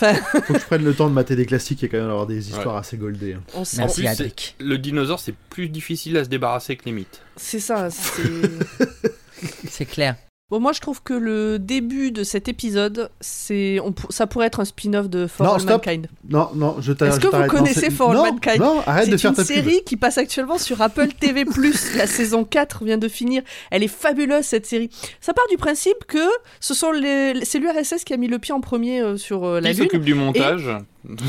Faut 0.00 0.54
que 0.54 0.58
je 0.58 0.64
prenne 0.64 0.82
le 0.84 0.94
temps 0.94 1.10
de 1.10 1.12
mater 1.14 1.36
des 1.36 1.44
classiques 1.44 1.84
et 1.84 1.88
quand 1.90 1.98
même 1.98 2.08
avoir 2.08 2.26
des 2.26 2.48
histoires 2.48 2.76
assez 2.78 2.96
goldées. 2.96 3.34
hein. 3.34 3.42
on 3.54 3.64
Merci, 3.76 4.02
plus, 4.30 4.54
Le 4.58 4.78
dinosaure, 4.78 5.20
c'est 5.20 5.34
plus 5.50 5.68
difficile 5.68 6.16
à 6.16 6.24
se 6.24 6.30
débarrasser 6.30 6.76
que 6.76 6.86
les 6.86 6.92
mythes. 6.92 7.20
c'est 7.36 7.60
ça. 7.60 7.90
c'est- 7.90 8.22
C'est 9.68 9.84
clair. 9.84 10.16
Bon, 10.50 10.58
moi, 10.58 10.72
je 10.72 10.80
trouve 10.80 11.00
que 11.02 11.14
le 11.14 11.58
début 11.60 12.10
de 12.10 12.24
cet 12.24 12.48
épisode, 12.48 13.08
c'est, 13.20 13.78
on 13.80 13.94
ça 14.10 14.26
pourrait 14.26 14.46
être 14.48 14.58
un 14.58 14.64
spin-off 14.64 15.08
de 15.08 15.28
For 15.28 15.46
Non, 15.46 15.52
All 15.54 15.60
stop. 15.60 15.86
Mankind. 15.86 16.08
Non, 16.28 16.48
non, 16.56 16.76
je 16.80 16.92
t'arrête. 16.92 17.14
Est-ce 17.14 17.20
que 17.20 17.28
vous. 17.28 17.40
Non, 17.42 17.46
connaissez 17.48 17.80
c'est- 17.80 17.90
For 17.90 18.10
All 18.10 18.16
non, 18.16 18.24
Mankind 18.24 18.58
Non, 18.60 18.80
arrête 18.84 19.08
de 19.08 19.16
C'est 19.16 19.22
faire 19.22 19.30
une 19.30 19.36
ta 19.36 19.44
pub. 19.44 19.54
série 19.54 19.82
qui 19.86 19.96
passe 19.96 20.18
actuellement 20.18 20.58
sur 20.58 20.82
Apple 20.82 21.08
TV+. 21.20 21.44
La 21.96 22.06
saison 22.08 22.42
4 22.44 22.84
vient 22.84 22.98
de 22.98 23.06
finir. 23.08 23.42
Elle 23.70 23.84
est 23.84 23.88
fabuleuse 23.88 24.44
cette 24.44 24.66
série. 24.66 24.90
Ça 25.20 25.32
part 25.32 25.46
du 25.50 25.56
principe 25.56 26.04
que 26.08 26.18
ce 26.58 26.74
sont 26.74 26.90
les, 26.90 27.34
c'est 27.44 27.60
l'URSS 27.60 28.02
qui 28.04 28.12
a 28.12 28.16
mis 28.16 28.26
le 28.28 28.38
pied 28.40 28.52
en 28.52 28.60
premier 28.60 29.00
euh, 29.00 29.16
sur 29.16 29.44
euh, 29.46 29.60
la 29.60 29.70
Qui 29.70 29.76
Lune. 29.76 29.84
s'occupe 29.84 30.04
du 30.04 30.14
montage 30.14 30.68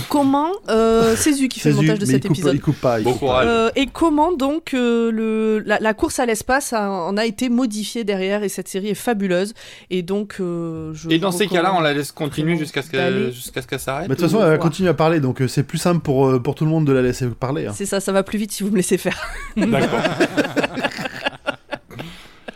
Comment 0.10 0.49
euh, 0.69 1.15
C'est 1.15 1.31
Zu 1.34 1.47
qui 1.47 1.60
fait 1.62 1.69
le 1.69 1.75
montage 1.75 1.99
de 1.99 2.05
mais 2.05 2.12
cet 2.12 2.25
il 2.25 2.27
coupe, 2.27 2.38
épisode. 2.38 2.55
il 2.55 2.62
coupe 2.62 2.81
pas. 2.81 2.99
il 2.99 3.03
Bon 3.03 3.13
courage. 3.13 3.47
Euh, 3.47 3.69
et 3.75 3.88
comment 3.88 4.34
donc 4.34 4.73
euh, 4.73 5.12
le, 5.12 5.60
la, 5.65 5.79
la 5.79 5.93
course 5.93 6.19
à 6.19 6.25
l'espace 6.25 6.73
en 6.73 7.15
a 7.15 7.25
été 7.25 7.47
modifiée 7.47 8.03
derrière 8.03 8.43
et 8.43 8.49
cette 8.49 8.67
série 8.67 8.89
est 8.89 8.95
fabuleuse 8.95 9.53
et 9.89 10.01
donc 10.01 10.36
euh, 10.41 10.93
je 10.93 11.10
Et 11.10 11.19
dans 11.19 11.31
ces 11.31 11.47
cas-là, 11.47 11.73
on 11.73 11.79
la 11.79 11.93
laisse 11.93 12.12
continuer 12.12 12.57
jusqu'à 12.57 12.81
ce 12.81 12.89
qu'elle 12.89 13.31
jusqu'à 13.31 13.62
ce 13.62 13.67
qu'elle 13.67 13.79
s'arrête 13.79 14.10
Mais 14.10 14.15
de 14.15 14.19
toute 14.19 14.29
façon, 14.29 14.43
elle 14.43 14.49
va 14.51 14.57
continuer 14.57 14.89
à 14.89 14.93
parler, 14.93 15.19
donc 15.21 15.41
c'est 15.47 15.63
plus 15.63 15.77
simple 15.77 16.01
pour, 16.01 16.41
pour 16.41 16.55
tout 16.55 16.65
le 16.65 16.71
monde 16.71 16.86
de 16.86 16.91
la 16.93 17.01
laisser 17.01 17.27
parler. 17.27 17.67
hein. 17.67 17.73
c'est 17.73 17.86
ça 17.86 17.99
ça 18.01 18.12
va 18.12 18.23
plus 18.23 18.38
vite 18.39 18.51
si 18.51 18.63
vous 18.63 18.71
me 18.71 18.75
laissez 18.77 18.97
faire 18.97 19.19
D'accord. 19.55 20.01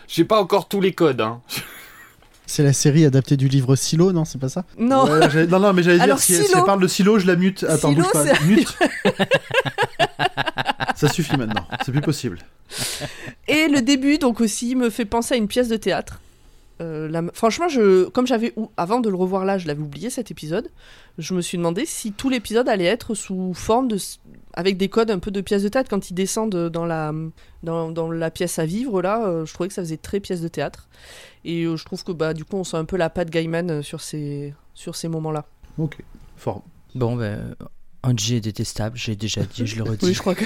J'ai 0.07 0.23
pas 0.25 0.39
encore 0.41 0.67
tous 0.67 0.81
les 0.81 0.93
codes. 0.93 1.21
Hein. 1.21 1.41
C'est 2.47 2.63
la 2.63 2.73
série 2.73 3.05
adaptée 3.05 3.37
du 3.37 3.47
livre 3.47 3.75
Silo, 3.75 4.11
non 4.11 4.23
C'est 4.25 4.39
pas 4.39 4.49
ça 4.49 4.65
non 4.77 5.05
Ouais, 5.05 5.47
non, 5.47 5.59
non, 5.59 5.73
mais 5.73 5.83
j'allais 5.83 6.03
dire, 6.03 6.19
si, 6.19 6.33
Silo- 6.35 6.57
elle 6.59 6.63
parle 6.63 6.81
de 6.81 6.87
silo, 6.87 7.17
je 7.19 7.25
la 7.27 7.35
mute. 7.35 7.63
Attends, 7.67 7.89
Silo, 7.89 8.03
bouge 8.03 8.11
pas. 8.11 8.23
Mute. 8.45 8.77
Ça 10.95 11.09
suffit 11.09 11.35
maintenant, 11.35 11.65
c'est 11.85 11.91
plus 11.91 12.01
possible. 12.01 12.39
et 13.47 13.67
le 13.67 13.81
début 13.81 14.17
donc 14.17 14.39
aussi 14.39 14.75
me 14.75 14.89
fait 14.89 15.03
penser 15.05 15.33
à 15.33 15.37
une 15.37 15.47
pièce 15.47 15.67
de 15.67 15.75
théâtre 15.75 16.21
Euh, 16.81 17.07
la- 17.07 17.23
franchement 17.33 17.69
je 17.69 18.09
comme 18.09 18.27
j'avais 18.27 18.51
ou- 18.57 18.69
avant 18.75 18.99
de 18.99 19.07
le 19.07 19.15
revoir 19.15 19.45
là 19.45 19.57
je 19.57 19.65
l'avais 19.65 19.81
oublié 19.81 20.09
cet 20.09 20.29
épisode 20.29 20.67
je 21.17 21.33
me 21.33 21.39
suis 21.39 21.57
demandé 21.57 21.85
si 21.85 22.11
tout 22.11 22.27
l'épisode 22.29 22.67
allait 22.67 22.83
être 22.83 23.15
sous 23.15 23.53
forme 23.53 23.87
de 23.87 23.97
avec 24.55 24.75
des 24.75 24.89
codes 24.89 25.09
un 25.09 25.19
peu 25.19 25.31
de 25.31 25.39
pièce 25.39 25.63
de 25.63 25.69
théâtre 25.69 25.89
quand 25.89 26.09
ils 26.09 26.13
descendent 26.13 26.67
dans 26.69 26.85
la 26.85 27.13
dans, 27.63 27.91
dans 27.91 28.11
la 28.11 28.29
pièce 28.29 28.59
à 28.59 28.65
vivre 28.65 29.01
là 29.01 29.25
euh, 29.25 29.45
je 29.45 29.53
trouvais 29.53 29.69
que 29.69 29.73
ça 29.73 29.83
faisait 29.83 29.95
très 29.95 30.19
pièce 30.19 30.41
de 30.41 30.49
théâtre 30.49 30.89
et 31.45 31.63
euh, 31.63 31.77
je 31.77 31.85
trouve 31.85 32.03
que 32.03 32.11
bah 32.11 32.33
du 32.33 32.43
coup 32.43 32.57
on 32.57 32.65
sent 32.65 32.75
un 32.75 32.83
peu 32.83 32.97
la 32.97 33.09
patte 33.09 33.29
Gaiman 33.29 33.81
sur 33.81 34.01
ces 34.01 34.53
sur 34.73 34.97
ces 34.97 35.07
moments 35.07 35.31
là 35.31 35.45
Ok, 35.77 35.97
fort. 36.35 36.61
Bon, 36.93 37.15
ben, 37.15 37.55
Angie 38.03 38.35
est 38.35 38.41
détestable, 38.41 38.97
j'ai 38.97 39.15
déjà 39.15 39.43
dit, 39.43 39.65
je 39.65 39.77
le 39.77 39.83
redis. 39.91 40.05
oui 40.07 40.13
je 40.13 40.19
crois 40.19 40.35
que 40.35 40.43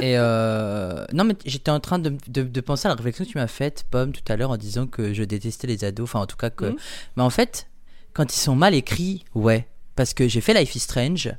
Et 0.00 0.16
euh... 0.16 1.04
non, 1.12 1.24
mais 1.24 1.34
j'étais 1.44 1.70
en 1.70 1.80
train 1.80 1.98
de, 1.98 2.16
de, 2.28 2.42
de 2.42 2.60
penser 2.60 2.86
à 2.86 2.90
la 2.90 2.94
réflexion 2.94 3.24
que 3.24 3.30
tu 3.30 3.38
m'as 3.38 3.46
faite, 3.46 3.84
Pomme, 3.90 4.12
tout 4.12 4.22
à 4.32 4.36
l'heure, 4.36 4.50
en 4.50 4.56
disant 4.56 4.86
que 4.86 5.12
je 5.12 5.22
détestais 5.22 5.66
les 5.66 5.84
ados. 5.84 6.04
Enfin, 6.04 6.20
en 6.20 6.26
tout 6.26 6.36
cas, 6.36 6.50
que. 6.50 6.66
Mhm. 6.66 6.76
Mais 7.16 7.22
en 7.22 7.30
fait, 7.30 7.68
quand 8.12 8.34
ils 8.34 8.40
sont 8.40 8.56
mal 8.56 8.74
écrits, 8.74 9.24
ouais. 9.34 9.68
Parce 9.94 10.14
que 10.14 10.26
j'ai 10.26 10.40
fait 10.40 10.54
Life 10.54 10.74
is 10.74 10.80
Strange. 10.80 11.34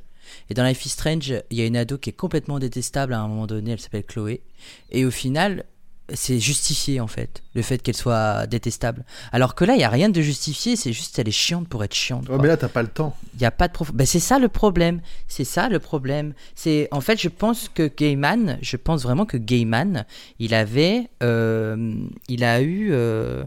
Et 0.48 0.54
dans 0.54 0.64
Life 0.64 0.86
is 0.86 0.90
Strange, 0.90 1.34
il 1.50 1.58
y 1.58 1.60
a 1.60 1.66
une 1.66 1.76
ado 1.76 1.98
qui 1.98 2.10
est 2.10 2.14
complètement 2.14 2.58
détestable 2.58 3.12
à 3.12 3.20
un 3.20 3.28
moment 3.28 3.46
donné, 3.46 3.72
elle 3.72 3.80
s'appelle 3.80 4.04
Chloé. 4.04 4.42
Et 4.90 5.04
au 5.04 5.10
final, 5.10 5.64
c'est 6.12 6.38
justifié 6.38 7.00
en 7.00 7.06
fait, 7.06 7.42
le 7.54 7.62
fait 7.62 7.78
qu'elle 7.78 7.96
soit 7.96 8.46
détestable. 8.46 9.04
Alors 9.32 9.54
que 9.54 9.64
là, 9.64 9.74
il 9.74 9.78
n'y 9.78 9.84
a 9.84 9.88
rien 9.88 10.10
de 10.10 10.20
justifié, 10.20 10.76
c'est 10.76 10.92
juste 10.92 11.18
elle 11.18 11.28
est 11.28 11.32
chiante 11.32 11.66
pour 11.66 11.82
être 11.82 11.94
chiante. 11.94 12.22
Ouais, 12.22 12.26
quoi. 12.26 12.36
Oh, 12.38 12.42
mais 12.42 12.48
là, 12.48 12.56
t'as 12.56 12.68
pas 12.68 12.82
le 12.82 12.88
temps. 12.88 13.16
Il 13.34 13.40
n'y 13.40 13.46
a 13.46 13.50
pas 13.50 13.68
de 13.68 13.72
prof... 13.72 13.92
Ben, 13.92 14.06
c'est 14.06 14.20
ça 14.20 14.38
le 14.38 14.48
problème. 14.48 15.00
C'est 15.28 15.44
ça 15.44 15.68
le 15.68 15.78
problème. 15.78 16.34
C'est 16.54 16.88
en 16.90 17.00
fait, 17.00 17.18
je 17.18 17.28
pense 17.28 17.70
que 17.70 17.88
Gaiman, 17.88 18.58
je 18.60 18.76
pense 18.76 19.02
vraiment 19.02 19.24
que 19.24 19.38
Gaiman, 19.38 20.04
il 20.38 20.52
avait, 20.52 21.08
euh, 21.22 21.94
il 22.28 22.44
a 22.44 22.60
eu 22.60 22.90
euh, 22.92 23.44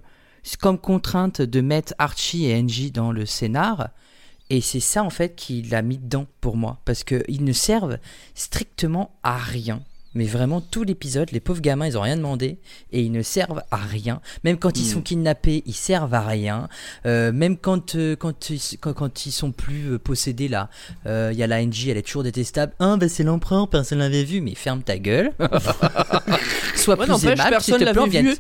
comme 0.60 0.80
contrainte 0.80 1.42
de 1.42 1.62
mettre 1.62 1.94
Archie 2.00 2.46
et 2.46 2.56
Angie 2.56 2.92
dans 2.92 3.12
le 3.12 3.28
scénar. 3.28 3.90
Et 4.50 4.62
c'est 4.62 4.80
ça 4.80 5.04
en 5.04 5.10
fait 5.10 5.36
qu'il 5.36 5.76
a 5.76 5.82
mis 5.84 5.98
dedans 6.00 6.26
pour 6.42 6.58
moi. 6.58 6.80
Parce 6.86 7.04
qu'ils 7.04 7.44
ne 7.44 7.54
servent 7.54 8.00
strictement 8.34 9.12
à 9.22 9.38
rien. 9.38 9.82
Mais 10.16 10.26
vraiment, 10.26 10.62
tout 10.62 10.84
l'épisode, 10.84 11.32
les 11.32 11.40
pauvres 11.40 11.62
gamins, 11.62 11.86
ils 11.86 11.98
ont 11.98 12.02
rien 12.02 12.18
demandé 12.18 12.58
et 12.92 13.02
ils 13.02 13.12
ne 13.12 13.22
servent 13.22 13.62
à 13.70 13.76
rien. 13.78 14.20
Même 14.44 14.58
quand 14.58 14.78
ils 14.80 14.86
Mm. 14.88 14.94
sont 14.94 15.02
kidnappés, 15.02 15.62
ils 15.68 15.74
servent 15.76 16.14
à 16.14 16.22
rien. 16.22 16.70
Euh, 17.06 17.32
même 17.32 17.56
quand, 17.58 17.94
euh, 17.96 18.16
quand, 18.16 18.50
ils, 18.50 18.60
quand, 18.80 18.94
quand 18.94 19.26
ils 19.28 19.32
sont 19.32 19.52
plus 19.52 19.92
euh, 19.92 20.00
possédés, 20.00 20.48
là, 20.48 20.70
il 21.06 21.38
y 21.38 21.44
a 21.44 21.48
la 21.48 21.64
NG, 21.64 21.90
elle 21.90 21.98
est 21.98 22.02
toujours 22.02 22.24
détestable. 22.24 22.74
Ah, 22.80 22.98
bah 22.98 23.10
c'est 23.10 23.24
l'empereur, 23.24 23.68
personne 23.70 24.00
l'avait 24.00 24.24
vu, 24.24 24.42
mais 24.42 24.56
ferme 24.56 24.82
ta 24.82 24.98
gueule. 24.98 25.32
Sois 26.76 26.98
Ouais, 26.98 27.06
plus 27.06 27.26
aimable, 27.26 27.62
s'il 27.62 27.76
personne 27.76 27.80
te 27.80 28.10
plaît, 28.10 28.22
vu. 28.22 28.36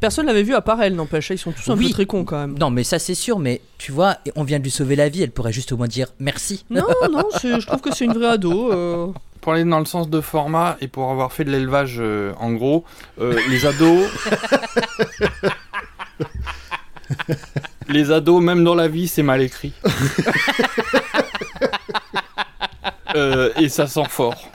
Personne 0.00 0.26
l'avait 0.26 0.42
vu 0.42 0.54
à 0.54 0.62
part 0.62 0.80
elle, 0.82 0.94
n'empêche. 0.94 1.28
Ils 1.30 1.38
sont 1.38 1.52
tous 1.52 1.70
un 1.70 1.76
Oui. 1.76 1.88
peu 1.88 1.92
très 1.92 2.06
cons 2.06 2.24
quand 2.24 2.38
même. 2.38 2.58
Non, 2.58 2.70
mais 2.70 2.84
ça 2.84 2.98
c'est 2.98 3.14
sûr, 3.14 3.38
mais 3.38 3.60
tu 3.78 3.92
vois, 3.92 4.16
on 4.34 4.44
vient 4.44 4.58
de 4.58 4.64
lui 4.64 4.70
sauver 4.70 4.96
la 4.96 5.08
vie, 5.10 5.22
elle 5.22 5.30
pourrait 5.30 5.52
juste 5.52 5.72
au 5.72 5.76
moins 5.76 5.88
dire 5.88 6.08
merci. 6.18 6.64
Non, 6.70 6.82
non, 7.12 7.24
je 7.42 7.66
trouve 7.66 7.80
que 7.82 7.94
c'est 7.94 8.06
une 8.06 8.14
vraie 8.14 8.28
ado. 8.30 9.12
Pour 9.40 9.52
aller 9.52 9.64
dans 9.64 9.78
le 9.78 9.86
sens 9.86 10.10
de 10.10 10.20
format 10.20 10.76
et 10.80 10.88
pour 10.88 11.10
avoir 11.10 11.32
fait 11.32 11.44
de 11.44 11.50
l'élevage 11.50 11.96
euh, 11.98 12.32
en 12.38 12.52
gros, 12.52 12.84
euh, 13.20 13.38
les 13.48 13.66
ados. 13.66 14.10
les 17.88 18.10
ados, 18.10 18.42
même 18.42 18.64
dans 18.64 18.74
la 18.74 18.88
vie, 18.88 19.08
c'est 19.08 19.22
mal 19.22 19.42
écrit. 19.42 19.72
Euh, 23.16 23.50
et 23.56 23.68
ça 23.68 23.88
sent 23.88 24.04
fort. 24.08 24.50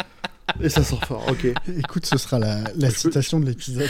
Et 0.62 0.70
ça 0.70 0.82
sort 0.82 1.04
fort, 1.04 1.26
ok. 1.30 1.48
Écoute, 1.78 2.06
ce 2.06 2.18
sera 2.18 2.40
la, 2.40 2.60
la 2.78 2.90
citation 2.90 3.40
de 3.42 3.46
l'épisode. 3.46 3.90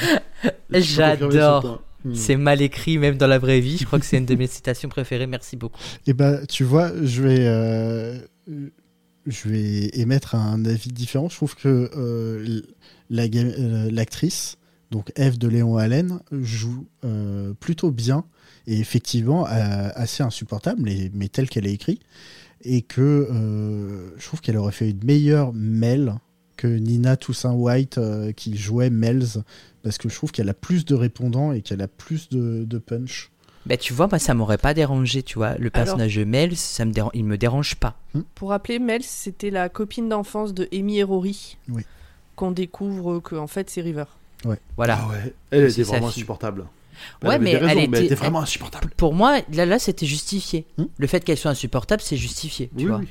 J'adore. 0.72 1.84
Hmm. 2.04 2.14
C'est 2.14 2.36
mal 2.36 2.62
écrit 2.62 2.98
même 2.98 3.18
dans 3.18 3.28
la 3.28 3.40
vraie 3.40 3.60
vie. 3.60 3.78
Je 3.78 3.86
crois 3.86 4.00
que 4.00 4.06
c'est 4.06 4.18
une 4.18 4.26
de 4.26 4.36
mes 4.36 4.48
citations 4.48 4.90
préférées. 4.90 5.26
Merci 5.26 5.56
beaucoup. 5.56 5.78
Et 6.06 6.14
bah, 6.14 6.46
tu 6.46 6.64
vois, 6.64 6.92
je 7.04 7.24
vais, 7.24 7.48
euh, 7.48 8.20
je 9.26 9.50
vais 9.50 9.90
émettre 9.94 10.36
un 10.36 10.66
avis 10.66 10.90
différent. 10.90 11.30
Je 11.30 11.36
trouve 11.36 11.56
que 11.56 11.90
euh, 11.96 12.62
euh, 13.12 13.92
l'actrice, 13.92 14.58
donc 14.92 15.12
Eve 15.16 15.38
de 15.38 15.48
Léon 15.48 15.78
Allen, 15.78 16.20
joue 16.32 16.86
euh, 17.04 17.54
plutôt 17.60 17.92
bien 17.92 18.26
et 18.68 18.80
effectivement 18.80 19.46
assez 19.46 20.24
insupportable, 20.24 20.82
mais, 21.14 21.28
telle 21.30 21.50
qu'elle 21.50 21.68
est 21.68 21.74
écrite. 21.74 22.02
Et 22.62 22.82
que 22.82 23.28
je 24.18 24.26
trouve 24.26 24.42
qu'elle 24.42 24.58
aurait 24.58 24.72
fait 24.72 24.90
une 24.90 25.04
meilleure 25.04 25.54
Mel 25.54 26.16
que 26.58 26.66
Nina 26.66 27.16
Toussaint 27.16 27.54
White 27.54 28.00
qui 28.36 28.58
jouait 28.58 28.90
Mels, 28.90 29.44
parce 29.84 30.00
que 30.00 30.10
je 30.10 30.16
trouve 30.16 30.32
qu'elle 30.32 30.50
a 30.50 30.56
plus 30.56 30.84
de 30.84 30.96
répondants 30.96 31.52
et 31.52 31.62
qu'elle 31.62 31.84
a 31.84 31.88
plus 31.88 32.28
de 32.30 32.78
punch. 32.80 33.30
Bah, 33.66 33.78
tu 33.78 33.94
vois, 33.94 34.08
moi, 34.08 34.20
ça 34.20 34.34
m'aurait 34.36 34.58
pas 34.60 34.74
dérangé, 34.76 35.24
tu 35.24 35.36
vois. 35.40 35.56
Le 35.58 35.70
personnage 35.72 36.16
de 36.16 36.24
Mel, 36.24 36.56
ça 36.56 36.86
me 36.86 36.92
dérange, 36.92 37.12
il 37.16 37.26
me 37.26 37.38
dérange 37.38 37.76
pas. 37.76 37.96
Pour 38.36 38.50
rappeler, 38.50 38.78
Mel, 38.80 39.02
c'était 39.04 39.50
la 39.50 39.70
copine 39.70 40.08
d'enfance 40.10 40.54
de 40.54 40.68
Amy 40.72 41.00
et 41.00 41.04
Rory. 41.04 41.58
Oui. 41.70 41.84
Qu'on 42.36 42.52
découvre 42.52 43.20
que 43.22 43.36
en 43.36 43.48
fait 43.48 43.70
c'est 43.70 43.82
River. 43.82 44.04
Voilà. 44.78 45.00
Ah 45.02 45.08
ouais, 45.10 45.34
elle 45.52 45.72
C'est 45.72 45.82
était 45.82 45.90
vraiment 45.90 46.08
insupportable. 46.10 46.66
Ouais, 47.24 47.40
mais 47.40 47.52
elle 47.52 47.66
mais 47.66 47.84
était- 47.86 47.98
elle 47.98 48.06
était 48.06 48.16
vraiment 48.16 48.42
insupportable. 48.42 48.92
Pour 48.96 49.14
moi, 49.14 49.40
là, 49.52 49.66
là, 49.66 49.80
c'était 49.80 50.06
justifié. 50.06 50.66
Hmm. 50.78 50.86
Le 50.98 51.08
fait 51.08 51.24
qu'elle 51.24 51.38
soit 51.38 51.52
insupportable, 51.52 52.02
c'est 52.02 52.18
justifié, 52.18 52.68
tu 52.70 52.84
Oui, 52.84 52.86
vois. 52.86 52.98
oui. 52.98 53.08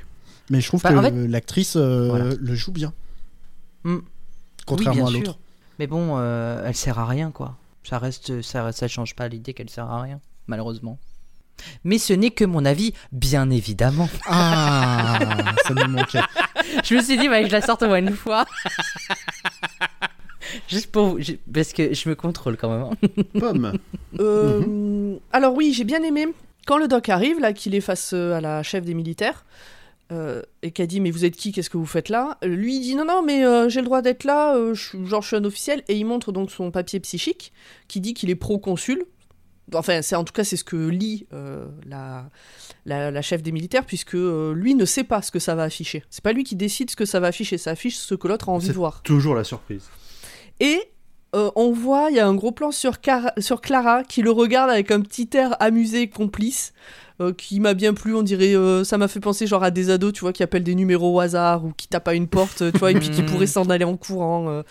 Mais 0.50 0.60
je 0.60 0.68
trouve 0.68 0.82
que 0.82 0.88
en 0.94 1.02
fait- 1.02 1.10
l'actrice 1.28 1.74
euh, 1.76 2.08
Voilà. 2.10 2.34
le 2.38 2.54
joue 2.54 2.70
bien. 2.72 2.92
Hmm. 3.84 3.98
Contrairement 4.66 5.02
Oui, 5.04 5.08
à 5.08 5.10
bien 5.10 5.18
l'autre. 5.20 5.32
sûr. 5.32 5.40
Mais 5.78 5.86
bon, 5.86 6.14
euh, 6.18 6.62
elle 6.66 6.76
sert 6.76 6.98
à 6.98 7.06
rien, 7.06 7.30
quoi. 7.30 7.56
Ça 7.82 7.98
reste, 7.98 8.40
ça, 8.42 8.72
ça 8.72 8.88
change 8.88 9.14
pas 9.16 9.26
l'idée 9.28 9.52
qu'elle 9.54 9.68
sert 9.70 9.90
à 9.90 10.00
rien, 10.02 10.20
malheureusement. 10.46 10.98
Mais 11.84 11.98
ce 11.98 12.12
n'est 12.12 12.30
que 12.30 12.44
mon 12.44 12.64
avis, 12.64 12.92
bien 13.12 13.48
évidemment. 13.50 14.08
Ah, 14.26 15.18
ça 15.66 15.72
nous 15.74 15.88
manquait. 15.88 16.18
je 16.84 16.94
me 16.96 17.02
suis 17.02 17.16
dit, 17.16 17.28
bah, 17.28 17.44
je 17.46 17.52
la 17.52 17.62
sorte 17.62 17.82
au 17.82 17.86
moins 17.86 17.98
une 17.98 18.10
fois. 18.10 18.44
Juste 20.68 20.90
pour 20.92 21.20
je- 21.20 21.32
parce 21.52 21.72
que 21.72 21.94
je 21.94 22.08
me 22.08 22.14
contrôle 22.14 22.56
quand 22.56 22.70
même. 22.70 22.82
hein. 22.82 23.22
Pomme. 23.40 23.72
Euh, 24.20 25.16
Alors 25.32 25.54
oui, 25.54 25.72
j'ai 25.72 25.84
bien 25.84 26.02
aimé 26.02 26.26
quand 26.66 26.78
le 26.78 26.86
doc 26.88 27.08
arrive 27.08 27.40
là, 27.40 27.52
qu'il 27.52 27.74
est 27.74 27.80
face 27.80 28.12
euh, 28.14 28.34
à 28.34 28.40
la 28.40 28.62
chef 28.62 28.84
des 28.84 28.94
militaires. 28.94 29.44
euh, 30.12 30.42
et 30.62 30.70
qu'elle 30.70 30.86
dit 30.86 31.00
mais 31.00 31.10
vous 31.10 31.24
êtes 31.24 31.34
qui? 31.36 31.50
Qu'est-ce 31.52 31.70
que 31.70 31.78
vous 31.78 31.86
faites 31.86 32.08
là? 32.10 32.36
Lui 32.42 32.76
il 32.76 32.80
dit 32.80 32.94
non 32.94 33.04
non 33.06 33.22
mais 33.22 33.44
euh, 33.44 33.68
j'ai 33.70 33.80
le 33.80 33.86
droit 33.86 34.02
d'être 34.02 34.24
là 34.24 34.54
euh, 34.54 34.74
je, 34.74 35.02
genre 35.06 35.22
je 35.22 35.28
suis 35.28 35.36
un 35.36 35.44
officiel 35.44 35.82
et 35.88 35.96
il 35.96 36.04
montre 36.04 36.30
donc 36.30 36.50
son 36.50 36.70
papier 36.70 37.00
psychique 37.00 37.52
qui 37.88 38.00
dit 38.00 38.12
qu'il 38.12 38.28
est 38.28 38.34
proconsul 38.36 39.04
Enfin, 39.72 40.02
c'est 40.02 40.14
en 40.16 40.24
tout 40.24 40.32
cas 40.32 40.44
c'est 40.44 40.56
ce 40.56 40.64
que 40.64 40.76
lit 40.76 41.26
euh, 41.32 41.64
la, 41.86 42.28
la, 42.84 43.10
la 43.10 43.22
chef 43.22 43.42
des 43.42 43.50
militaires, 43.52 43.86
puisque 43.86 44.14
euh, 44.14 44.52
lui 44.52 44.74
ne 44.74 44.84
sait 44.84 45.04
pas 45.04 45.22
ce 45.22 45.30
que 45.30 45.38
ça 45.38 45.54
va 45.54 45.62
afficher. 45.62 46.04
C'est 46.10 46.22
pas 46.22 46.32
lui 46.32 46.44
qui 46.44 46.54
décide 46.56 46.90
ce 46.90 46.96
que 46.96 47.06
ça 47.06 47.18
va 47.20 47.28
afficher, 47.28 47.56
ça 47.56 47.70
affiche 47.70 47.96
ce 47.96 48.14
que 48.14 48.28
l'autre 48.28 48.48
a 48.50 48.52
envie 48.52 48.66
de 48.68 48.72
voir. 48.78 49.02
Toujours 49.02 49.34
la 49.34 49.44
surprise. 49.44 49.84
Et 50.60 50.80
euh, 51.34 51.50
on 51.56 51.72
voit, 51.72 52.08
il 52.10 52.16
y 52.16 52.20
a 52.20 52.26
un 52.26 52.34
gros 52.34 52.52
plan 52.52 52.70
sur, 52.72 53.00
Cara- 53.00 53.32
sur 53.38 53.60
Clara 53.60 54.04
qui 54.04 54.22
le 54.22 54.30
regarde 54.30 54.70
avec 54.70 54.90
un 54.90 55.00
petit 55.00 55.28
air 55.32 55.56
amusé, 55.60 56.08
complice, 56.08 56.72
euh, 57.20 57.32
qui 57.32 57.58
m'a 57.58 57.74
bien 57.74 57.94
plu. 57.94 58.14
On 58.14 58.22
dirait, 58.22 58.54
euh, 58.54 58.84
ça 58.84 58.98
m'a 58.98 59.08
fait 59.08 59.18
penser 59.20 59.46
genre 59.46 59.64
à 59.64 59.70
des 59.70 59.88
ados, 59.90 60.12
tu 60.12 60.20
vois, 60.20 60.32
qui 60.34 60.42
appellent 60.42 60.62
des 60.62 60.74
numéros 60.74 61.16
au 61.16 61.20
hasard 61.20 61.64
ou 61.64 61.72
qui 61.72 61.88
tapent 61.88 62.08
à 62.08 62.14
une 62.14 62.28
porte, 62.28 62.70
tu 62.70 62.78
vois, 62.78 62.90
et 62.92 62.94
puis 62.94 63.08
qui 63.10 63.22
pourraient 63.24 63.46
s'en 63.46 63.64
aller 63.70 63.84
en 63.84 63.96
courant. 63.96 64.48
euh. 64.50 64.62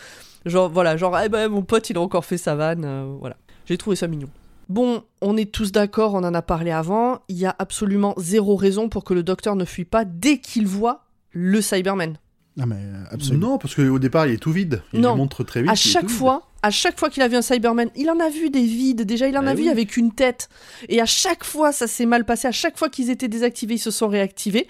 genre, 0.45 0.69
voilà, 0.69 0.95
genre, 0.97 1.17
eh 1.19 1.29
ben, 1.29 1.49
mon 1.49 1.63
pote, 1.63 1.89
il 1.89 1.97
a 1.97 2.01
encore 2.01 2.25
fait 2.25 2.37
sa 2.37 2.53
vanne. 2.55 2.83
euh, 2.85 3.13
voilà. 3.19 3.35
J'ai 3.65 3.77
trouvé 3.77 3.95
ça 3.95 4.07
mignon. 4.07 4.29
Bon, 4.69 5.03
on 5.21 5.37
est 5.37 5.51
tous 5.51 5.71
d'accord, 5.71 6.13
on 6.13 6.23
en 6.23 6.33
a 6.33 6.41
parlé 6.41 6.71
avant. 6.71 7.19
Il 7.29 7.37
y 7.37 7.45
a 7.45 7.55
absolument 7.59 8.13
zéro 8.17 8.55
raison 8.55 8.89
pour 8.89 9.03
que 9.03 9.13
le 9.13 9.23
docteur 9.23 9.55
ne 9.55 9.65
fuit 9.65 9.85
pas 9.85 10.05
dès 10.05 10.37
qu'il 10.39 10.67
voit 10.67 11.05
le 11.31 11.61
Cyberman. 11.61 12.17
Ah, 12.59 12.65
mais 12.67 12.75
euh, 12.77 13.03
absolument. 13.11 13.47
Non, 13.51 13.57
parce 13.57 13.73
qu'au 13.73 13.97
départ, 13.99 14.27
il 14.27 14.33
est 14.33 14.37
tout 14.37 14.51
vide. 14.51 14.83
Il 14.93 15.01
Non. 15.01 15.11
le 15.11 15.17
montre 15.17 15.43
très 15.43 15.61
vite. 15.61 15.71
à 15.71 15.75
chaque 15.75 16.03
vide. 16.05 16.11
fois, 16.15 16.47
à 16.61 16.69
chaque 16.69 16.99
fois 16.99 17.09
qu'il 17.09 17.23
a 17.23 17.27
vu 17.27 17.35
un 17.35 17.41
Cyberman, 17.41 17.89
il 17.95 18.11
en 18.11 18.19
a 18.19 18.29
vu 18.29 18.51
des 18.51 18.63
vides. 18.63 19.01
Déjà, 19.01 19.27
il 19.27 19.35
en 19.39 19.43
Eh 19.45 19.49
a 19.49 19.53
vu 19.55 19.69
avec 19.69 19.97
une 19.97 20.11
tête. 20.13 20.49
Et 20.87 21.01
à 21.01 21.07
chaque 21.07 21.43
fois, 21.43 21.71
ça 21.71 21.87
s'est 21.87 22.05
mal 22.05 22.25
passé. 22.25 22.47
À 22.47 22.51
chaque 22.51 22.77
fois 22.77 22.89
qu'ils 22.89 23.09
étaient 23.09 23.27
désactivés, 23.27 23.73
ils 23.75 23.79
se 23.79 23.89
sont 23.89 24.07
réactivés. 24.07 24.67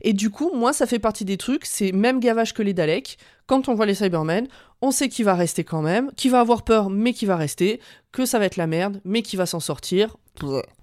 Et 0.00 0.14
du 0.14 0.30
coup, 0.30 0.50
moi, 0.54 0.72
ça 0.72 0.86
fait 0.86 0.98
partie 0.98 1.26
des 1.26 1.36
trucs. 1.36 1.66
C'est 1.66 1.92
même 1.92 2.20
gavage 2.20 2.54
que 2.54 2.62
les 2.62 2.72
Daleks. 2.72 3.18
Quand 3.46 3.68
on 3.68 3.74
voit 3.74 3.86
les 3.86 3.94
Cybermen, 3.94 4.48
on 4.82 4.90
sait 4.90 5.08
qu'il 5.08 5.24
va 5.24 5.34
rester 5.34 5.62
quand 5.64 5.82
même, 5.82 6.10
qu'il 6.16 6.30
va 6.30 6.40
avoir 6.40 6.62
peur, 6.64 6.90
mais 6.90 7.12
qu'il 7.12 7.28
va 7.28 7.36
rester, 7.36 7.80
que 8.12 8.26
ça 8.26 8.38
va 8.38 8.44
être 8.46 8.56
la 8.56 8.66
merde, 8.66 9.00
mais 9.04 9.22
qu'il 9.22 9.38
va 9.38 9.46
s'en 9.46 9.60
sortir. 9.60 10.16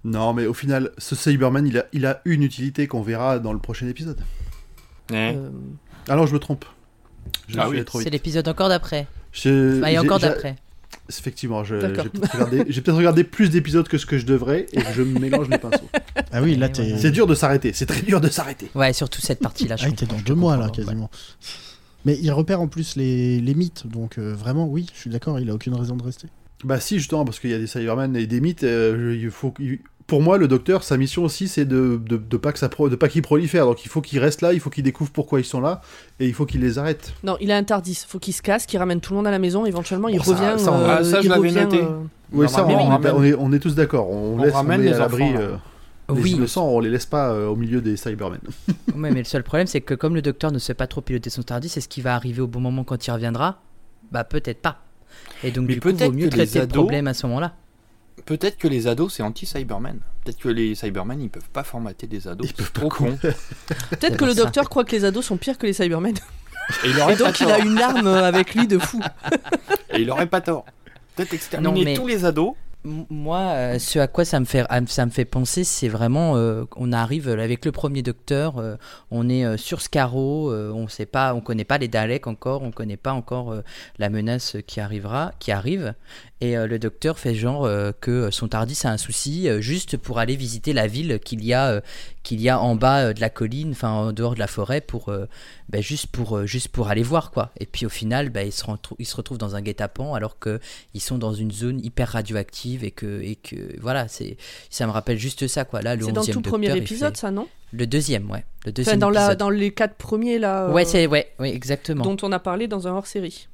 Non, 0.04 0.32
mais 0.32 0.46
au 0.46 0.54
final, 0.54 0.90
ce 0.98 1.14
Cyberman, 1.14 1.66
il 1.66 1.78
a, 1.78 1.84
il 1.92 2.06
a 2.06 2.20
une 2.24 2.42
utilité 2.42 2.86
qu'on 2.88 3.02
verra 3.02 3.38
dans 3.38 3.52
le 3.52 3.58
prochain 3.58 3.86
épisode. 3.86 4.18
Euh, 5.12 5.50
Alors, 6.08 6.26
je 6.26 6.34
me 6.34 6.38
trompe. 6.38 6.64
Je 7.48 7.58
Ah 7.58 7.68
oui. 7.68 7.76
C'est 8.02 8.10
l'épisode 8.10 8.48
encore 8.48 8.68
d'après. 8.68 9.06
Je- 9.32 9.78
Enfin, 9.78 9.88
et 9.88 9.98
encore 9.98 10.18
d'après. 10.18 10.56
Effectivement, 11.10 11.64
je- 11.64 11.76
j'ai 11.80 12.08
peut-être 12.08 12.32
regardé, 12.32 12.64
j'ai 12.68 12.80
peut-être 12.80 12.96
regardé 12.96 13.24
plus 13.24 13.50
d'épisodes 13.50 13.86
que 13.86 13.98
ce 13.98 14.06
que 14.06 14.16
je 14.16 14.24
devrais 14.24 14.66
et 14.72 14.80
je 14.94 15.02
me 15.02 15.18
mélange 15.20 15.48
les 15.50 15.58
pinceaux. 15.58 15.88
Ah 16.32 16.40
oui, 16.40 16.56
là. 16.56 16.68
C'est 16.72 17.10
dur 17.10 17.26
de 17.26 17.34
s'arrêter, 17.34 17.72
c'est 17.74 17.84
très 17.86 18.00
dur 18.00 18.20
de 18.22 18.28
s'arrêter. 18.28 18.70
Ouais, 18.74 18.92
surtout 18.94 19.20
cette 19.20 19.40
partie-là. 19.40 19.76
Ah, 19.80 19.90
t'es 19.90 20.06
dans 20.06 20.16
deux 20.20 20.34
mois, 20.34 20.56
là, 20.56 20.66
ouais. 20.66 20.94
Mais 22.04 22.18
il 22.20 22.30
repère 22.32 22.60
en 22.60 22.66
plus 22.68 22.96
les, 22.96 23.40
les 23.40 23.54
mythes, 23.54 23.86
donc 23.86 24.18
euh, 24.18 24.34
vraiment, 24.34 24.66
oui, 24.66 24.86
je 24.94 25.00
suis 25.00 25.10
d'accord, 25.10 25.38
il 25.40 25.48
a 25.50 25.54
aucune 25.54 25.74
raison 25.74 25.96
de 25.96 26.02
rester. 26.02 26.28
Bah 26.64 26.80
si, 26.80 26.98
justement, 26.98 27.24
parce 27.24 27.40
qu'il 27.40 27.50
y 27.50 27.54
a 27.54 27.58
des 27.58 27.66
Cybermen 27.66 28.14
et 28.16 28.26
des 28.26 28.40
mythes, 28.40 28.64
euh, 28.64 29.18
il 29.20 29.30
faut, 29.30 29.52
pour 30.06 30.22
moi, 30.22 30.36
le 30.38 30.48
docteur, 30.48 30.82
sa 30.82 30.96
mission 30.96 31.24
aussi, 31.24 31.48
c'est 31.48 31.64
de, 31.64 32.00
de, 32.06 32.16
de 32.16 32.36
pas 32.36 32.52
que 32.52 32.58
ça 32.58 32.68
pro- 32.68 32.88
de 32.88 32.96
pas 32.96 33.08
qu'ils 33.08 33.22
prolifèrent. 33.22 33.66
Donc 33.66 33.84
il 33.84 33.88
faut 33.88 34.00
qu'ils 34.02 34.18
restent 34.18 34.40
là, 34.42 34.52
il 34.52 34.60
faut 34.60 34.70
qu'ils 34.70 34.84
découvrent 34.84 35.10
pourquoi 35.10 35.40
ils 35.40 35.44
sont 35.44 35.60
là, 35.60 35.80
et 36.20 36.26
il 36.26 36.34
faut 36.34 36.46
qu'ils 36.46 36.60
les 36.60 36.78
arrêtent. 36.78 37.12
Non, 37.22 37.36
il 37.40 37.50
a 37.50 37.56
un 37.56 37.64
Tardis. 37.64 38.04
Faut 38.06 38.18
qu'il 38.18 38.32
se 38.34 38.42
casse, 38.42 38.66
qu'il 38.66 38.78
ramène 38.78 39.00
tout 39.00 39.12
le 39.12 39.16
monde 39.18 39.26
à 39.26 39.30
la 39.30 39.38
maison. 39.38 39.64
Éventuellement, 39.66 40.08
il 40.08 40.18
Bon, 40.18 40.24
revient. 40.24 40.58
ça, 40.62 40.72
on- 40.72 40.78
euh, 40.80 40.96
Ah, 41.00 41.04
ça, 41.04 41.20
je 41.20 41.26
il 41.26 41.30
l'avais 41.30 41.50
noté. 41.52 41.78
euh, 41.82 42.00
Oui, 42.32 42.48
ça, 42.48 42.64
on, 42.66 42.70
on 42.70 42.74
on 42.74 42.78
est- 42.78 42.88
ramène- 42.88 43.12
on 43.16 43.24
est, 43.24 43.34
on 43.34 43.52
est 43.52 43.58
tous 43.58 43.74
d'accord. 43.74 44.10
On, 44.10 44.38
on 44.38 44.42
laisse 44.42 44.52
ramène 44.54 44.78
tomber 44.78 44.88
les 44.90 44.94
à 44.96 44.98
l'abri 45.00 45.24
euh, 45.36 45.56
les 46.08 46.20
Oui, 46.20 46.30
innocents, 46.32 46.66
on 46.68 46.80
les 46.80 46.90
laisse 46.90 47.06
pas 47.06 47.30
euh, 47.30 47.46
au 47.46 47.56
milieu 47.56 47.80
des 47.80 47.96
Cybermen. 47.96 48.40
Mais 48.94 49.10
le 49.12 49.24
seul 49.24 49.42
problème, 49.42 49.66
c'est 49.66 49.80
que 49.80 49.94
comme 49.94 50.14
le 50.14 50.22
docteur 50.22 50.52
ne 50.52 50.58
sait 50.58 50.74
pas 50.74 50.86
trop 50.86 51.00
piloter 51.00 51.30
son 51.30 51.42
Tardis, 51.42 51.72
est-ce 51.76 51.88
qu'il 51.88 52.02
va 52.02 52.14
arriver 52.14 52.40
au 52.42 52.46
bon 52.46 52.60
moment 52.60 52.84
quand 52.84 53.06
il 53.06 53.10
reviendra? 53.10 53.60
Bah 54.12 54.24
peut-être 54.24 54.60
pas. 54.60 54.80
Et 55.42 55.50
donc 55.50 55.66
Mais 55.68 55.74
du 55.74 55.80
coup, 55.80 55.88
vaut 55.90 56.12
mieux 56.12 56.28
que 56.28 56.36
les 56.36 56.46
traiter 56.46 56.58
le 56.58 56.64
ados- 56.66 56.72
problème 56.74 57.06
à 57.06 57.14
ce 57.14 57.26
moment-là. 57.26 57.54
Peut-être 58.26 58.58
que 58.58 58.68
les 58.68 58.86
ados, 58.86 59.12
c'est 59.14 59.22
anti-Cyberman. 59.22 59.98
Peut-être 60.24 60.38
que 60.38 60.48
les 60.48 60.74
Cybermen, 60.74 61.20
ils 61.20 61.28
peuvent 61.30 61.50
pas 61.52 61.64
formater 61.64 62.06
des 62.06 62.28
ados. 62.28 62.46
Ils 62.48 62.54
peuvent 62.54 62.72
trop 62.72 62.88
con. 62.88 63.16
Peut-être 63.90 64.16
que 64.16 64.24
le 64.24 64.34
ça. 64.34 64.42
docteur 64.44 64.68
croit 64.68 64.84
que 64.84 64.92
les 64.92 65.04
ados 65.04 65.24
sont 65.24 65.36
pires 65.36 65.58
que 65.58 65.66
les 65.66 65.72
Cybermen. 65.72 66.14
Et 66.84 66.90
il 66.90 67.00
aurait 67.00 67.14
Et 67.14 67.16
donc 67.16 67.38
pas 67.38 67.44
il 67.44 67.50
a 67.50 67.58
une 67.58 67.78
arme 67.78 68.06
avec 68.06 68.54
lui 68.54 68.66
de 68.66 68.78
fou. 68.78 69.00
Et 69.90 70.00
il 70.02 70.10
aurait 70.10 70.26
pas 70.26 70.40
tort. 70.40 70.64
Peut-être 71.16 71.32
exterminer 71.34 71.72
Non, 71.74 71.84
mais- 71.84 71.94
tous 71.94 72.06
les 72.06 72.24
ados. 72.24 72.54
Moi, 72.86 73.38
euh, 73.38 73.78
ce 73.78 73.98
à 73.98 74.06
quoi 74.08 74.26
ça 74.26 74.38
me 74.40 74.44
fait, 74.44 74.66
penser, 75.24 75.64
c'est 75.64 75.88
vraiment, 75.88 76.36
euh, 76.36 76.64
on 76.76 76.92
arrive 76.92 77.30
euh, 77.30 77.42
avec 77.42 77.64
le 77.64 77.72
premier 77.72 78.02
docteur, 78.02 78.58
euh, 78.58 78.76
on 79.10 79.30
est 79.30 79.56
sur 79.56 79.80
euh, 80.50 80.70
on 80.70 80.86
sait 80.86 81.06
pas, 81.06 81.32
on 81.32 81.40
connaît 81.40 81.64
pas 81.64 81.78
les 81.78 81.88
Daleks 81.88 82.26
encore, 82.26 82.62
on 82.62 82.72
connaît 82.72 82.98
pas 82.98 83.14
encore 83.14 83.54
la 83.98 84.10
menace 84.10 84.58
qui 84.66 84.80
arrivera, 84.80 85.32
qui 85.38 85.50
arrive, 85.50 85.94
et 86.40 86.56
euh, 86.56 86.66
le 86.66 86.78
docteur 86.78 87.18
fait 87.18 87.34
genre 87.34 87.64
euh, 87.64 87.92
que 88.00 88.30
son 88.30 88.48
Tardis 88.48 88.78
a 88.84 88.90
un 88.90 88.96
souci, 88.98 89.48
euh, 89.48 89.60
juste 89.60 89.96
pour 89.96 90.18
aller 90.18 90.36
visiter 90.36 90.72
la 90.72 90.86
ville 90.86 91.20
qu'il 91.20 91.44
y 91.44 91.54
a, 91.54 91.80
qu'il 92.22 92.40
y 92.40 92.48
a 92.48 92.60
en 92.60 92.74
bas 92.76 93.12
de 93.14 93.20
la 93.20 93.30
colline, 93.30 93.70
enfin 93.70 93.90
en 93.90 94.12
dehors 94.12 94.34
de 94.34 94.40
la 94.40 94.46
forêt, 94.46 94.80
pour, 94.80 95.12
bah, 95.68 95.80
juste 95.80 96.08
pour, 96.08 96.46
juste 96.46 96.68
pour 96.68 96.88
aller 96.88 97.02
voir 97.02 97.30
quoi. 97.30 97.50
Et 97.60 97.66
puis 97.66 97.86
au 97.86 97.88
final, 97.88 98.30
bah, 98.30 98.42
il 98.42 98.52
se, 98.52 98.64
il 98.98 99.06
se 99.06 99.16
retrouve 99.16 99.38
dans 99.38 99.54
un 99.56 99.62
guet-apens 99.62 100.14
alors 100.14 100.38
que 100.38 100.60
ils 100.92 101.00
sont 101.00 101.18
dans 101.18 101.32
une 101.34 101.50
zone 101.52 101.80
hyper 101.84 102.08
radioactive 102.08 102.84
et 102.84 102.90
que, 102.90 103.20
et 103.22 103.36
que 103.36 103.78
voilà, 103.80 104.08
c'est, 104.08 104.36
ça 104.70 104.86
me 104.86 104.92
rappelle 104.92 105.18
juste 105.18 105.46
ça 105.46 105.64
quoi. 105.64 105.82
Là, 105.82 105.96
le 105.96 106.04
C'est 106.04 106.12
dans 106.12 106.22
le 106.22 106.26
11e 106.26 106.32
tout 106.32 106.40
premier 106.42 106.66
Docteur, 106.68 106.82
épisode, 106.82 107.14
fait- 107.14 107.20
ça, 107.20 107.30
non? 107.30 107.48
Le 107.72 107.86
deuxième, 107.86 108.30
ouais. 108.30 108.44
Le 108.66 108.72
deuxième 108.72 108.94
Enfin, 108.96 108.98
dans, 109.00 109.10
la, 109.10 109.34
dans 109.34 109.50
les 109.50 109.72
quatre 109.72 109.96
premiers, 109.96 110.38
là. 110.38 110.66
euh, 110.68 110.72
Ouais, 110.72 110.84
c'est, 110.84 111.06
ouais, 111.06 111.32
ouais, 111.40 111.52
exactement. 111.54 112.04
Dont 112.04 112.16
on 112.22 112.30
a 112.32 112.38
parlé 112.38 112.68
dans 112.68 112.86
un 112.86 112.92
hors-série. 112.92 113.48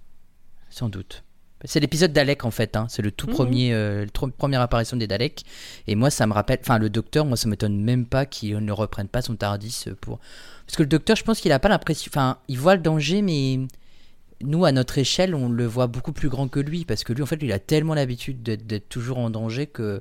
Sans 0.69 0.89
doute. 0.91 1.25
C'est 1.65 1.81
l'épisode 1.81 2.13
Dalek 2.13 2.45
en 2.45 2.51
fait, 2.51 2.75
hein. 2.77 2.87
c'est 2.89 3.03
le 3.03 3.11
tout 3.11 3.27
Mhm. 3.27 3.33
premier, 3.35 3.75
euh, 3.75 4.05
le 4.07 4.31
première 4.31 4.61
apparition 4.63 4.97
des 4.97 5.07
Daleks. 5.07 5.43
Et 5.87 5.95
moi 5.95 6.11
ça 6.11 6.27
me 6.27 6.33
rappelle, 6.33 6.59
enfin 6.63 6.79
le 6.79 6.89
docteur, 6.91 7.27
moi 7.27 7.37
ça 7.37 7.49
m'étonne 7.49 7.79
même 7.83 8.07
pas 8.07 8.25
qu'il 8.27 8.57
ne 8.59 8.73
reprenne 8.73 9.09
pas 9.09 9.21
son 9.23 9.37
Tardis 9.37 9.85
euh, 9.87 9.95
pour. 10.01 10.21
Parce 10.67 10.77
que 10.77 10.83
le 10.83 10.89
docteur, 10.89 11.17
je 11.17 11.25
pense 11.25 11.41
qu'il 11.41 11.53
a 11.53 11.59
pas 11.59 11.69
l'impression, 11.69 12.11
enfin 12.13 12.39
il 12.49 12.59
voit 12.59 12.77
le 12.77 12.81
danger, 12.83 13.21
mais 13.23 13.59
nous 14.43 14.65
à 14.65 14.73
notre 14.73 14.97
échelle 14.97 15.35
on 15.35 15.49
le 15.51 15.67
voit 15.67 15.87
beaucoup 15.87 16.13
plus 16.13 16.29
grand 16.31 16.49
que 16.49 16.61
lui, 16.61 16.85
parce 16.87 17.05
que 17.05 17.13
lui 17.13 17.23
en 17.23 17.27
fait 17.27 17.39
il 17.43 17.53
a 17.53 17.59
tellement 17.59 17.93
l'habitude 17.95 18.43
d'être, 18.43 18.67
d'être 18.67 18.89
toujours 18.89 19.19
en 19.19 19.29
danger 19.29 19.67
que 19.67 20.01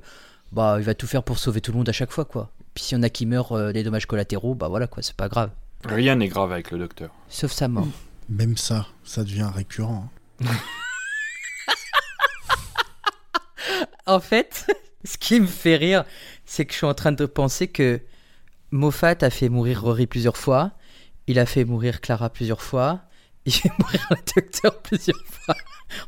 bah 0.52 0.76
il 0.78 0.84
va 0.84 0.94
tout 0.94 1.06
faire 1.06 1.22
pour 1.22 1.38
sauver 1.38 1.60
tout 1.60 1.72
le 1.72 1.78
monde 1.78 1.88
à 1.90 1.92
chaque 1.92 2.10
fois 2.10 2.24
quoi. 2.24 2.50
Puis 2.72 2.84
s'il 2.84 2.96
y 2.96 3.00
en 3.00 3.02
a 3.02 3.10
qui 3.10 3.26
meurent 3.26 3.52
euh, 3.52 3.72
des 3.72 3.82
dommages 3.82 4.06
collatéraux, 4.06 4.54
bah 4.54 4.68
voilà 4.68 4.86
quoi, 4.86 5.02
c'est 5.02 5.14
pas 5.16 5.28
grave. 5.28 5.50
Rien 5.84 6.14
n'est 6.16 6.28
grave 6.28 6.52
avec 6.52 6.70
le 6.70 6.78
docteur. 6.78 7.10
Sauf 7.28 7.52
sa 7.52 7.68
mort. 7.68 7.86
Même 8.30 8.56
ça, 8.56 8.86
ça 9.04 9.24
devient 9.24 9.50
récurrent. 9.54 10.08
hein. 10.44 10.46
En 14.06 14.20
fait, 14.20 14.66
ce 15.04 15.18
qui 15.18 15.40
me 15.40 15.46
fait 15.46 15.76
rire, 15.76 16.04
c'est 16.44 16.64
que 16.64 16.72
je 16.72 16.78
suis 16.78 16.86
en 16.86 16.94
train 16.94 17.12
de 17.12 17.26
penser 17.26 17.68
que 17.68 18.00
Moffat 18.70 19.16
a 19.20 19.30
fait 19.30 19.48
mourir 19.48 19.82
Rory 19.82 20.06
plusieurs 20.06 20.36
fois, 20.36 20.72
il 21.26 21.38
a 21.38 21.46
fait 21.46 21.64
mourir 21.64 22.00
Clara 22.00 22.30
plusieurs 22.30 22.62
fois, 22.62 23.00
il 23.46 23.52
fait 23.52 23.70
mourir 23.78 24.06
le 24.10 24.16
docteur 24.34 24.78
plusieurs 24.80 25.24
fois. 25.26 25.54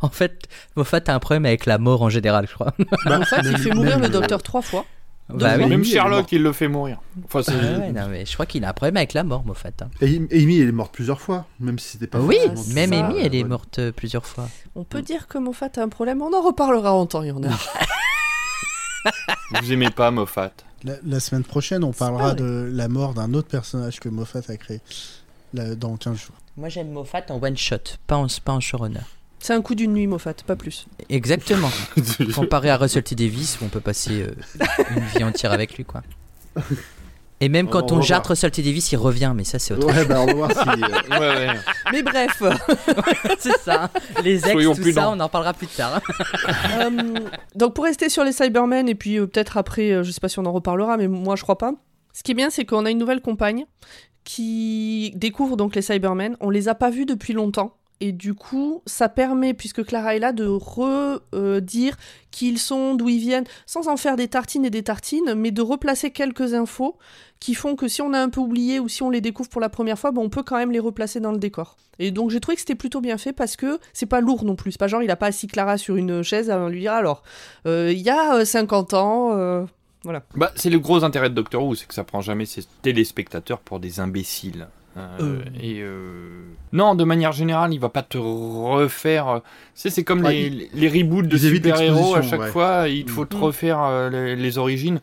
En 0.00 0.09
fait, 0.11 0.48
Moffat 0.76 1.00
a 1.07 1.14
un 1.14 1.18
problème 1.18 1.46
avec 1.46 1.66
la 1.66 1.78
mort 1.78 2.03
en 2.03 2.09
général, 2.09 2.46
je 2.48 2.55
crois. 2.55 2.74
Bah, 3.05 3.18
En 3.20 3.24
fait, 3.24 3.42
il 3.44 3.59
fait 3.59 3.74
mourir 3.74 3.98
le 3.98 4.09
docteur 4.09 4.42
trois 4.42 4.62
fois. 4.62 4.86
Bah 5.35 5.57
oui. 5.59 5.66
Même 5.66 5.85
Sherlock, 5.85 6.30
il 6.33 6.43
le 6.43 6.53
fait 6.53 6.68
mourir. 6.68 6.99
Enfin, 7.24 7.41
Ah 7.49 7.78
ouais, 7.78 7.93
non, 7.93 8.09
mais 8.09 8.24
je 8.26 8.33
crois 8.35 8.47
qu'il 8.47 8.64
a 8.64 8.68
un 8.68 8.72
problème 8.72 8.97
avec 8.97 9.12
la 9.14 9.24
mort, 9.24 9.45
Moffat. 9.45 9.70
hein. 9.80 9.89
Et 10.01 10.16
Amy, 10.16 10.59
elle 10.61 10.68
est 10.68 10.72
morte 10.72 10.93
plusieurs 10.95 11.20
fois, 11.20 11.47
même 11.61 11.78
si 11.78 11.89
c'était 11.91 12.07
pas. 12.07 12.20
Oui, 12.20 12.39
même 12.74 12.91
ça, 12.93 13.07
Amy, 13.07 13.18
elle 13.20 13.35
est 13.35 13.45
morte 13.45 13.78
euh, 13.78 13.93
plusieurs 13.93 14.26
fois. 14.26 14.49
On 14.74 14.85
peut 14.85 15.03
dire 15.03 15.28
que 15.28 15.39
Moffat 15.39 15.70
a 15.76 15.80
un 15.83 15.89
problème, 15.89 16.22
on 16.22 16.33
en 16.37 16.43
reparlera 16.43 16.93
en 16.93 17.07
temps 17.07 17.22
et 17.22 17.30
en 17.30 17.43
heure. 17.43 17.68
Vous 19.62 19.72
aimez 19.72 19.91
pas 19.91 20.11
Moffat? 20.11 20.53
La, 20.85 20.95
la 21.05 21.20
semaine 21.20 21.45
prochaine, 21.45 21.85
on 21.85 21.93
parlera 21.93 22.35
de 22.35 22.68
la 22.72 22.89
mort 22.89 23.14
d'un 23.14 23.35
autre 23.35 23.49
personnage 23.49 24.01
que 24.01 24.09
Moffat 24.09 24.41
a 24.49 24.57
créé 24.57 24.80
là, 25.55 25.74
dans 25.74 25.97
15 25.97 26.16
jours. 26.18 26.35
Moi 26.57 26.68
j'aime 26.68 26.91
Moffat 26.91 27.22
en 27.30 27.41
one 27.43 27.57
shot, 27.57 27.76
pas 28.07 28.16
en, 28.16 28.26
pas 28.45 28.53
en 28.53 28.61
showrunner. 28.61 29.01
C'est 29.43 29.53
un 29.55 29.61
coup 29.61 29.74
d'une 29.74 29.93
nuit, 29.93 30.07
Moffat, 30.07 30.34
pas 30.47 30.57
plus. 30.57 30.86
Exactement. 31.09 31.68
Comparé 32.34 32.70
à 32.70 32.76
Russell 32.76 33.03
T 33.03 33.14
Davis, 33.16 33.59
où 33.61 33.64
on 33.64 33.68
peut 33.68 33.80
passer 33.80 34.22
euh, 34.22 34.34
une 34.97 35.03
vie 35.18 35.24
entière 35.24 35.51
avec 35.53 35.76
lui, 35.76 35.84
quoi. 35.84 36.03
Et 37.40 37.49
même 37.49 37.66
On- 37.66 37.70
quand 37.70 37.90
on 37.90 37.97
on, 37.97 38.03
jarte. 38.03 38.28
Russell 38.28 38.53
T 38.53 38.62
Davis, 38.62 38.93
il 38.93 38.97
revient, 38.99 39.32
mais 39.34 39.43
ça 39.43 39.59
c'est 39.59 39.74
autre 39.74 39.88
Ouais, 39.88 40.05
bah 40.05 40.20
on 40.20 40.26
va 40.26 40.32
voir 40.34 40.51
si. 40.53 40.59
euh, 40.59 41.11
Ouais, 41.18 41.18
ouais. 41.49 41.57
Mais 41.90 42.03
bref, 42.05 42.40
c'est 43.40 43.59
ça. 43.59 43.90
Les 44.22 44.36
ex, 44.38 44.53
Soyons 44.53 44.74
tout 44.76 44.93
ça, 44.93 45.11
on 45.11 45.18
en 45.18 45.28
parlera 45.28 45.53
plus 45.53 45.66
tard. 45.66 46.01
euh, 46.78 46.90
donc 47.57 47.74
pour 47.74 47.82
rester 47.84 48.09
sur 48.09 48.22
les 48.22 48.30
Cybermen, 48.32 48.88
et 48.88 48.95
puis 48.95 49.18
euh, 49.18 49.26
peut-être 49.26 49.57
après, 49.57 49.90
euh, 49.90 50.03
je 50.05 50.12
sais 50.12 50.20
pas 50.20 50.28
si 50.28 50.38
on 50.38 50.47
en 50.47 50.53
reparlera, 50.53 50.97
mais 50.97 51.09
moi 51.09 51.34
je 51.34 51.43
crois 51.43 51.59
pas. 51.59 51.72
Ce 52.12 52.22
qui 52.22 52.30
est 52.30 52.34
bien, 52.36 52.49
c'est 52.51 52.64
qu'on 52.64 52.84
a 52.86 52.90
une 52.93 52.99
nouvelle 52.99 53.20
compagne 53.22 53.64
qui 54.22 55.12
découvre 55.16 55.57
donc 55.57 55.74
les 55.74 55.82
Cybermen. 55.82 56.36
On 56.40 56.49
les 56.51 56.68
a 56.68 56.76
pas 56.76 56.90
vus 56.90 57.07
depuis 57.07 57.32
longtemps. 57.32 57.76
Et 58.03 58.11
du 58.11 58.34
coup, 58.34 58.82
ça 58.84 59.09
permet, 59.09 59.55
puisque 59.55 59.84
Clara 59.84 60.16
est 60.16 60.18
là, 60.18 60.32
de 60.32 60.44
redire 60.44 61.96
qui 62.32 62.48
ils 62.48 62.59
sont, 62.59 62.96
d'où 62.96 63.09
ils 63.09 63.20
viennent, 63.20 63.44
sans 63.64 63.86
en 63.86 63.96
faire 63.96 64.16
des 64.16 64.26
tartines 64.26 64.64
et 64.64 64.70
des 64.70 64.82
tartines, 64.82 65.34
mais 65.36 65.53
de 65.53 65.62
replacer 65.62 66.11
quelques 66.11 66.53
infos 66.53 66.98
qui 67.38 67.55
font 67.55 67.76
que 67.76 67.86
si 67.86 68.03
on 68.03 68.12
a 68.12 68.18
un 68.18 68.28
peu 68.28 68.40
oublié 68.40 68.80
ou 68.80 68.88
si 68.88 69.05
on 69.05 69.11
les 69.11 69.20
découvre 69.20 69.48
pour 69.48 69.61
la 69.61 69.68
première 69.68 70.00
fois, 70.00 70.11
bon, 70.11 70.24
on 70.24 70.30
peut 70.30 70.42
quand 70.42 70.57
même 70.57 70.72
les 70.72 70.80
replacer 70.80 71.20
dans 71.20 71.30
le 71.30 71.38
décor. 71.38 71.76
Et 72.00 72.11
donc 72.11 72.30
j'ai 72.30 72.40
trouvé 72.40 72.57
que 72.57 72.61
c'était 72.62 72.74
plutôt 72.74 73.00
bien 73.00 73.18
fait 73.18 73.32
parce 73.32 73.55
que 73.55 73.78
c'est 73.92 74.07
pas 74.07 74.20
lourd 74.20 74.42
non 74.44 74.57
plus. 74.57 74.72
C'est 74.72 74.80
pas 74.80 74.88
genre 74.88 75.05
il 75.05 75.11
a 75.12 75.16
pas 75.16 75.26
assis 75.26 75.46
Clara 75.46 75.78
sur 75.78 75.94
une 75.94 76.24
chaise 76.24 76.50
à 76.50 76.68
lui 76.68 76.80
dire 76.80 76.94
alors, 76.94 77.22
euh, 77.66 77.92
il 77.92 78.00
y 78.03 78.11
a 78.11 78.44
50 78.44 78.94
ans. 78.94 79.38
euh, 79.38 79.64
voilà. 80.03 80.24
Bah, 80.34 80.50
c'est 80.57 80.70
le 80.70 80.80
gros 80.80 81.05
intérêt 81.05 81.30
de 81.30 81.34
Doctor 81.36 81.64
Who, 81.64 81.76
c'est 81.76 81.86
que 81.86 81.94
ça 81.94 82.03
prend 82.03 82.20
jamais 82.20 82.46
ses 82.46 82.64
téléspectateurs 82.82 83.61
pour 83.61 83.78
des 83.78 84.00
imbéciles. 84.00 84.66
Euh, 84.97 85.09
Euh. 85.20 85.38
Et 85.61 85.80
euh, 85.80 86.43
non, 86.72 86.95
de 86.95 87.05
manière 87.05 87.32
générale, 87.32 87.72
il 87.72 87.80
va 87.80 87.88
pas 87.88 88.03
te 88.03 88.18
refaire. 88.18 89.40
Tu 89.43 89.51
sais, 89.74 89.90
c'est 89.90 90.05
comme 90.05 90.22
Ouais, 90.24 90.32
les, 90.32 90.47
il- 90.47 90.68
les 90.74 90.88
reboots 90.88 91.26
de 91.26 91.36
super-héros 91.36 92.14
à 92.16 92.22
chaque 92.22 92.40
ouais. 92.40 92.49
fois. 92.49 92.88
Il 92.88 93.09
faut 93.09 93.24
te 93.24 93.36
Mm. 93.36 93.40
refaire 93.43 94.11
les, 94.11 94.36
les 94.36 94.59
origines. 94.59 95.01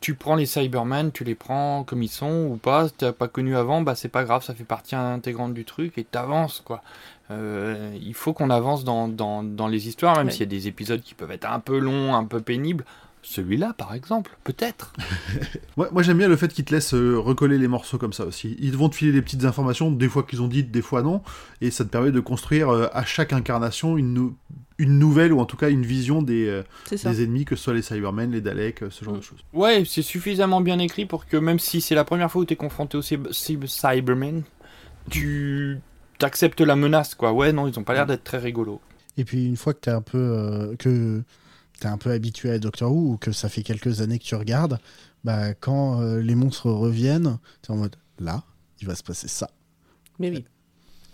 Tu 0.00 0.14
prends 0.14 0.36
les 0.36 0.46
Cybermen, 0.46 1.10
tu 1.10 1.24
les 1.24 1.34
prends 1.34 1.82
comme 1.82 2.02
ils 2.02 2.08
sont 2.08 2.48
ou 2.52 2.56
pas. 2.56 2.88
Si 2.88 2.94
t'as 2.98 3.12
pas 3.12 3.28
connu 3.28 3.56
avant, 3.56 3.80
bah 3.80 3.94
c'est 3.96 4.08
pas 4.10 4.24
grave, 4.24 4.44
ça 4.44 4.54
fait 4.54 4.62
partie 4.64 4.94
intégrante 4.94 5.54
du 5.54 5.64
truc 5.64 5.96
et 5.98 6.04
t'avances 6.04 6.60
quoi. 6.64 6.82
Euh, 7.32 7.90
il 8.00 8.14
faut 8.14 8.32
qu'on 8.32 8.50
avance 8.50 8.84
dans, 8.84 9.08
dans, 9.08 9.42
dans 9.42 9.66
les 9.66 9.88
histoires, 9.88 10.16
même 10.16 10.26
Ouais. 10.26 10.32
s'il 10.32 10.40
y 10.42 10.44
a 10.44 10.46
des 10.46 10.68
épisodes 10.68 11.00
qui 11.00 11.14
peuvent 11.14 11.32
être 11.32 11.50
un 11.50 11.58
peu 11.58 11.78
longs, 11.78 12.14
un 12.14 12.24
peu 12.24 12.40
pénibles. 12.40 12.84
Celui-là, 13.28 13.72
par 13.76 13.92
exemple, 13.92 14.36
peut-être. 14.44 14.92
Moi, 15.76 15.88
moi, 15.92 16.02
j'aime 16.04 16.16
bien 16.16 16.28
le 16.28 16.36
fait 16.36 16.52
qu'ils 16.54 16.64
te 16.64 16.72
laissent 16.72 16.94
euh, 16.94 17.18
recoller 17.18 17.58
les 17.58 17.66
morceaux 17.66 17.98
comme 17.98 18.12
ça 18.12 18.24
aussi. 18.24 18.56
Ils 18.60 18.76
vont 18.76 18.88
te 18.88 18.94
filer 18.94 19.10
des 19.10 19.20
petites 19.20 19.44
informations, 19.44 19.90
des 19.90 20.08
fois 20.08 20.22
qu'ils 20.22 20.40
ont 20.42 20.46
dites, 20.48 20.70
des 20.70 20.80
fois 20.80 21.02
non, 21.02 21.22
et 21.60 21.70
ça 21.72 21.84
te 21.84 21.90
permet 21.90 22.12
de 22.12 22.20
construire 22.20 22.68
euh, 22.70 22.86
à 22.92 23.04
chaque 23.04 23.32
incarnation 23.32 23.98
une, 23.98 24.14
nou- 24.14 24.36
une 24.78 24.98
nouvelle 25.00 25.32
ou 25.32 25.40
en 25.40 25.44
tout 25.44 25.56
cas 25.56 25.68
une 25.70 25.84
vision 25.84 26.22
des, 26.22 26.46
euh, 26.46 26.62
des 26.90 27.24
ennemis, 27.24 27.44
que 27.44 27.56
ce 27.56 27.64
soit 27.64 27.74
les 27.74 27.82
Cybermen, 27.82 28.30
les 28.30 28.40
Daleks, 28.40 28.82
euh, 28.84 28.90
ce 28.90 29.04
genre 29.04 29.14
Mm. 29.14 29.18
de 29.18 29.22
choses. 29.22 29.38
Ouais, 29.52 29.82
c'est 29.84 30.02
suffisamment 30.02 30.60
bien 30.60 30.78
écrit 30.78 31.04
pour 31.04 31.26
que 31.26 31.36
même 31.36 31.58
si 31.58 31.80
c'est 31.80 31.96
la 31.96 32.04
première 32.04 32.30
fois 32.30 32.42
où 32.42 32.44
t'es 32.44 32.54
confronté 32.56 32.96
au 32.96 33.02
cyb- 33.02 33.30
cyb- 33.32 33.66
Cybermen, 33.66 34.44
tu 35.10 35.78
t'acceptes 36.18 36.60
la 36.60 36.76
menace, 36.76 37.14
quoi. 37.16 37.32
Ouais, 37.32 37.52
non, 37.52 37.66
ils 37.68 37.78
ont 37.78 37.84
pas 37.84 37.94
l'air 37.94 38.06
d'être 38.06 38.24
très 38.24 38.38
rigolos. 38.38 38.80
Et 39.18 39.24
puis 39.24 39.46
une 39.46 39.56
fois 39.56 39.74
que 39.74 39.80
t'es 39.80 39.90
un 39.90 40.02
peu 40.02 40.16
euh, 40.18 40.76
que 40.78 41.22
t'es 41.80 41.86
un 41.88 41.98
peu 41.98 42.10
habitué 42.10 42.50
à 42.50 42.58
Doctor 42.58 42.92
Who 42.92 43.12
ou 43.12 43.16
que 43.16 43.32
ça 43.32 43.48
fait 43.48 43.62
quelques 43.62 44.00
années 44.00 44.18
que 44.18 44.24
tu 44.24 44.34
regardes, 44.34 44.78
bah 45.24 45.54
quand 45.54 46.00
euh, 46.00 46.20
les 46.20 46.34
monstres 46.34 46.70
reviennent, 46.70 47.38
t'es 47.62 47.70
en 47.70 47.76
mode 47.76 47.96
là, 48.18 48.44
il 48.80 48.86
va 48.86 48.94
se 48.94 49.02
passer 49.02 49.28
ça. 49.28 49.50
Mais 50.18 50.30
oui. 50.30 50.44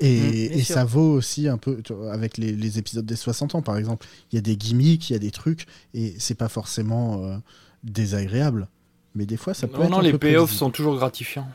Et, 0.01 0.63
sûr. 0.63 0.75
ça 0.75 0.85
vaut 0.85 1.13
aussi 1.13 1.47
un 1.47 1.59
peu 1.59 1.81
tu 1.83 1.93
vois, 1.93 2.13
avec 2.13 2.37
les, 2.37 2.53
les 2.53 2.79
épisodes 2.79 3.07
des 3.07 3.17
60 3.17 3.55
ans 3.55 3.63
par 3.63 3.77
exemple. 3.77 4.07
Il 4.31 4.37
y 4.37 4.39
a 4.39 4.43
des 4.43 4.57
gimmicks, 4.57 5.11
il 5.11 5.13
y 5.13 5.17
a 5.17 5.21
des 5.21 5.31
trucs 5.31 5.67
et 5.95 6.15
c'est 6.19 6.35
pas 6.35 6.49
forcément 6.49 7.25
euh, 7.25 7.37
désagréable. 7.85 8.69
Mais 9.15 9.27
des 9.27 9.37
fois, 9.37 9.55
ça 9.55 9.69
peut 9.69 9.79
Non, 9.79 9.85
être 9.85 9.91
non, 9.91 9.99
un 9.99 10.03
les 10.03 10.19
payoffs 10.19 10.53
sont 10.53 10.71
toujours 10.71 10.97
gratifiants. 10.97 11.47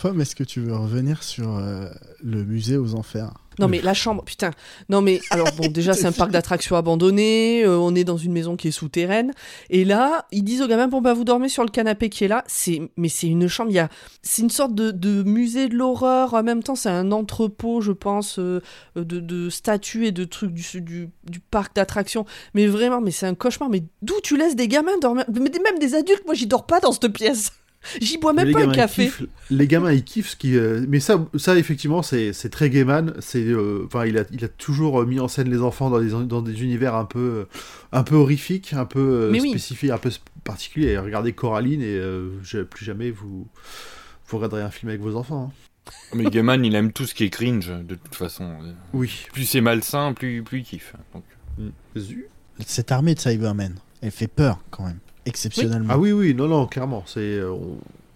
Pomme, 0.00 0.20
est-ce 0.20 0.36
que 0.36 0.44
tu 0.44 0.60
veux 0.60 0.76
revenir 0.76 1.22
sur 1.22 1.56
euh, 1.56 1.88
le 2.22 2.44
musée 2.44 2.76
aux 2.76 2.94
enfers? 2.94 3.32
Non 3.58 3.68
mais 3.68 3.80
la 3.80 3.94
chambre, 3.94 4.22
putain. 4.24 4.50
Non 4.88 5.00
mais 5.00 5.20
alors 5.30 5.48
bon 5.56 5.68
déjà 5.68 5.92
c'est 5.92 6.06
un 6.06 6.12
parc 6.12 6.30
d'attractions 6.30 6.76
abandonné, 6.76 7.64
euh, 7.64 7.78
on 7.78 7.94
est 7.94 8.04
dans 8.04 8.16
une 8.16 8.32
maison 8.32 8.56
qui 8.56 8.68
est 8.68 8.72
souterraine 8.72 9.32
et 9.70 9.84
là 9.84 10.26
ils 10.30 10.44
disent 10.44 10.62
aux 10.62 10.68
gamins 10.68 10.88
bon 10.88 11.00
bah 11.00 11.12
vous 11.14 11.24
dormez 11.24 11.48
sur 11.48 11.64
le 11.64 11.70
canapé 11.70 12.08
qui 12.08 12.24
est 12.24 12.28
là. 12.28 12.44
C'est 12.46 12.80
mais 12.96 13.08
c'est 13.08 13.26
une 13.26 13.48
chambre, 13.48 13.70
il 13.70 13.74
y 13.74 13.78
a 13.78 13.88
c'est 14.22 14.42
une 14.42 14.50
sorte 14.50 14.74
de, 14.74 14.90
de 14.90 15.22
musée 15.22 15.68
de 15.68 15.74
l'horreur 15.74 16.34
en 16.34 16.42
même 16.42 16.62
temps 16.62 16.76
c'est 16.76 16.88
un 16.88 17.10
entrepôt 17.12 17.80
je 17.80 17.92
pense 17.92 18.38
euh, 18.38 18.60
de, 18.96 19.20
de 19.20 19.50
statues 19.50 20.06
et 20.06 20.12
de 20.12 20.24
trucs 20.24 20.52
du, 20.52 20.80
du, 20.80 21.10
du 21.24 21.40
parc 21.40 21.74
d'attractions. 21.74 22.24
Mais 22.54 22.66
vraiment 22.66 23.00
mais 23.00 23.10
c'est 23.10 23.26
un 23.26 23.34
cauchemar. 23.34 23.68
Mais 23.70 23.82
d'où 24.02 24.14
tu 24.22 24.36
laisses 24.36 24.56
des 24.56 24.68
gamins 24.68 24.98
dormir? 25.00 25.24
Mais 25.32 25.40
même 25.40 25.78
des 25.80 25.94
adultes 25.94 26.24
moi 26.26 26.34
j'y 26.34 26.46
dors 26.46 26.66
pas 26.66 26.80
dans 26.80 26.92
cette 26.92 27.08
pièce. 27.08 27.50
J'y 28.02 28.18
bois 28.18 28.32
même 28.32 28.46
les 28.48 28.52
pas 28.52 28.58
un 28.58 28.62
gamins, 28.62 28.72
ils 28.72 28.76
café. 28.76 29.04
kiffent- 29.06 29.26
les 29.50 29.66
gamins, 29.68 29.92
ils 29.92 30.02
kiffent 30.04 30.30
ce 30.30 30.36
qui. 30.36 30.56
euh, 30.56 30.84
mais 30.88 30.98
ça, 31.00 31.24
ça 31.36 31.56
effectivement, 31.56 32.02
c'est 32.02 32.32
très 32.50 32.70
Gaiman. 32.70 33.14
C'est, 33.20 33.44
euh, 33.44 33.84
enfin, 33.86 34.04
il 34.04 34.18
a, 34.18 34.24
il 34.32 34.44
a 34.44 34.48
toujours 34.48 35.00
euh, 35.00 35.06
mis 35.06 35.20
en 35.20 35.28
scène 35.28 35.48
les 35.50 35.60
enfants 35.62 35.88
dans 35.88 36.00
des, 36.00 36.26
dans 36.26 36.42
des 36.42 36.62
univers 36.62 36.94
un 36.96 37.04
peu, 37.04 37.46
un 37.92 38.02
peu 38.02 38.16
horrifiques, 38.16 38.72
un 38.72 38.84
peu 38.84 38.98
euh, 39.00 39.30
oui. 39.30 39.50
spécifiques, 39.50 39.90
un 39.90 39.98
peu 39.98 40.10
particuliers. 40.44 40.98
Regardez 40.98 41.32
Coraline 41.32 41.80
et 41.80 41.86
euh, 41.96 42.30
je- 42.42 42.60
plus 42.62 42.84
jamais 42.84 43.10
vous, 43.10 43.46
vous 44.26 44.36
regarderez 44.36 44.62
un 44.62 44.70
film 44.70 44.88
avec 44.90 45.00
vos 45.00 45.14
enfants. 45.16 45.52
hein. 45.52 45.94
Mais 46.14 46.24
Gaiman, 46.24 46.62
il 46.64 46.74
aime 46.74 46.92
tout 46.92 47.06
ce 47.06 47.14
qui 47.14 47.24
est 47.24 47.30
cringe, 47.30 47.68
de 47.70 47.94
toute 47.94 48.14
façon. 48.14 48.50
Oui. 48.92 49.24
Plus 49.32 49.44
c'est 49.44 49.62
malsain, 49.62 50.12
plus, 50.12 50.42
plus 50.42 50.58
il 50.58 50.64
kiffe. 50.64 50.94
Donc, 51.14 51.24
Zu. 51.96 52.26
Cette 52.66 52.92
armée 52.92 53.14
de 53.14 53.20
Cybermen, 53.20 53.74
elle 54.02 54.10
fait 54.10 54.26
peur 54.28 54.58
quand 54.70 54.84
même, 54.84 54.98
exceptionnellement. 55.28 55.92
Ah 55.92 55.98
oui, 55.98 56.12
oui, 56.12 56.34
non, 56.34 56.48
non, 56.48 56.66
clairement. 56.66 57.04
C'est, 57.06 57.20
euh, 57.20 57.52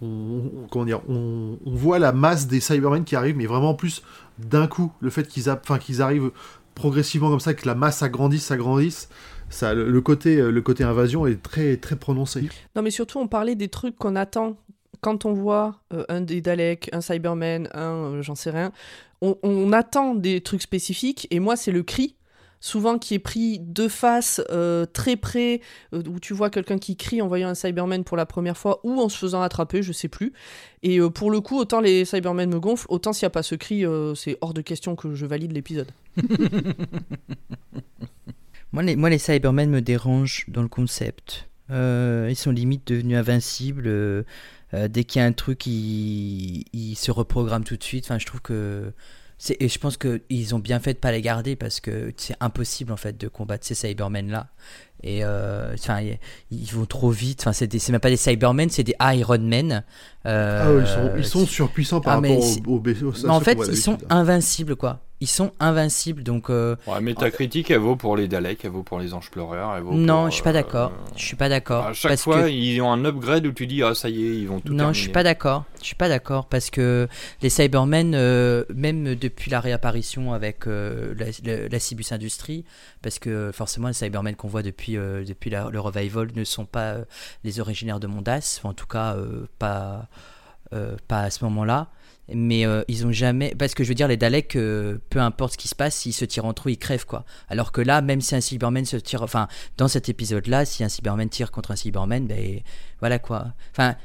on, 0.01 0.67
comment 0.69 0.85
dire, 0.85 1.01
on, 1.07 1.57
on 1.65 1.71
voit 1.75 1.99
la 1.99 2.11
masse 2.11 2.47
des 2.47 2.59
Cybermen 2.59 3.03
qui 3.03 3.15
arrivent, 3.15 3.37
mais 3.37 3.45
vraiment 3.45 3.73
plus 3.73 4.03
d'un 4.37 4.67
coup. 4.67 4.91
Le 4.99 5.09
fait 5.09 5.27
qu'ils, 5.27 5.49
enfin, 5.49 5.77
qu'ils 5.77 6.01
arrivent 6.01 6.31
progressivement 6.75 7.29
comme 7.29 7.39
ça, 7.39 7.53
que 7.53 7.67
la 7.67 7.75
masse 7.75 8.01
agrandisse, 8.03 8.45
s'agrandisse. 8.45 9.09
Ça, 9.49 9.73
le, 9.73 9.89
le 9.89 10.01
côté, 10.01 10.37
euh, 10.37 10.49
le 10.51 10.61
côté 10.61 10.83
invasion 10.83 11.27
est 11.27 11.41
très, 11.41 11.77
très 11.77 11.95
prononcé. 11.95 12.49
Non, 12.75 12.81
mais 12.81 12.89
surtout, 12.91 13.19
on 13.19 13.27
parlait 13.27 13.55
des 13.55 13.67
trucs 13.67 13.95
qu'on 13.95 14.15
attend 14.15 14.57
quand 15.01 15.25
on 15.25 15.33
voit 15.33 15.75
euh, 15.93 16.05
un 16.09 16.21
des 16.21 16.41
Daleks, 16.41 16.89
un 16.91 17.01
Cyberman, 17.01 17.69
un 17.73 17.81
euh, 17.81 18.21
j'en 18.21 18.35
sais 18.35 18.49
rien. 18.49 18.71
On, 19.21 19.37
on 19.43 19.71
attend 19.71 20.15
des 20.15 20.41
trucs 20.41 20.63
spécifiques, 20.63 21.27
et 21.29 21.39
moi, 21.39 21.55
c'est 21.55 21.71
le 21.71 21.83
cri. 21.83 22.15
Souvent 22.63 22.97
qui 22.97 23.13
est 23.15 23.19
pris 23.19 23.59
de 23.59 23.89
face, 23.89 24.39
euh, 24.49 24.85
très 24.85 25.17
près, 25.17 25.59
euh, 25.93 26.01
où 26.07 26.21
tu 26.21 26.33
vois 26.33 26.49
quelqu'un 26.49 26.77
qui 26.77 26.95
crie 26.95 27.21
en 27.21 27.27
voyant 27.27 27.49
un 27.49 27.55
Cyberman 27.55 28.05
pour 28.05 28.15
la 28.15 28.25
première 28.25 28.57
fois, 28.57 28.79
ou 28.85 29.01
en 29.01 29.09
se 29.09 29.17
faisant 29.17 29.41
attraper, 29.41 29.83
je 29.83 29.91
sais 29.91 30.07
plus. 30.07 30.31
Et 30.81 31.01
euh, 31.01 31.09
pour 31.09 31.29
le 31.29 31.41
coup, 31.41 31.57
autant 31.57 31.81
les 31.81 32.05
Cybermen 32.05 32.49
me 32.49 32.61
gonflent, 32.61 32.85
autant 32.87 33.11
s'il 33.11 33.25
n'y 33.25 33.27
a 33.27 33.31
pas 33.31 33.43
ce 33.43 33.55
cri, 33.55 33.83
c'est 34.15 34.37
hors 34.39 34.53
de 34.53 34.61
question 34.61 34.95
que 34.95 35.13
je 35.13 35.25
valide 35.25 35.51
l'épisode. 35.51 35.91
Moi 38.71 38.83
les, 38.83 39.17
Cybermen 39.17 39.69
me 39.69 39.81
dérangent 39.81 40.45
dans 40.47 40.61
le 40.61 40.69
concept. 40.69 41.49
Ils 41.69 42.35
sont 42.37 42.51
limite 42.51 42.87
devenus 42.87 43.17
invincibles. 43.17 44.23
dès 44.71 45.03
qu'il 45.03 45.19
y 45.19 45.21
a 45.21 45.27
un 45.27 45.33
truc, 45.33 45.67
ils, 45.67 46.63
ils 46.71 46.95
se 46.95 47.11
reprogramment 47.11 47.65
tout 47.65 47.75
de 47.75 47.83
suite. 47.83 48.05
Enfin, 48.05 48.19
je 48.19 48.25
trouve 48.25 48.41
que. 48.41 48.93
Et 49.59 49.67
je 49.67 49.79
pense 49.79 49.97
qu'ils 49.97 50.55
ont 50.55 50.59
bien 50.59 50.79
fait 50.79 50.93
de 50.93 50.99
pas 50.99 51.11
les 51.11 51.21
garder 51.21 51.55
parce 51.55 51.79
que 51.79 52.13
c'est 52.17 52.35
impossible 52.39 52.91
en 52.93 52.97
fait 52.97 53.17
de 53.19 53.27
combattre 53.27 53.65
ces 53.65 53.75
Cybermen 53.75 54.29
là. 54.31 54.47
Et 55.05 55.25
euh, 55.25 55.73
enfin, 55.73 55.99
ils, 55.99 56.17
ils 56.49 56.71
vont 56.73 56.85
trop 56.85 57.09
vite. 57.11 57.41
Enfin, 57.41 57.51
c'est 57.51 57.89
même 57.89 57.99
pas 57.99 58.09
des 58.09 58.15
Cybermen, 58.15 58.69
c'est 58.69 58.83
des 58.85 58.95
Iron 59.01 59.39
Men. 59.39 59.83
Euh, 60.25 60.63
Ah 60.65 60.81
ils 60.81 60.87
sont, 60.87 61.11
ils 61.17 61.25
sont 61.25 61.45
qui- 61.45 61.51
surpuissants 61.53 61.99
par 61.99 62.13
Ah, 62.13 62.15
rapport 62.21 62.41
c'est- 62.43 62.65
au, 62.65 62.75
au, 62.75 62.79
au- 62.79 62.89
à 62.89 63.15
ce 63.15 63.25
Mais 63.27 63.33
en 63.33 63.39
fait, 63.41 63.57
ils 63.69 63.75
sont 63.77 63.97
invincibles 64.09 64.77
quoi. 64.77 65.01
Ils 65.23 65.27
sont 65.27 65.53
invincibles 65.61 66.21
donc. 66.21 66.49
euh, 66.49 66.75
ouais, 66.85 66.99
Métacritique, 66.99 67.71
elle 67.71 67.77
vaut 67.77 67.95
pour 67.95 68.17
les 68.17 68.27
Daleks, 68.27 68.65
elle 68.65 68.71
vaut 68.71 68.83
pour 68.83 68.99
les 68.99 69.13
Anges 69.13 69.31
Pleureurs. 69.31 69.73
Elle 69.77 69.83
vaut 69.83 69.93
Non, 69.93 70.23
pour, 70.23 70.29
je 70.31 70.33
suis 70.33 70.43
pas 70.43 70.49
euh, 70.49 70.53
d'accord. 70.53 70.91
Je 71.15 71.23
suis 71.25 71.37
pas 71.37 71.47
d'accord. 71.47 71.85
À 71.85 71.93
chaque 71.93 72.11
parce 72.11 72.23
fois, 72.23 72.41
que... 72.43 72.49
ils 72.49 72.81
ont 72.81 72.91
un 72.91 73.05
upgrade 73.05 73.45
où 73.45 73.53
tu 73.53 73.65
dis, 73.65 73.81
ah 73.83 73.95
ça 73.95 74.09
y 74.09 74.21
est, 74.21 74.35
ils 74.35 74.49
vont 74.49 74.59
tout 74.59 74.73
Non, 74.73 74.79
terminer. 74.79 74.93
je 74.95 74.99
suis 74.99 75.11
pas 75.13 75.23
d'accord. 75.23 75.63
Je 75.79 75.85
suis 75.85 75.95
pas 75.95 76.09
d'accord 76.09 76.47
parce 76.47 76.69
que 76.69 77.07
les 77.41 77.49
Cybermen, 77.49 78.13
euh, 78.15 78.65
même 78.75 79.15
depuis 79.15 79.49
la 79.49 79.61
réapparition 79.61 80.33
avec 80.33 80.67
euh, 80.67 81.13
la, 81.17 81.27
la- 81.45 81.69
la 81.69 81.79
Cibus 81.79 82.11
Industries, 82.11 82.65
parce 83.01 83.17
que 83.17 83.51
forcément 83.53 83.87
les 83.87 83.93
Cybermen 83.93 84.35
qu'on 84.35 84.49
voit 84.49 84.61
depuis 84.61 84.97
euh, 84.97 85.23
depuis 85.23 85.49
la- 85.51 85.69
le 85.69 85.79
revival 85.79 86.27
ne 86.35 86.43
sont 86.43 86.65
pas 86.65 86.95
euh, 86.95 87.05
les 87.45 87.61
originaires 87.61 88.01
de 88.01 88.07
Mondas, 88.07 88.57
Enfin, 88.59 88.71
en 88.71 88.73
tout 88.73 88.87
cas 88.87 89.15
euh, 89.15 89.47
pas 89.57 90.07
euh, 90.73 90.97
pas 91.07 91.21
à 91.21 91.29
ce 91.29 91.45
moment-là. 91.45 91.87
Mais 92.29 92.65
euh, 92.65 92.83
ils 92.87 93.05
ont 93.05 93.11
jamais. 93.11 93.53
Parce 93.55 93.73
que 93.73 93.83
je 93.83 93.89
veux 93.89 93.95
dire, 93.95 94.07
les 94.07 94.17
Daleks, 94.17 94.55
euh, 94.55 94.97
peu 95.09 95.19
importe 95.19 95.53
ce 95.53 95.57
qui 95.57 95.67
se 95.67 95.75
passe, 95.75 95.95
s'ils 95.95 96.13
se 96.13 96.25
tirent 96.25 96.45
entre 96.45 96.69
eux, 96.69 96.71
ils 96.71 96.77
crèvent 96.77 97.05
quoi. 97.05 97.25
Alors 97.49 97.71
que 97.71 97.81
là, 97.81 98.01
même 98.01 98.21
si 98.21 98.35
un 98.35 98.41
Cyberman 98.41 98.85
se 98.85 98.97
tire. 98.97 99.21
Enfin, 99.23 99.47
dans 99.77 99.87
cet 99.87 100.07
épisode-là, 100.07 100.65
si 100.65 100.83
un 100.83 100.89
Cyberman 100.89 101.29
tire 101.29 101.51
contre 101.51 101.71
un 101.71 101.75
Cyberman, 101.75 102.25
ben 102.25 102.61
voilà 102.99 103.19
quoi. 103.19 103.53
Enfin, 103.71 103.95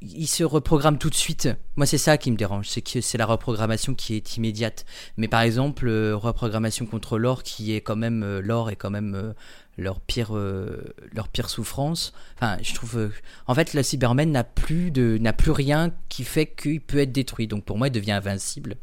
il 0.00 0.28
se 0.28 0.44
reprogramme 0.44 0.96
tout 0.96 1.10
de 1.10 1.14
suite. 1.14 1.48
Moi, 1.76 1.86
c'est 1.86 1.98
ça 1.98 2.16
qui 2.18 2.30
me 2.30 2.36
dérange, 2.36 2.68
c'est 2.68 2.82
que 2.82 3.00
c'est 3.00 3.18
la 3.18 3.26
reprogrammation 3.26 3.94
qui 3.94 4.14
est 4.14 4.36
immédiate. 4.36 4.86
Mais 5.16 5.28
par 5.28 5.40
exemple, 5.42 5.88
euh, 5.88 6.14
reprogrammation 6.16 6.86
contre 6.86 7.18
l'or, 7.18 7.42
qui 7.42 7.74
est 7.74 7.80
quand 7.80 7.96
même 7.96 8.38
l'or 8.38 8.70
est 8.70 8.76
quand 8.76 8.90
même 8.90 9.34
leur 9.80 10.00
pire 10.00 10.36
euh, 10.36 10.82
leur 11.12 11.28
pire 11.28 11.50
souffrance. 11.50 12.12
Enfin, 12.36 12.56
je 12.62 12.74
trouve. 12.74 12.98
euh, 12.98 13.08
en 13.46 13.54
fait, 13.54 13.74
le 13.74 13.82
Cyberman 13.82 14.30
n'a 14.30 14.44
plus 14.44 14.90
de 14.90 15.18
n'a 15.20 15.32
plus 15.32 15.50
rien 15.50 15.92
qui 16.08 16.24
fait 16.24 16.46
qu'il 16.46 16.80
peut 16.80 16.98
être 16.98 17.12
détruit. 17.12 17.46
Donc 17.48 17.64
pour 17.64 17.78
moi, 17.78 17.88
il 17.88 17.92
devient 17.92 18.12
invincible. 18.12 18.76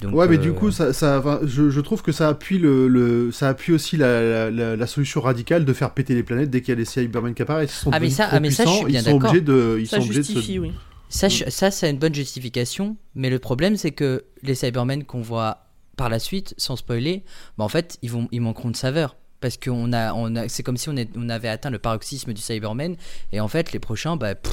Donc, 0.00 0.14
Ouais, 0.14 0.26
mais 0.26 0.36
euh, 0.36 0.38
du 0.40 0.52
coup, 0.52 0.72
ça, 0.72 0.92
ça, 0.92 1.22
je, 1.44 1.70
je 1.70 1.80
trouve 1.80 2.02
que 2.02 2.10
ça 2.10 2.28
appuie, 2.28 2.58
le, 2.58 2.88
le- 2.88 3.30
ça 3.30 3.48
appuie 3.50 3.72
aussi 3.72 3.96
la, 3.96 4.20
la- 4.20 4.50
la- 4.50 4.74
la 4.76 4.86
solution 4.88 5.20
radicale 5.20 5.64
de 5.64 5.72
faire 5.72 5.94
péter 5.94 6.14
les 6.14 6.24
planètes 6.24 6.50
dès 6.50 6.60
qu'il 6.60 6.70
y 6.70 6.72
a 6.72 6.76
des 6.76 6.84
Cybermen 6.84 7.34
qui 7.34 7.42
apparaissent. 7.42 7.70
Ils 7.72 7.84
sont 7.84 7.90
Ah, 7.92 8.00
mais 8.00 8.10
ça- 8.10 8.26
trop 8.26 8.36
ah, 8.36 8.40
mais 8.40 8.50
ça, 8.50 8.64
je 8.64 8.70
suis 8.70 8.84
bien 8.86 9.00
ils 9.00 9.04
sont 9.04 9.12
obligés 9.16 9.40
de, 9.42 9.76
ils 9.80 9.86
Ça 9.86 9.98
sont 9.98 10.02
obligés 10.04 10.20
de 10.20 10.24
se- 10.26 10.32
justifie, 10.32 10.58
oui. 10.58 10.72
Ça, 11.08 11.28
je- 11.28 11.44
ça 11.50 11.70
c'est 11.70 11.88
une 11.88 11.98
bonne 11.98 12.14
justification, 12.14 12.96
mais 13.14 13.30
le 13.30 13.38
problème 13.38 13.76
c'est 13.76 13.92
que 13.92 14.24
les 14.42 14.54
Cybermen 14.56 15.04
qu'on 15.04 15.20
voit 15.20 15.66
par 15.96 16.08
la 16.08 16.18
suite, 16.18 16.54
sans 16.56 16.74
spoiler, 16.74 17.22
bah, 17.58 17.64
en 17.64 17.68
fait, 17.68 17.98
ils, 18.02 18.10
vont, 18.10 18.26
ils 18.32 18.40
manqueront 18.40 18.70
de 18.70 18.76
saveur. 18.76 19.14
Parce 19.42 19.58
que 19.58 19.68
on 19.68 19.92
a, 19.92 20.14
on 20.14 20.34
a, 20.36 20.48
c'est 20.48 20.62
comme 20.62 20.78
si 20.78 20.88
on, 20.88 20.96
est- 20.96 21.10
on 21.16 21.28
avait 21.28 21.48
atteint 21.48 21.68
le 21.70 21.78
paroxysme 21.78 22.32
du 22.32 22.40
Cyberman. 22.40 22.96
Et 23.32 23.40
en 23.40 23.48
fait, 23.48 23.72
les 23.72 23.78
prochains, 23.80 24.16
bah, 24.16 24.34
pff, 24.36 24.52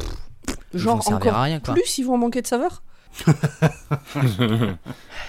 ils 0.73 0.79
Genre 0.81 1.01
servir 1.01 1.17
encore 1.27 1.35
à 1.35 1.43
rien, 1.43 1.59
quoi. 1.61 1.73
plus, 1.75 1.97
ils 1.99 2.03
vont 2.03 2.17
manquer 2.17 2.41
de 2.41 2.47
saveur 2.47 2.83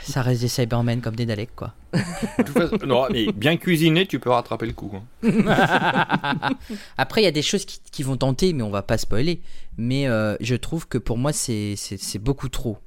Ça 0.03 0.23
reste 0.23 0.41
des 0.43 0.49
Cybermen 0.49 1.01
comme 1.01 1.17
des 1.17 1.27
Daleks, 1.27 1.55
quoi. 1.55 1.75
De 1.93 2.43
toute 2.43 2.49
façon, 2.59 2.79
non, 2.87 3.07
mais 3.11 3.33
bien 3.33 3.57
cuisiné, 3.57 4.07
tu 4.07 4.19
peux 4.21 4.31
rattraper 4.31 4.67
le 4.67 4.73
coup. 4.73 4.93
hein. 5.23 6.51
Après, 6.99 7.23
il 7.23 7.25
y 7.25 7.29
a 7.29 7.33
des 7.33 7.43
choses 7.43 7.65
qui, 7.65 7.81
qui 7.91 8.03
vont 8.03 8.17
tenter, 8.17 8.53
mais 8.53 8.63
on 8.63 8.71
va 8.71 8.83
pas 8.83 8.99
spoiler. 8.99 9.41
Mais 9.79 10.07
euh, 10.09 10.37
je 10.41 10.55
trouve 10.57 10.89
que 10.89 10.99
pour 10.99 11.17
moi, 11.19 11.33
c'est 11.33 11.75
c'est- 11.77 11.97
c'est 12.03 12.19
beaucoup 12.19 12.49
trop. 12.49 12.79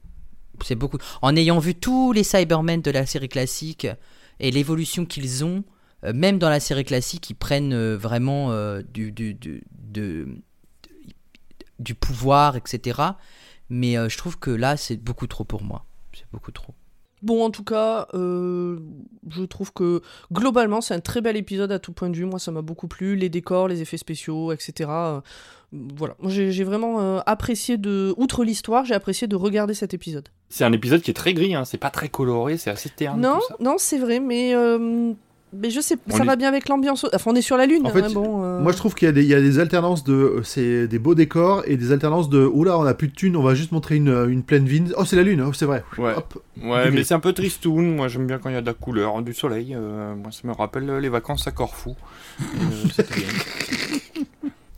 C'est 0.63 0.75
beaucoup. 0.75 0.97
En 1.21 1.35
ayant 1.35 1.59
vu 1.59 1.75
tous 1.75 2.11
les 2.13 2.23
Cybermen 2.23 2.81
de 2.81 2.91
la 2.91 3.05
série 3.05 3.29
classique 3.29 3.87
et 4.39 4.51
l'évolution 4.51 5.05
qu'ils 5.05 5.43
ont, 5.43 5.57
euh, 5.57 5.61
même 6.11 6.39
dans 6.39 6.49
la 6.49 6.59
série 6.59 6.83
classique, 6.83 7.29
ils 7.29 7.35
prennent 7.35 7.73
euh, 7.73 7.95
vraiment 7.95 8.51
euh, 8.51 8.81
du, 8.93 9.11
du, 9.13 9.33
du, 9.33 9.63
de- 9.91 10.27
du 11.79 11.95
pouvoir, 11.95 12.55
etc. 12.57 12.99
Mais 13.69 13.97
euh, 13.97 14.09
je 14.09 14.17
trouve 14.17 14.37
que 14.37 14.51
là, 14.51 14.75
c'est 14.77 14.97
beaucoup 14.97 15.27
trop 15.27 15.43
pour 15.43 15.63
moi. 15.63 15.85
C'est 16.13 16.25
beaucoup 16.31 16.51
trop. 16.51 16.73
Bon, 17.21 17.45
en 17.45 17.51
tout 17.51 17.63
cas, 17.63 18.07
euh, 18.13 18.79
je 19.29 19.43
trouve 19.43 19.71
que 19.71 20.01
globalement, 20.31 20.81
c'est 20.81 20.93
un 20.93 20.99
très 20.99 21.21
bel 21.21 21.37
épisode 21.37 21.71
à 21.71 21.79
tout 21.79 21.93
point 21.93 22.09
de 22.09 22.17
vue. 22.17 22.25
Moi, 22.25 22.37
ça 22.37 22.51
m'a 22.51 22.61
beaucoup 22.61 22.89
plu. 22.89 23.15
Les 23.15 23.29
décors, 23.29 23.69
les 23.69 23.81
effets 23.81 23.95
spéciaux, 23.97 24.51
etc. 24.51 24.89
Euh, 24.91 25.21
voilà. 25.71 26.15
Moi, 26.19 26.29
J'ai 26.29 26.51
j'ai 26.51 26.65
vraiment 26.65 26.99
euh, 26.99 27.19
apprécié 27.25 27.77
de. 27.77 28.13
Outre 28.17 28.43
l'histoire, 28.43 28.83
j'ai 28.83 28.93
apprécié 28.93 29.27
de 29.27 29.37
regarder 29.37 29.73
cet 29.73 29.93
épisode. 29.93 30.27
C'est 30.49 30.65
un 30.65 30.73
épisode 30.73 31.01
qui 31.01 31.11
est 31.11 31.15
très 31.15 31.33
gris, 31.33 31.55
hein. 31.55 31.63
c'est 31.63 31.77
pas 31.77 31.89
très 31.91 32.09
coloré, 32.09 32.57
c'est 32.57 32.69
assez 32.69 32.89
terne. 32.89 33.21
non, 33.21 33.37
tout 33.39 33.45
ça. 33.47 33.55
non, 33.61 33.75
c'est 33.77 33.97
vrai, 33.99 34.19
mais. 34.19 34.53
Euh, 35.53 35.57
mais 35.61 35.69
je 35.69 35.79
sais, 35.79 35.95
On 36.09 36.15
ça 36.17 36.23
est- 36.23 36.25
va 36.25 36.35
bien 36.35 36.47
avec 36.47 36.67
l'ambiance. 36.69 37.05
Enfin, 37.13 37.31
on 37.31 37.35
est 37.35 37.41
sur 37.41 37.57
la 37.57 37.65
Lune. 37.65 37.85
En 37.85 37.89
fait, 37.89 38.01
hein, 38.03 38.09
bon, 38.13 38.43
euh, 38.43 38.59
Moi, 38.59 38.71
je 38.71 38.77
trouve 38.77 38.95
qu'il 38.95 39.05
y, 39.05 39.09
a 39.09 39.11
des- 39.11 39.21
il 39.23 39.27
y 39.29 39.33
a 39.33 39.41
des 39.41 39.59
alternances 39.59 40.03
de. 40.03 40.13
euh, 40.13 40.43
C'est 40.43 40.87
des 40.87 40.99
beaux 40.99 41.15
décors 41.15 41.63
et 41.67 41.77
des 41.77 41.91
alternances 41.91 42.29
de. 42.29 42.39
Oula, 42.45 42.77
on 42.77 42.83
a 42.83 42.93
plus 42.93 43.07
de 43.07 43.13
thunes, 43.13 43.35
on 43.37 43.43
va 43.43 43.53
juste 43.55 43.71
montrer 43.71 43.95
une, 43.95 44.09
une 44.29 44.43
pleine 44.43 44.65
vigne. 44.65 44.91
Oh, 44.97 45.05
c'est 45.05 45.15
la 45.15 45.23
lune, 45.23 45.41
oh, 45.47 45.53
c'est 45.53 45.65
vrai. 45.65 45.83
Ouais. 45.97 46.13
Hop. 46.17 46.41
Ouais, 46.63 46.85
Du 46.89 46.95
mais 46.95 47.03
c'est 47.03 47.13
un 47.13 47.19
peu 47.19 47.33
tristoun. 47.33 47.95
Moi, 47.95 48.07
j'aime 48.07 48.27
bien 48.27 48.37
quand 48.39 48.49
il 48.49 48.53
y 48.53 48.57
a 48.57 48.61
de 48.61 48.65
la 48.65 48.73
couleur, 48.73 49.21
du 49.21 49.33
soleil. 49.33 49.73
euh, 49.75 50.15
moi, 50.15 50.31
ça 50.31 50.47
me 50.47 50.53
rappelle 50.53 50.89
euh, 50.89 50.99
les 50.99 51.09
vacances 51.09 51.47
à 51.47 51.51
Corfou. 51.51 51.95
Euh. 52.41 53.03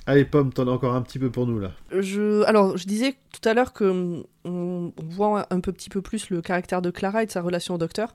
Allez, 0.08 0.24
Pomme, 0.24 0.54
t'en 0.54 0.68
as 0.68 0.72
encore 0.72 0.94
un 0.94 1.02
petit 1.02 1.18
peu 1.18 1.32
pour 1.32 1.48
nous 1.48 1.60
là. 1.60 1.72
Je... 1.92 2.44
Alors, 2.44 2.78
je 2.78 2.86
disais 2.86 3.16
tout 3.34 3.50
à 3.50 3.56
l'heure 3.56 3.74
que 3.74 3.86
hum, 3.86 4.24
on 4.46 4.94
voit 5.10 5.48
un 5.50 5.60
peu 5.62 5.72
petit 5.72 5.90
peu 5.90 6.02
plus 6.04 6.30
le 6.30 6.42
caractère 6.44 6.84
de 6.84 6.92
Clara 6.92 7.24
et 7.24 7.26
de 7.26 7.32
sa 7.32 7.42
relation 7.42 7.74
au 7.74 7.78
docteur. 7.80 8.14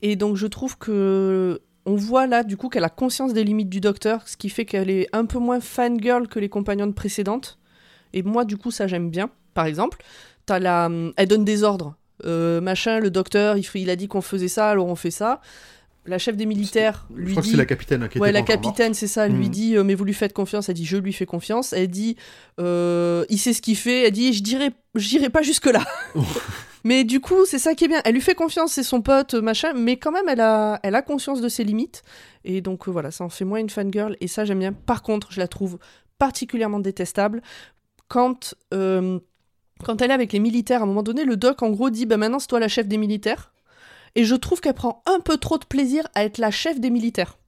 Et 0.00 0.14
donc, 0.14 0.36
je 0.36 0.46
trouve 0.46 0.78
que 0.78 1.60
on 1.86 1.96
voit 1.96 2.26
là, 2.26 2.42
du 2.42 2.56
coup, 2.56 2.68
qu'elle 2.68 2.84
a 2.84 2.88
conscience 2.88 3.32
des 3.34 3.44
limites 3.44 3.68
du 3.68 3.80
docteur, 3.80 4.26
ce 4.26 4.36
qui 4.36 4.48
fait 4.48 4.64
qu'elle 4.64 4.90
est 4.90 5.06
un 5.12 5.26
peu 5.26 5.38
moins 5.38 5.60
fangirl 5.60 6.28
que 6.28 6.38
les 6.38 6.48
compagnonnes 6.48 6.94
précédentes. 6.94 7.58
Et 8.12 8.22
moi, 8.22 8.44
du 8.44 8.56
coup, 8.56 8.70
ça, 8.70 8.86
j'aime 8.86 9.10
bien. 9.10 9.30
Par 9.54 9.66
exemple, 9.66 9.98
t'as 10.46 10.58
la... 10.58 10.86
hum, 10.86 11.12
elle 11.16 11.28
donne 11.28 11.44
des 11.44 11.62
ordres. 11.62 11.94
Euh, 12.24 12.60
machin, 12.60 13.00
le 13.00 13.10
docteur, 13.10 13.56
il, 13.74 13.90
a 13.90 13.96
dit 13.96 14.08
qu'on 14.08 14.20
faisait 14.22 14.48
ça, 14.48 14.70
alors 14.70 14.86
on 14.86 14.94
fait 14.94 15.10
ça. 15.10 15.40
La 16.06 16.18
chef 16.18 16.36
des 16.36 16.46
militaires 16.46 17.06
Je 17.14 17.20
lui 17.20 17.30
crois 17.32 17.40
que 17.42 17.46
dit... 17.46 17.52
c'est 17.52 17.56
la 17.58 17.64
capitaine 17.66 18.08
qui 18.08 18.18
Ouais, 18.18 18.30
la 18.30 18.42
capitaine, 18.42 18.92
c'est 18.94 19.06
ça. 19.06 19.26
Elle 19.26 19.32
lui 19.32 19.46
Mhm. 19.46 19.50
dit, 19.50 19.76
euh, 19.76 19.84
mais 19.84 19.94
vous 19.94 20.04
lui 20.04 20.12
faites 20.14 20.32
confiance. 20.32 20.68
Elle 20.68 20.74
dit, 20.74 20.84
je 20.84 20.96
lui 20.98 21.12
fais 21.12 21.26
confiance. 21.26 21.72
Elle 21.72 21.88
dit, 21.88 22.16
euh, 22.60 23.24
il 23.30 23.38
sait 23.38 23.52
ce 23.52 23.62
qu'il 23.62 23.76
fait. 23.76 24.06
Elle 24.06 24.12
dit, 24.12 24.32
je 24.32 24.42
dirais, 24.42 24.70
j'irai 24.94 25.28
pas 25.30 25.42
jusque 25.42 25.66
là. 25.66 25.82
Mais 26.84 27.04
du 27.04 27.20
coup, 27.20 27.44
c'est 27.46 27.58
ça 27.58 27.74
qui 27.74 27.84
est 27.84 27.88
bien. 27.88 28.00
Elle 28.04 28.14
lui 28.14 28.20
fait 28.20 28.34
confiance, 28.34 28.72
c'est 28.72 28.82
son 28.82 29.00
pote, 29.02 29.34
euh, 29.34 29.40
machin. 29.42 29.72
Mais 29.74 29.96
quand 29.96 30.12
même, 30.12 30.28
elle 30.28 30.40
a, 30.40 30.78
elle 30.82 30.94
a 30.94 31.02
conscience 31.02 31.40
de 31.40 31.48
ses 31.48 31.64
limites. 31.64 32.02
Et 32.44 32.60
donc 32.60 32.86
euh, 32.86 32.90
voilà, 32.92 33.10
ça 33.10 33.24
en 33.24 33.28
fait 33.30 33.44
moins 33.44 33.58
une 33.58 33.70
fangirl. 33.70 34.16
Et 34.20 34.28
ça, 34.28 34.44
j'aime 34.44 34.60
bien. 34.60 34.72
Par 34.72 35.02
contre, 35.02 35.32
je 35.32 35.40
la 35.40 35.48
trouve 35.48 35.78
particulièrement 36.18 36.80
détestable 36.80 37.42
quand. 38.08 38.54
euh, 38.72 39.18
quand 39.84 40.00
elle 40.00 40.12
est 40.12 40.14
avec 40.14 40.32
les 40.32 40.38
militaires, 40.38 40.80
à 40.80 40.84
un 40.84 40.86
moment 40.86 41.02
donné, 41.02 41.24
le 41.24 41.36
doc, 41.36 41.60
en 41.62 41.70
gros, 41.70 41.90
dit 41.90 42.06
bah, 42.06 42.16
maintenant, 42.16 42.38
c'est 42.38 42.46
toi 42.46 42.60
la 42.60 42.68
chef 42.68 42.86
des 42.86 42.96
militaires. 42.96 43.52
Et 44.14 44.22
je 44.24 44.36
trouve 44.36 44.60
qu'elle 44.60 44.74
prend 44.74 45.02
un 45.06 45.18
peu 45.18 45.36
trop 45.36 45.58
de 45.58 45.64
plaisir 45.64 46.06
à 46.14 46.24
être 46.24 46.38
la 46.38 46.52
chef 46.52 46.78
des 46.78 46.90
militaires. 46.90 47.38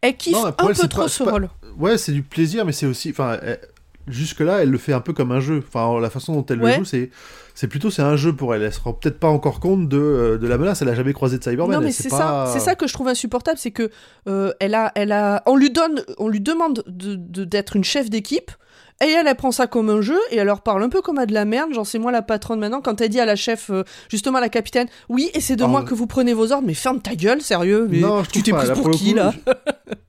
Elle 0.00 0.16
kiffe 0.16 0.32
Non, 0.32 0.46
un 0.46 0.54
elle, 0.68 0.74
peu 0.74 0.88
trop 0.88 1.02
pas- 1.02 1.08
ce 1.08 1.22
pas- 1.22 1.32
rôle. 1.32 1.50
Ouais, 1.78 1.98
c'est 1.98 2.12
du 2.12 2.22
plaisir, 2.22 2.64
mais 2.64 2.72
c'est 2.72 2.86
aussi. 2.86 3.10
Enfin, 3.10 3.38
elle- 3.42 3.60
jusque-là, 4.08 4.62
elle 4.62 4.70
le 4.70 4.78
fait 4.78 4.92
un 4.92 5.00
peu 5.00 5.12
comme 5.12 5.32
un 5.32 5.40
jeu. 5.40 5.62
Enfin, 5.66 6.00
la 6.00 6.10
façon 6.10 6.34
dont 6.34 6.46
elle 6.46 6.62
Ouais. 6.62 6.72
le 6.72 6.78
joue, 6.78 6.84
c'est. 6.84 7.10
C'est 7.56 7.68
plutôt 7.68 7.88
c'est 7.88 8.02
un 8.02 8.16
jeu 8.16 8.34
pour 8.34 8.52
elle. 8.54 8.62
Elle 8.62 8.72
se 8.72 8.80
rend 8.80 8.92
peut-être 8.94 9.20
pas 9.20 9.28
encore 9.28 9.60
compte 9.60 9.88
de, 9.88 9.96
euh, 9.96 10.38
de 10.38 10.46
la 10.48 10.58
menace. 10.58 10.82
Elle 10.82 10.88
a 10.88 10.94
jamais 10.96 11.12
croisé 11.12 11.38
de 11.38 11.44
Cyberman. 11.44 11.76
non 11.76 11.80
mais 11.84 11.92
c'est 11.92 12.08
ça, 12.08 12.46
c'est 12.52 12.58
ça 12.58 12.74
que 12.74 12.88
je 12.88 12.92
trouve 12.92 13.06
insupportable, 13.06 13.58
c'est 13.58 13.70
que 13.70 13.90
euh, 14.28 14.52
elle 14.58 14.74
a, 14.74 14.90
elle 14.96 15.12
a, 15.12 15.40
on 15.46 15.54
lui 15.56 15.70
donne, 15.70 16.02
on 16.18 16.26
lui 16.28 16.40
demande 16.40 16.82
de 16.88 17.14
de- 17.14 17.44
d'être 17.44 17.76
une 17.76 17.84
chef 17.84 18.10
d'équipe. 18.10 18.50
Et 19.02 19.08
elle, 19.10 19.26
elle 19.26 19.34
prend 19.34 19.50
ça 19.52 19.66
comme 19.66 19.90
un 19.90 20.00
jeu 20.00 20.18
et 20.30 20.36
elle 20.36 20.46
leur 20.46 20.60
parle 20.62 20.82
un 20.82 20.88
peu 20.88 21.02
comme 21.02 21.18
à 21.18 21.26
de 21.26 21.34
la 21.34 21.44
merde. 21.44 21.74
Genre, 21.74 21.86
c'est 21.86 21.98
moi 21.98 22.12
la 22.12 22.22
patronne 22.22 22.60
maintenant. 22.60 22.80
Quand 22.80 23.00
elle 23.00 23.08
dit 23.08 23.18
à 23.20 23.26
la 23.26 23.36
chef, 23.36 23.68
euh, 23.70 23.82
justement 24.08 24.38
à 24.38 24.40
la 24.40 24.48
capitaine, 24.48 24.86
oui, 25.08 25.30
et 25.34 25.40
c'est 25.40 25.56
de 25.56 25.64
Oh. 25.64 25.68
moi 25.68 25.82
que 25.82 25.94
vous 25.94 26.06
prenez 26.06 26.32
vos 26.32 26.52
ordres, 26.52 26.66
mais 26.66 26.74
ferme 26.74 27.00
ta 27.00 27.14
gueule, 27.16 27.40
sérieux. 27.42 27.88
Mais 27.90 27.98
Non, 28.00 28.22
tu 28.22 28.42
t'es 28.42 28.52
Là, 28.52 28.70
pour, 28.70 28.88
le 28.88 28.94
qui 28.94 29.10
coup, 29.10 29.16
là 29.16 29.32
je- 29.46 29.52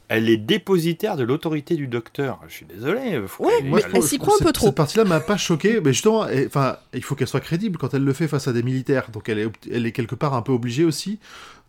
Elle 0.08 0.30
est 0.30 0.38
dépositaire 0.38 1.18
de 1.18 1.24
l'autorité 1.24 1.76
du 1.76 1.88
docteur. 1.88 2.40
Je 2.48 2.54
suis 2.54 2.66
désolé. 2.68 3.20
faut 3.28 3.46
Ouais, 3.46 3.54
mais 3.64 3.82
je 3.82 3.88
elle 3.96 4.04
s'y 4.04 4.20
croit 4.20 4.36
un 4.40 4.44
peu 4.44 4.52
trop. 4.54 4.68
Cette 4.68 4.76
partie-là 4.76 5.04
m'a 5.04 5.20
pas 5.20 5.36
choqué, 5.36 5.82
mais 5.84 5.92
justement, 5.94 6.28
enfin, 6.46 6.78
il 6.94 7.02
faut 7.04 7.16
qu'elle 7.16 7.28
soit 7.28 7.40
crédible 7.40 7.80
quand 7.80 7.96
elle 7.96 8.04
le 8.04 8.14
fait 8.14 8.28
face 8.28 8.48
à 8.48 8.54
des 8.54 8.62
militaires. 8.62 9.10
Donc 9.12 9.30
elle 9.30 9.40
est, 9.40 9.48
elle 9.72 9.88
est 9.88 9.92
quelque 9.92 10.14
part 10.14 10.36
un 10.36 10.44
peu 10.44 10.52
obligée 10.52 10.84
aussi 10.84 11.18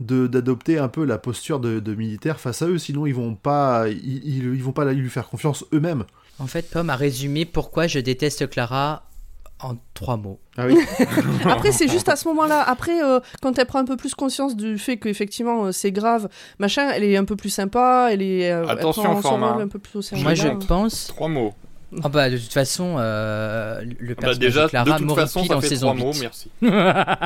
de 0.01 0.27
d'adopter 0.27 0.77
un 0.79 0.89
peu 0.89 1.05
la 1.07 1.17
posture 1.17 1.61
de, 1.61 1.81
de 1.81 1.95
militaire 1.95 2.39
face 2.39 2.61
à 2.61 2.67
eux. 2.69 2.77
Sinon, 2.77 3.07
ils 3.07 3.15
vont 3.15 3.35
pas, 3.35 3.87
ils, 3.89 4.23
ils- 4.23 4.55
ils 4.55 4.63
vont 4.63 4.73
pas 4.73 4.85
lui 4.93 5.09
faire 5.09 5.29
confiance 5.29 5.65
eux-mêmes. 5.73 6.05
En 6.39 6.47
fait, 6.47 6.69
Pomme 6.71 6.91
a 6.91 6.97
résumé 6.97 7.45
pourquoi 7.45 7.87
je 7.87 7.99
déteste 7.99 8.49
Clara 8.51 9.05
en 9.61 9.77
trois 9.95 10.19
mots. 10.19 10.39
Ah 10.59 10.67
oui. 10.67 10.77
Après, 11.45 11.73
c'est 11.73 11.89
juste 11.89 12.09
à 12.11 12.17
ce 12.17 12.29
moment-là. 12.29 12.61
Après, 12.63 13.03
euh, 13.03 13.21
quand 13.41 13.59
elle 13.59 13.65
prend 13.67 13.79
un 13.79 13.85
peu 13.87 13.97
plus 13.97 14.15
conscience 14.15 14.55
du 14.55 14.77
fait 14.77 14.99
qu'effectivement 14.99 15.65
euh, 15.67 15.73
c'est 15.73 15.93
grave, 15.93 16.29
machin, 16.59 16.91
elle 16.91 17.05
est 17.05 17.17
un 17.17 17.25
peu 17.25 17.37
plus 17.37 17.49
sympa, 17.49 18.09
elle 18.13 18.21
est. 18.21 18.53
euh, 18.53 18.65
elle 18.65 18.71
Attention 18.79 19.21
format. 19.23 19.53
un 19.55 19.69
peu 19.69 19.79
plus 19.79 19.97
au 19.97 20.03
sérieux. 20.03 20.23
Moi, 20.25 20.35
je 20.35 20.49
pense. 20.49 21.07
Trois 21.07 21.29
mots. 21.29 21.55
Ah 22.03 22.09
bah, 22.11 22.29
de 22.29 22.37
toute 22.37 22.53
façon, 22.53 22.97
euh, 22.99 23.81
le 23.99 24.15
Bah, 24.15 24.21
personnage 24.23 24.39
déjà, 24.41 24.65
de 24.65 24.69
Clara 24.71 24.85
de 24.85 24.97
toute 24.99 25.07
m'aurait 25.07 25.23
façon, 25.23 25.39
pris 25.41 25.49
ça 25.49 25.55
dans 25.55 25.61
fait 25.63 25.69
saison 25.69 25.95
trois 25.95 26.07
mots, 26.07 26.13
8. 26.13 26.21
merci. 26.21 26.51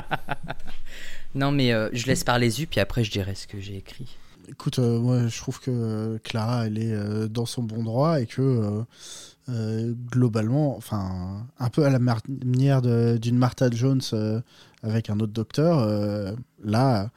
Non, 1.35 1.53
mais 1.53 1.73
euh, 1.73 1.89
je 1.93 2.07
laisse 2.07 2.25
parler 2.25 2.51
Zu, 2.51 2.67
puis 2.67 2.81
après 2.81 3.05
je 3.05 3.11
dirai 3.13 3.35
ce 3.37 3.47
que 3.47 3.61
j'ai 3.61 3.77
écrit. 3.77 4.17
Écoute, 4.51 4.81
euh, 4.81 4.99
moi 4.99 5.29
je 5.29 5.39
trouve 5.39 5.61
que 5.61 6.19
Clara 6.25 6.67
elle 6.67 6.79
est 6.79 6.93
euh, 6.93 7.29
dans 7.29 7.47
son 7.47 7.63
bon 7.63 7.85
droit 7.85 8.21
et 8.21 8.27
que 8.27 8.43
euh, 8.43 8.83
euh, 9.49 9.95
globalement, 10.11 10.77
enfin 10.77 11.47
un 11.61 11.69
peu 11.69 11.85
à 11.85 11.91
la 11.91 12.01
manière 12.01 12.83
d'une 12.83 13.39
Martha 13.39 13.71
Jones 13.71 14.01
euh, 14.13 14.41
avec 14.83 15.09
un 15.09 15.21
autre 15.21 15.33
docteur, 15.33 15.79
euh, 15.79 16.33
là 16.65 17.11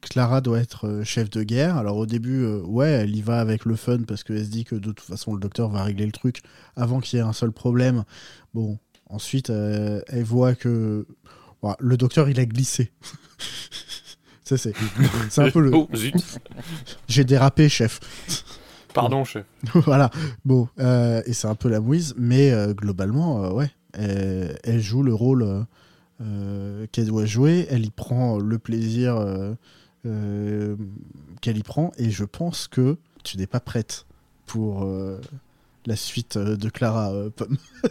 Clara 0.00 0.40
doit 0.40 0.60
être 0.60 0.86
euh, 0.86 1.04
chef 1.04 1.28
de 1.28 1.42
guerre. 1.42 1.76
Alors 1.76 1.96
au 1.96 2.06
début, 2.06 2.44
euh, 2.44 2.62
ouais, 2.62 2.90
elle 2.90 3.16
y 3.16 3.22
va 3.22 3.40
avec 3.40 3.64
le 3.64 3.74
fun 3.74 4.02
parce 4.06 4.22
qu'elle 4.22 4.44
se 4.44 4.50
dit 4.50 4.64
que 4.64 4.76
de 4.76 4.92
toute 4.92 5.00
façon 5.00 5.34
le 5.34 5.40
docteur 5.40 5.70
va 5.70 5.82
régler 5.82 6.06
le 6.06 6.12
truc 6.12 6.42
avant 6.76 7.00
qu'il 7.00 7.18
y 7.18 7.22
ait 7.22 7.24
un 7.24 7.32
seul 7.32 7.50
problème. 7.50 8.04
Bon, 8.54 8.78
ensuite 9.08 9.50
euh, 9.50 10.02
elle 10.06 10.24
voit 10.24 10.54
que 10.54 11.04
le 11.80 11.96
docteur 11.96 12.28
il 12.28 12.38
a 12.38 12.46
glissé. 12.46 12.92
C'est 14.56 15.38
un 15.38 15.50
peu 15.50 15.60
le 15.60 15.70
Oh, 15.74 15.88
zut. 15.94 16.14
j'ai 17.08 17.24
dérapé, 17.24 17.68
chef. 17.68 18.00
Pardon, 18.94 19.24
chef. 19.24 19.44
voilà. 19.74 20.10
Bon, 20.44 20.68
euh, 20.78 21.22
et 21.26 21.32
c'est 21.32 21.46
un 21.46 21.54
peu 21.54 21.68
la 21.68 21.80
mouise, 21.80 22.14
mais 22.18 22.50
euh, 22.50 22.74
globalement, 22.74 23.44
euh, 23.44 23.50
ouais, 23.52 23.70
elle, 23.92 24.58
elle 24.64 24.80
joue 24.80 25.02
le 25.02 25.14
rôle 25.14 25.66
qu'elle 26.92 27.06
doit 27.06 27.24
jouer. 27.24 27.66
Elle 27.70 27.86
y 27.86 27.90
prend 27.90 28.38
le 28.38 28.58
plaisir 28.58 29.24
qu'elle 30.04 31.56
y 31.58 31.62
prend, 31.62 31.92
et 31.96 32.10
je 32.10 32.24
pense 32.24 32.68
que 32.68 32.96
tu 33.24 33.38
n'es 33.38 33.46
pas 33.46 33.60
prête 33.60 34.06
pour 34.46 34.86
la 35.86 35.96
suite 35.96 36.36
euh, 36.36 36.56
de 36.56 36.68
Clara 36.68 37.10
euh, 37.12 37.30
Pomme. 37.30 37.56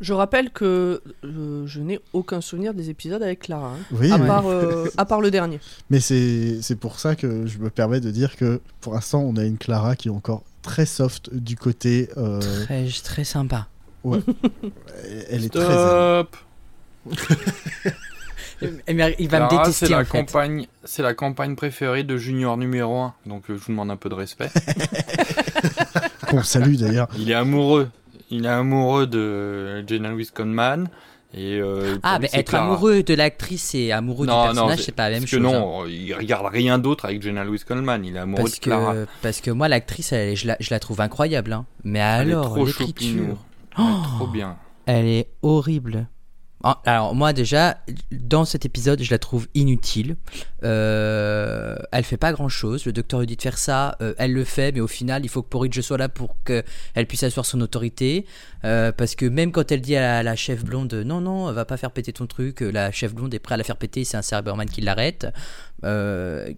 Je 0.00 0.12
rappelle 0.12 0.50
que 0.50 1.00
euh, 1.24 1.64
je 1.66 1.80
n'ai 1.80 2.00
aucun 2.12 2.40
souvenir 2.40 2.74
des 2.74 2.90
épisodes 2.90 3.22
avec 3.22 3.38
Clara, 3.40 3.68
hein. 3.74 3.78
Oui, 3.92 4.10
à, 4.10 4.18
mais, 4.18 4.26
part, 4.26 4.46
euh, 4.48 4.88
à 4.96 5.04
part 5.04 5.20
le 5.20 5.30
dernier. 5.30 5.60
mais 5.90 6.00
c'est 6.00 6.60
c'est 6.60 6.74
pour 6.74 6.98
ça 6.98 7.14
que 7.14 7.46
je 7.46 7.58
me 7.58 7.70
permets 7.70 8.00
de 8.00 8.10
dire 8.10 8.34
que 8.36 8.60
pour 8.80 8.94
l'instant, 8.94 9.20
on 9.20 9.36
a 9.36 9.44
une 9.44 9.58
Clara 9.58 9.94
qui 9.94 10.08
est 10.08 10.10
encore 10.10 10.42
très 10.62 10.86
soft 10.86 11.32
du 11.32 11.54
côté. 11.56 12.08
euh, 12.16 12.40
Très, 12.64 12.88
très 13.04 13.22
sympa. 13.22 13.68
elle 15.30 15.44
est 15.44 15.52
très. 15.52 15.62
Stop. 15.64 16.36
Il 18.88 18.94
va 18.96 19.04
me 19.10 19.26
Clara, 19.28 19.48
détester 19.48 19.86
c'est 19.86 19.92
la 19.92 20.00
en 20.00 20.04
fait. 20.04 20.18
campagne, 20.18 20.66
c'est 20.84 21.02
la 21.02 21.14
campagne 21.14 21.54
préférée 21.54 22.02
de 22.04 22.16
Junior 22.16 22.56
numéro 22.56 22.96
1, 22.98 23.14
donc 23.26 23.44
je 23.48 23.52
vous 23.54 23.70
demande 23.72 23.90
un 23.92 23.96
peu 23.96 24.08
de 24.08 24.14
respect. 24.14 24.50
Qu'on 26.36 26.42
salue 26.42 26.74
d'ailleurs. 26.76 27.08
Il 27.18 27.30
est 27.30 27.34
amoureux, 27.34 27.88
il 28.30 28.44
est 28.44 28.48
amoureux 28.48 29.06
de 29.06 29.84
Jenna 29.86 30.10
Louise 30.10 30.30
Conman 30.30 30.88
Et, 31.34 31.58
euh, 31.60 31.96
Ah, 32.02 32.18
c'est 32.22 32.38
être 32.40 32.54
amoureux 32.54 33.02
de 33.02 33.14
l'actrice 33.14 33.74
et 33.74 33.90
amoureux 33.92 34.26
du 34.26 34.32
personnage, 34.32 34.82
c'est 34.82 34.92
pas 34.92 35.04
la 35.08 35.14
même 35.16 35.22
parce 35.22 35.30
chose. 35.30 35.40
que 35.40 35.46
hein. 35.46 35.50
non, 35.60 35.86
il 35.86 36.12
regarde 36.14 36.46
rien 36.52 36.78
d'autre 36.78 37.06
avec 37.06 37.22
Jenna 37.22 37.42
Louise 37.44 37.64
Coleman. 37.64 38.04
Il 38.04 38.16
est 38.16 38.18
amoureux 38.18 38.42
Parce 38.42 38.56
de 38.56 38.60
Clara. 38.60 38.92
que, 38.94 39.06
parce 39.22 39.40
que 39.40 39.50
moi, 39.50 39.68
l'actrice, 39.68 40.12
elle- 40.12 40.36
je 40.36 40.46
la, 40.48 40.56
je 40.60 40.68
la 40.70 40.78
trouve 40.78 41.00
incroyable. 41.00 41.52
hein. 41.54 41.64
Mais 41.84 42.00
Elle 42.00 42.28
est 42.28 42.32
alors, 42.32 42.44
trop 42.50 42.66
l'écriture, 42.66 42.86
chopinou. 42.88 43.38
Elle 43.78 43.84
est 43.84 44.02
trop 44.18 44.26
bien. 44.26 44.56
elle 44.86 45.06
est 45.06 45.28
horrible. 45.42 46.06
Ah, 46.64 46.80
Alors, 46.84 47.14
moi, 47.14 47.32
déjà, 47.32 47.78
dans 48.12 48.44
cet 48.44 48.64
épisode, 48.64 49.02
je 49.02 49.10
la 49.10 49.18
trouve 49.18 49.48
inutile. 49.54 50.16
Euh, 50.62 51.76
elle 51.90 52.04
fait 52.04 52.16
pas 52.16 52.32
grand 52.32 52.48
chose. 52.48 52.84
Le 52.86 52.92
docteur 52.92 53.20
lui 53.20 53.26
dit 53.26 53.36
de 53.36 53.42
faire 53.42 53.58
ça. 53.58 53.96
euh, 54.00 54.14
elle 54.18 54.32
le 54.32 54.44
fait, 54.44 54.70
mais 54.72 54.80
au 54.80 54.86
final, 54.86 55.24
il 55.24 55.28
faut 55.28 55.42
que 55.42 55.48
Porridge 55.48 55.80
soit 55.80 55.98
là 55.98 56.08
pour 56.08 56.36
qu'elle 56.44 57.06
puisse 57.08 57.22
asseoir 57.24 57.46
son 57.46 57.60
autorité. 57.60 58.26
Euh, 58.64 58.92
parce 58.92 59.14
que 59.16 59.26
même 59.26 59.50
quand 59.50 59.72
elle 59.72 59.80
dit 59.80 59.96
à 59.96 60.22
la, 60.22 60.36
chef 60.36 60.64
blonde 60.64 60.94
non, 60.94 61.20
non, 61.20 61.50
va 61.52 61.64
pas 61.64 61.76
faire 61.76 61.90
péter 61.90 62.12
ton 62.12 62.26
truc, 62.26 62.60
la 62.60 62.92
chef 62.92 63.12
blonde 63.14 63.34
est 63.34 63.38
prête 63.40 63.54
à 63.54 63.58
la 63.58 63.64
faire 63.64 63.76
péter, 63.76 64.04
c'est 64.04 64.16
un 64.16 64.22
Cyberman 64.22 64.68
qui 64.68 64.80
l'arrête. 64.82 65.26
Euh, 65.84 66.52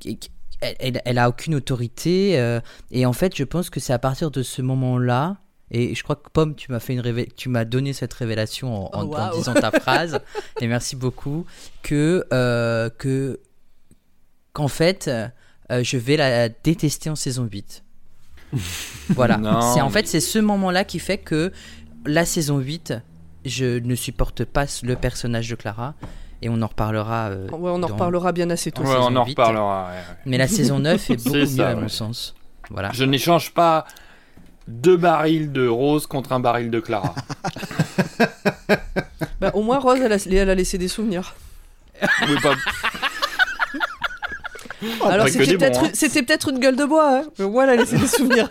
elle, 0.61 0.77
elle- 0.81 1.03
elle 1.05 1.19
a 1.19 1.29
aucune 1.31 1.55
autorité. 1.55 2.59
et 2.91 3.07
en 3.07 3.13
fait, 3.15 3.35
je 3.37 3.45
pense 3.45 3.71
que 3.71 3.81
c'est 3.81 3.93
à 3.95 3.99
partir 3.99 4.31
de 4.31 4.43
ce 4.43 4.61
moment-là. 4.63 5.37
Et 5.71 5.95
je 5.95 6.03
crois 6.05 6.17
que 6.17 6.29
Pomme, 6.33 6.55
tu 6.55 6.71
m'as 6.71 6.79
fait 6.81 6.93
une 6.93 7.01
révé- 7.01 7.29
tu 7.35 7.49
m'as 7.49 7.65
donné 7.65 7.93
cette 7.93 8.13
révélation 8.15 8.75
en, 8.75 8.85
en- 8.87 8.91
Oh, 8.93 8.97
en 8.99 9.07
waouh. 9.07 9.37
disant 9.37 9.55
ta 9.55 9.71
phrase. 9.81 10.21
et 10.61 10.67
merci 10.67 10.95
beaucoup. 10.97 11.47
Que 11.83 12.25
euh, 12.33 12.91
que 12.99 13.41
qu'en 14.53 14.69
fait, 14.69 15.09
euh, 15.09 15.83
je 15.83 15.97
vais 15.97 16.17
la 16.17 16.49
détester 16.49 17.11
en 17.11 17.17
saison 17.17 17.49
8. 17.51 17.83
voilà. 19.11 19.39
C'est 19.75 19.81
en 19.81 19.91
fait 19.91 20.07
c'est 20.07 20.21
ce 20.21 20.39
moment-là 20.39 20.85
qui 20.85 20.99
fait 20.99 21.19
que 21.19 21.53
la 22.07 22.25
saison 22.25 22.59
8, 22.59 22.95
je 23.45 23.79
ne 23.79 23.95
supporte 23.95 24.45
pas 24.45 24.67
le 24.83 24.95
personnage 24.97 25.49
de 25.49 25.55
Clara 25.55 25.95
et 26.43 26.49
on 26.51 26.61
en 26.63 26.67
reparlera. 26.67 27.29
euh, 27.31 27.49
Ouais, 27.49 27.71
on 27.71 27.75
en 27.77 27.79
dans- 27.81 27.87
reparlera 27.89 28.33
bien 28.33 28.51
assez 28.51 28.71
tôt. 28.71 28.83
Ouais, 28.83 28.95
on 28.99 29.17
en 29.17 29.25
8. 29.25 29.31
reparlera. 29.31 29.87
ouais, 29.89 29.93
ouais. 29.97 30.17
Mais 30.27 30.39
la 30.39 30.47
saison 30.47 30.79
9 30.79 31.11
est 31.11 31.17
beaucoup 31.25 31.37
mieux 31.37 31.61
à 31.65 31.75
ouais. 31.75 31.81
mon 31.81 31.89
sens. 31.89 32.35
Voilà. 32.71 32.91
Je 32.93 33.05
n'échange 33.05 33.53
pas 33.55 33.87
deux 34.69 34.97
barils 34.97 35.53
de 35.53 35.67
Rose 35.69 36.07
contre 36.07 36.33
un 36.33 36.41
baril 36.41 36.71
de 36.71 36.81
Clara. 36.81 37.15
Bah, 39.41 39.51
au 39.55 39.63
moins, 39.63 39.79
Rose, 39.79 39.99
elle 40.01 40.13
a, 40.13 40.17
elle 40.17 40.49
a 40.51 40.55
laissé 40.55 40.79
des 40.79 40.89
souvenirs. 40.89 41.35
Oui, 42.23 42.37
pas- 42.43 42.55
Alors, 45.11 45.29
c'était 45.29 45.57
peut-être 45.57 45.81
bons, 45.81 45.87
hein. 45.87 45.91
c'était 45.93 46.23
peut-être 46.23 46.49
une 46.51 46.59
gueule 46.61 46.77
de 46.77 46.85
bois, 46.85 47.19
hein, 47.19 47.25
mais 47.39 47.45
au 47.45 47.51
moins, 47.51 47.65
elle 47.65 47.71
a 47.71 47.77
laissé 47.77 47.99
des 47.99 48.07
souvenirs. 48.07 48.49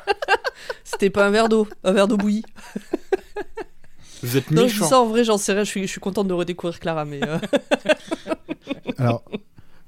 c'était 0.84 1.10
pas 1.10 1.26
un 1.26 1.30
verre 1.30 1.48
d'eau, 1.48 1.66
un 1.84 1.92
verre 1.92 2.08
d'eau 2.08 2.16
bouillie. 2.16 2.44
Vous 4.22 4.36
êtes 4.36 4.50
Non, 4.50 4.62
je 4.62 4.66
dis 4.68 4.72
méchant. 4.74 4.88
ça 4.88 5.00
en 5.00 5.06
vrai, 5.06 5.24
j'en 5.24 5.38
sais 5.38 5.52
rien, 5.52 5.64
je 5.64 5.70
suis, 5.70 5.82
je 5.82 5.86
suis 5.90 6.00
contente 6.00 6.28
de 6.28 6.34
redécouvrir 6.34 6.78
Clara, 6.78 7.04
mais. 7.04 7.20
euh, 7.26 7.38
Alors, 8.98 9.24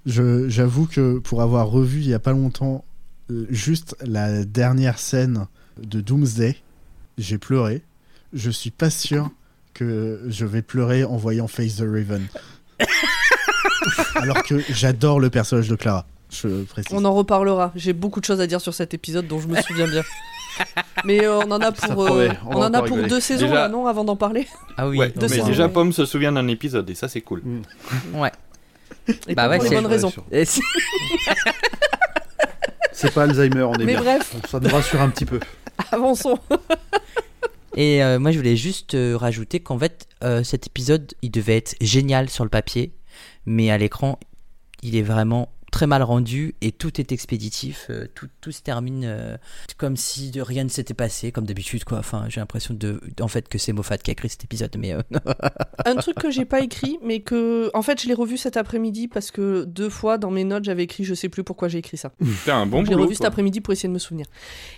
j'avoue 0.07 0.87
que 0.87 1.19
pour 1.19 1.43
avoir 1.43 1.69
revu 1.69 2.01
il 2.01 2.09
y 2.09 2.15
a 2.15 2.19
pas 2.19 2.33
longtemps 2.33 2.85
juste 3.51 3.97
la 4.05 4.45
dernière 4.45 4.99
scène 4.99 5.47
de 5.79 6.01
Doomsday, 6.01 6.57
j'ai 7.19 7.39
pleuré. 7.39 7.83
Je 8.33 8.51
suis 8.51 8.71
pas 8.71 8.91
sûr 8.91 9.31
que 9.73 10.23
je 10.29 10.45
vais 10.47 10.63
pleurer 10.63 11.05
en 11.05 11.17
voyant 11.17 11.49
Face 11.49 11.77
the 11.77 11.81
Raven. 11.87 12.27
Alors 14.17 14.43
que 14.43 14.61
j'adore 14.71 15.21
le 15.21 15.31
personnage 15.31 15.69
de 15.69 15.77
Clara. 15.77 16.07
Je 16.31 16.65
précise. 16.65 16.93
On 16.97 17.05
en 17.05 17.13
reparlera. 17.15 17.73
J'ai 17.77 17.93
beaucoup 17.93 18.21
de 18.21 18.25
choses 18.25 18.41
à 18.41 18.47
dire 18.47 18.61
sur 18.61 18.75
cet 18.75 18.95
épisode 18.95 19.27
dont 19.29 19.41
je 19.41 19.47
me 19.49 19.61
souviens 19.63 19.87
bien. 19.89 20.03
Mais 21.05 21.25
euh, 21.25 21.39
on 21.41 21.51
en 21.51 21.61
a 21.61 21.73
pour, 21.73 22.07
euh, 22.07 22.29
on 22.47 22.57
en 22.57 22.73
a 22.73 22.79
pour 22.79 22.97
rigoler. 22.97 23.09
deux 23.09 23.21
saisons 23.21 23.47
Déjà- 23.47 23.55
là, 23.55 23.69
non, 23.69 23.87
avant 23.87 24.05
d'en 24.05 24.17
parler. 24.17 24.47
Ah 24.77 24.89
oui. 24.89 24.99
Ouais, 24.99 25.11
Deux 25.11 25.23
mais 25.23 25.29
saisons, 25.29 25.47
déjà, 25.47 25.67
ouais. 25.67 25.73
Pomme 25.73 25.93
se 25.93 26.05
souvient 26.07 26.33
d'un 26.33 26.47
épisode 26.49 26.89
et 26.91 26.95
ça, 26.95 27.09
c'est 27.09 27.21
cool. 27.21 27.43
Ouais. 28.15 28.33
Et 29.29 29.35
Bah 29.35 29.49
ouais, 29.49 29.59
pour 29.59 29.65
les 29.69 29.77
bonnes 29.77 29.87
raisons. 29.87 30.13
C'est 32.97 33.13
pas 33.13 33.25
Alzheimer, 33.25 33.63
on 33.65 33.75
est 33.75 33.85
Mais 33.85 33.95
bien. 33.95 34.01
bref, 34.03 34.37
Ça 34.49 34.61
nous 34.61 34.69
rassure 34.69 35.01
un 35.01 35.11
petit 35.11 35.25
peu. 35.27 35.41
avançons. 35.91 36.39
Et 37.77 38.03
euh, 38.05 38.19
moi, 38.21 38.31
je 38.31 38.37
voulais 38.39 38.57
juste 38.57 38.95
euh, 38.95 39.17
rajouter 39.17 39.59
qu'en 39.61 39.79
fait, 39.79 40.07
euh, 40.23 40.45
cet 40.45 40.67
épisode, 40.69 41.13
il 41.23 41.31
devait 41.33 41.57
être 41.57 41.75
génial 41.81 42.31
sur 42.31 42.45
le 42.45 42.51
papier, 42.51 42.95
mais 43.47 43.71
à 43.71 43.79
l'écran, 43.79 44.19
il 44.83 44.95
est 44.97 45.03
vraiment 45.03 45.51
très 45.75 45.89
mal 45.89 46.05
rendu 46.05 46.55
et 46.61 46.71
tout 46.71 47.01
est 47.01 47.11
expéditif. 47.11 47.89
euh, 47.91 48.07
tout, 48.15 48.29
tout 48.41 48.53
se 48.53 48.63
termine 48.63 49.03
euh, 49.05 49.37
comme 49.77 49.97
si 49.97 50.31
de 50.31 50.41
rien 50.41 50.63
ne 50.63 50.69
s'était 50.69 50.95
passé, 50.95 51.33
comme 51.33 51.47
d'habitude, 51.47 51.83
quoi. 51.83 51.99
Enfin, 51.99 52.27
j'ai 52.29 52.39
l'impression 52.41 52.75
de, 52.75 53.01
en 53.21 53.27
fait, 53.27 53.49
que 53.49 53.59
c'est 53.59 53.73
Moffat 53.73 53.99
qui 53.99 54.11
a 54.11 54.13
écrit 54.13 54.29
cet 54.29 54.45
épisode, 54.45 54.77
mais 54.79 54.93
euh, 54.93 55.03
Un 55.85 55.97
truc 55.97 56.15
que 56.17 56.31
j'ai 56.31 56.45
pas 56.45 56.61
écrit, 56.61 57.01
mais 57.03 57.21
que. 57.21 57.73
En 57.75 57.83
fait, 57.83 58.01
je 58.01 58.07
l'ai 58.07 58.15
revu 58.15 58.37
cet 58.37 58.57
après-midi 58.57 59.09
parce 59.09 59.33
que 59.33 59.65
deux 59.65 59.91
fois 59.91 60.17
dans 60.17 60.31
mes 60.31 60.45
notes, 60.45 60.63
j'avais 60.63 60.85
écrit 60.85 61.03
je 61.03 61.15
sais 61.15 61.29
plus 61.29 61.43
pourquoi 61.43 61.67
j'ai 61.67 61.79
écrit 61.79 61.97
ça. 61.97 62.13
T'es 62.45 62.53
un 62.53 62.67
bon 62.67 62.85
Je 62.85 62.91
l'ai 62.91 62.95
boulot. 62.95 63.07
revu 63.07 63.17
cet 63.17 63.25
après-midi 63.25 63.61
pour 63.61 63.73
essayer 63.73 63.89
de 63.89 63.95
me 63.95 63.99
souvenir. 63.99 64.27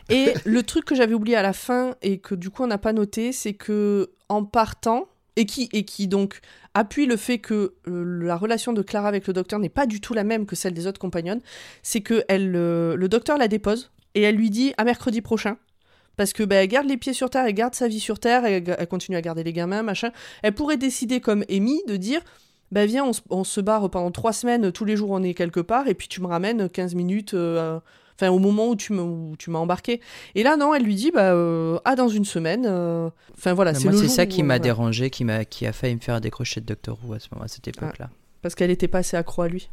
Et 0.09 0.33
le 0.47 0.63
truc 0.63 0.87
que 0.87 0.95
j'avais 0.95 1.13
oublié 1.15 1.37
à 1.37 1.43
la 1.43 1.53
fin 1.53 1.95
et 2.01 2.21
que 2.21 2.35
du 2.35 2.49
coup 2.49 2.63
on 2.63 2.69
n'a 2.69 2.79
pas 2.79 2.95
noté, 2.95 3.33
c'est 3.33 3.53
que 3.53 4.13
en 4.31 4.45
partant 4.45 5.09
et 5.37 5.45
qui 5.45 5.69
et 5.73 5.85
qui 5.85 6.09
donc 6.09 6.41
appuie 6.77 7.07
le 7.07 7.17
fait 7.17 7.39
que 7.39 7.75
euh, 7.89 8.23
la 8.23 8.37
relation 8.37 8.73
de 8.73 8.83
Clara 8.83 9.09
avec 9.09 9.27
le 9.27 9.33
docteur 9.33 9.59
n'est 9.59 9.69
pas 9.69 9.87
du 9.87 10.01
tout 10.01 10.15
la 10.15 10.25
même 10.25 10.47
que 10.47 10.55
celle 10.55 10.75
des 10.75 10.87
autres 10.87 11.01
compagnons, 11.01 11.41
c'est 11.83 12.01
que 12.03 12.23
euh, 12.31 12.97
le 12.97 13.09
docteur 13.09 13.39
la 13.39 13.49
dépose 13.49 13.91
et 14.15 14.23
elle 14.23 14.37
lui 14.37 14.51
dit 14.51 14.75
à 14.77 14.85
mercredi 14.85 15.21
prochain. 15.23 15.57
Parce 16.17 16.33
que 16.33 16.43
bah, 16.43 16.67
garde 16.67 16.87
les 16.87 16.97
pieds 16.97 17.13
sur 17.13 17.29
terre, 17.29 17.45
elle 17.47 17.55
garde 17.55 17.75
sa 17.75 17.89
vie 17.89 18.01
sur 18.01 18.19
terre, 18.19 18.45
elle, 18.47 18.87
continue 18.89 19.17
à 19.19 19.21
garder 19.23 19.45
les 19.45 19.53
gamins, 19.53 19.83
machin. 19.83 20.11
Elle 20.43 20.55
pourrait 20.55 20.79
décider 20.79 21.21
comme 21.21 21.45
Amy 21.51 21.81
de 21.87 21.97
dire 21.97 22.21
bah 22.73 22.85
viens, 22.87 23.05
on, 23.05 23.13
se- 23.13 23.21
on 23.31 23.45
se 23.45 23.61
barre 23.61 23.89
pendant 23.91 24.11
trois 24.11 24.33
semaines, 24.33 24.73
tous 24.73 24.85
les 24.85 24.97
jours 24.97 25.11
on 25.11 25.23
est 25.23 25.35
quelque 25.35 25.61
part, 25.61 25.89
et 25.89 25.95
puis 25.95 26.09
tu 26.09 26.21
me 26.21 26.27
ramènes 26.27 26.69
15 26.69 26.95
minutes, 26.95 27.35
euh, 27.35 27.79
enfin 28.17 28.31
au 28.31 28.39
moment 28.39 28.69
où 28.71 28.77
tu 28.77 28.93
m'as 28.93 29.59
embarqué. 29.59 30.01
Et 30.35 30.43
là 30.43 30.57
non, 30.57 30.75
elle 30.75 30.83
lui 30.83 30.95
dit 30.95 31.11
bah 31.11 31.33
euh, 31.33 31.79
ah 31.85 31.95
dans 31.97 32.09
une 32.09 32.25
semaine. 32.25 32.65
euh, 32.67 33.09
Enfin 33.37 33.53
voilà, 33.55 33.73
moi, 33.73 33.81
c'est 33.81 33.89
le 33.91 33.97
c'est 33.97 34.09
ça 34.09 34.25
où, 34.25 34.27
qui 34.27 34.43
euh, 34.43 34.45
m'a 34.45 34.59
dérangé, 34.59 35.11
qui 35.11 35.25
m'a, 35.25 35.45
qui 35.45 35.67
a 35.67 35.73
failli 35.73 35.95
me 35.95 36.01
faire 36.01 36.21
décrocher 36.21 36.61
de 36.61 36.67
Doctor 36.67 36.99
Who 37.05 37.13
à 37.15 37.19
ce 37.19 37.29
moment, 37.33 37.45
à 37.45 37.49
cette 37.49 37.69
époque-là. 37.69 38.11
parce 38.43 38.55
qu'elle 38.55 38.71
était 38.71 38.89
pas 38.89 38.99
assez 38.99 39.17
accro 39.17 39.43
à 39.43 39.49
lui. 39.49 39.69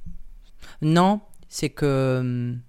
Non, 0.82 1.22
c'est 1.50 1.70
que 1.70 2.18
hum, 2.22 2.60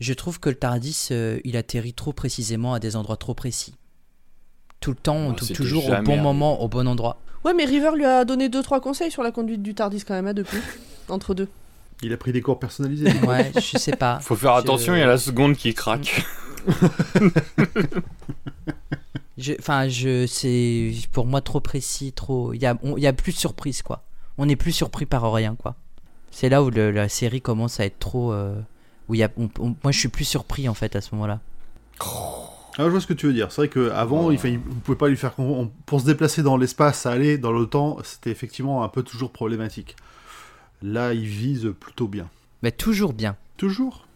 je 0.00 0.12
trouve 0.14 0.40
que 0.40 0.48
le 0.48 0.56
Tardis, 0.56 1.08
euh, 1.10 1.38
il 1.44 1.56
atterrit 1.56 1.92
trop 1.94 2.12
précisément 2.12 2.74
à 2.74 2.78
des 2.80 2.96
endroits 2.96 3.16
trop 3.16 3.34
précis. 3.34 3.74
Tout 4.80 4.90
le 4.90 4.96
temps, 4.96 5.36
c'était 5.38 5.52
toujours 5.54 5.90
au 5.90 6.02
bon 6.02 6.16
moment, 6.16 6.62
au 6.62 6.68
bon 6.68 6.88
endroit. 6.88 7.18
Ouais, 7.44 7.52
mais 7.54 7.64
River 7.64 7.90
lui 7.94 8.04
a 8.04 8.24
donné 8.24 8.48
deux 8.48 8.62
trois 8.62 8.80
conseils 8.80 9.10
sur 9.10 9.22
la 9.22 9.30
conduite 9.30 9.62
du 9.62 9.74
Tardis 9.74 10.02
quand 10.04 10.14
même 10.14 10.26
hein, 10.26 10.32
depuis 10.34 10.58
entre 11.08 11.34
deux. 11.34 11.48
Il 12.02 12.12
a 12.12 12.16
pris 12.16 12.32
des 12.32 12.40
cours 12.40 12.58
personnalisés. 12.58 13.12
Ouais, 13.26 13.52
je 13.54 13.76
sais 13.78 13.96
pas. 13.96 14.20
Faut 14.20 14.36
faire 14.36 14.54
attention, 14.54 14.94
il 14.94 15.00
y 15.00 15.02
a 15.02 15.06
la 15.06 15.18
seconde 15.18 15.54
qui 15.56 15.74
craque. 15.74 16.24
Enfin, 19.58 19.88
je, 19.88 20.26
c'est 20.26 20.92
pour 21.12 21.24
moi 21.26 21.40
trop 21.40 21.60
précis, 21.60 22.12
trop. 22.12 22.52
Il 22.52 22.60
y 22.60 22.66
a, 22.66 22.76
on- 22.82 22.96
il 22.98 23.02
y 23.02 23.06
a 23.06 23.12
plus 23.14 23.32
de 23.32 23.38
surprise, 23.38 23.80
quoi. 23.80 24.02
On 24.36 24.44
n'est 24.46 24.56
plus 24.56 24.72
surpris 24.72 25.06
par 25.06 25.30
rien, 25.32 25.54
quoi. 25.54 25.76
C'est 26.30 26.48
là 26.50 26.62
où 26.62 26.68
le- 26.70 26.90
la 26.90 27.08
série 27.08 27.40
commence 27.40 27.80
à 27.80 27.86
être 27.86 27.98
trop. 27.98 28.32
euh, 28.32 28.54
où 29.08 29.14
il 29.14 29.18
y 29.18 29.22
a, 29.22 29.30
on- 29.38 29.48
on- 29.58 29.74
moi, 29.82 29.92
je 29.92 29.98
suis 29.98 30.08
plus 30.08 30.24
surpris 30.26 30.68
en 30.68 30.74
fait 30.74 30.94
à 30.94 31.00
ce 31.00 31.14
moment-là. 31.14 31.40
Ah, 32.78 32.84
je 32.84 32.88
vois 32.88 33.00
ce 33.00 33.06
que 33.06 33.14
tu 33.14 33.26
veux 33.26 33.32
dire. 33.32 33.50
C'est 33.50 33.66
vrai 33.66 33.68
qu'avant, 33.68 34.30
il 34.30 34.38
fallait- 34.38 34.56
vous 34.62 34.80
pouvez 34.80 34.98
pas 34.98 35.08
lui 35.08 35.16
faire. 35.16 35.32
on- 35.38 35.70
Pour 35.86 36.00
se 36.02 36.06
déplacer 36.06 36.42
dans 36.42 36.56
l'espace, 36.58 37.00
ça 37.00 37.10
allait. 37.10 37.38
Dans 37.38 37.52
le 37.52 37.64
temps, 37.66 37.96
c'était 38.04 38.30
effectivement 38.30 38.84
un 38.84 38.88
peu 38.88 39.02
toujours 39.02 39.30
problématique. 39.32 39.96
Là, 40.82 41.12
il 41.14 41.24
vise 41.26 41.72
plutôt 41.78 42.08
bien. 42.08 42.28
Mais 42.62 42.70
toujours 42.72 43.12
bien. 43.12 43.36
Toujours 43.56 44.06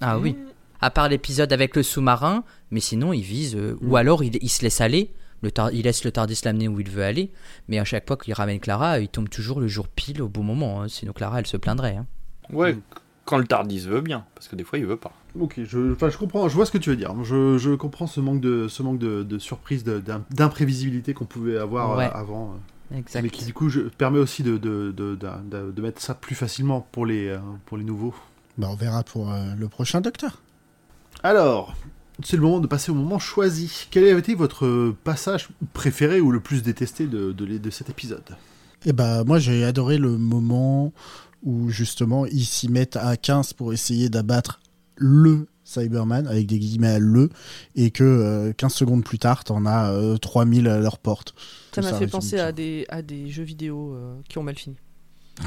Ah 0.00 0.18
oui. 0.18 0.36
À 0.80 0.90
part 0.90 1.08
l'épisode 1.08 1.52
avec 1.52 1.74
le 1.76 1.82
sous-marin, 1.82 2.44
mais 2.70 2.80
sinon 2.80 3.12
il 3.12 3.22
vise. 3.22 3.56
euh, 3.56 3.76
Mm. 3.80 3.90
Ou 3.90 3.96
alors 3.96 4.22
il, 4.24 4.36
il 4.42 4.48
se 4.48 4.62
laisse 4.62 4.80
aller. 4.80 5.10
Le 5.42 5.50
tar- 5.50 5.72
il 5.72 5.82
laisse 5.82 6.04
le 6.04 6.10
Tardis 6.12 6.40
l'amener 6.44 6.68
où 6.68 6.80
il 6.80 6.88
veut 6.90 7.04
aller. 7.04 7.30
Mais 7.68 7.78
à 7.78 7.84
chaque 7.84 8.06
fois 8.06 8.16
qu'il 8.16 8.32
ramène 8.34 8.60
Clara, 8.60 8.98
il 9.00 9.08
tombe 9.08 9.28
toujours 9.28 9.60
le 9.60 9.68
jour 9.68 9.88
pile 9.88 10.22
au 10.22 10.28
bon 10.28 10.42
moment. 10.42 10.82
hein. 10.82 10.88
Sinon 10.88 11.12
Clara, 11.12 11.38
elle 11.40 11.46
se 11.46 11.56
plaindrait. 11.56 11.96
hein. 11.96 12.06
Ouais, 12.52 12.74
Mm. 12.74 12.80
quand 13.24 13.38
le 13.38 13.46
Tardis 13.46 13.80
veut 13.80 14.00
bien, 14.02 14.24
parce 14.34 14.48
que 14.48 14.56
des 14.56 14.64
fois 14.64 14.78
il 14.78 14.86
veut 14.86 14.96
pas. 14.96 15.12
Ok, 15.38 15.58
je, 15.64 15.92
enfin, 15.92 16.10
je 16.10 16.16
comprends, 16.18 16.48
je 16.48 16.54
vois 16.54 16.64
ce 16.66 16.70
que 16.70 16.78
tu 16.78 16.90
veux 16.90 16.96
dire. 16.96 17.12
Je, 17.24 17.58
je 17.58 17.70
comprends 17.74 18.06
ce 18.06 18.20
manque 18.20 18.40
de, 18.40 18.68
ce 18.68 18.82
manque 18.82 18.98
de, 18.98 19.22
de 19.22 19.38
surprise, 19.38 19.82
d'imprévisibilité 20.30 21.14
qu'on 21.14 21.24
pouvait 21.24 21.58
avoir 21.58 21.96
Ouais. 21.96 22.06
euh, 22.06 22.10
avant. 22.10 22.52
euh, 22.52 22.56
Exact. 22.96 23.22
mais 23.22 23.30
qui 23.30 23.44
du 23.44 23.52
coup 23.52 23.68
je, 23.68 23.80
permet 23.80 24.18
aussi 24.18 24.42
de, 24.42 24.56
de, 24.56 24.92
de, 24.96 25.14
de- 25.16 25.28
de- 25.50 25.72
de 25.72 25.82
mettre 25.82 26.00
ça 26.00 26.14
plus 26.14 26.34
facilement 26.34 26.86
pour 26.92 27.06
les, 27.06 27.28
euh, 27.28 27.38
pour 27.66 27.76
les 27.76 27.84
nouveaux. 27.84 28.14
Bah, 28.58 28.68
on 28.70 28.76
verra 28.76 29.02
pour 29.02 29.32
euh, 29.32 29.54
le 29.58 29.68
prochain 29.68 30.00
docteur. 30.00 30.40
Alors, 31.22 31.74
c'est 32.22 32.36
le 32.36 32.42
moment 32.42 32.60
de 32.60 32.66
passer 32.66 32.92
au 32.92 32.94
moment 32.94 33.18
choisi. 33.18 33.86
Quel 33.90 34.04
a 34.04 34.16
été 34.18 34.34
votre 34.34 34.94
passage 35.02 35.48
préféré 35.72 36.20
ou 36.20 36.30
le 36.30 36.40
plus 36.40 36.62
détesté 36.62 37.06
de, 37.06 37.32
de, 37.32 37.70
cet 37.70 37.90
épisode? 37.90 38.36
Et 38.84 38.92
bah, 38.92 39.24
moi, 39.24 39.38
j'ai 39.38 39.64
adoré 39.64 39.98
le 39.98 40.16
moment 40.18 40.92
où 41.42 41.70
justement 41.70 42.26
ils 42.26 42.44
s'y 42.44 42.70
mettent 42.70 42.96
à 42.96 43.16
15 43.16 43.54
pour 43.54 43.72
essayer 43.72 44.08
d'abattre 44.08 44.60
le 44.96 45.46
Cyberman 45.64 46.26
avec 46.26 46.46
des 46.46 46.58
guillemets 46.58 46.88
à 46.88 46.98
le 46.98 47.30
et 47.74 47.90
que 47.90 48.04
euh, 48.04 48.52
15 48.52 48.72
secondes 48.72 49.04
plus 49.04 49.18
tard, 49.18 49.44
t'en 49.44 49.64
as 49.66 49.90
euh, 49.92 50.16
3000 50.18 50.68
à 50.68 50.78
leur 50.78 50.98
porte. 50.98 51.34
Ça 51.74 51.80
m'a 51.80 51.88
fait 51.98 52.06
penser 52.12 52.38
à 52.38 52.52
des, 52.52 52.86
à 52.88 53.02
des 53.02 53.28
jeux 53.30 53.42
vidéo 53.44 53.94
euh, 53.94 54.14
qui 54.28 54.38
ont 54.38 54.42
mal 54.42 54.56
fini. 54.56 54.76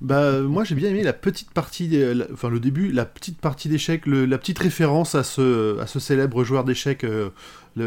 Bah, 0.00 0.18
euh, 0.22 0.42
moi 0.48 0.64
j'ai 0.64 0.74
bien 0.74 0.88
aimé 0.90 1.02
la 1.04 1.12
petite 1.12 1.50
partie, 1.52 1.86
des- 1.86 2.14
la- 2.14 2.26
enfin 2.32 2.48
le 2.50 2.58
début, 2.58 2.90
la 2.90 3.04
petite 3.04 3.38
partie 3.38 3.68
d'échecs, 3.68 4.06
la 4.06 4.36
petite 4.38 4.58
référence 4.58 5.14
à 5.14 5.22
ce, 5.22 5.78
à 5.78 5.86
ce 5.86 6.00
célèbre 6.00 6.42
joueur 6.42 6.64
d'échecs. 6.64 7.04
euh, 7.04 7.30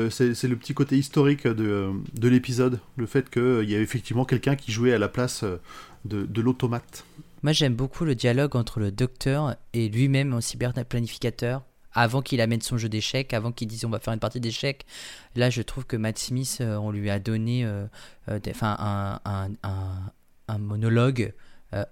c'est 0.10 0.44
le 0.48 0.56
petit 0.56 0.74
côté 0.74 0.98
historique 0.98 1.46
de, 1.48 1.90
de 2.20 2.28
l'épisode, 2.30 2.80
le 2.98 3.06
fait 3.06 3.30
qu'il 3.30 3.70
y 3.70 3.76
avait 3.76 3.84
effectivement 3.84 4.26
quelqu'un 4.26 4.56
qui 4.56 4.72
jouait 4.72 4.94
à 4.94 4.98
la 4.98 5.10
place 5.10 5.44
de, 6.06 6.26
de 6.26 6.42
l'automate. 6.42 7.04
Moi, 7.46 7.52
j'aime 7.52 7.76
beaucoup 7.76 8.06
le 8.06 8.16
dialogue 8.16 8.56
entre 8.56 8.80
le 8.80 8.92
docteur 8.92 9.56
et 9.74 9.88
lui-même 9.88 10.34
en 10.34 10.42
cyberplanificateur. 10.42 11.62
Avant 11.94 12.24
qu'il 12.24 12.42
amène 12.42 12.62
son 12.62 12.80
jeu 12.80 12.90
d'échecs, 12.90 13.36
avant 13.36 13.52
qu'il 13.52 13.68
dise 13.68 13.86
on 13.86 13.90
va 13.92 14.00
faire 14.00 14.16
une 14.16 14.20
partie 14.20 14.40
d'échecs, 14.40 14.88
là 15.36 15.52
je 15.52 15.62
trouve 15.62 15.86
que 15.86 15.96
Matt 15.96 16.18
Smith, 16.18 16.58
euh, 16.62 16.76
on 16.78 16.90
lui 16.90 17.08
a 17.12 17.20
donné 17.20 17.64
euh, 17.64 17.86
euh, 18.30 18.40
un, 20.48 20.58
monologue 20.58 21.36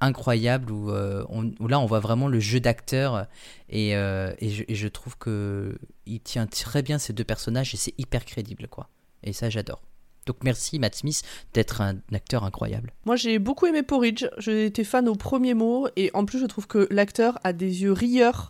incroyable 0.02 0.72
où, 0.72 0.90
là 0.90 1.80
on 1.80 1.86
voit 1.86 2.00
vraiment 2.00 2.30
le 2.30 2.40
jeu 2.40 2.60
d'acteur 2.60 3.28
et, 3.70 3.90
et, 3.90 4.50
je, 4.50 4.64
et 4.68 4.74
je 4.74 4.88
trouve 4.88 5.20
que 5.20 5.78
il 6.08 6.20
tient 6.20 6.48
très 6.48 6.82
bien 6.82 6.98
ces 6.98 7.14
deux 7.14 7.26
personnages 7.26 7.76
et 7.76 7.78
c'est 7.78 7.94
hyper 8.00 8.26
crédible 8.26 8.68
quoi. 8.68 8.90
Et 9.22 9.34
ça 9.34 9.52
j'adore. 9.52 9.84
Donc 10.26 10.38
merci 10.44 10.80
Matt 10.80 10.96
Smith 10.96 11.22
d'être 11.54 11.82
un 11.82 11.96
acteur 12.14 12.44
incroyable. 12.44 12.92
Moi, 13.06 13.16
j'ai 13.16 13.40
beaucoup 13.40 13.66
aimé 13.66 13.84
Porridge. 13.84 14.26
J'étais 14.38 14.84
fan 14.84 15.08
au 15.10 15.16
premier 15.16 15.54
mot. 15.54 15.88
Et 15.96 16.12
en 16.14 16.26
plus, 16.26 16.40
je 16.40 16.46
trouve 16.46 16.68
que 16.68 16.88
l'acteur 16.92 17.40
a 17.44 17.54
des 17.54 17.82
yeux 17.84 17.92
rieurs. 17.94 18.50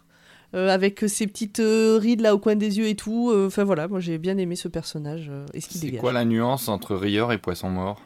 euh, 0.56 0.70
avec 0.70 1.04
ses 1.08 1.26
petites 1.26 1.60
euh, 1.62 1.98
rides 2.00 2.22
là 2.22 2.36
au 2.36 2.38
coin 2.38 2.56
des 2.56 2.78
yeux 2.78 2.88
et 2.88 2.94
tout. 2.96 3.32
Euh, 3.32 3.48
Enfin 3.48 3.64
voilà, 3.64 3.88
moi 3.88 4.00
j'ai 4.00 4.20
bien 4.20 4.38
aimé 4.38 4.56
ce 4.56 4.68
personnage 4.68 5.28
euh, 5.32 5.48
et 5.56 5.62
ce 5.62 5.68
qu'il 5.68 5.82
C'est 5.82 5.92
quoi 5.98 6.14
la 6.14 6.26
nuance 6.26 6.68
entre 6.68 6.96
rieur 6.96 7.32
et 7.32 7.40
poisson 7.40 7.70
mort? 7.70 8.00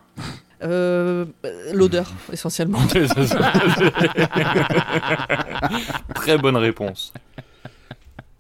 L'odeur, 0.62 2.10
essentiellement. 2.32 2.80
Très 6.16 6.38
bonne 6.38 6.58
réponse. 6.58 7.14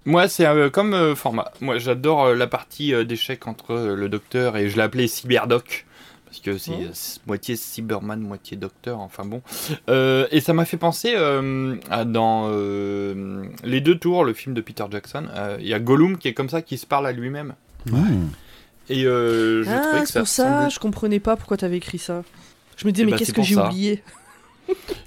Moi, 0.07 0.27
c'est 0.29 0.45
euh, 0.47 0.69
comme 0.69 0.93
euh, 0.93 1.15
format. 1.15 1.51
Moi, 1.61 1.77
j'adore 1.79 2.25
euh, 2.25 2.35
la 2.35 2.47
partie 2.47 2.93
euh, 2.93 3.03
d'échecs 3.03 3.45
entre 3.45 3.71
euh, 3.71 3.95
le 3.95 4.09
docteur 4.09 4.55
et 4.57 4.69
je 4.69 4.75
l'ai 4.77 4.81
appelé 4.83 5.07
Cyberdoc. 5.07 5.85
Parce 6.25 6.39
que 6.39 6.57
c'est 6.57 6.71
Oh. 6.73 7.19
moitié 7.27 7.55
Cyberman, 7.55 8.19
moitié 8.19 8.57
docteur, 8.57 8.99
enfin 8.99 9.23
bon. 9.25 9.41
Euh, 9.89 10.27
et 10.31 10.41
ça 10.41 10.53
m'a 10.53 10.65
fait 10.65 10.75
penser 10.77 11.13
euh, 11.15 11.75
à 11.89 12.03
dans 12.03 12.49
euh, 12.51 13.45
Les 13.63 13.79
Deux 13.79 13.97
Tours, 13.97 14.25
le 14.25 14.33
film 14.33 14.53
de 14.53 14.59
Peter 14.61 14.83
Jackson. 14.91 15.25
euh, 15.33 15.57
Il 15.61 15.67
y 15.67 15.73
a 15.73 15.79
Gollum 15.79 16.17
qui 16.17 16.27
est 16.27 16.33
comme 16.33 16.49
ça, 16.49 16.61
qui 16.61 16.77
se 16.77 16.85
parle 16.85 17.07
à 17.07 17.11
lui-même. 17.13 17.53
Et 18.89 19.05
euh, 19.05 19.63
je 19.63 19.69
trouvais 19.69 19.99
Ah, 19.99 20.01
que 20.01 20.07
ça 20.09 20.19
pour 20.19 20.27
ça, 20.27 20.43
ressemblait- 20.45 20.69
je 20.69 20.79
comprenais 20.79 21.19
pas 21.19 21.35
pourquoi 21.37 21.57
t'avais 21.57 21.77
écrit 21.77 21.97
ça. 21.97 22.23
Je 22.75 22.85
me 22.85 22.91
disais, 22.91 23.03
Eh 23.03 23.05
mais 23.05 23.11
bah, 23.11 23.17
qu'est-ce 23.17 23.33
que 23.33 23.41
j'ai 23.41 23.55
oublié? 23.57 24.03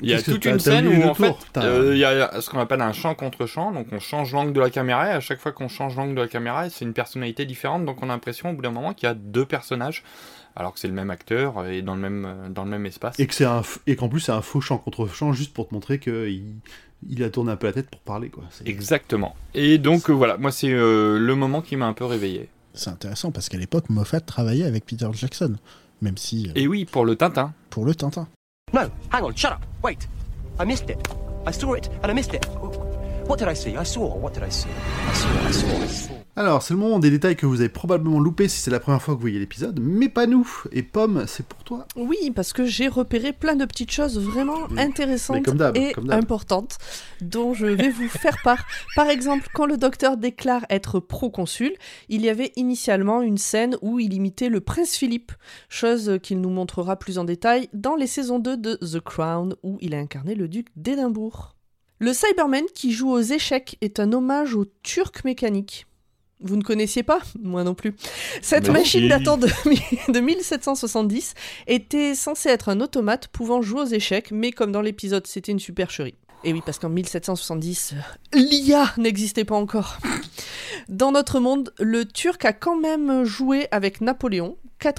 Il 0.02 0.08
y 0.08 0.14
a 0.14 0.22
toute 0.22 0.44
une 0.44 0.58
scène 0.58 0.88
où 0.88 1.02
en 1.08 1.14
fait 1.14 1.34
euh, 1.58 1.90
il 1.94 1.98
y 1.98 2.04
a 2.04 2.40
ce 2.40 2.48
qu'on 2.50 2.58
appelle 2.60 2.80
un 2.80 2.92
champ 2.92 3.14
contre 3.14 3.46
champ, 3.46 3.72
donc 3.72 3.88
on 3.92 4.00
change 4.00 4.32
l'angle 4.32 4.52
de 4.52 4.60
la 4.60 4.70
caméra 4.70 5.08
et 5.08 5.12
à 5.12 5.20
chaque 5.20 5.38
fois 5.40 5.52
qu'on 5.52 5.68
change 5.68 5.96
l'angle 5.96 6.14
de 6.14 6.20
la 6.22 6.28
caméra, 6.28 6.68
c'est 6.70 6.84
une 6.84 6.94
personnalité 6.94 7.44
différente, 7.44 7.84
donc 7.84 8.02
on 8.02 8.06
a 8.10 8.12
l'impression 8.12 8.50
au 8.50 8.52
bout 8.54 8.62
d'un 8.62 8.70
moment 8.70 8.94
qu'il 8.94 9.06
y 9.08 9.10
a 9.10 9.14
deux 9.14 9.44
personnages, 9.44 10.02
alors 10.56 10.72
que 10.72 10.80
c'est 10.80 10.88
le 10.88 10.94
même 10.94 11.10
acteur 11.10 11.66
et 11.66 11.82
dans 11.82 11.94
le 11.94 12.00
même 12.00 12.24
euh, 12.26 12.48
dans 12.48 12.64
le 12.64 12.70
même 12.70 12.86
espace. 12.86 13.18
Et 13.20 13.26
que 13.26 13.34
c'est 13.34 13.44
un 13.44 13.60
f- 13.60 13.78
et 13.86 13.96
qu'en 13.96 14.08
plus 14.08 14.20
c'est 14.20 14.32
un 14.32 14.42
faux 14.42 14.60
chant 14.60 14.78
contre 14.78 15.06
chant 15.08 15.32
juste 15.32 15.52
pour 15.52 15.68
te 15.68 15.74
montrer 15.74 15.98
qu'il 15.98 16.44
il 17.08 17.22
a 17.22 17.30
tourné 17.30 17.52
un 17.52 17.56
peu 17.56 17.66
la 17.66 17.72
tête 17.74 17.90
pour 17.90 18.00
parler 18.00 18.28
quoi. 18.30 18.44
Exactement. 18.66 19.34
Et 19.54 19.78
donc 19.78 20.08
euh, 20.10 20.12
voilà, 20.14 20.36
moi 20.38 20.52
c'est 20.52 20.70
euh, 20.72 21.18
le 21.18 21.34
moment 21.34 21.60
qui 21.60 21.76
m'a 21.76 21.86
un 21.86 21.92
peu 21.94 22.04
réveillé. 22.04 22.48
C'est 22.72 22.90
intéressant 22.90 23.32
parce 23.32 23.48
qu'à 23.48 23.58
l'époque, 23.58 23.90
Moffat 23.90 24.20
travaillait 24.20 24.64
avec 24.64 24.86
Peter 24.86 25.08
Jackson, 25.12 25.56
même 26.02 26.16
si 26.16 26.46
euh, 26.48 26.52
Et 26.54 26.68
oui, 26.68 26.84
pour 26.84 27.04
le 27.04 27.16
Tintin. 27.16 27.52
pour 27.68 27.84
le 27.84 27.94
Tintin. 27.96 28.28
No, 28.72 28.90
hang 29.10 29.24
on, 29.24 29.34
shut 29.34 29.52
up. 29.52 29.62
Wait. 29.82 30.06
I 30.58 30.64
missed 30.64 30.90
it. 30.90 31.08
I 31.46 31.52
saw 31.52 31.72
it 31.72 31.88
and 32.02 32.10
I 32.10 32.12
missed 32.12 32.34
it. 32.34 32.44
What 33.26 33.38
did 33.38 33.48
I 33.48 33.54
see? 33.54 33.76
I 33.76 33.82
saw. 33.82 34.14
What 34.14 34.34
did 34.34 34.42
I 34.42 34.50
see? 34.50 34.68
I 34.70 35.12
saw, 35.14 35.28
I 35.28 35.50
saw, 35.50 35.76
I 35.76 35.86
saw. 35.86 36.19
Alors 36.40 36.62
c'est 36.62 36.72
le 36.72 36.80
moment 36.80 36.98
des 36.98 37.10
détails 37.10 37.36
que 37.36 37.44
vous 37.44 37.60
avez 37.60 37.68
probablement 37.68 38.18
loupé 38.18 38.48
si 38.48 38.60
c'est 38.60 38.70
la 38.70 38.80
première 38.80 39.02
fois 39.02 39.12
que 39.12 39.18
vous 39.18 39.24
voyez 39.24 39.38
l'épisode, 39.38 39.78
mais 39.78 40.08
pas 40.08 40.26
nous. 40.26 40.50
Et 40.72 40.82
Pomme, 40.82 41.24
c'est 41.26 41.44
pour 41.44 41.62
toi. 41.64 41.84
Oui, 41.96 42.32
parce 42.34 42.54
que 42.54 42.64
j'ai 42.64 42.88
repéré 42.88 43.34
plein 43.34 43.56
de 43.56 43.66
petites 43.66 43.90
choses 43.90 44.18
vraiment 44.18 44.66
intéressantes 44.78 45.44
comme 45.44 45.60
et 45.74 45.92
comme 45.92 46.10
importantes 46.10 46.78
dont 47.20 47.52
je 47.52 47.66
vais 47.66 47.90
vous 47.90 48.08
faire 48.08 48.38
part. 48.42 48.64
Par 48.96 49.10
exemple, 49.10 49.48
quand 49.52 49.66
le 49.66 49.76
docteur 49.76 50.16
déclare 50.16 50.64
être 50.70 50.98
proconsul, 50.98 51.74
il 52.08 52.22
y 52.22 52.30
avait 52.30 52.52
initialement 52.56 53.20
une 53.20 53.36
scène 53.36 53.76
où 53.82 54.00
il 54.00 54.14
imitait 54.14 54.48
le 54.48 54.62
prince 54.62 54.96
Philippe, 54.96 55.32
chose 55.68 56.18
qu'il 56.22 56.40
nous 56.40 56.48
montrera 56.48 56.96
plus 56.96 57.18
en 57.18 57.24
détail 57.24 57.68
dans 57.74 57.96
les 57.96 58.06
saisons 58.06 58.38
2 58.38 58.56
de 58.56 58.74
The 58.76 59.00
Crown 59.00 59.56
où 59.62 59.76
il 59.82 59.94
a 59.94 59.98
incarné 59.98 60.34
le 60.34 60.48
duc 60.48 60.68
d'Édimbourg. 60.74 61.54
Le 61.98 62.14
Cyberman 62.14 62.64
qui 62.74 62.92
joue 62.92 63.10
aux 63.10 63.20
échecs 63.20 63.76
est 63.82 64.00
un 64.00 64.14
hommage 64.14 64.54
au 64.54 64.64
turc 64.82 65.22
mécanique. 65.26 65.86
Vous 66.42 66.56
ne 66.56 66.62
connaissiez 66.62 67.02
pas 67.02 67.20
Moi 67.42 67.64
non 67.64 67.74
plus. 67.74 67.94
Cette 68.42 68.68
machine 68.68 69.08
datant 69.08 69.36
de, 69.36 69.46
de 70.12 70.20
1770 70.20 71.34
était 71.66 72.14
censé 72.14 72.48
être 72.48 72.68
un 72.68 72.80
automate 72.80 73.28
pouvant 73.28 73.62
jouer 73.62 73.82
aux 73.82 73.86
échecs, 73.86 74.30
mais 74.30 74.52
comme 74.52 74.72
dans 74.72 74.82
l'épisode 74.82 75.26
c'était 75.26 75.52
une 75.52 75.58
supercherie. 75.58 76.14
Et 76.42 76.52
oui, 76.52 76.62
parce 76.64 76.78
qu'en 76.78 76.88
1770, 76.88 77.92
euh, 77.92 78.38
l'IA 78.38 78.94
n'existait 78.96 79.44
pas 79.44 79.56
encore. 79.56 79.98
Dans 80.88 81.12
notre 81.12 81.38
monde, 81.38 81.72
le 81.78 82.06
Turc 82.06 82.44
a 82.44 82.54
quand 82.54 82.76
même 82.76 83.24
joué 83.24 83.68
avec 83.70 84.00
Napoléon, 84.00 84.56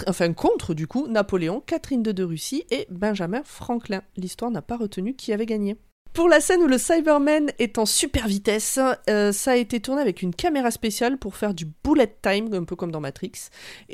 enfin 0.08 0.34
contre 0.34 0.76
du 0.76 0.86
coup 0.86 1.08
Napoléon, 1.08 1.62
Catherine 1.66 2.04
II 2.06 2.14
de 2.14 2.24
Russie 2.24 2.66
et 2.70 2.86
Benjamin 2.92 3.42
Franklin. 3.44 4.04
L'histoire 4.18 4.52
n'a 4.52 4.62
pas 4.62 4.78
retenu 4.78 5.16
qui 5.16 5.34
avait 5.34 5.48
gagné. 5.48 5.78
Pour 6.14 6.28
la 6.28 6.42
scène 6.42 6.62
où 6.62 6.68
le 6.68 6.78
Cyberman 6.78 7.52
est 7.58 7.78
en 7.78 7.86
super 7.86 8.28
vitesse, 8.28 8.80
euh, 9.10 9.32
ça 9.32 9.52
a 9.52 9.56
été 9.56 9.80
tourné 9.80 10.02
avec 10.02 10.22
une 10.22 10.36
caméra 10.36 10.70
spéciale 10.70 11.18
pour 11.18 11.36
faire 11.38 11.54
du 11.54 11.66
bullet 11.84 12.14
time, 12.22 12.54
un 12.54 12.64
peu 12.66 12.76
comme 12.76 12.92
dans 12.92 13.00
Matrix, 13.00 13.32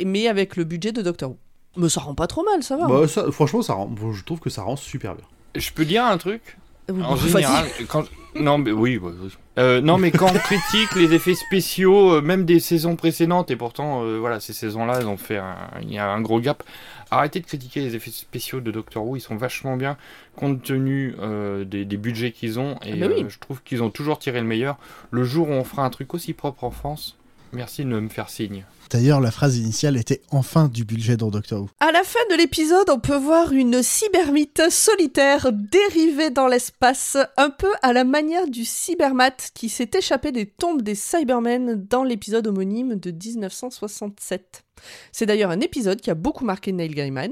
mais 0.03 0.27
avec 0.27 0.55
le 0.55 0.63
budget 0.63 0.91
de 0.91 1.01
Doctor 1.01 1.31
Who. 1.31 1.37
Mais 1.77 1.89
ça 1.89 2.01
rend 2.01 2.15
pas 2.15 2.25
trop 2.25 2.43
mal, 2.43 2.63
ça 2.63 2.75
va. 2.75 2.87
Bah, 2.87 3.07
ça- 3.07 3.31
franchement, 3.31 3.61
ça 3.61 3.73
rend, 3.73 3.93
je 4.11 4.23
trouve 4.23 4.39
que 4.39 4.49
ça 4.49 4.63
rend 4.63 4.75
super 4.75 5.13
bien. 5.13 5.25
Je 5.55 5.71
peux 5.71 5.85
dire 5.85 6.03
un 6.05 6.17
truc? 6.17 6.57
En 6.89 7.15
vas-y. 7.15 7.43
général, 7.43 7.67
quand... 7.89 8.05
non 8.35 8.57
mais 8.57 8.71
oui, 8.71 8.97
oui. 8.97 9.11
Euh, 9.59 9.81
non 9.81 9.97
mais 9.97 10.09
quand 10.09 10.27
on 10.33 10.39
critique 10.39 10.95
les 10.95 11.13
effets 11.13 11.35
spéciaux, 11.35 12.13
euh, 12.13 12.21
même 12.21 12.45
des 12.45 12.61
saisons 12.61 12.95
précédentes, 12.95 13.51
et 13.51 13.57
pourtant 13.57 14.03
euh, 14.03 14.19
voilà 14.19 14.39
ces 14.39 14.53
saisons-là, 14.53 14.99
elles 15.01 15.07
ont 15.07 15.17
fait, 15.17 15.37
un... 15.37 15.57
il 15.81 15.91
y 15.91 15.97
a 15.97 16.09
un 16.09 16.21
gros 16.21 16.39
gap. 16.39 16.63
Arrêtez 17.11 17.39
de 17.39 17.45
critiquer 17.45 17.81
les 17.81 17.95
effets 17.95 18.11
spéciaux 18.11 18.59
de 18.61 18.71
Doctor 18.71 19.05
Who, 19.05 19.15
ils 19.15 19.21
sont 19.21 19.35
vachement 19.37 19.77
bien 19.77 19.97
compte 20.35 20.61
tenu 20.63 21.15
euh, 21.19 21.63
des, 21.65 21.85
des 21.85 21.97
budgets 21.97 22.31
qu'ils 22.31 22.59
ont, 22.59 22.75
et 22.85 22.93
Ah 22.93 23.07
bah 23.07 23.13
oui. 23.15 23.23
euh, 23.23 23.29
je 23.29 23.39
trouve 23.39 23.61
qu'ils 23.63 23.81
ont 23.83 23.89
toujours 23.89 24.19
tiré 24.19 24.39
le 24.41 24.47
meilleur. 24.47 24.77
Le 25.11 25.23
jour 25.23 25.49
où 25.49 25.51
on 25.53 25.63
fera 25.63 25.83
un 25.83 25.89
truc 25.89 26.13
aussi 26.13 26.33
propre 26.33 26.63
en 26.63 26.71
France, 26.71 27.17
merci 27.53 27.83
de 27.83 27.89
me 27.89 28.09
faire 28.09 28.29
signe. 28.29 28.65
D'ailleurs, 28.89 29.19
la 29.19 29.31
phrase 29.31 29.57
initiale 29.57 29.97
était 29.97 30.21
enfin 30.31 30.69
du 30.69 30.85
budget 30.85 31.17
dans 31.17 31.29
Doctor 31.29 31.63
Who. 31.63 31.69
À 31.81 31.91
la 31.91 32.03
fin 32.03 32.21
de 32.31 32.35
l'épisode, 32.37 32.89
on 32.89 32.99
peut 33.01 33.17
voir 33.17 33.51
une 33.51 33.83
cybermite 33.83 34.69
solitaire 34.69 35.51
dérivée 35.51 36.29
dans 36.29 36.47
l'espace, 36.47 37.17
un 37.35 37.49
peu 37.49 37.67
à 37.81 37.91
la 37.91 38.05
manière 38.05 38.47
du 38.47 38.63
cybermat 38.63 39.35
qui 39.53 39.67
s'est 39.67 39.89
échappé 39.97 40.31
des 40.31 40.45
tombes 40.45 40.83
des 40.83 40.95
Cybermen 40.95 41.85
dans 41.89 42.05
l'épisode 42.05 42.47
homonyme 42.47 42.95
de 42.97 43.11
1967. 43.11 44.63
C'est 45.11 45.25
d'ailleurs 45.25 45.51
un 45.51 45.59
épisode 45.59 46.01
qui 46.01 46.09
a 46.09 46.15
beaucoup 46.15 46.45
marqué 46.45 46.71
Neil 46.71 46.89
Gaiman, 46.93 47.31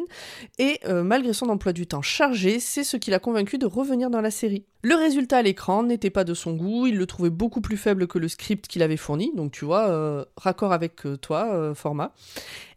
et 0.59 0.79
euh, 0.85 1.03
malgré 1.03 1.33
son 1.33 1.49
emploi 1.49 1.73
du 1.73 1.87
temps 1.87 2.01
chargé, 2.01 2.59
c'est 2.59 2.83
ce 2.83 2.97
qui 2.97 3.11
l'a 3.11 3.19
convaincu 3.19 3.57
de 3.57 3.65
revenir 3.65 4.09
dans 4.09 4.21
la 4.21 4.31
série. 4.31 4.63
Le 4.81 4.95
résultat 4.95 5.37
à 5.37 5.41
l'écran 5.41 5.81
n'était 5.81 6.11
pas 6.11 6.23
de 6.23 6.33
son 6.33 6.53
goût, 6.53 6.85
il 6.85 6.97
le 6.97 7.05
trouvait 7.07 7.31
beaucoup 7.31 7.61
plus 7.61 7.77
faible 7.77 8.07
que 8.07 8.19
le 8.19 8.27
script 8.27 8.67
qu'il 8.67 8.83
avait 8.83 8.97
fourni, 8.97 9.31
donc 9.35 9.51
tu 9.51 9.65
vois, 9.65 9.87
euh, 9.89 10.23
raccord 10.37 10.73
avec 10.73 11.05
euh, 11.05 11.17
toi, 11.17 11.47
euh, 11.53 11.73
format. 11.73 12.13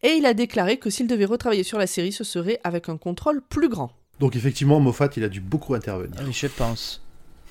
Et 0.02 0.12
il 0.12 0.24
a 0.24 0.32
déclaré 0.32 0.78
que 0.78 0.88
s'il 0.88 1.06
devait 1.06 1.26
retravailler 1.26 1.64
sur 1.64 1.78
la 1.78 1.86
série, 1.86 2.12
ce 2.12 2.24
serait 2.24 2.60
avec 2.64 2.88
un 2.88 2.96
contrôle 2.96 3.42
plus 3.42 3.68
grand. 3.68 3.90
Donc 4.20 4.36
effectivement, 4.36 4.80
Moffat, 4.80 5.10
il 5.16 5.24
a 5.24 5.28
dû 5.28 5.40
beaucoup 5.40 5.74
intervenir. 5.74 6.18
Oui, 6.24 6.32
je 6.32 6.46
pense. 6.46 7.02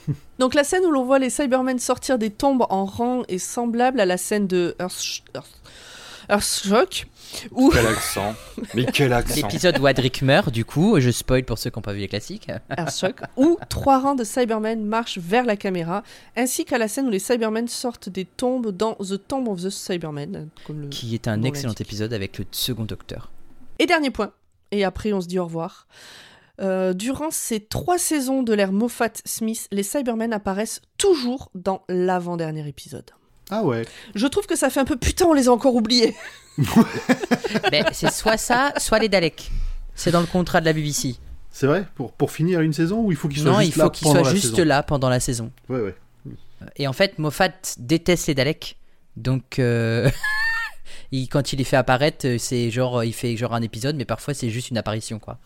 Donc 0.39 0.53
la 0.53 0.63
scène 0.63 0.86
où 0.86 0.91
l'on 0.91 1.05
voit 1.05 1.20
les 1.20 1.30
Cybermen 1.30 1.80
sortir 1.80 2.18
des 2.18 2.30
tombes 2.30 2.65
en 2.70 2.86
rang 2.86 3.24
est 3.28 3.38
semblable 3.38 3.99
à 3.99 4.05
la 4.05 4.18
scène 4.18 4.47
de 4.47 4.76
Earth... 4.80 5.22
Earth- 5.36 5.61
Earthshock, 6.30 7.07
où... 7.51 7.69
Quel 7.71 7.88
accent 7.88 8.36
Mais 8.73 8.86
quel 8.86 9.13
accent 9.13 9.36
L'épisode 9.36 9.78
où 9.80 9.88
Adric 9.88 10.21
meurt, 10.21 10.49
du 10.49 10.65
coup, 10.65 10.99
je 10.99 11.09
spoil 11.09 11.43
pour 11.43 11.57
ceux 11.57 11.69
qui 11.69 11.78
n'ont 11.78 11.84
pas 11.84 11.93
vu 11.93 11.99
les 11.99 12.07
classiques. 12.07 12.49
Earthshock, 12.78 13.21
où 13.38 13.57
trois 13.69 13.99
rangs 13.99 14.15
de 14.15 14.23
Cybermen 14.23 14.86
marchent 14.86 15.17
vers 15.17 15.45
la 15.45 15.55
caméra, 15.55 16.03
ainsi 16.36 16.65
qu'à 16.65 16.78
la 16.78 16.88
scène 16.88 17.07
où 17.07 17.11
les 17.11 17.19
Cybermen 17.19 17.67
sortent 17.67 18.09
des 18.09 18.25
tombes 18.25 18.75
dans 18.75 18.95
The 18.95 19.28
Tomb 19.28 19.47
of 19.47 19.61
the 19.61 19.69
Cybermen. 19.69 20.49
Comme 20.65 20.82
le... 20.82 20.88
Qui 20.89 21.13
est 21.13 21.28
un 21.28 21.43
excellent 21.43 21.75
épisode 21.80 22.13
avec 22.13 22.38
le 22.38 22.45
second 22.51 22.86
docteur. 22.86 23.32
Et 23.80 23.86
dernier 23.86 24.09
point, 24.09 24.32
et 24.71 24.84
après 24.84 25.13
on 25.13 25.21
se 25.21 25.28
dit 25.28 25.39
au 25.39 25.45
revoir. 25.45 25.88
Euh, 26.59 26.93
durant 26.93 27.30
ces 27.30 27.59
trois 27.59 27.99
saisons 27.99 28.41
de 28.41 28.53
l'ère 28.53 28.71
Moffat-Smith, 28.71 29.67
les 29.71 29.84
Cybermen 29.84 30.34
apparaissent 30.34 30.82
toujours 30.97 31.51
dans 31.53 31.84
l'avant-dernier 31.88 32.67
épisode. 32.67 33.11
Ah 33.50 33.64
ouais. 33.64 33.86
Je 34.16 34.28
trouve 34.28 34.45
que 34.45 34.56
ça 34.56 34.70
fait 34.70 34.80
un 34.80 34.86
peu 34.86 34.98
putain, 34.98 35.26
on 35.26 35.34
les 35.34 35.48
a 35.48 35.52
encore 35.52 35.76
oubliés. 35.76 36.16
Ben, 37.72 37.86
c'est 37.93 38.12
soit 38.12 38.38
ça, 38.38 38.74
soit 38.78 39.00
les 39.00 39.10
Daleks. 39.10 39.52
C'est 39.95 40.12
dans 40.12 40.22
le 40.22 40.26
contrat 40.28 40.60
de 40.60 40.66
la 40.66 40.74
BBC. 40.74 41.16
C'est 41.52 41.68
vrai 41.68 41.86
pour, 41.95 42.12
pour 42.12 42.32
finir 42.32 42.62
une 42.62 42.74
saison 42.74 43.02
ou 43.02 43.12
il 43.12 43.18
faut 43.18 43.28
qu'il 43.28 43.41
soit 43.41 43.52
Non, 43.52 43.60
juste 43.60 43.76
il 43.76 43.82
faut 43.82 43.89
qu'ils 43.89 44.08
soient 44.08 44.24
juste 44.32 44.56
saison 44.56 44.66
là 44.68 44.84
pendant 44.84 45.10
la 45.10 45.20
saison. 45.20 45.52
Ouais, 45.70 45.80
ouais. 45.82 45.95
Et 46.76 46.88
en 46.88 46.93
fait, 46.93 47.18
Moffat 47.20 47.50
déteste 47.80 48.28
les 48.28 48.36
Daleks. 48.36 48.76
Donc, 49.16 49.60
euh, 49.60 50.10
il- 51.12 51.28
quand 51.30 51.54
il 51.54 51.58
les 51.58 51.64
fait 51.64 51.78
apparaître, 51.78 52.28
euh, 52.28 52.38
c'est 52.38 52.70
genre, 52.70 53.04
il 53.04 53.14
fait 53.14 53.36
genre 53.38 53.54
un 53.54 53.62
épisode, 53.62 53.95
mais 53.95 54.06
parfois 54.06 54.34
c'est 54.34 54.50
juste 54.50 54.70
une 54.70 54.78
apparition, 54.78 55.20
quoi. 55.20 55.39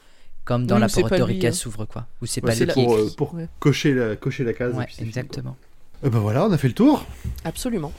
Comme 0.43 0.65
dans 0.65 0.75
Oui, 0.75 0.81
la 0.81 0.87
porte 0.89 1.39
qui 1.39 1.47
hein. 1.47 1.51
s'ouvre, 1.51 1.85
quoi. 1.85 2.07
Ou 2.21 2.25
c'est 2.25 2.43
Ouais, 2.43 2.51
pas 2.53 2.55
lui 2.59 2.67
qui 2.67 2.73
pour, 2.83 2.93
euh, 2.95 3.03
écrit. 3.03 3.15
pour 3.15 3.33
Ouais. 3.35 3.47
cocher, 3.59 3.93
la, 3.93 4.15
cocher 4.15 4.43
la 4.43 4.53
case. 4.53 4.73
et 4.73 4.77
Ouais, 4.77 4.85
puis 4.85 4.95
c'est 4.97 5.05
fini, 5.05 5.27
quoi. 5.43 5.55
Exactement. 6.01 6.07
Eh 6.07 6.09
ben 6.09 6.19
voilà, 6.19 6.45
on 6.45 6.51
a 6.51 6.57
fait 6.57 6.67
le 6.67 6.73
tour. 6.73 7.05
Absolument. 7.45 7.91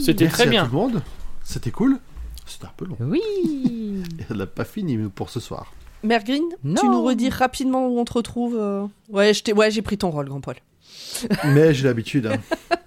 C'était 0.00 0.24
Merci 0.24 0.36
très 0.38 0.46
à 0.46 0.50
bien. 0.50 0.64
tout 0.66 0.72
le 0.72 0.78
monde. 0.78 1.02
C'était 1.42 1.70
cool. 1.70 1.98
C'était 2.46 2.66
un 2.66 2.72
peu 2.76 2.84
long. 2.84 2.96
Oui. 3.00 3.22
Et 4.18 4.24
on 4.30 4.34
n'a 4.34 4.46
pas 4.46 4.64
fini 4.64 4.96
pour 5.14 5.30
ce 5.30 5.40
soir. 5.40 5.72
Mère 6.02 6.22
Green, 6.24 6.42
Non. 6.62 6.74
tu 6.80 6.86
nous 6.86 7.02
redis 7.02 7.30
rapidement 7.30 7.86
où 7.88 7.98
on 7.98 8.04
te 8.04 8.12
retrouve 8.12 8.56
euh 8.58 8.84
Ouais, 9.08 9.32
je 9.32 9.42
t'ai- 9.42 9.54
ouais, 9.54 9.70
j'ai 9.70 9.80
pris 9.80 9.96
ton 9.96 10.10
rôle, 10.10 10.28
grand 10.28 10.40
Paul. 10.42 10.56
Mais 11.46 11.72
j'ai 11.74 11.84
l'habitude. 11.84 12.26
hein. 12.26 12.36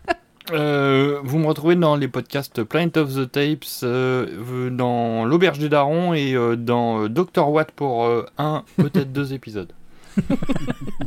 Euh, 0.53 1.19
vous 1.25 1.39
me 1.39 1.45
retrouvez 1.47 1.75
dans 1.75 1.97
les 1.97 2.07
podcasts 2.07 2.63
Planet 2.63 2.95
of 2.95 3.13
the 3.13 3.29
Tapes, 3.29 3.65
euh, 3.83 4.69
dans 4.69 5.25
l'Auberge 5.25 5.59
des 5.59 5.67
Darons 5.67 6.13
et 6.13 6.35
euh, 6.35 6.55
dans 6.55 7.09
Dr. 7.09 7.49
Watt 7.49 7.69
pour 7.71 8.05
euh, 8.05 8.25
un, 8.37 8.63
peut-être 8.77 9.11
deux 9.11 9.33
épisodes. 9.33 9.73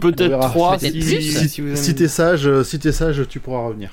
Peut-être 0.01 0.39
trois 0.41 0.79
si, 0.79 1.03
si, 1.03 1.49
Si, 1.49 1.77
si 1.77 1.95
t'es 1.95 2.09
sage, 2.09 2.47
euh, 2.47 2.63
si 2.65 2.79
t'es 2.79 2.93
sage, 2.93 3.23
tu 3.29 3.41
pourras 3.41 3.67
revenir. 3.67 3.91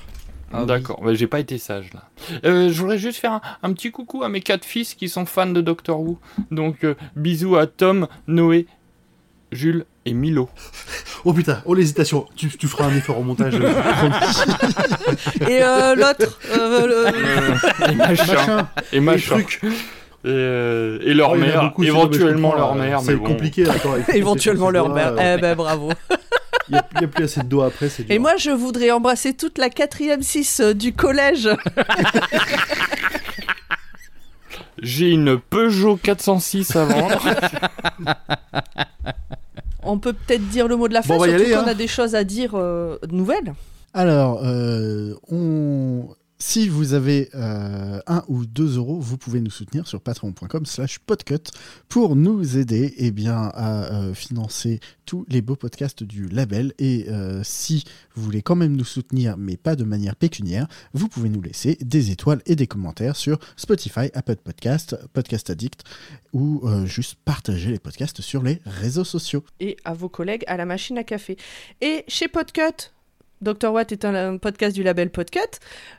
Ah 0.53 0.61
oui. 0.61 0.65
D'accord, 0.67 1.01
bah, 1.03 1.13
j'ai 1.13 1.27
pas 1.27 1.39
été 1.41 1.57
sage 1.57 1.89
là. 1.93 2.03
Euh, 2.45 2.71
je 2.71 2.79
voudrais 2.81 2.97
juste 2.97 3.19
faire 3.19 3.33
un, 3.33 3.41
un 3.63 3.73
petit 3.73 3.91
coucou 3.91 4.23
à 4.23 4.29
mes 4.29 4.39
quatre 4.41 4.63
fils 4.63 4.93
qui 4.93 5.09
sont 5.09 5.25
fans 5.25 5.47
de 5.47 5.59
Doctor 5.61 5.99
Who. 5.99 6.19
Donc 6.51 6.83
euh, 6.85 6.95
bisous 7.17 7.57
à 7.57 7.67
Tom, 7.67 8.07
Noé, 8.27 8.65
Jules 9.51 9.85
et 10.05 10.13
Milo. 10.13 10.47
Oh 11.25 11.33
putain, 11.33 11.61
oh 11.65 11.73
l'hésitation. 11.73 12.25
Tu, 12.37 12.47
tu 12.49 12.67
feras 12.67 12.85
un 12.85 12.95
effort 12.95 13.17
au 13.19 13.23
montage. 13.23 13.55
Et 15.49 15.61
euh, 15.63 15.95
l'autre 15.95 16.39
euh, 16.57 16.87
le- 17.11 17.91
et 17.91 17.95
machin. 17.95 18.25
Machin. 18.35 18.67
Et 18.93 18.99
machin. 19.01 19.35
truc. 19.35 19.61
Et, 20.25 20.29
euh, 20.29 20.99
et 21.03 21.13
leur 21.13 21.31
Oh, 21.31 21.35
mère, 21.35 21.63
beaucoup, 21.69 21.83
éventuellement 21.83 22.55
leur 22.55 22.73
euh, 22.73 22.75
mère, 22.75 23.01
C'est 23.01 23.15
bon. 23.15 23.23
compliqué. 23.25 23.65
faut 23.65 24.11
Éventuellement 24.13 24.69
leur 24.69 24.89
mère. 24.89 25.11
doigts, 25.13 25.23
Eh 25.23 25.37
ben 25.41 25.55
bravo. 25.55 25.91
Il 26.69 26.73
n'y 26.73 26.79
a, 26.79 26.85
il 26.95 27.01
y 27.01 27.03
a 27.05 27.07
plus 27.07 27.23
assez 27.23 27.39
de 27.39 27.45
dos 27.45 27.61
après, 27.61 27.87
c'est 27.87 28.03
dur. 28.03 28.13
Et 28.13 28.19
moi, 28.19 28.35
je 28.35 28.49
voudrais 28.51 28.91
embrasser 28.91 29.33
toute 29.33 29.57
la 29.57 29.69
quatrième 29.69 30.21
6 30.21 30.59
du 30.75 30.91
collège. 30.91 31.47
J'ai 34.81 35.09
une 35.11 35.39
Peugeot 35.39 35.95
406 35.97 36.75
à 36.75 36.85
vendre. 36.85 37.21
On 39.83 39.97
peut 39.97 40.13
peut-être 40.13 40.47
dire 40.49 40.67
le 40.67 40.75
mot 40.75 40.87
de 40.87 40.93
la 40.93 41.01
fin, 41.01 41.17
Bon, 41.17 41.23
surtout 41.23 41.45
qu'on 41.45 41.59
hein. 41.59 41.67
a 41.67 41.73
des 41.73 41.87
choses 41.87 42.15
à 42.15 42.23
dire 42.23 42.51
euh, 42.55 42.97
nouvelles. 43.09 43.53
Alors, 43.93 44.41
euh, 44.43 45.13
on... 45.31 46.09
si 46.39 46.69
vous 46.69 46.93
avez 46.93 47.29
euh, 47.33 47.99
un 48.05 48.23
ou 48.27 48.45
deux 48.45 48.77
euros, 48.77 48.99
vous 48.99 49.17
pouvez 49.17 49.41
nous 49.41 49.49
soutenir 49.49 49.87
sur 49.87 50.01
patreon.com 50.01 50.65
slash 50.67 50.99
podcut 50.99 51.51
pour 51.89 52.15
nous 52.15 52.57
aider 52.57 52.93
eh 52.97 53.13
à 53.27 53.85
euh, 53.85 54.13
financer 54.13 54.79
tous 55.05 55.25
les 55.29 55.41
beaux 55.41 55.55
podcasts 55.55 56.03
du 56.03 56.27
label. 56.27 56.73
Et 56.77 57.05
euh, 57.09 57.41
si 57.43 57.85
vous 58.13 58.23
voulez 58.23 58.43
quand 58.43 58.55
même 58.55 58.75
nous 58.75 58.85
soutenir, 58.85 59.35
mais 59.35 59.57
pas 59.57 59.75
de 59.75 59.83
manière 59.83 60.15
pécuniaire, 60.15 60.67
vous 60.93 61.07
pouvez 61.07 61.29
nous 61.29 61.41
laisser 61.41 61.77
des 61.81 62.11
étoiles 62.11 62.41
et 62.45 62.55
des 62.55 62.67
commentaires 62.67 63.15
sur 63.15 63.39
Spotify, 63.55 64.11
Apple 64.13 64.35
Podcast, 64.35 64.95
Podcast 65.13 65.49
Addict, 65.49 65.83
ou 66.33 66.63
juste 66.85 67.15
partager 67.25 67.71
les 67.71 67.79
podcasts 67.79 68.21
sur 68.21 68.43
les 68.43 68.61
réseaux 68.65 69.03
sociaux. 69.03 69.43
Et 69.59 69.77
à 69.85 69.93
vos 69.93 70.09
collègues 70.09 70.43
à 70.47 70.57
la 70.57 70.65
machine 70.65 70.97
à 70.99 71.03
café. 71.03 71.37
Et 71.81 72.03
chez 72.07 72.27
Podcut, 72.27 72.91
Dr. 73.41 73.71
Watt 73.71 73.91
est 73.91 74.03
un, 74.05 74.37
podcast 74.37 74.75
du 74.75 74.83
label 74.83 75.09
Podcut, 75.09 75.39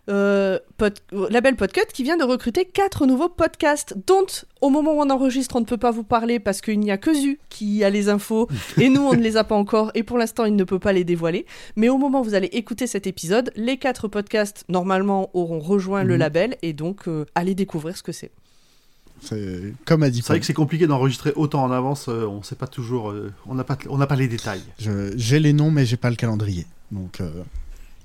euh, 0.09 0.59
pod- 0.76 0.99
label 1.30 1.57
Podcut 1.57 1.86
qui 1.93 2.03
vient 2.03 2.16
de 2.16 2.24
recruter 2.24 2.64
quatre 2.64 3.07
nouveaux 3.07 3.28
podcasts, 3.28 3.95
dont 4.07 4.26
au 4.61 4.70
moment 4.70 4.93
où 4.95 5.01
on 5.01 5.11
enregistre, 5.11 5.57
on 5.57 5.61
ne 5.61 5.64
peut 5.64 5.76
pas 5.76 5.91
vous 5.91 6.03
parler 6.05 6.41
parce 6.41 6.61
qu'il 6.61 6.80
n'y 6.80 6.91
a 6.91 6.99
que 6.99 7.14
Zu 7.14 7.39
qui 7.49 7.84
a 7.84 7.91
les 7.91 8.09
infos 8.09 8.49
et 8.80 8.89
nous 8.89 9.03
on 9.03 9.12
ne 9.14 9.20
les 9.22 9.36
a 9.36 9.45
pas 9.45 9.55
encore 9.55 9.91
et 9.95 10.03
pour 10.03 10.18
l'instant 10.18 10.45
il 10.45 10.57
ne 10.57 10.64
peut 10.64 10.78
pas 10.80 10.93
les 10.93 11.05
dévoiler. 11.05 11.47
Mais 11.76 11.89
au 11.89 11.99
moment 11.99 12.20
où 12.20 12.24
vous 12.24 12.34
allez 12.34 12.49
écouter 12.49 12.86
cet 12.86 13.07
épisode, 13.07 13.51
les 13.57 13.76
quatre 13.76 14.09
podcasts 14.09 14.64
normalement 14.68 15.30
auront 15.34 15.61
rejoint 15.61 16.03
le 16.05 16.14
Mhm. 16.14 16.20
label 16.20 16.57
et 16.62 16.72
donc 16.72 17.07
euh, 17.09 17.24
allez 17.34 17.55
découvrir 17.55 17.97
ce 17.97 18.03
que 18.03 18.12
c'est. 18.12 18.30
C'est 19.23 19.75
comme 19.85 20.03
a 20.03 20.11
dit 20.11 20.23
C'est 20.23 20.29
vrai 20.33 20.41
que 20.41 20.47
c'est 20.47 20.53
compliqué 20.55 20.87
d'enregistrer 20.87 21.33
autant 21.37 21.62
en 21.64 21.71
avance. 21.73 22.09
euh, 22.09 22.27
on 22.27 22.43
sait 22.43 22.55
pas 22.57 22.66
toujours. 22.66 23.11
euh, 23.11 23.33
on 23.47 23.55
n'a 23.55 23.64
pas, 23.64 23.77
on 23.89 23.99
n'a 23.99 24.07
pas 24.07 24.16
les 24.16 24.29
détails. 24.29 24.62
Je- 24.79 25.12
J'ai 25.16 25.39
les 25.41 25.53
noms, 25.53 25.71
mais 25.71 25.85
j'ai 25.87 25.97
pas 25.97 26.11
le 26.11 26.16
calendrier. 26.16 26.66
Donc, 26.91 27.21
euh, 27.21 27.31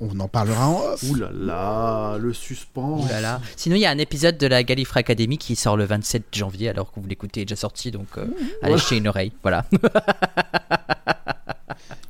on 0.01 0.19
en 0.19 0.27
parlera 0.27 0.67
en 0.67 0.79
off. 0.81 1.03
Ouh 1.09 1.15
là 1.15 1.29
là, 1.33 2.17
le 2.17 2.33
suspense. 2.33 3.05
Ouh 3.05 3.07
là 3.07 3.21
là. 3.21 3.41
Sinon, 3.55 3.75
il 3.75 3.81
y 3.81 3.85
a 3.85 3.91
un 3.91 3.97
épisode 3.97 4.37
de 4.37 4.47
la 4.47 4.63
Gallifrey 4.63 4.99
Academy 4.99 5.37
qui 5.37 5.55
sort 5.55 5.77
le 5.77 5.85
27 5.85 6.23
janvier, 6.33 6.69
alors 6.69 6.91
que 6.91 6.99
vous 6.99 7.07
l'écoutez 7.07 7.41
est 7.41 7.45
déjà 7.45 7.55
sorti, 7.55 7.91
donc 7.91 8.07
euh, 8.17 8.25
allez 8.61 8.73
Ouais. 8.73 8.79
jeter 8.79 8.97
une 8.97 9.07
oreille. 9.07 9.31
Voilà. 9.43 9.65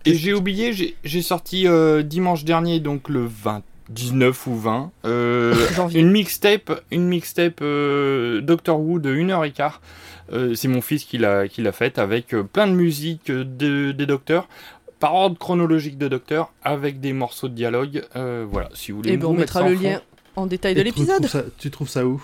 Et 0.05 0.15
j'ai 0.15 0.33
oublié, 0.33 0.73
j'ai- 0.73 0.95
j'ai 1.03 1.21
sorti 1.21 1.67
euh, 1.67 2.03
dimanche 2.03 2.43
dernier, 2.43 2.79
donc 2.79 3.07
le 3.09 3.25
20, 3.25 3.61
19 3.89 4.47
ou 4.47 4.55
20, 4.55 4.91
euh, 5.05 5.55
une 5.93 6.11
mixtape, 6.11 6.81
une 6.91 7.07
mixtape 7.07 7.59
euh, 7.61 8.41
Doctor 8.41 8.79
Who 8.79 8.99
de 8.99 9.13
1h15. 9.15 9.71
Euh, 10.31 10.55
c'est 10.55 10.67
mon 10.69 10.81
fils 10.81 11.03
qui 11.03 11.17
l'a 11.17 11.47
qui 11.49 11.61
l'a 11.61 11.71
faite 11.73 11.99
avec 11.99 12.33
euh, 12.33 12.43
plein 12.43 12.67
de 12.67 12.71
musique 12.73 13.29
de- 13.29 13.91
des 13.91 14.05
docteurs, 14.05 14.47
par 14.99 15.13
ordre 15.15 15.37
chronologique 15.37 15.97
de 15.97 16.07
docteurs, 16.07 16.53
avec 16.63 17.01
des 17.01 17.11
morceaux 17.13 17.49
de 17.49 17.53
dialogue. 17.53 18.03
Euh, 18.15 18.45
voilà, 18.49 18.69
si 18.73 18.91
vous 18.91 18.99
voulez. 18.99 19.11
Et 19.11 19.17
me 19.17 19.21
ben 19.21 19.27
on 19.27 19.33
mettre 19.33 19.57
mettra 19.57 19.69
le 19.69 19.75
fond. 19.75 19.83
lien 19.83 20.01
en 20.37 20.45
détail 20.45 20.75
de 20.75 20.79
Et 20.79 20.83
tu 20.83 20.87
l'épisode. 20.87 21.25
ça- 21.27 21.43
Tu 21.57 21.69
trouves 21.69 21.89
ça 21.89 22.05
où? 22.05 22.23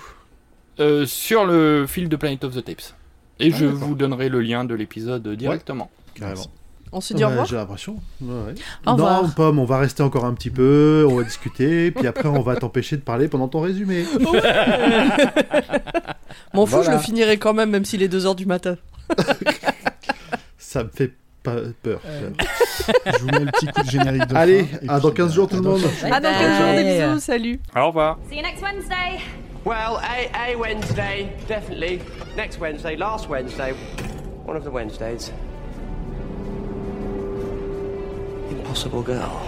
Euh, 0.80 1.06
sur 1.06 1.46
le 1.46 1.86
fil 1.88 2.08
de 2.08 2.16
Planet 2.16 2.44
of 2.46 2.56
the 2.56 2.64
Tapes. 2.64 2.94
Et 3.42 3.52
Ah, 3.54 3.58
je 3.58 3.66
vous 3.66 3.96
donnerai 3.96 4.30
le 4.30 4.40
lien 4.40 4.64
de 4.64 4.74
l'épisode 4.76 5.28
directement. 5.36 5.92
Carrément. 6.16 6.46
On 6.92 7.02
se 7.02 7.14
dit 7.14 7.24
au 7.24 7.28
Ouais, 7.28 7.32
revoir. 7.32 7.46
J'ai 7.48 7.56
l'impression. 7.56 7.96
Ouais, 8.22 8.34
ouais. 8.48 8.54
Au 8.88 8.92
revoir. 8.94 9.24
Non, 9.24 9.30
Pomme, 9.30 9.60
on 9.60 9.66
va 9.66 9.78
rester 9.78 10.02
encore 10.04 10.26
un 10.26 10.34
petit 10.34 10.50
peu, 10.50 11.06
on 11.10 11.16
va 11.18 11.24
discuter, 11.24 11.92
puis 11.96 12.08
après 12.08 12.28
on 12.28 12.42
va 12.42 12.56
t'empêcher 12.56 12.96
de 12.98 13.02
parler 13.02 13.28
pendant 13.28 13.48
ton 13.48 13.62
résumé. 13.62 14.06
M'en 16.54 16.66
fous, 16.66 16.78
je 16.78 16.82
Voilà. 16.84 16.94
le 16.96 17.00
finirai 17.00 17.38
quand 17.38 17.54
même, 17.54 17.70
même 17.70 17.86
s'il 17.86 18.02
est 18.04 18.12
2h 18.14 18.36
du 18.36 18.46
matin. 18.46 18.76
Ça 20.58 20.84
me 20.84 20.90
fait 20.90 21.14
pas 21.44 21.56
peur. 21.84 22.02
Je 23.06 23.18
vous 23.20 23.28
mets 23.28 23.40
le 23.40 23.46
petit 23.52 23.68
coup 23.68 23.82
de 23.84 23.90
générique 23.90 24.28
de 24.28 24.36
Allez, 24.36 24.64
fin, 24.66 24.78
à 24.88 25.00
dans 25.00 25.10
puis, 25.10 25.18
15 25.18 25.34
jours, 25.34 25.48
tout 25.48 25.56
le 25.62 25.68
à 25.68 25.72
monde. 25.72 25.82
15 25.82 25.92
jours. 26.00 26.10
Ah, 26.12 26.20
dans 26.20 26.30
15 26.32 26.58
jours, 26.58 26.76
des 26.76 26.84
bisous, 27.08 27.20
salut. 27.20 27.60
Au 27.76 27.88
revoir. 27.88 28.18
See 28.30 28.36
you 28.38 28.42
next 28.42 28.62
Wednesday. 28.62 29.20
Well, 29.66 29.98
a, 30.02 30.52
a 30.54 30.56
Wednesday, 30.58 31.30
definitely. 31.48 32.00
Next 32.36 32.60
Wednesday, 32.60 32.96
last 32.96 33.30
Wednesday, 33.30 33.74
one 34.46 34.58
of 34.58 34.64
the 34.64 34.70
Wednesdays. 34.72 35.32
Impossible 38.50 39.04
girl. 39.04 39.42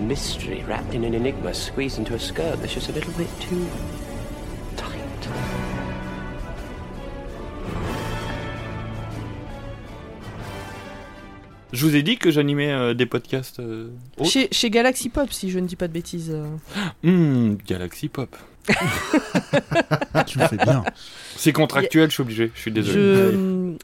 Mystery 0.00 0.62
wrapped 0.66 0.94
in 0.94 1.04
an 1.04 1.14
enigma 1.14 1.52
squeezed 1.52 1.98
into 1.98 2.14
a 2.14 2.18
skirt 2.18 2.60
that's 2.60 2.72
just 2.74 2.88
a 2.88 2.92
little 2.92 3.12
bit 3.14 3.28
too 3.40 3.66
tight. 4.76 5.28
Je 11.72 11.84
vous 11.86 11.94
ai 11.96 12.02
dit 12.02 12.16
que 12.16 12.30
j'animais 12.30 12.72
euh, 12.72 12.94
des 12.94 13.04
podcasts. 13.06 13.60
euh, 13.60 13.90
autres. 14.16 14.30
Chez, 14.30 14.48
chez 14.50 14.70
Galaxy 14.70 15.10
Pop, 15.10 15.30
si 15.32 15.50
je 15.50 15.58
ne 15.58 15.66
dis 15.66 15.76
pas 15.76 15.86
de 15.88 15.92
bêtises. 15.92 16.32
euh. 16.34 16.46
Hmm, 17.02 17.56
Galaxy 17.66 18.08
Pop. 18.08 18.34
Tu 20.26 20.38
le 20.38 20.46
fais 20.48 20.56
bien. 20.56 20.84
C'est 21.36 21.52
contractuel, 21.52 22.08
je 22.10 22.14
suis 22.14 22.22
obligé. 22.22 22.50
Je 22.54 22.60
suis 22.60 22.72
désolé. 22.72 22.98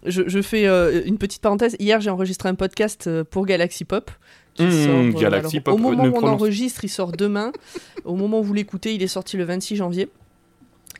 Je, 0.05 0.11
je, 0.11 0.23
je 0.29 0.43
fais 0.43 0.67
euh, 0.67 1.03
une 1.07 1.19
petite 1.19 1.41
parenthèse. 1.43 1.77
Hier, 1.79 2.01
j'ai 2.01 2.11
enregistré 2.11 2.49
un 2.49 2.55
podcast 2.55 3.07
euh, 3.07 3.25
pour 3.25 3.47
Galaxy 3.47 3.85
Pop. 3.85 4.11
qui 4.55 4.65
Mmh, 4.65 4.71
sort, 4.71 4.91
euh, 4.95 5.11
Galaxy 5.13 5.57
alors, 5.57 5.65
Pop, 5.65 5.75
Au 5.75 5.79
moment 5.79 6.03
où 6.05 6.07
on 6.07 6.11
prononce- 6.13 6.31
enregistre, 6.43 6.85
il 6.85 6.89
sort 6.89 7.13
demain. 7.13 7.53
au 8.05 8.17
moment 8.17 8.41
où 8.41 8.43
vous 8.43 8.55
l'écoutez, 8.55 8.95
il 8.95 9.03
est 9.03 9.07
sorti 9.09 9.37
le 9.37 9.45
26 9.45 9.77
janvier. 9.77 10.09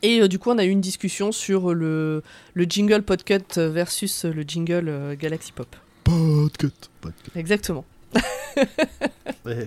Et 0.01 0.21
euh, 0.21 0.27
du 0.27 0.39
coup, 0.39 0.49
on 0.51 0.57
a 0.57 0.65
eu 0.65 0.69
une 0.69 0.81
discussion 0.81 1.31
sur 1.31 1.73
le, 1.73 2.21
le 2.53 2.63
jingle 2.63 3.01
Podcut 3.03 3.43
versus 3.57 4.25
le 4.25 4.43
jingle 4.43 4.85
euh, 4.87 5.15
Galaxy 5.15 5.51
Pop. 5.51 5.75
Podcut. 6.03 6.71
Podcut. 7.01 7.31
Exactement. 7.35 7.85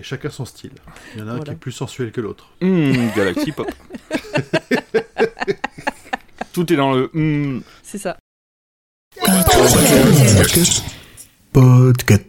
Chacun 0.01 0.29
son 0.29 0.45
style. 0.45 0.71
Il 1.15 1.19
y 1.19 1.23
en 1.23 1.27
a 1.27 1.31
un 1.33 1.39
qui 1.39 1.51
est 1.51 1.55
plus 1.55 1.71
sensuel 1.71 2.11
que 2.11 2.19
l'autre. 2.21 2.49
Hmm, 2.61 2.91
Galaxy 3.15 3.51
Pop. 3.51 3.69
Tout 6.59 6.73
est 6.73 6.75
dans 6.75 6.91
le. 6.91 7.09
hmm. 7.13 7.61
C'est 7.83 7.99
ça. 7.99 8.17
Podcast. 9.15 10.83
Podcast. 11.53 12.28